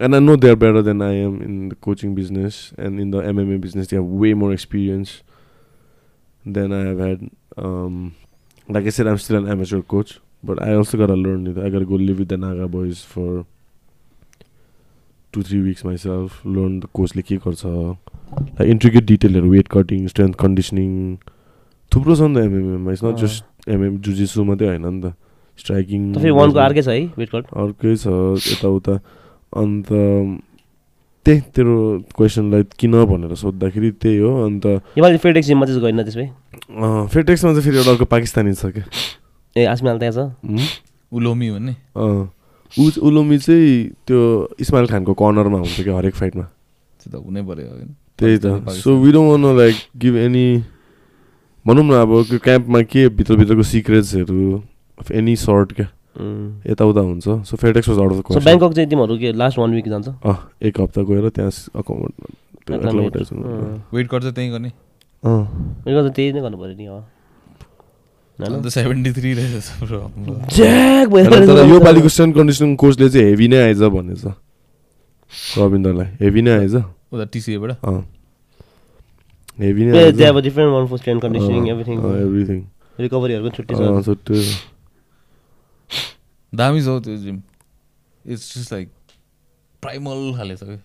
and 0.00 0.14
I 0.14 0.20
know 0.20 0.36
they 0.36 0.50
are 0.50 0.56
better 0.64 0.82
than 0.82 1.02
I 1.02 1.16
am 1.28 1.42
in 1.42 1.68
the 1.68 1.76
coaching 1.82 2.14
business 2.14 2.58
and 2.80 3.00
in 3.00 3.10
the 3.10 3.22
MMA 3.28 3.58
business 3.68 3.90
they 3.90 3.96
have 3.96 4.18
way 4.20 4.34
more 4.42 4.52
experience 4.52 5.22
than 6.44 6.72
I 6.72 6.86
have 6.86 7.00
had 7.02 7.28
like 8.68 8.86
I 8.86 8.90
said, 8.90 9.06
I'm 9.06 9.18
still 9.18 9.36
an 9.36 9.50
amateur 9.52 9.82
coach, 9.82 10.20
but 10.42 10.60
I 10.62 10.74
also 10.74 10.96
gotta 10.96 11.14
learn 11.14 11.46
it. 11.46 11.58
I 11.58 11.68
gotta 11.68 11.84
go 11.84 11.96
live 11.96 12.18
with 12.18 12.28
the 12.28 12.38
Naga 12.38 12.68
boys 12.68 13.02
two, 15.34 15.42
three 15.42 15.60
weeks 15.62 15.84
myself. 15.84 16.38
Learn 16.46 16.78
the 16.80 16.88
coachले 16.98 17.22
के 17.28 17.36
गर्छ 17.44 17.64
like 17.66 18.70
intricate 18.70 19.04
डिटेलहरू 19.06 19.50
weight 19.50 19.68
cutting 19.72 20.06
strength 20.08 20.34
conditioning 20.40 20.90
थुप्रो 21.92 22.16
छ 22.16 22.20
नि 22.22 22.34
त 22.34 22.44
एमएमएमा 22.44 22.92
it's 22.92 23.04
not. 23.04 23.16
Just 23.18 23.68
MM 23.70 23.98
जुजिसु 24.06 24.44
मात्रै 24.44 24.68
होइन 24.68 24.86
नि 24.88 25.00
त 25.02 25.14
स्ट्राइकिङ 25.58 26.12
त 26.14 26.18
फेरि 26.18 26.30
वानको 26.40 26.58
अर्कै 26.60 26.82
छ 26.82 26.88
है 26.88 27.04
वेट 27.18 27.30
कट 27.34 27.52
अर्कै 27.64 27.94
छ 27.96 28.16
यताउता 28.48 28.94
अन्त 29.52 29.92
त्यही 31.26 31.40
तेरो 31.56 31.74
क्वेसनलाई 32.16 32.62
किन 32.78 32.94
भनेर 33.10 33.34
सोद्धाखेरि 33.42 33.90
त्यही 34.02 34.18
हो 34.18 34.30
अन्त 34.46 34.66
जिममा 34.94 35.66
चाहिँ 35.66 35.80
गएन 35.82 36.02
त्यसमै 36.02 36.26
अँ, 36.26 37.06
फेटेक्समा 37.14 37.50
चाहिँ 37.52 37.62
फेरि 37.64 37.76
एउटा 37.78 37.90
अर्को 37.90 38.04
पाकिस्तानी 38.16 38.52
छ 38.54 38.66
क्या 38.74 38.84
ए 39.56 39.64
आसमाल 39.72 39.98
त्यहाँ 39.98 40.12
छ? 40.12 40.68
उलोमी 41.12 41.50
भन्ने 41.50 41.72
ऊ 42.78 42.90
उलोमी 43.06 43.38
चाहिँ 43.38 43.72
त्यो 44.06 44.20
इस्माइल 44.60 44.86
खानको 44.92 45.12
कर्नरमा 45.14 45.58
हुन्छ 45.58 45.80
क्या 45.80 45.96
हरेक 45.96 46.14
फाइटमा 46.14 46.44
त्यो 47.00 47.08
त 47.12 47.14
हुनै 47.24 47.42
पऱ्यो 47.42 47.68
होइन 47.70 47.90
त्यही 48.18 48.36
त। 48.38 48.46
So 48.82 48.90
we 49.02 49.10
don't 49.12 49.30
want 49.30 49.56
like 49.56 49.76
give 50.02 50.16
any 50.16 50.46
भनौँ 51.66 51.84
न 51.84 51.92
अब 52.02 52.10
त्यो 52.30 52.38
क्याम्पमा 52.44 52.80
के 52.92 53.08
भित्रभित्रको 53.18 53.62
सिक्रेट्सहरू 53.62 54.62
एनी 55.12 55.34
सर्ट 55.36 55.72
क्या। 55.72 55.88
यताउता 56.70 57.00
हुन्छ। 57.00 57.26
So 57.48 57.56
Fairtex 57.56 57.88
was 57.88 57.98
out 57.98 58.12
of 58.12 58.32
so 58.32 58.40
Bangkok 58.40 58.72
चाहिँ 58.74 58.88
तिमीहरू 58.90 59.18
के 59.18 59.32
लास्ट 59.32 59.58
वान 59.58 59.74
विक 59.74 59.88
जान्छ? 59.88 60.08
अँ 60.08 60.36
एक 60.62 60.80
हप्ता 60.80 61.02
गएर 61.02 61.28
त्यहाँ 61.30 61.50
अकाउन्ट। 61.74 62.14
वेट 63.94 64.10
चाहिँ 64.10 64.32
त्यहीँ 64.34 64.50
गर्ने। 64.50 64.70
अँ। 65.22 65.42
मेरो 65.86 66.08
त 66.08 66.14
त्यही 66.14 66.32
नै 66.32 66.40
गर्नु 66.40 66.58
पऱ्यो 66.58 66.76
नि 66.76 66.86
तर 68.34 68.50
यो 71.68 71.78
पालिको 71.80 72.08
स्ट्रेन्थ 72.08 72.34
कन्डिसनिङ 72.36 72.74
कोचले 72.76 73.08
चाहिँ 73.08 73.26
हेभी 73.28 73.46
नै 73.48 73.58
आइज 73.64 73.82
भनेछ। 73.94 74.24
रविन्द्रलाई। 75.58 76.06
हेभी 76.20 76.42
नै 76.42 76.50
आइज 76.58 76.74
उता 76.74 77.24
टिसिएबाट 77.32 77.70
अँ। 77.70 78.00
हेभी 79.58 79.84
नै 79.84 79.90
ए 79.94 80.04
आइज 80.04 80.14
they 80.16 80.24
have 80.24 80.38
different 80.42 80.72
one 80.74 80.86
for 80.86 80.96
strength 80.98 81.22
conditioning 81.22 81.68
everything 81.70 81.96
everything 81.98 82.58
रिकभरीहरूको 82.98 83.48
पनि 83.48 83.56
छुट्टी 83.56 83.74
छ। 83.74 83.78
छुट्टै। 84.06 84.34
दामी 86.52 86.80
छ 86.82 86.86
हौ 86.86 86.98
त्यो 87.00 87.16
gym 87.16 87.36
it's 88.24 88.44
just 88.58 88.72
like 88.72 88.88
primal 89.82 90.18
खाले 90.36 90.54
छ 90.56 90.62
कि 90.64 90.78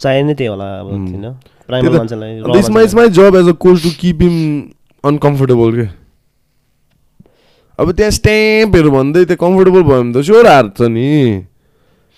चाहिए 0.00 0.22
नै 0.22 0.34
त्यही 0.34 0.50
होला 0.50 0.68
अब. 0.80 0.86
होइन? 0.86 1.26
प्राइमल 1.66 1.96
मान्छेलाई 1.96 2.30
it's. 2.38 2.70
My 2.94 3.08
job 3.18 3.32
as 3.36 3.46
a 3.48 3.52
coach 3.64 3.82
to 3.82 3.90
keep 4.00 4.22
him 4.22 4.36
uncomfortable 5.04 5.68
के? 5.76 5.86
अब 7.80 7.92
त्यहाँ 7.92 8.10
स्ट्याम्पहरू 8.12 8.90
भन्दै 8.90 9.24
त्यो 9.24 9.36
कम्फर्टेबल 9.40 9.82
भयो 9.82 10.02
भने 10.02 10.12
त 10.12 10.24
स्योर 10.26 10.46
हार्छ 10.46 10.80
नि। 10.92 11.08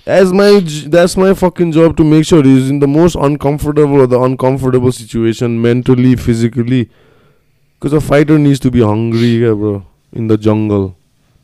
As 0.07 0.33
my 0.35 0.61
that's 0.91 1.17
my 1.19 1.33
fucking 1.41 1.71
job 1.73 1.95
to 1.97 2.05
make 2.05 2.25
sure 2.27 2.47
is 2.47 2.71
in 2.71 2.79
the 2.81 2.85
most 2.95 3.17
uncomfortable 3.27 4.07
the 4.07 4.23
uncomfortable 4.29 4.91
situation 4.99 5.51
mentally 5.67 6.15
physically 6.25 6.83
because 6.83 7.95
fighter 8.09 8.39
needs 8.39 8.61
to 8.63 8.71
be 8.71 8.81
hungry 8.83 9.31
क्या 9.39 9.55
bro 9.63 9.75
in 10.17 10.29
the 10.29 10.37
jungle 10.49 10.89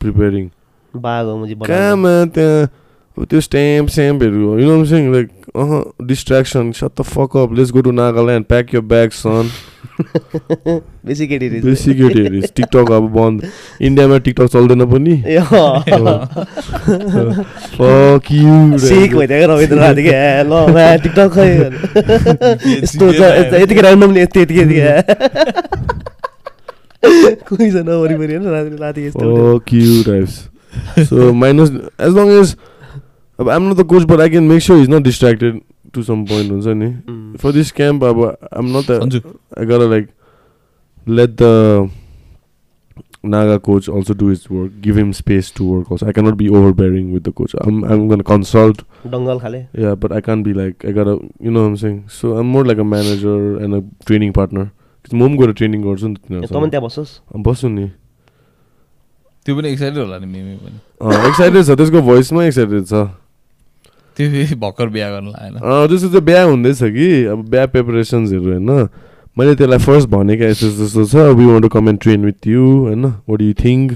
preparing 0.01 0.49
कहाँमा 1.71 2.13
त्यहाँ 2.35 2.67
त्यो 3.25 3.39
stamp 3.41 3.89
स्याम्पहरू 3.89 4.57
you 4.59 4.65
know 4.69 4.85
sync 4.91 5.11
like 5.13 5.27
uh 5.55 5.71
distraction 6.07 6.71
shut 6.77 6.91
the 6.99 7.03
fuck 7.15 7.31
up 7.37 7.49
let's 7.57 7.71
go 7.71 7.81
to 7.81 7.91
Nagaland 7.99 8.45
pack 8.45 8.65
यो 8.73 8.81
bag 8.93 9.09
सन 9.17 9.45
बेसी 11.05 11.27
केटी 11.27 11.47
बेसी 11.61 11.93
केटीहरू 11.93 12.41
टिकटक 12.55 12.91
अब 12.91 13.05
बन्द. 13.15 13.37
इन्डियामा 13.81 14.17
टिकटक 14.27 14.47
चल्दैन 14.53 14.85
पनि? 14.91 15.15
टिकटक 21.03 21.29
खै 21.35 21.49
यस्तो 22.81 23.05
यतिकै 23.11 23.81
ऱ्यान्डमली 23.81 24.19
यति 24.21 24.39
यतिकै 24.41 24.67
कोही 27.49 27.71
छैन 27.71 27.89
वरिपरि 27.89 28.33
होइन 28.35 28.77
राति 28.79 29.01
यस्तो 29.05 29.57
types 30.07 30.33
so 31.09 31.31
minus 31.43 31.69
as 32.07 32.11
long 32.17 32.27
as 32.39 32.55
अब 33.39 33.49
आम 33.49 33.69
not 33.69 33.77
the 33.77 33.85
coach 33.93 34.03
but 34.11 34.19
I 34.19 34.29
can 34.29 34.43
make 34.53 34.61
sure 34.61 34.79
is 34.81 34.89
not 34.89 35.03
distracted 35.03 35.61
to 35.93 36.03
some 36.03 36.23
point 36.31 36.51
हुन्छ 36.51 36.67
नि 36.67 36.89
Mm. 36.89 37.37
फर 37.41 37.51
दिस 37.51 37.71
क्याम्प 37.71 38.03
अब 38.03 38.21
आम 38.53 38.77
not 38.77 38.91
I 39.57 39.65
gotta 39.71 39.87
like 39.95 40.09
let 41.19 41.37
the 41.37 41.89
Naga 43.23 43.59
coach 43.59 43.87
also 43.89 44.13
do 44.13 44.27
his 44.27 44.43
work. 44.49 44.75
Give 44.83 44.97
him 44.97 45.09
space 45.15 45.47
to 45.55 45.65
work. 45.69 45.89
Also, 45.91 46.05
I 46.07 46.13
cannot 46.17 46.37
be 46.41 46.45
overbearing 46.59 47.07
with 47.15 47.23
the 47.23 47.31
coach. 47.39 47.55
I'm 47.63 47.79
I'm 47.83 48.03
gonna 48.11 48.25
consult. 48.29 48.83
डङ्गल 49.05 49.39
खाले 49.39 49.59
Yeah, 49.85 49.95
but 50.03 50.13
I 50.17 50.21
can't 50.27 50.45
be 50.45 50.53
like 50.59 50.85
I 50.85 50.93
gotta. 50.99 51.15
You 51.47 51.51
know 51.55 51.63
what 51.63 51.71
I'm 51.71 51.77
saying? 51.81 51.97
So 52.19 52.31
I'm 52.37 52.53
more 52.57 52.63
like 52.69 52.83
a 52.83 52.85
manager 52.91 53.35
and 53.57 53.79
a 53.79 53.81
training 54.05 54.31
partner. 54.33 54.65
म 55.13 55.19
पनि 55.19 55.37
गएर 55.37 55.51
training 55.59 55.81
गर्छु 55.83 56.07
नि 56.07 56.15
त 56.15 56.19
तँ 56.19 56.29
पनि 56.29 56.39
तिनीहरूसँग 56.39 56.69
त्यहाँ 56.71 56.85
बस्छस् 56.85 57.11
बस्छु 57.45 57.67
नि 57.69 57.85
त्यो 59.45 59.55
पनि 59.55 59.69
एक्साइटेड 59.69 59.97
होला 59.97 60.17
नि 60.19 60.27
मेमी 60.27 60.55
पनि 60.63 61.27
एक्साइटेड 61.27 61.63
छ 61.65 61.77
त्यसको 61.79 62.01
भोइसमा 62.09 62.43
एक्साइटेड 62.45 62.85
छ 62.85 62.93
त्यो 64.19 64.55
भर्खर 64.59 64.87
बिहा 64.91 65.09
गर्नु 65.09 65.31
लागेन। 65.31 65.55
अँ, 65.55 65.87
त्यसको 65.87 66.07
चाहिँ 66.11 66.25
बिहा 66.27 66.43
हुँदैछ 66.43 66.79
कि। 66.83 67.07
अब 67.31 67.39
बिहा 67.49 67.65
प्रिपरेसन्सहरू 67.71 68.51
होइन। 68.51 68.69
मैले 69.37 69.55
त्यसलाई 69.55 69.79
फर्स्ट 69.79 70.07
भनेको 70.09 70.43
यस्तो 70.43 70.69
जस्तो 70.75 71.05
छ। 71.07 71.15
We 71.39 71.45
want 71.45 71.63
to 71.63 71.69
come 71.71 71.89
and 71.89 71.99
train 72.03 72.25
with 72.25 72.47
you 72.47 72.63
होइन। 72.85 73.05
What 73.05 73.41
you 73.41 73.53
think 73.63 73.91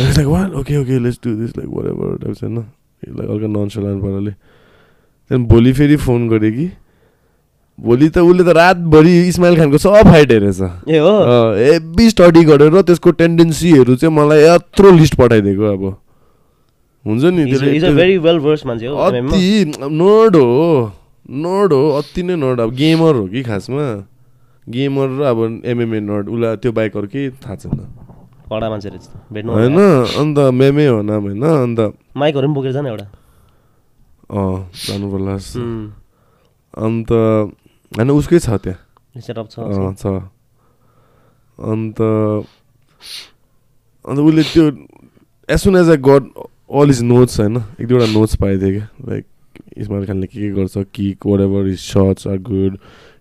like 0.00 0.26
one 0.26 0.52
okay 0.58 0.76
okay 0.76 0.98
let's 0.98 1.20
do 1.24 1.34
this 1.36 1.56
like 1.58 1.70
whatever 1.86 2.16
types 2.24 2.42
होइन 2.42 2.56
लाइक 2.58 3.30
हल्का 3.30 3.46
ननसलान 3.46 4.00
पाराले 4.02 4.30
त्यहाँदेखि 4.30 5.54
भोलि 5.54 5.72
फेरि 5.72 5.96
फोन 5.96 6.28
गरेँ 6.28 6.52
कि। 6.52 6.70
भोलि 7.78 8.08
त 8.08 8.18
उसले 8.18 8.44
त 8.44 8.56
रातभरि 8.56 9.14
इस्माइल 9.28 9.56
खानको 9.56 9.78
सब 9.78 9.94
फाइट 10.10 10.32
हेरेछ। 10.32 10.60
ए 10.88 10.98
हो? 10.98 11.14
हेभी 11.54 12.10
स्टडी 12.10 12.44
गरेर 12.44 12.80
त्यसको 12.82 13.10
टेन्डेन्सीहरू 13.20 13.94
चाहिँ 13.94 14.14
मलाई 14.16 14.42
यत्रो 14.42 14.90
लिस्ट 14.90 15.14
पठाइदिएको 15.14 15.64
अब। 15.72 15.84
हुन्छ 17.06 17.22
नि 17.24 17.42
अ 17.42 17.90
भेरी 17.94 18.16
वेल 18.18 18.38
भर्स 18.44 18.66
मान्छे 18.66 18.86
हो। 18.86 18.94
अति 18.96 19.72
नर्ड 19.78 20.36
हो 20.36 20.92
नर्ड 21.44 21.72
हो 21.72 21.82
अति 21.98 22.22
नै 22.22 22.36
नर्ड 22.36 22.60
अब 22.60 22.70
गेमर 22.74 23.14
हो 23.14 23.26
कि 23.28 23.42
खासमा? 23.42 23.86
गेमर 24.66 25.08
र 25.18 25.22
अब 25.30 25.38
एमएमए 25.64 26.00
नर्ड 26.02 26.28
उसलाई 26.28 26.56
त्यो 26.62 26.72
बाइक 26.72 26.96
अरू 26.96 27.06
केही 27.08 27.30
थाहा 27.42 27.54
छैन। 27.56 27.78
कडा 28.50 28.66
मान्छे 28.70 28.88
रहेछ 28.88 29.06
भेट्नु 29.32 29.50
होइन 29.52 29.78
अन्त 30.22 30.38
मेमे 30.54 30.86
हो 30.86 31.02
नाम 31.02 31.22
होइन 31.22 31.42
अन्त 31.42 31.80
माइकहरू 32.16 32.46
पनि 32.46 32.54
बोकेर 32.54 32.72
जान 32.72 32.86
एउटा। 32.86 33.06
अँ 34.26 34.58
जानु 34.86 35.06
पर्ला 35.12 35.34
अन्त 36.74 37.10
होइन 37.92 38.10
उसकै 38.10 38.38
छ 38.38 38.48
त्यहाँ। 38.58 38.78
सेटअप 39.22 39.46
छ 39.50 39.58
अँ, 39.58 39.94
छ। 39.94 40.04
अन्त 41.58 42.00
अन्त 44.04 44.18
उसले 44.20 44.42
त्यो 44.42 44.64
as 45.48 45.58
soon 45.58 45.76
as 45.76 45.90
I 45.90 45.98
got 46.02 46.24
all 46.70 46.90
is 46.90 47.02
notes 47.02 47.40
होइन 47.40 47.56
एक 47.56 47.86
दुईवटा 47.86 48.06
नोट्स 48.12 48.36
पाइदियो 48.36 48.70
क्या? 48.70 48.88
लाइक 49.08 49.24
इस्माइल 49.78 50.06
खानले 50.06 50.26
के 50.26 50.40
के 50.40 50.50
गर्छ? 50.54 50.78
Kick 50.94 51.26
whatever 51.40 51.66
his 51.66 51.78
shots 51.80 52.26
are 52.26 52.38
good 52.48 52.78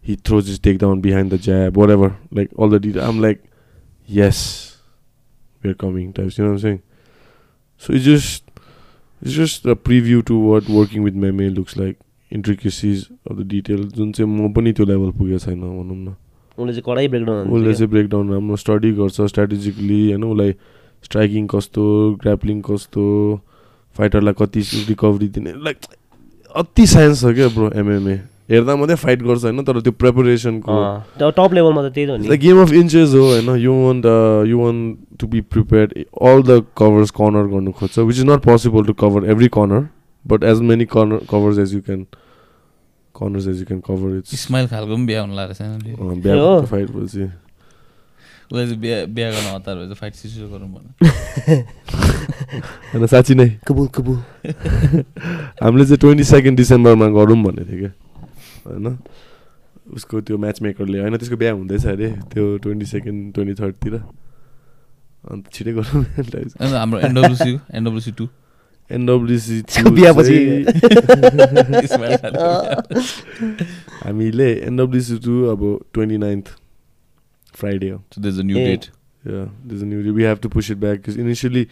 he 0.08 0.16
throws 0.26 0.50
is 0.50 0.62
take 0.62 0.78
down 0.80 1.02
behind 1.02 1.34
the 1.34 1.40
jab 1.42 1.78
whatever 1.90 2.12
like 2.36 2.50
all 2.60 2.78
the 2.78 2.82
डिट 2.82 2.98
I'm 3.08 3.22
like 3.22 3.42
yes 4.10 4.42
we 5.64 5.70
are 5.70 5.76
coming 5.80 6.12
types 6.12 6.40
you 6.40 6.46
know 6.46 6.58
सेङ 6.58 6.78
so 7.82 7.94
it's 7.94 8.06
just 8.06 8.52
it's 9.22 9.36
just 9.36 9.68
a 9.68 9.74
preview 9.86 10.22
to 10.30 10.42
what 10.48 10.70
working 10.70 11.04
with 11.04 11.22
meme 11.24 11.50
looks 11.50 11.78
like 11.78 11.98
intricacies 12.32 13.08
of 13.32 13.38
the 13.38 13.48
detail 13.48 13.84
जुन 13.98 14.12
चाहिँ 14.12 14.32
म 14.32 14.52
पनि 14.54 14.72
त्यो 14.74 14.86
level 14.86 15.12
पुगेको 15.18 15.40
छैन 15.40 15.60
भनौँ 15.60 15.96
न। 15.96 16.16
उसले 16.58 16.74
चाहिँ 16.74 16.84
कडै 16.86 17.08
ब्रेकडाउन 17.08 17.50
उसले 17.50 17.74
चाहिँ 17.74 17.90
ब्रेकडाउन 17.92 18.32
राम्रो 18.32 18.56
स्टडी 18.56 18.92
गर्छ 19.00 19.22
स्ट्राटेजिकली 19.22 20.02
होइन 20.06 20.24
उसलाई 20.24 20.52
स्ट्राइकिङ 21.06 21.48
कस्तो 21.56 21.84
ग्राप्लिङ 22.22 22.62
कस्तो 22.70 23.04
फाइटरलाई 23.96 24.34
कति 24.40 24.62
रिकभरी 24.90 25.28
दिने 25.36 25.52
लाइक 25.66 25.78
अति 26.64 26.86
साइन्स 26.88 27.22
छ 27.22 27.34
क्या 27.36 27.48
ब्रो 27.58 27.72
एमएमए 27.82 28.16
हेर्दा 28.52 28.76
मात्रै 28.76 28.96
फाइट 29.04 29.22
गर्छ 29.24 29.44
होइन 29.44 29.64
तर 29.68 29.80
त्यो 29.82 29.92
प्रिपरेसनको 30.02 30.74
टप 31.20 31.54
लेभलमा 31.54 31.82
त 31.88 31.94
त्यही 31.94 32.08
त 32.08 32.10
हो 32.10 32.18
नि। 32.18 32.28
द 32.28 32.40
गेम 32.42 32.62
अफ 32.62 32.72
इन्चेस 32.82 33.14
हो 33.14 33.24
होइन? 33.30 33.50
You 33.62 33.74
want 33.86 34.06
you 34.50 34.60
want 34.60 34.98
to 35.20 35.28
be 35.28 35.42
prepared 35.54 35.94
all 36.32 36.44
the 36.50 36.62
covers 36.78 37.12
corner 37.20 37.48
गर्नु 37.54 37.72
खोज्छ 37.80 37.98
which 38.00 38.18
is 38.18 38.26
not 38.30 38.46
possible 38.46 38.86
to 38.86 38.94
cover 39.02 39.30
every 39.32 39.48
corner 39.58 39.88
but 40.26 40.44
as 40.52 40.62
many 40.70 40.86
corner 40.94 41.26
covers 41.32 41.58
as 41.66 41.74
you 41.74 41.82
can 41.88 42.04
corners 43.16 43.48
as 43.48 43.60
you 43.60 43.66
can 43.66 43.80
cover 43.90 44.18
it's 44.18 44.34
Ismail 44.34 44.68
खालको 44.68 44.96
पनि 44.96 45.06
बिहा 45.06 45.22
हुनु 45.22 45.34
हो? 46.04 46.16
बिहा 46.28 46.62
fight 46.66 46.90
पछि 46.92 47.28
उसले 48.52 48.64
चाहिँ 48.66 48.80
बिहा 48.80 48.98
बिहा 49.16 49.30
गर्न 49.32 49.48
हतार 49.56 49.76
भएछ 49.76 49.98
फाइट 50.00 50.14
सिसो 50.16 50.48
गरौँ 50.50 50.70
भने 50.74 50.90
होइन 52.94 53.06
साँच्ची 53.08 53.34
नै 53.36 53.48
कबुल 53.68 53.88
कबुल 53.96 54.18
हामीले 55.64 55.86
चाहिँ 55.86 56.00
ट्वेन्टी 56.04 56.24
सेकेन्ड 56.34 56.56
डिसेम्बरमा 56.58 57.08
गरौँ 57.18 57.38
भनेको 57.44 57.66
थियो 57.72 57.80
क्या 57.80 57.92
होइन 58.66 58.86
उसको 59.96 60.22
त्यो 60.28 60.38
म्याच 60.38 60.58
मेकरले 60.62 60.98
होइन 61.00 61.16
त्यसको 61.18 61.38
बिहा 61.38 61.52
हुँदैछ 61.58 61.86
अरे 61.88 62.08
त्यो 62.32 62.44
ट्वेन्टी 62.64 62.86
सेकेन्ड 62.86 63.34
ट्वेन्टी 63.34 63.54
थर्डतिर 63.62 63.94
अन्त 65.32 65.44
छिटै 65.54 65.72
गरौँ 65.78 66.04
हाम्रो 66.78 67.00
एनडब्लुसी 67.00 67.52
एनडब्लुसी 67.74 68.12
टू 68.18 68.26
एनडब्लुसी। 68.92 69.56
हामीले 74.06 74.50
एनडब्लुसी 74.70 75.16
टू 75.26 75.34
अब 75.54 75.62
ट्वेन्टी 75.94 76.18
नाइन्थ 76.26 76.48
फ्राइडे 77.60 77.90
हो 77.90 78.00
So 78.16 78.24
there's 78.26 78.40
a 78.44 78.48
new 78.52 78.58
uh. 78.58 78.66
date. 78.70 78.88
Yeah, 79.24 79.46
there's 79.68 79.84
a 79.84 79.92
new. 79.92 80.14
We 80.14 80.24
have 80.30 80.42
to 80.42 80.50
push 80.56 80.72
it 80.74 80.80
back 80.80 80.98
because 81.02 81.16
initially 81.22 81.68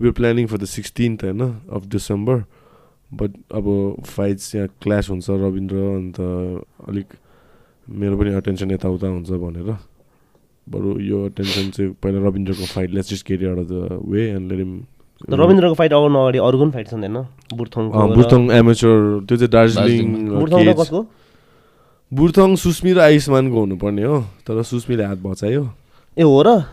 we 0.00 0.08
were 0.08 0.16
planning 0.20 0.48
for 0.52 0.58
the 0.62 0.70
16th, 0.70 1.22
होइन 1.22 1.44
of 1.78 1.88
December. 1.96 2.38
But 3.10 3.36
अब 3.54 3.66
fights 4.06 4.54
यहाँ 4.54 4.68
clash 4.82 5.08
हुन्छ 5.10 5.30
रविन्द्र 5.42 5.76
अन्त 5.90 6.16
अलिक 6.88 7.12
मेरो 7.86 8.16
पनि 8.18 8.32
attention 8.34 8.70
यताउता 8.70 9.08
हुन्छ 9.08 9.30
भनेर 9.42 9.68
बरु 10.66 10.98
यो 11.00 11.24
अटेन्सन 11.26 11.70
चाहिँ 11.76 11.90
पहिला 12.02 12.26
रविन्द्रको 12.26 12.66
fight 12.72 12.90
let's 12.94 13.10
just 13.10 13.26
get 13.28 13.44
out 13.48 13.58
of 13.58 13.66
the 13.70 14.00
way 14.10 14.26
and 14.30 14.52
let 14.52 14.58
him 14.58 14.72
रविन्द्रको 15.42 15.74
fight 15.74 15.92
आउनु 15.92 16.18
अगाडि 16.18 16.38
अरू 16.48 16.58
पनि 16.62 16.70
फाइट 16.76 16.88
छन् 16.90 17.04
होइन 17.06 17.18
बुर्थङ 17.60 17.90
बुर्थङ 18.16 18.50
एमेचर 18.58 18.98
त्यो 19.28 19.36
चाहिँ 19.36 19.50
दार्जिलिङ 19.50 20.06
बुर्थङ 22.12 22.54
बुर्थङ 22.54 22.56
सुस्मी 22.56 22.92
र 22.92 22.98
आयुष्मानको 23.02 23.58
हुनुपर्ने 23.60 24.02
हो 24.02 24.18
तर 24.46 24.62
सुस्मीले 24.62 25.04
हात 25.04 25.18
भचायो 25.18 25.62
ए 26.16 26.22
हो 26.22 26.38
र? 26.42 26.64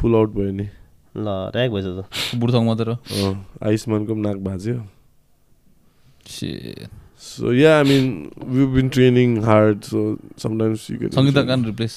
पुल 0.00 0.14
आउट 0.16 0.30
भयो 0.32 0.52
नि। 0.52 0.68
ल 1.16 1.28
ऱ्याक 1.52 1.70
भएछ 1.70 1.84
त। 1.84 2.04
बुढ्थङ 2.40 2.64
मात्र? 2.64 2.96
आयुष्मानको 3.62 4.12
पनि 4.14 4.22
नाक 4.22 4.84
Shit. 6.26 6.90
So 7.16 7.50
yeah, 7.50 7.78
I 7.78 7.84
mean 7.84 8.32
we've 8.48 8.74
been 8.74 8.90
training 8.90 9.42
hard, 9.42 9.84
so 9.84 10.18
sometimes 10.36 10.90
you 10.90 10.98
get 10.98 11.14
Sangita. 11.14 11.46
Can 11.46 11.64
replace 11.64 11.94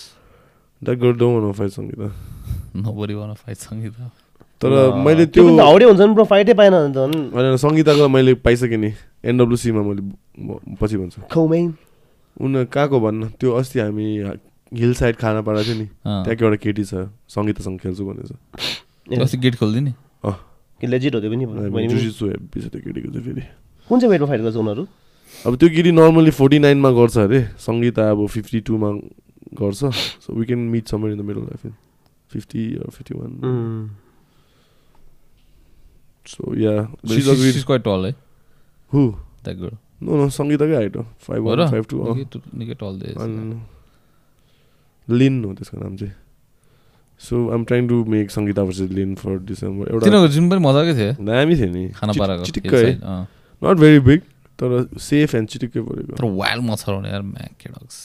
girl 0.81 1.13
don't 1.13 1.33
want 1.33 1.47
to 1.47 1.53
fight 1.57 1.71
Sangita. 1.71 2.11
Nobody 2.75 3.13
want 3.13 3.33
fight 3.33 3.57
Sangita 3.57 4.11
तर 4.61 4.69
मैले 5.05 5.25
त्यो 5.33 5.43
हाउडे 5.57 5.85
हुन्छ 5.85 6.01
नि 6.01 6.13
ब्रो 6.13 6.25
फाइटै 6.29 6.53
पाएन 6.53 6.71
भने 6.71 6.93
त 6.93 6.97
झन् 7.01 7.33
होइन 7.33 7.57
सङ्गीताको 7.57 8.07
मैले 8.07 8.33
पाइसकेँ 8.45 8.77
नि। 8.77 8.93
एनडब्लुसीमा 9.25 9.81
मैले 9.81 10.01
पछि 10.77 10.97
भन्छु। 11.01 11.21
खौमै 11.33 11.61
उन 12.39 12.63
कहाँको 12.65 12.99
भन्न? 12.99 13.21
त्यो 13.39 13.51
अस्ति 13.51 13.79
हामी 13.79 14.05
हिल 14.71 14.93
साइड 14.93 15.15
खाना 15.17 15.41
पाएको 15.41 15.63
थियो 15.63 15.75
नि। 15.79 15.85
त्यहाँको 15.85 16.45
एउटा 16.45 16.59
केटी 16.63 16.83
छ 16.83 17.09
सङ्गीतासँग 17.27 17.79
खेल्छु 17.79 18.03
त्यो 18.05 19.21
अस्ति 19.23 19.37
गेट 19.37 19.55
खोलिदियो 19.59 19.83
नि 19.83 19.93
कि 20.79 20.87
लेजिट 20.87 21.15
हो 21.15 21.19
त्यो 21.19 21.29
पनि? 21.31 21.45
बहिनी 21.45 21.71
पनि। 21.75 21.87
जुजित्सु 21.89 22.25
हेप्पी 22.29 22.57
छ 22.61 22.65
त्यो 22.71 22.81
केटीको 22.85 23.09
चाहिँ 23.11 23.25
फेरि। 23.25 23.43
कुन 23.89 23.99
चाहिँ 23.99 24.11
वेटमा 24.11 24.27
फाइट 24.27 24.41
गर्छ 24.41 24.55
उनीहरू? 24.55 24.83
अब 25.47 25.55
त्यो 25.59 25.69
केटी 25.69 25.91
नर्मली 25.91 26.31
फोर्टी 26.31 26.59
नाइनमा 26.59 26.89
गर्छ 26.95 27.17
अरे। 27.17 27.39
सङ्गीता 27.59 28.03
अब 28.11 28.19
फिफ्टी 28.27 28.59
टूमा 28.69 28.89
गर्छ। 29.59 29.81
So 30.23 30.29
we 30.33 30.45
can 30.45 30.59
meet 30.69 30.87
somewhere 30.87 31.11
in 31.11 31.17
the 31.19 31.21
middle 31.27 31.41
I 31.51 31.71
fifty 32.31 32.61
fifty 32.95 33.13
one. 33.19 33.31
So 36.29 36.55
yeah 36.55 36.75
है 38.05 38.13
हु 38.93 39.01
नो 40.01 40.15
नो 40.15 40.29
सङ्गीताकै 40.29 40.75
हाइट 40.75 40.95
हो 40.97 41.03
फाइभ 41.21 41.43
वान 41.43 41.67
फाइभ 41.71 41.85
टू 41.89 41.97
निकै 42.03 42.25
टु- 42.31 42.41
निकै 42.57 42.75
tall 42.75 42.99
दिएछ। 42.99 43.17
लिन 45.09 45.43
हो 45.45 45.53
त्यसको 45.53 45.77
नाम 45.77 45.95
चाहिँ। 45.95 46.13
So 47.19 47.51
I'm 47.51 47.63
trying 47.63 47.87
to 47.87 48.05
make 48.05 48.31
Sangita 48.31 48.61
versus 48.63 48.89
Lin 48.91 49.15
for 49.15 49.37
December 49.39 49.89
एउटा 49.89 50.05
तिनीहरूको 50.05 50.33
जिम 50.33 50.49
पनि 50.49 50.59
मजाकै 50.59 50.93
थियो 50.93 51.25
दामी 51.25 51.55
थियो 51.55 51.69
नि। 51.69 51.89
खाना 51.89 52.13
पाराको 52.13 52.43
चिटिक्क। 52.43 52.73
नट 53.61 53.77
भेरी 53.77 53.99
बिग 53.99 54.21
तर 54.59 54.97
सेफ 54.99 55.35
एन्ड 55.35 55.49
चिटिक्कै 55.49 55.81
परेको। 55.81 56.15
तर 56.15 56.23
वाइल्ड 56.23 56.63
मच्छर 56.63 56.93
हुने 56.93 57.09
यार 57.09 57.21
म्याकेडक्स 57.21 57.97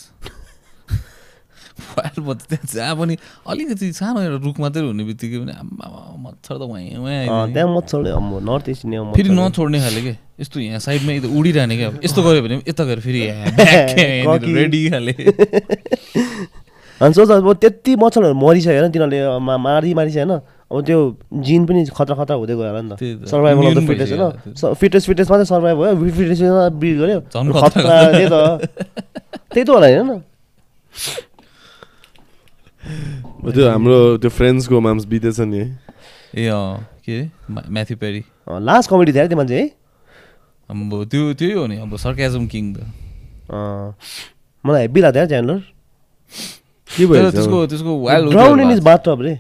जहाँ 1.75 2.95
पनि 2.97 3.17
अलिकति 3.51 3.93
सानो 3.93 4.21
एउटा 4.23 4.39
रुख 4.45 4.57
मात्रै 4.61 4.83
हुने 4.87 5.05
बित्तिकै 5.05 5.39
पनि 5.43 5.53
आम्मा 5.53 5.87
मच्छर 6.25 6.55
त 6.55 6.63
वहीँ 6.71 6.97
वहीँ। 6.97 7.53
त्यहाँ 7.53 7.69
मच्छरले 7.77 8.11
अम्म 8.11 8.33
नर्थ 8.47 8.69
इस्ट 8.69 8.83
फेरि 9.17 9.29
नछोड्ने 9.31 9.79
खाले 9.81 10.01
के? 10.03 10.13
यस्तो 10.41 10.61
यहाँ 10.61 10.79
साइडमा 10.87 11.13
यता 11.13 11.29
उडिरहने 11.39 11.77
क्या 11.77 11.89
यस्तो 12.05 12.21
गऱ्यो 12.23 12.43
भने 12.43 12.57
यता 12.69 12.85
गएर 12.85 13.01
फेरि। 13.01 13.21
रेडी 14.55 14.81
खाले। 14.91 15.13
अनि 17.03 17.13
सोच 17.15 17.31
अब 17.31 17.53
त्यति 17.59 17.93
मच्छरहरू 17.99 18.35
मरिसक्यो 18.39 18.73
होइन 18.79 18.91
तिनीहरूले 18.95 19.39
मा- 19.43 19.59
मारी 19.61 19.95
मारिसक्यो 19.95 20.25
होइन। 20.25 20.41
अब 20.71 20.85
त्यो 20.87 20.99
जिन 21.43 21.67
पनि 21.67 21.81
खतरा 21.91 22.15
खतरा 22.23 22.37
हुँदै 22.39 22.55
गयो 22.55 22.71
होला 22.71 22.81
नि 22.83 22.91
त। 22.95 23.27
सर्भाइभल 23.31 23.67
अफ 23.67 23.75
द 23.75 23.79
भइसक्यो। 23.89 24.29
होइन 24.31 24.75
फिटेस्ट 24.79 25.07
फिटेस्ट 25.11 25.31
मात्रै 25.31 25.47
सर्भाइभ 25.51 25.77
भयो 25.83 26.11
फिटेस्ट 26.15 26.43
ब्रिड 26.79 26.97
गऱ्यो। 27.03 27.19
खतरा। 27.61 27.95
त्यही 28.15 28.27
त 28.31 28.35
त्यही 29.53 29.65
त 29.67 29.71
होला 29.71 29.87
होइन। 29.91 30.11
त्यो 32.85 33.69
हाम्रो 33.69 33.99
त्यो 34.19 34.31
फ्रेन्ड्सको 34.31 34.81
माम्स 34.81 35.05
बितेछ 35.07 35.41
नि 35.43 35.59
है 35.59 35.69
ए 36.37 36.47
अँ 36.49 36.79
के 37.05 37.21
अरे 37.21 37.71
म्याथ्यु 37.71 37.97
पेरी 37.97 38.25
लास्ट 38.63 38.91
कमेडी 38.91 39.13
थियो 39.13 39.27
त्यो 39.29 39.37
मान्छे 39.37 39.61
है 39.61 39.67
अब 40.69 41.05
त्यो 41.11 41.33
त्यही 41.35 41.53
हो 41.53 41.67
नि 41.67 41.77
अब 41.79 41.97
सर्क्याजम 41.97 42.47
किङ 42.47 42.75
त 42.75 42.85
मलाई 44.65 44.81
हेब्बी 44.81 45.01
लाग्थ्यो 45.01 45.27
च्यानलर 45.27 45.59
के 46.89 47.07
भयो 47.07 47.31
त्यसको 47.31 47.67
त्यसको 47.67 47.99
वाइल्ड 48.03 48.83
बाथ 48.83 49.09
रे 49.21 49.39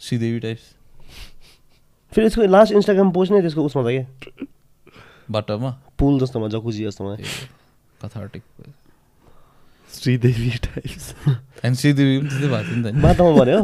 श्रीदेवी 0.00 0.38
टाइप्स 0.40 0.70
फेरि 2.12 2.26
यसको 2.26 2.46
लास्ट 2.48 2.72
इन्स्टाग्राम 2.74 3.10
पोस्ट 3.12 3.32
नै 3.32 3.40
त्यसको 3.40 3.64
उसमा 3.64 3.82
छ 3.82 3.96
क्या 3.96 4.46
बाटोमा 5.30 5.70
पुल 5.98 6.18
जस्तोमा 6.20 6.48
जकुजी 6.48 6.84
जस्तोमा 6.84 7.16
कथार्टिक 8.00 8.42
श्रीदेवी 10.02 10.50
टाइप्स 10.66 11.14
अनि 11.64 11.74
श्रीदेवी 11.80 12.18
पनि 12.18 12.28
त्यस्तै 12.28 12.48
भएको 12.48 12.64
थियो 12.68 12.76
नि 12.76 12.90
त 12.90 13.02
बाटोमा 13.02 13.32
भन्यो। 13.38 13.60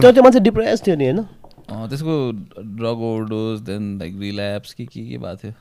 त्यो 0.00 0.12
त्यो 0.12 0.22
मान्छे 0.22 0.40
डिप्रेस 0.40 0.82
थियो 0.86 0.96
नि 0.96 1.04
होइन 1.04 1.20
त्यसको 1.88 2.14
drug 2.80 2.98
overdose 3.08 3.60
then 3.68 3.82
like 3.98 4.12
relapse 4.20 4.72
के 4.74 4.84
के 4.86 5.00
के 5.08 5.18
भएको 5.18 5.36
थियो 5.42 5.54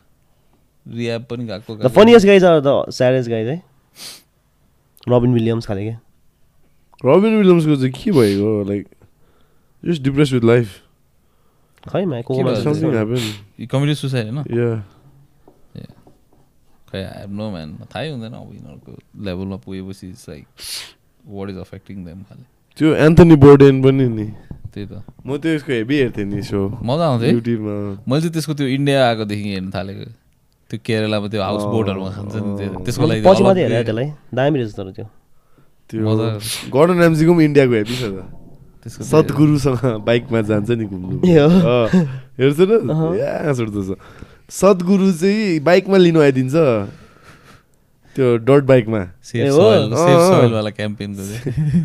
रियाप 0.85 1.27
पनि 1.29 1.45
गएको 1.45 1.75
the 1.75 1.87
funniest 1.95 2.25
guys 2.27 2.43
are 2.45 2.59
the 2.67 2.91
saddest 2.97 3.29
guys 3.29 3.47
है 3.47 3.61
रबिन 5.09 5.33
विलियम्स 5.33 5.65
खाले 5.67 5.83
क्या 5.83 5.99
रबिन 7.05 7.37
विलियम्सको 7.37 7.75
चाहिँ 7.75 7.91
के 7.93 8.11
भएको 8.11 8.51
like 8.69 8.87
just 9.83 10.01
depressed 10.03 10.31
with 10.33 10.43
life 10.43 10.67
खै 11.89 12.05
मा 12.05 12.21
को 12.21 12.35
के 12.37 12.43
भयो? 12.43 12.61
समथिङ 12.63 12.89
ह्यापन 12.91 13.93
सुसाइड 13.93 14.31
होइन 14.31 14.83
आई 17.03 17.21
हेभ 17.21 17.31
नो 17.31 17.49
म्यान 17.51 17.69
थाहै 17.95 18.09
हुँदैन 18.11 18.33
अब 18.33 18.49
यिनीहरूको 18.53 18.91
लेभलमा 19.25 19.55
पुगेपछि 19.55 20.09
it's 20.09 20.29
like 20.29 20.45
what 21.27 21.49
is 21.49 21.57
affecting 21.57 22.05
them 22.05 22.23
खाले? 22.23 22.43
त्यो 22.77 22.95
एन्थनी 22.95 23.35
बोर्डेन 23.35 23.81
पनि 23.83 24.07
नि। 24.07 24.27
त्यही 24.73 24.85
त। 24.87 25.03
म 25.25 25.37
त्यो 25.37 25.51
यसको 25.53 25.71
हेभी 25.71 25.95
हेर्थेँ 25.97 26.25
नि 26.25 26.41
सो। 26.43 26.59
मजा 26.83 27.05
आउँथ्यो 27.07 27.29
युट्युबमा। 27.31 27.75
मैले 28.07 28.21
चाहिँ 28.21 28.33
त्यसको 28.33 28.53
त्यो 28.53 28.67
इन्डिया 28.67 29.07
आएकोदेखि 29.07 29.49
हेर्नु 29.53 29.71
थालेको। 29.71 30.11
त्यो 30.69 30.79
केरलामा 30.85 31.27
त्यो 31.27 31.41
हाउस 31.41 31.63
बोटहरूमा 31.63 32.09
खान्छ 32.11 32.35
नि 32.35 32.51
त्यो। 32.57 32.69
त्यसको 32.85 33.05
लागि 33.07 33.21
त्यसलाई। 33.21 34.07
दामी 34.33 34.59
रहेछ 34.59 34.73
तर 34.75 34.91
त्यो। 34.91 35.05
त्यो 35.89 36.03
गर्डन 36.75 36.97
ऱ्याम्जीको 36.99 37.33
पनि 37.33 37.45
इन्डियाको 37.45 37.73
हेभी 37.73 37.95
छ 37.95 38.03
त। 38.03 38.19
त्यसको 38.83 39.03
त्यो- 39.03 39.09
सद्गुरुसँग 39.11 39.83
बाइकमा 40.05 40.41
जान्छ 40.41 40.69
नि 40.69 40.85
घुम्नु। 40.85 41.15
हेर्छ 42.39 42.59
न। 42.59 43.17
या 43.17 43.53
सुट्दो 43.53 43.81
छ। 43.83 43.91
सद्गुरु 44.49 45.11
चाहिँ 45.11 45.59
बाइकमा 45.63 45.97
लिनु 45.97 46.21
आइदिन्छ। 46.21 46.53
त्यो 48.15 48.37
डट 48.47 48.63
बाइकमा। 48.63 48.99
चाहिँ 49.27 49.43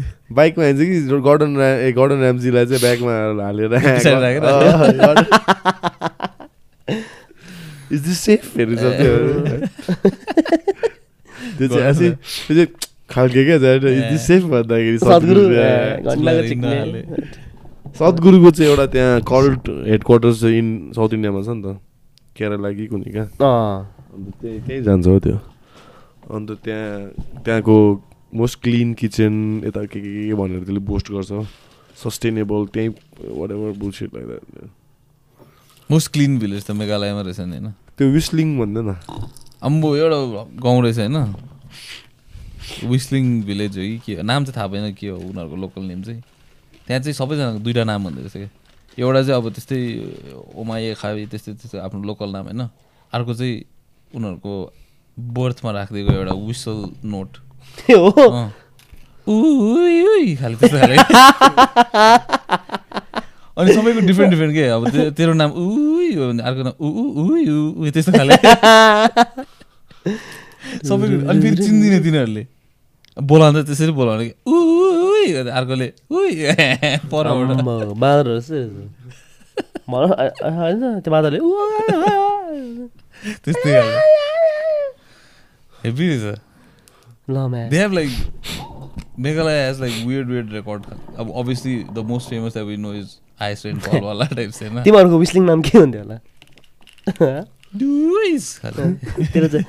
बाइकमा 0.38 0.64
हिँड्छ 0.64 0.80
कि 0.80 1.00
गर्डन 1.26 1.56
रा- 1.58 1.80
ए 1.82 1.92
गर्डन 1.92 2.22
ऱ्याम्जीलाई 2.22 2.66
चाहिँ 2.66 2.80
ब्यागमा 2.82 3.12
हालेर? 3.42 3.74
इज 7.92 8.00
दिस 8.00 8.18
सेफहरू 8.20 8.76
छ 8.76 8.78
त्यो 8.78 9.12
त्यो 11.58 11.68
चाहिँ 11.68 11.84
त्यो 12.14 12.54
चाहिँ 12.54 12.66
खालके 13.10 13.44
क्या 13.44 13.56
इज 13.74 13.82
दिस 14.12 14.22
सेफ 14.26 14.42
भन्दाखेरि 14.54 14.98
सद्गुरुको 17.98 18.50
चाहिँ 18.50 18.70
एउटा 18.70 18.86
त्यहाँ 18.94 19.20
cult 19.32 19.68
head 19.88 20.02
quarters 20.04 20.42
in 20.44 20.92
south 20.96 21.12
इन्डियामा 21.14 21.42
छ 21.42 21.48
नि 21.48 21.62
त। 21.62 21.64
केरला 22.36 22.70
कि 22.72 22.86
कुनै 22.86 23.10
अँ। 23.12 23.28
अन्त 24.12 24.28
त्यही 24.40 24.58
त्यहीँ 24.66 24.82
जान्छ 24.82 25.06
हो 25.06 25.18
त्यो। 25.18 25.36
अन्त 26.32 26.50
त्यहाँ 26.64 27.42
त्यहाँको 27.44 27.76
मोस्ट 28.34 28.62
क्लिन 28.62 28.92
किचन 28.94 29.34
यता 29.66 29.84
के 29.84 30.00
के 30.00 30.10
के 30.28 30.34
भनेर 30.34 30.64
त्यसले 30.64 30.80
बोस्ट 30.80 31.06
गर्छ। 31.12 31.32
सस्टेनेबल 32.02 32.66
त्यहीँ 32.72 32.90
वाट 33.36 33.50
एभर 33.50 33.70
बुलसिट 33.78 34.14
लाग्दा 34.14 34.68
मोस्ट 35.90 36.12
क्लिन 36.12 36.38
भिलेज 36.38 36.64
त 36.64 36.70
मेघालयमा 36.72 37.20
रहेछ 37.20 37.40
नि 37.40 37.56
होइन? 37.56 37.68
त्यो 37.98 38.08
विस्लिङ 38.08 38.58
भन्दैन। 38.58 38.88
अम्बो 39.62 39.88
एउटा 39.96 40.18
गाउँ 40.62 40.82
रहेछ 40.82 40.98
होइन? 40.98 41.16
विस्लिङ 42.88 43.42
भिलेज 43.42 43.78
हो 43.78 43.82
कि 43.82 43.98
के 44.06 44.12
हो? 44.16 44.22
नाम 44.22 44.44
चाहिँ 44.44 44.56
थाहा 44.56 44.66
भएन 44.72 44.94
के 44.94 45.08
हो 45.08 45.16
उनीहरूको 45.18 45.56
लोकल 45.56 45.82
नेम 45.82 46.02
चाहिँ। 46.02 46.22
त्यहाँ 46.86 47.00
चाहिँ 47.02 47.12
सबैजनाको 47.12 47.58
दुइटा 47.60 47.84
नाम 47.84 48.04
भन्दो 48.04 48.20
रहेछ 48.20 48.32
क्या। 48.32 48.48
एउटा 48.98 49.20
चाहिँ 49.22 49.36
अब 49.40 49.46
त्यस्तै 49.56 49.80
ओमाए 50.60 50.94
खाबी 51.00 51.22
त्यस्तै 51.32 51.52
त्यस्तै 51.60 51.78
आफ्नो 51.86 52.02
लोकल 52.08 52.28
नाम 52.32 52.44
होइन 52.48 52.62
अर्को 53.12 53.32
चाहिँ 53.34 53.54
उनीहरूको 54.16 54.52
बर्थमा 55.18 55.70
राखिदिएको 55.72 56.10
एउटा 56.12 56.34
विसल 56.46 56.78
नोट 57.04 57.30
हो। 57.90 58.10
खाले 60.40 60.56
त्यस्तो 60.60 60.78
खाले 60.78 60.96
अनि 63.52 63.68
सबैको 63.74 64.00
डिफ्रेन्ट 64.06 64.30
डिफ्रेन्ट 64.32 64.52
के? 64.54 64.64
अब 64.68 64.82
तेरो 65.16 65.32
नाम 65.32 65.50
उई 65.52 66.14
हो 66.16 66.28
भने 66.28 66.42
अर्को 66.42 66.62
नाम 66.62 66.74
उ 66.80 67.90
त्यस्तो 67.92 68.12
खाले। 68.12 68.34
सबैको 70.88 71.14
अनि 71.28 71.40
फेरि 71.40 71.56
चिन्दिनँ 71.56 72.00
तिनीहरूले। 72.02 72.42
बोलाउँदा 73.16 73.62
त्यसरी 73.62 73.92
बोलाउने 73.92 74.24
कि 74.24 74.34
ऊ 74.46 74.56
अर्कोले 75.50 75.92
मादर 77.96 78.26
होइन 80.42 81.00
त्यो 81.00 81.10
मादरले 81.10 81.38
त्यस्तै 83.44 83.72
हेभी 85.76 86.08
रहेछ 86.08 86.38
they 87.70 87.78
have 87.78 87.92
like 87.92 88.10
Meghalaya 89.18 89.66
has 89.66 89.80
like 89.80 89.92
weird 90.06 90.28
weird 90.28 90.52
record 90.52 90.82
अब 91.18 91.32
अभियसली 91.36 91.76
द 91.94 91.98
मोस्ट 92.08 92.30
फेमस 92.30 92.56
अब 92.56 92.68
नो 92.78 92.92
इज 92.94 93.16
हाइस्ट 93.40 93.66
रेन्ट 93.66 93.82
फलवाला 93.82 94.24
टाइप्स 94.36 94.62
होइन 94.62 94.82
तिमीहरूको 94.82 95.18
विस्लिङ 95.18 95.44
नाम 95.44 95.62
के 95.62 95.78
हुन्थ्यो 95.78 96.02
होला 96.02 96.18
तेरो 99.24 99.48
चाहिँ 99.48 99.64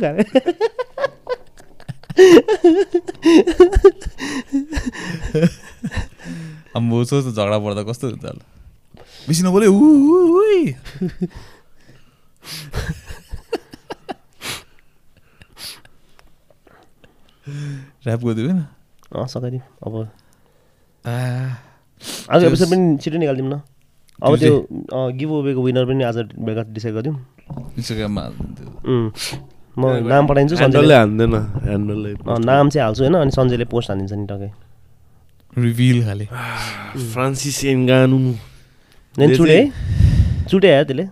खाले। 0.00 0.24
अम्बो 6.76 7.04
सोच 7.04 7.24
झगडा 7.34 7.58
पर्दा 7.58 7.82
कस्तो 7.90 8.06
हुन्छ 8.08 8.24
होला। 8.24 8.44
बेसी 9.28 9.42
नबोले 9.42 9.66
उ 9.66 9.76
उ, 9.76 10.16
उई 10.40 10.74
ऱ्याप 18.06 18.20
गरिदियो 18.24 18.46
होइन? 18.46 18.60
अँ 19.12 19.26
सकाइदिउँ 19.28 19.62
अब 19.86 19.94
आज. 22.30 22.44
एपिसोड 22.44 22.68
पनि 22.70 22.96
छिटो 23.02 23.18
निकालिदिउँ 23.18 23.50
न। 23.50 23.60
अब 24.22 24.36
त्यो 24.38 24.54
गिभ 25.18 25.30
अवेको 25.32 25.60
विनर 25.62 25.84
पनि 25.86 26.04
आज 26.04 26.16
बेलुका 26.38 26.62
डिसाइड 26.72 26.94
गरिदिउँ। 26.94 27.16
इन्स्टाग्राममा 27.76 28.22
म 29.80 29.84
नाम 30.06 30.24
पठाइदिन्छु 30.28 30.56
सञ्जयले। 30.56 30.94
हान्दैन 30.94 31.34
ह्यान्डलले 31.66 32.10
नाम 32.46 32.64
चाहिँ 32.70 32.84
हाल्छु 32.84 33.02
होइन 33.04 33.16
अनि 33.20 33.32
सञ्जयले 33.36 33.66
पोस्ट 33.72 33.90
हालिदिन्छ 33.90 34.12
नि 34.12 34.26
टकै 34.30 34.50
रिभिल 35.58 35.98
खाले। 36.04 36.26
फ्रान्सिस 37.12 37.58
ले 39.16 39.36
चुटे 39.36 39.56
है 39.56 39.64
चुटे 40.50 40.68
आयो 40.72 40.84
त्यसले? 40.84 41.04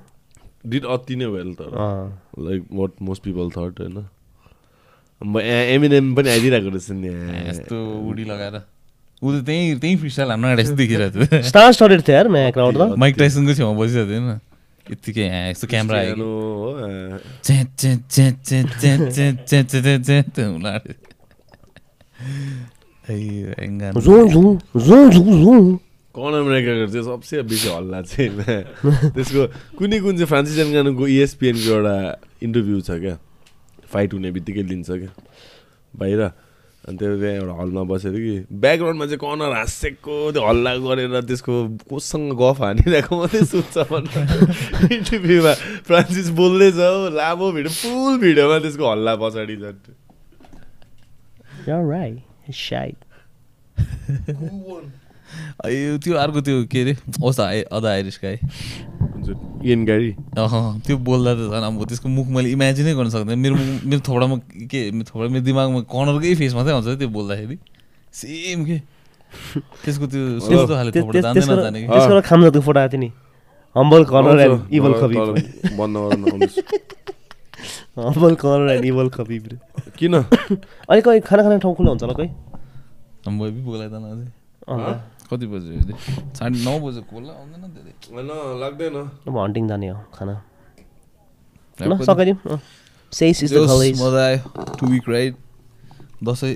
डिड 0.66 0.84
अति 0.84 1.14
नै 1.16 1.26
वेल 1.26 1.50
तर। 1.54 1.70
अँ, 1.70 2.06
like 2.38 2.62
what 2.72 2.92
most 3.02 3.22
people 3.22 3.50
thought 3.50 3.80
होइन? 3.80 3.96
एमिनेम 5.74 6.14
पनि 6.14 6.28
आइदिइरहेको 6.30 6.68
रहेछ 6.68 6.90
नि। 6.90 7.08
यस्तो 7.50 7.76
उडी 8.08 8.24
लगाएर। 8.24 8.56
ऊ 9.22 9.32
त 9.32 9.44
त्यहीँ 9.46 9.78
त्यहीँ 9.78 9.96
फ्रिस्टाइल 9.98 10.30
हाम्रो 10.30 10.48
अगाडि 10.48 10.62
यस्तो 10.62 10.76
देखिरहेको 10.76 11.26
थियो। 11.26 11.42
स्टार 11.42 11.72
स्टडेड 11.72 12.00
थियो 12.06 12.16
यार 12.16 12.28
त। 12.28 12.94
माइक 12.98 13.14
टाइसनको 13.18 13.54
छेउमा 13.54 13.74
बसिरहेको 13.80 14.10
थियो 14.10 14.20
होइन। 14.22 14.38
यत्तिकै 14.90 15.26
यस्तो 15.50 15.66
क्यामरा 15.66 15.98
चाहिँ 26.88 27.04
सबसे 27.04 27.42
बेसी 27.42 27.68
हल्ला 27.68 27.98
चाहिँ 28.02 28.30
त्यसको 29.14 29.42
कुनै 29.78 29.98
कुन 30.00 30.14
चाहिँ 30.16 30.26
फ्रान्सिस 30.26 30.58
एनगानुको 30.58 31.04
इएसपिएनको 31.06 31.68
एउटा 31.68 31.96
इन्टरभ्यू 32.42 32.80
छ 32.80 32.90
क्या 32.98 33.16
फाइट 33.86 34.14
हुने 34.14 34.30
बित्तिकै 34.32 34.62
लिन्छ 34.62 34.90
क्या 34.90 35.12
बाहिर 35.94 36.47
अनि 36.88 36.96
त्यो 36.96 37.20
त्यहाँ 37.20 37.34
एउटा 37.36 37.54
हलमा 37.60 37.82
बसेर 37.84 38.12
कि। 38.16 38.34
ब्याकग्राउन्डमा 38.48 39.06
चाहिँ 39.06 39.20
कर्नर 39.20 39.52
हाँसेको 39.60 40.14
त्यो 40.32 40.42
हल्ला 40.48 40.72
गरेर 40.88 41.20
त्यसको 41.28 41.54
कोसँग 41.84 42.32
गफ 42.40 42.58
हानिरहेको 42.64 43.12
मात्रै 43.20 43.44
सुत्छ 43.44 43.76
भनेर 43.92 44.92
इन्टरभ्यूमा 44.96 45.52
फ्रान्सिस 45.84 46.28
बोल्दैछ 46.40 46.80
हो 46.80 47.08
लामो 47.16 47.52
भिडियो 47.52 47.72
फुल 47.76 48.18
भिडियोमा 48.24 48.58
त्यसको 48.64 48.84
हल्ला 48.90 49.12
पछाडि. 49.20 49.56
अयो, 55.64 55.98
त्यो 55.98 56.14
अर्को 56.16 56.40
त्यो 56.40 56.64
के 56.72 56.80
अरे 56.82 56.94
आइ 57.42 57.62
अदा 57.62 57.88
आइरिस 57.90 58.18
गाई। 58.22 58.36
हुन्छ 59.28 59.66
इएन 59.66 59.84
गाडी 59.84 60.10
अँ, 60.38 60.80
त्यो 60.86 60.96
बोल्दा 60.98 61.32
त 61.34 61.40
झन् 61.52 61.64
अब 61.68 61.84
त्यसको 61.88 62.08
मुख 62.08 62.26
मैले 62.32 62.48
इमेजिनै 62.56 62.92
गर्न 62.94 63.08
सक्दैन। 63.12 63.38
मेरो 63.38 63.54
मुख- 63.54 63.84
मेरो 63.84 64.00
थोपडामा 64.08 64.36
के 64.70 64.80
मेरो 64.90 65.06
थोपडा 65.10 65.28
मेरो 65.34 65.44
दिमागमा 65.44 65.80
कर्नरकै 65.92 66.34
फेस 66.34 66.52
मात्रै 66.54 66.72
आउँछ 66.74 66.86
त्यो 66.98 67.08
बोल्दाखेरि। 67.08 67.56
सेम 68.14 68.64
के? 68.64 68.76
त्यसको 69.84 70.06
त्यो 70.08 70.40
सोच्दो 70.40 70.74
खाले 70.74 70.90
जान्दै 71.20 71.40
त्यसको 71.40 71.52
फोटो 72.64 72.78
आएको 72.80 72.92
थियो 72.92 73.00
नि। 73.00 73.10
हम्बल 73.76 74.04
कर्नर 74.04 74.38
एन्ड 74.40 74.72
इभल 74.72 74.92
तर 74.92 75.06
बन्द 75.76 75.96
गर्न। 75.98 76.48
Humble 77.98 78.34
corner 78.34 78.68
and 78.72 78.84
evil 78.84 79.08
Khabib 79.08 79.44
किन? 79.98 80.14
अहिले 80.88 81.00
कहीँ 81.02 81.20
खाना 81.20 81.42
खाने 81.42 81.58
ठाउँ 81.58 81.74
खुल्ला 81.76 81.90
हुन्छ 81.90 82.02
होला 82.02 82.14
कोही? 82.14 82.30
म 83.28 83.38
बी 83.50 83.60
बोलाइदिन 83.60 84.04
अझै। 84.08 84.26
कति 85.30 85.46
अहिले 85.46 85.94
साढे 86.34 86.58
नौ 86.64 86.74
बजे 86.80 87.00
खोला 87.10 87.32
आउँदैन 87.32 87.64
धेरै 87.76 87.92
होइन 88.12 88.30
लाग्दैन। 88.60 88.96
अब 89.28 89.36
हन्टिङ 89.38 89.64
जाने 89.68 89.88
हो 89.88 89.98
खाना। 90.14 90.34
ल 91.78 91.90
सकाइदिउँ 92.04 92.58
सेस 93.12 93.42
इज 93.42 93.50
द 93.54 93.56
कलेज 93.68 94.00
मजा 94.02 94.22
आयो। 94.26 94.40
Two 94.78 94.86
week 94.86 95.08
ride. 95.08 95.34
दसैँ 96.24 96.54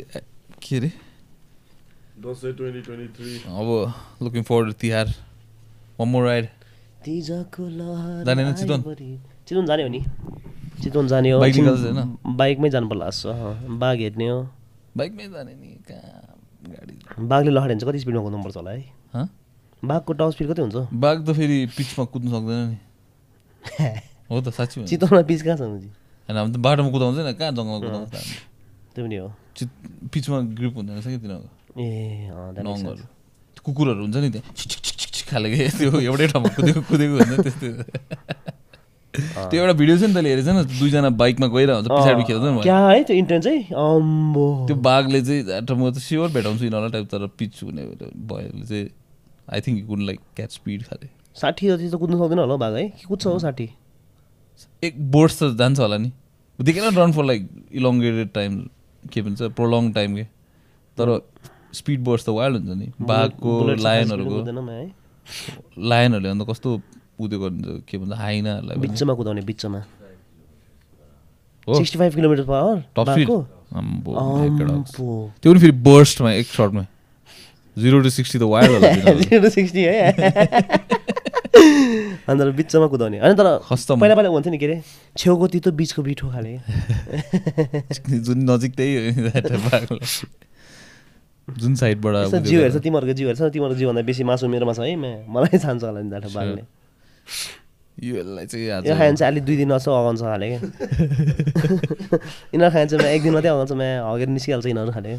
के 0.62 0.76
अरे? 0.76 0.90
Dashain 2.22 2.52
twenty 2.56 2.80
twenty 2.86 3.08
three. 3.16 3.32
अब 3.50 3.68
looking 4.22 4.42
for 4.48 4.72
Tihar. 4.80 5.06
One 5.98 6.08
more 6.08 6.24
ride 6.26 6.48
जाने 7.04 8.52
चितवन? 8.52 8.80
चितवन 9.46 9.66
जाने 9.66 9.82
हो 9.82 9.88
नि। 9.88 10.00
चितवन 10.82 11.06
जाने 11.08 11.30
हो? 11.30 11.38
बाइकमै 11.40 12.68
जानु 12.70 12.88
पर्ला 12.88 13.08
बाघ 13.78 13.96
हेर्ने 13.98 14.28
हो। 14.28 14.40
बाइकमै 14.96 15.28
जाने 15.28 15.54
नि। 15.54 15.71
बाघले 17.18 17.50
लहर 17.50 17.68
हिँड्छ 17.68 17.84
कति 17.84 17.98
स्पिडमा 17.98 18.22
कुद्नुपर्छ 18.22 18.56
होला 18.56 18.70
है? 18.70 18.84
हँ? 19.14 19.28
बाघको 19.84 20.12
टाउ 20.12 20.30
स्पिड 20.30 20.48
कति 20.48 20.62
हुन्छ? 20.62 20.76
बाघ 20.92 21.16
त 21.28 21.32
फेरि 21.32 21.66
पिचमा 21.76 22.04
कुद्नु 22.04 22.30
सक्दैन 22.30 22.68
नि। 22.68 22.78
हो 24.30 24.40
त 24.40 24.48
साँच्ची। 24.48 24.84
चितवनमा 24.84 25.22
पिच 25.22 25.42
कहाँ 25.42 25.56
छ 25.56 25.60
होइन 25.60 26.36
हामी 26.36 26.52
त 26.52 26.56
बाटोमा 26.56 26.90
कुदाउँछ 26.90 27.16
नि 27.18 27.34
कहाँ 27.34 27.52
जङ्गलमा 27.52 27.78
कुदाउँछ? 27.78 28.14
त्यो 28.94 29.04
पनि 29.04 29.16
हो। 29.16 29.32
चित 29.56 29.68
पिचमा 30.12 30.38
ग्रिप 30.40 30.76
हुँदैन 30.76 30.96
रहेछ 30.96 31.06
कि 31.06 31.18
तिनीहरूको? 31.18 31.48
ए 31.80 32.30
नङहरू. 32.62 33.04
कुकुरहरू 33.64 34.02
हुन्छ 34.02 34.16
नि 34.16 34.30
त्यहाँ। 34.30 34.72
खाले 35.32 35.68
त्यो 35.68 36.00
एउटै 36.00 36.26
ठाउँमा 36.26 36.48
कुदेको 36.56 36.80
कुदेको 36.88 37.14
हुन्छ 37.18 37.40
त्यस्तो। 37.40 38.61
त्यो 39.50 39.60
एउटा 39.60 39.72
भिडियो 39.76 39.96
छ 39.98 40.02
नि 40.08 40.14
तैँले 40.14 40.30
हेरेछ 40.30 40.48
न 40.48 40.62
दुईजना 40.78 41.08
बाइकमा 41.20 41.46
गइरहेको 41.52 41.76
हुन्छ 41.78 41.88
पछाडि 41.92 42.22
खेल्दैन 42.28 42.60
क्या 42.62 42.78
है 42.88 43.02
त्यो 43.04 43.16
इन्टेन्स 43.16 43.46
है 43.46 43.56
अम्बो। 43.76 44.44
त्यो 44.66 44.76
बाघले 44.88 45.20
चाहिँ 45.22 45.42
म 45.76 45.90
त 45.90 45.98
स्योर 46.00 46.28
भेटाउँछु 46.32 46.64
यिनीहरूलाई 46.64 46.92
टाइप 46.92 47.06
तर 47.12 47.26
पिच 47.38 47.62
हुने 47.62 47.82
भयोले 48.30 48.64
चाहिँ 48.64 48.88
आई 49.52 49.60
थिङ्क 49.60 49.76
यु 49.80 49.86
कुन 49.86 50.00
लाइक 50.08 50.20
क्याच 50.36 50.50
स्पिड 50.52 50.82
खाले। 50.88 51.08
साठी 51.40 51.68
जति 51.68 51.88
त 51.90 51.94
कुद्नु 52.00 52.16
सक्दैन 52.22 52.38
होला 52.38 52.56
बाघ 52.56 52.72
है? 52.74 52.88
कि 52.88 53.04
कुद्छ 53.08 53.26
हो 53.26 53.38
साठी? 53.38 53.68
एक 54.84 54.94
बोर्ड्स 55.12 55.42
त 55.42 55.56
जान्छ 55.60 55.78
होला 55.80 55.96
नि। 55.98 56.10
They 56.58 56.72
can 56.72 56.94
run 56.96 57.12
for 57.12 57.24
like 57.24 57.48
elongated 57.72 58.28
time 58.32 58.58
के 59.12 59.22
भन्छ 59.22 59.42
प्रोलङ 59.60 59.92
टाइम 59.92 60.16
के। 60.16 60.24
तर 60.96 61.08
स्पिड 61.74 62.00
बोर्ड्स 62.04 62.24
त 62.24 62.28
वाइल्ड 62.40 62.56
हुन्छ 62.56 62.78
नि। 62.80 62.88
बाघको 63.12 63.52
लायनहरूको 63.76 64.38
लायनहरूले 65.90 66.28
अन्त 66.28 66.48
कस्तो 66.48 66.70
हुन्छ 67.22 67.84
के 67.88 67.98
भन्छ 67.98 68.12
हाइनाहरूलाई। 68.12 68.76
बिचमा 68.76 69.14
कुदाउने 69.14 69.42
बिचमा। 69.42 69.84
Sixty 71.66 71.98
five 71.98 72.14
kilometre 72.14 72.42
per 72.42 72.54
hour 72.54 72.82
त्यो 75.40 75.52
पनि 75.52 75.60
फेरि 75.60 75.72
बर्स्टमा 75.72 76.32
एक 76.32 76.46
सर्टमा 76.46 76.86
जिरो 77.78 78.00
टु 78.00 78.10
सिक्सटी 78.10 78.38
त 78.38 78.42
वाइल्ड 78.42 78.72
होला। 78.72 79.14
जिरो 79.22 79.48
सिक्सटी 79.48 79.82
है? 79.82 80.12
अन्त 82.28 82.42
बिचमा 82.42 82.86
कुदाउने। 82.86 83.18
होइन 83.18 83.36
तर। 83.36 83.58
पहिला 83.68 84.14
पहिला 84.14 84.28
हुन्थ्यो 84.28 84.52
नि 84.52 84.58
के 84.58 84.66
अरे? 84.66 84.82
छेउको 85.16 85.48
तितो 85.48 85.72
बिचको 85.72 86.02
बिठो 86.02 86.30
खाले। 86.30 86.58
जुन 88.26 88.50
नजिक 88.50 88.76
त्यही। 88.76 89.10
जुन 91.50 91.74
साइडबाट 91.74 92.44
जिउहरू 92.44 92.72
छ। 92.72 92.76
तिमीहरूको 92.82 93.12
जिउहरू 93.12 93.36
छ 93.36 93.42
तिमीहरूको 93.52 93.78
जिउभन्दा 93.78 94.02
बेसी 94.02 94.24
मासु 94.24 94.48
मेरोमा 94.48 94.72
छ 94.72 94.80
है 94.80 95.26
मलाई 95.28 95.58
छान्छ 95.58 95.84
होला 95.84 96.00
नि 96.00 96.10
बाघले 96.10 96.81
यो 97.98 98.16
यसलाई 98.16 98.46
चाहिँ 98.46 98.66
यो 98.66 98.72
अलिक 99.26 99.44
दुई 99.44 99.56
दिन 99.56 99.68
जस्तो 99.76 99.92
अगाउँछ 99.92 100.20
खाले 100.20 100.48
क्या। 100.48 100.60
यिनीहरू 102.52 102.70
चाहिँ 102.88 103.02
म्या 103.02 103.12
एक 103.12 103.22
दिन 103.22 103.32
मात्रै 103.34 103.50
अगाउँछ 103.50 103.72
म्या 103.72 104.06
हगेर 104.08 104.28
निस्किहाल्छ 104.28 104.66
यिनीहरू 104.66 104.92
खाले 104.92 105.18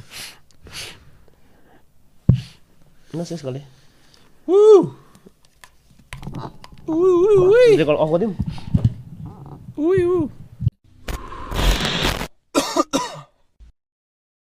ल 3.16 3.24
शेष 3.24 3.44
गले 3.46 3.62
उई, 6.88 7.12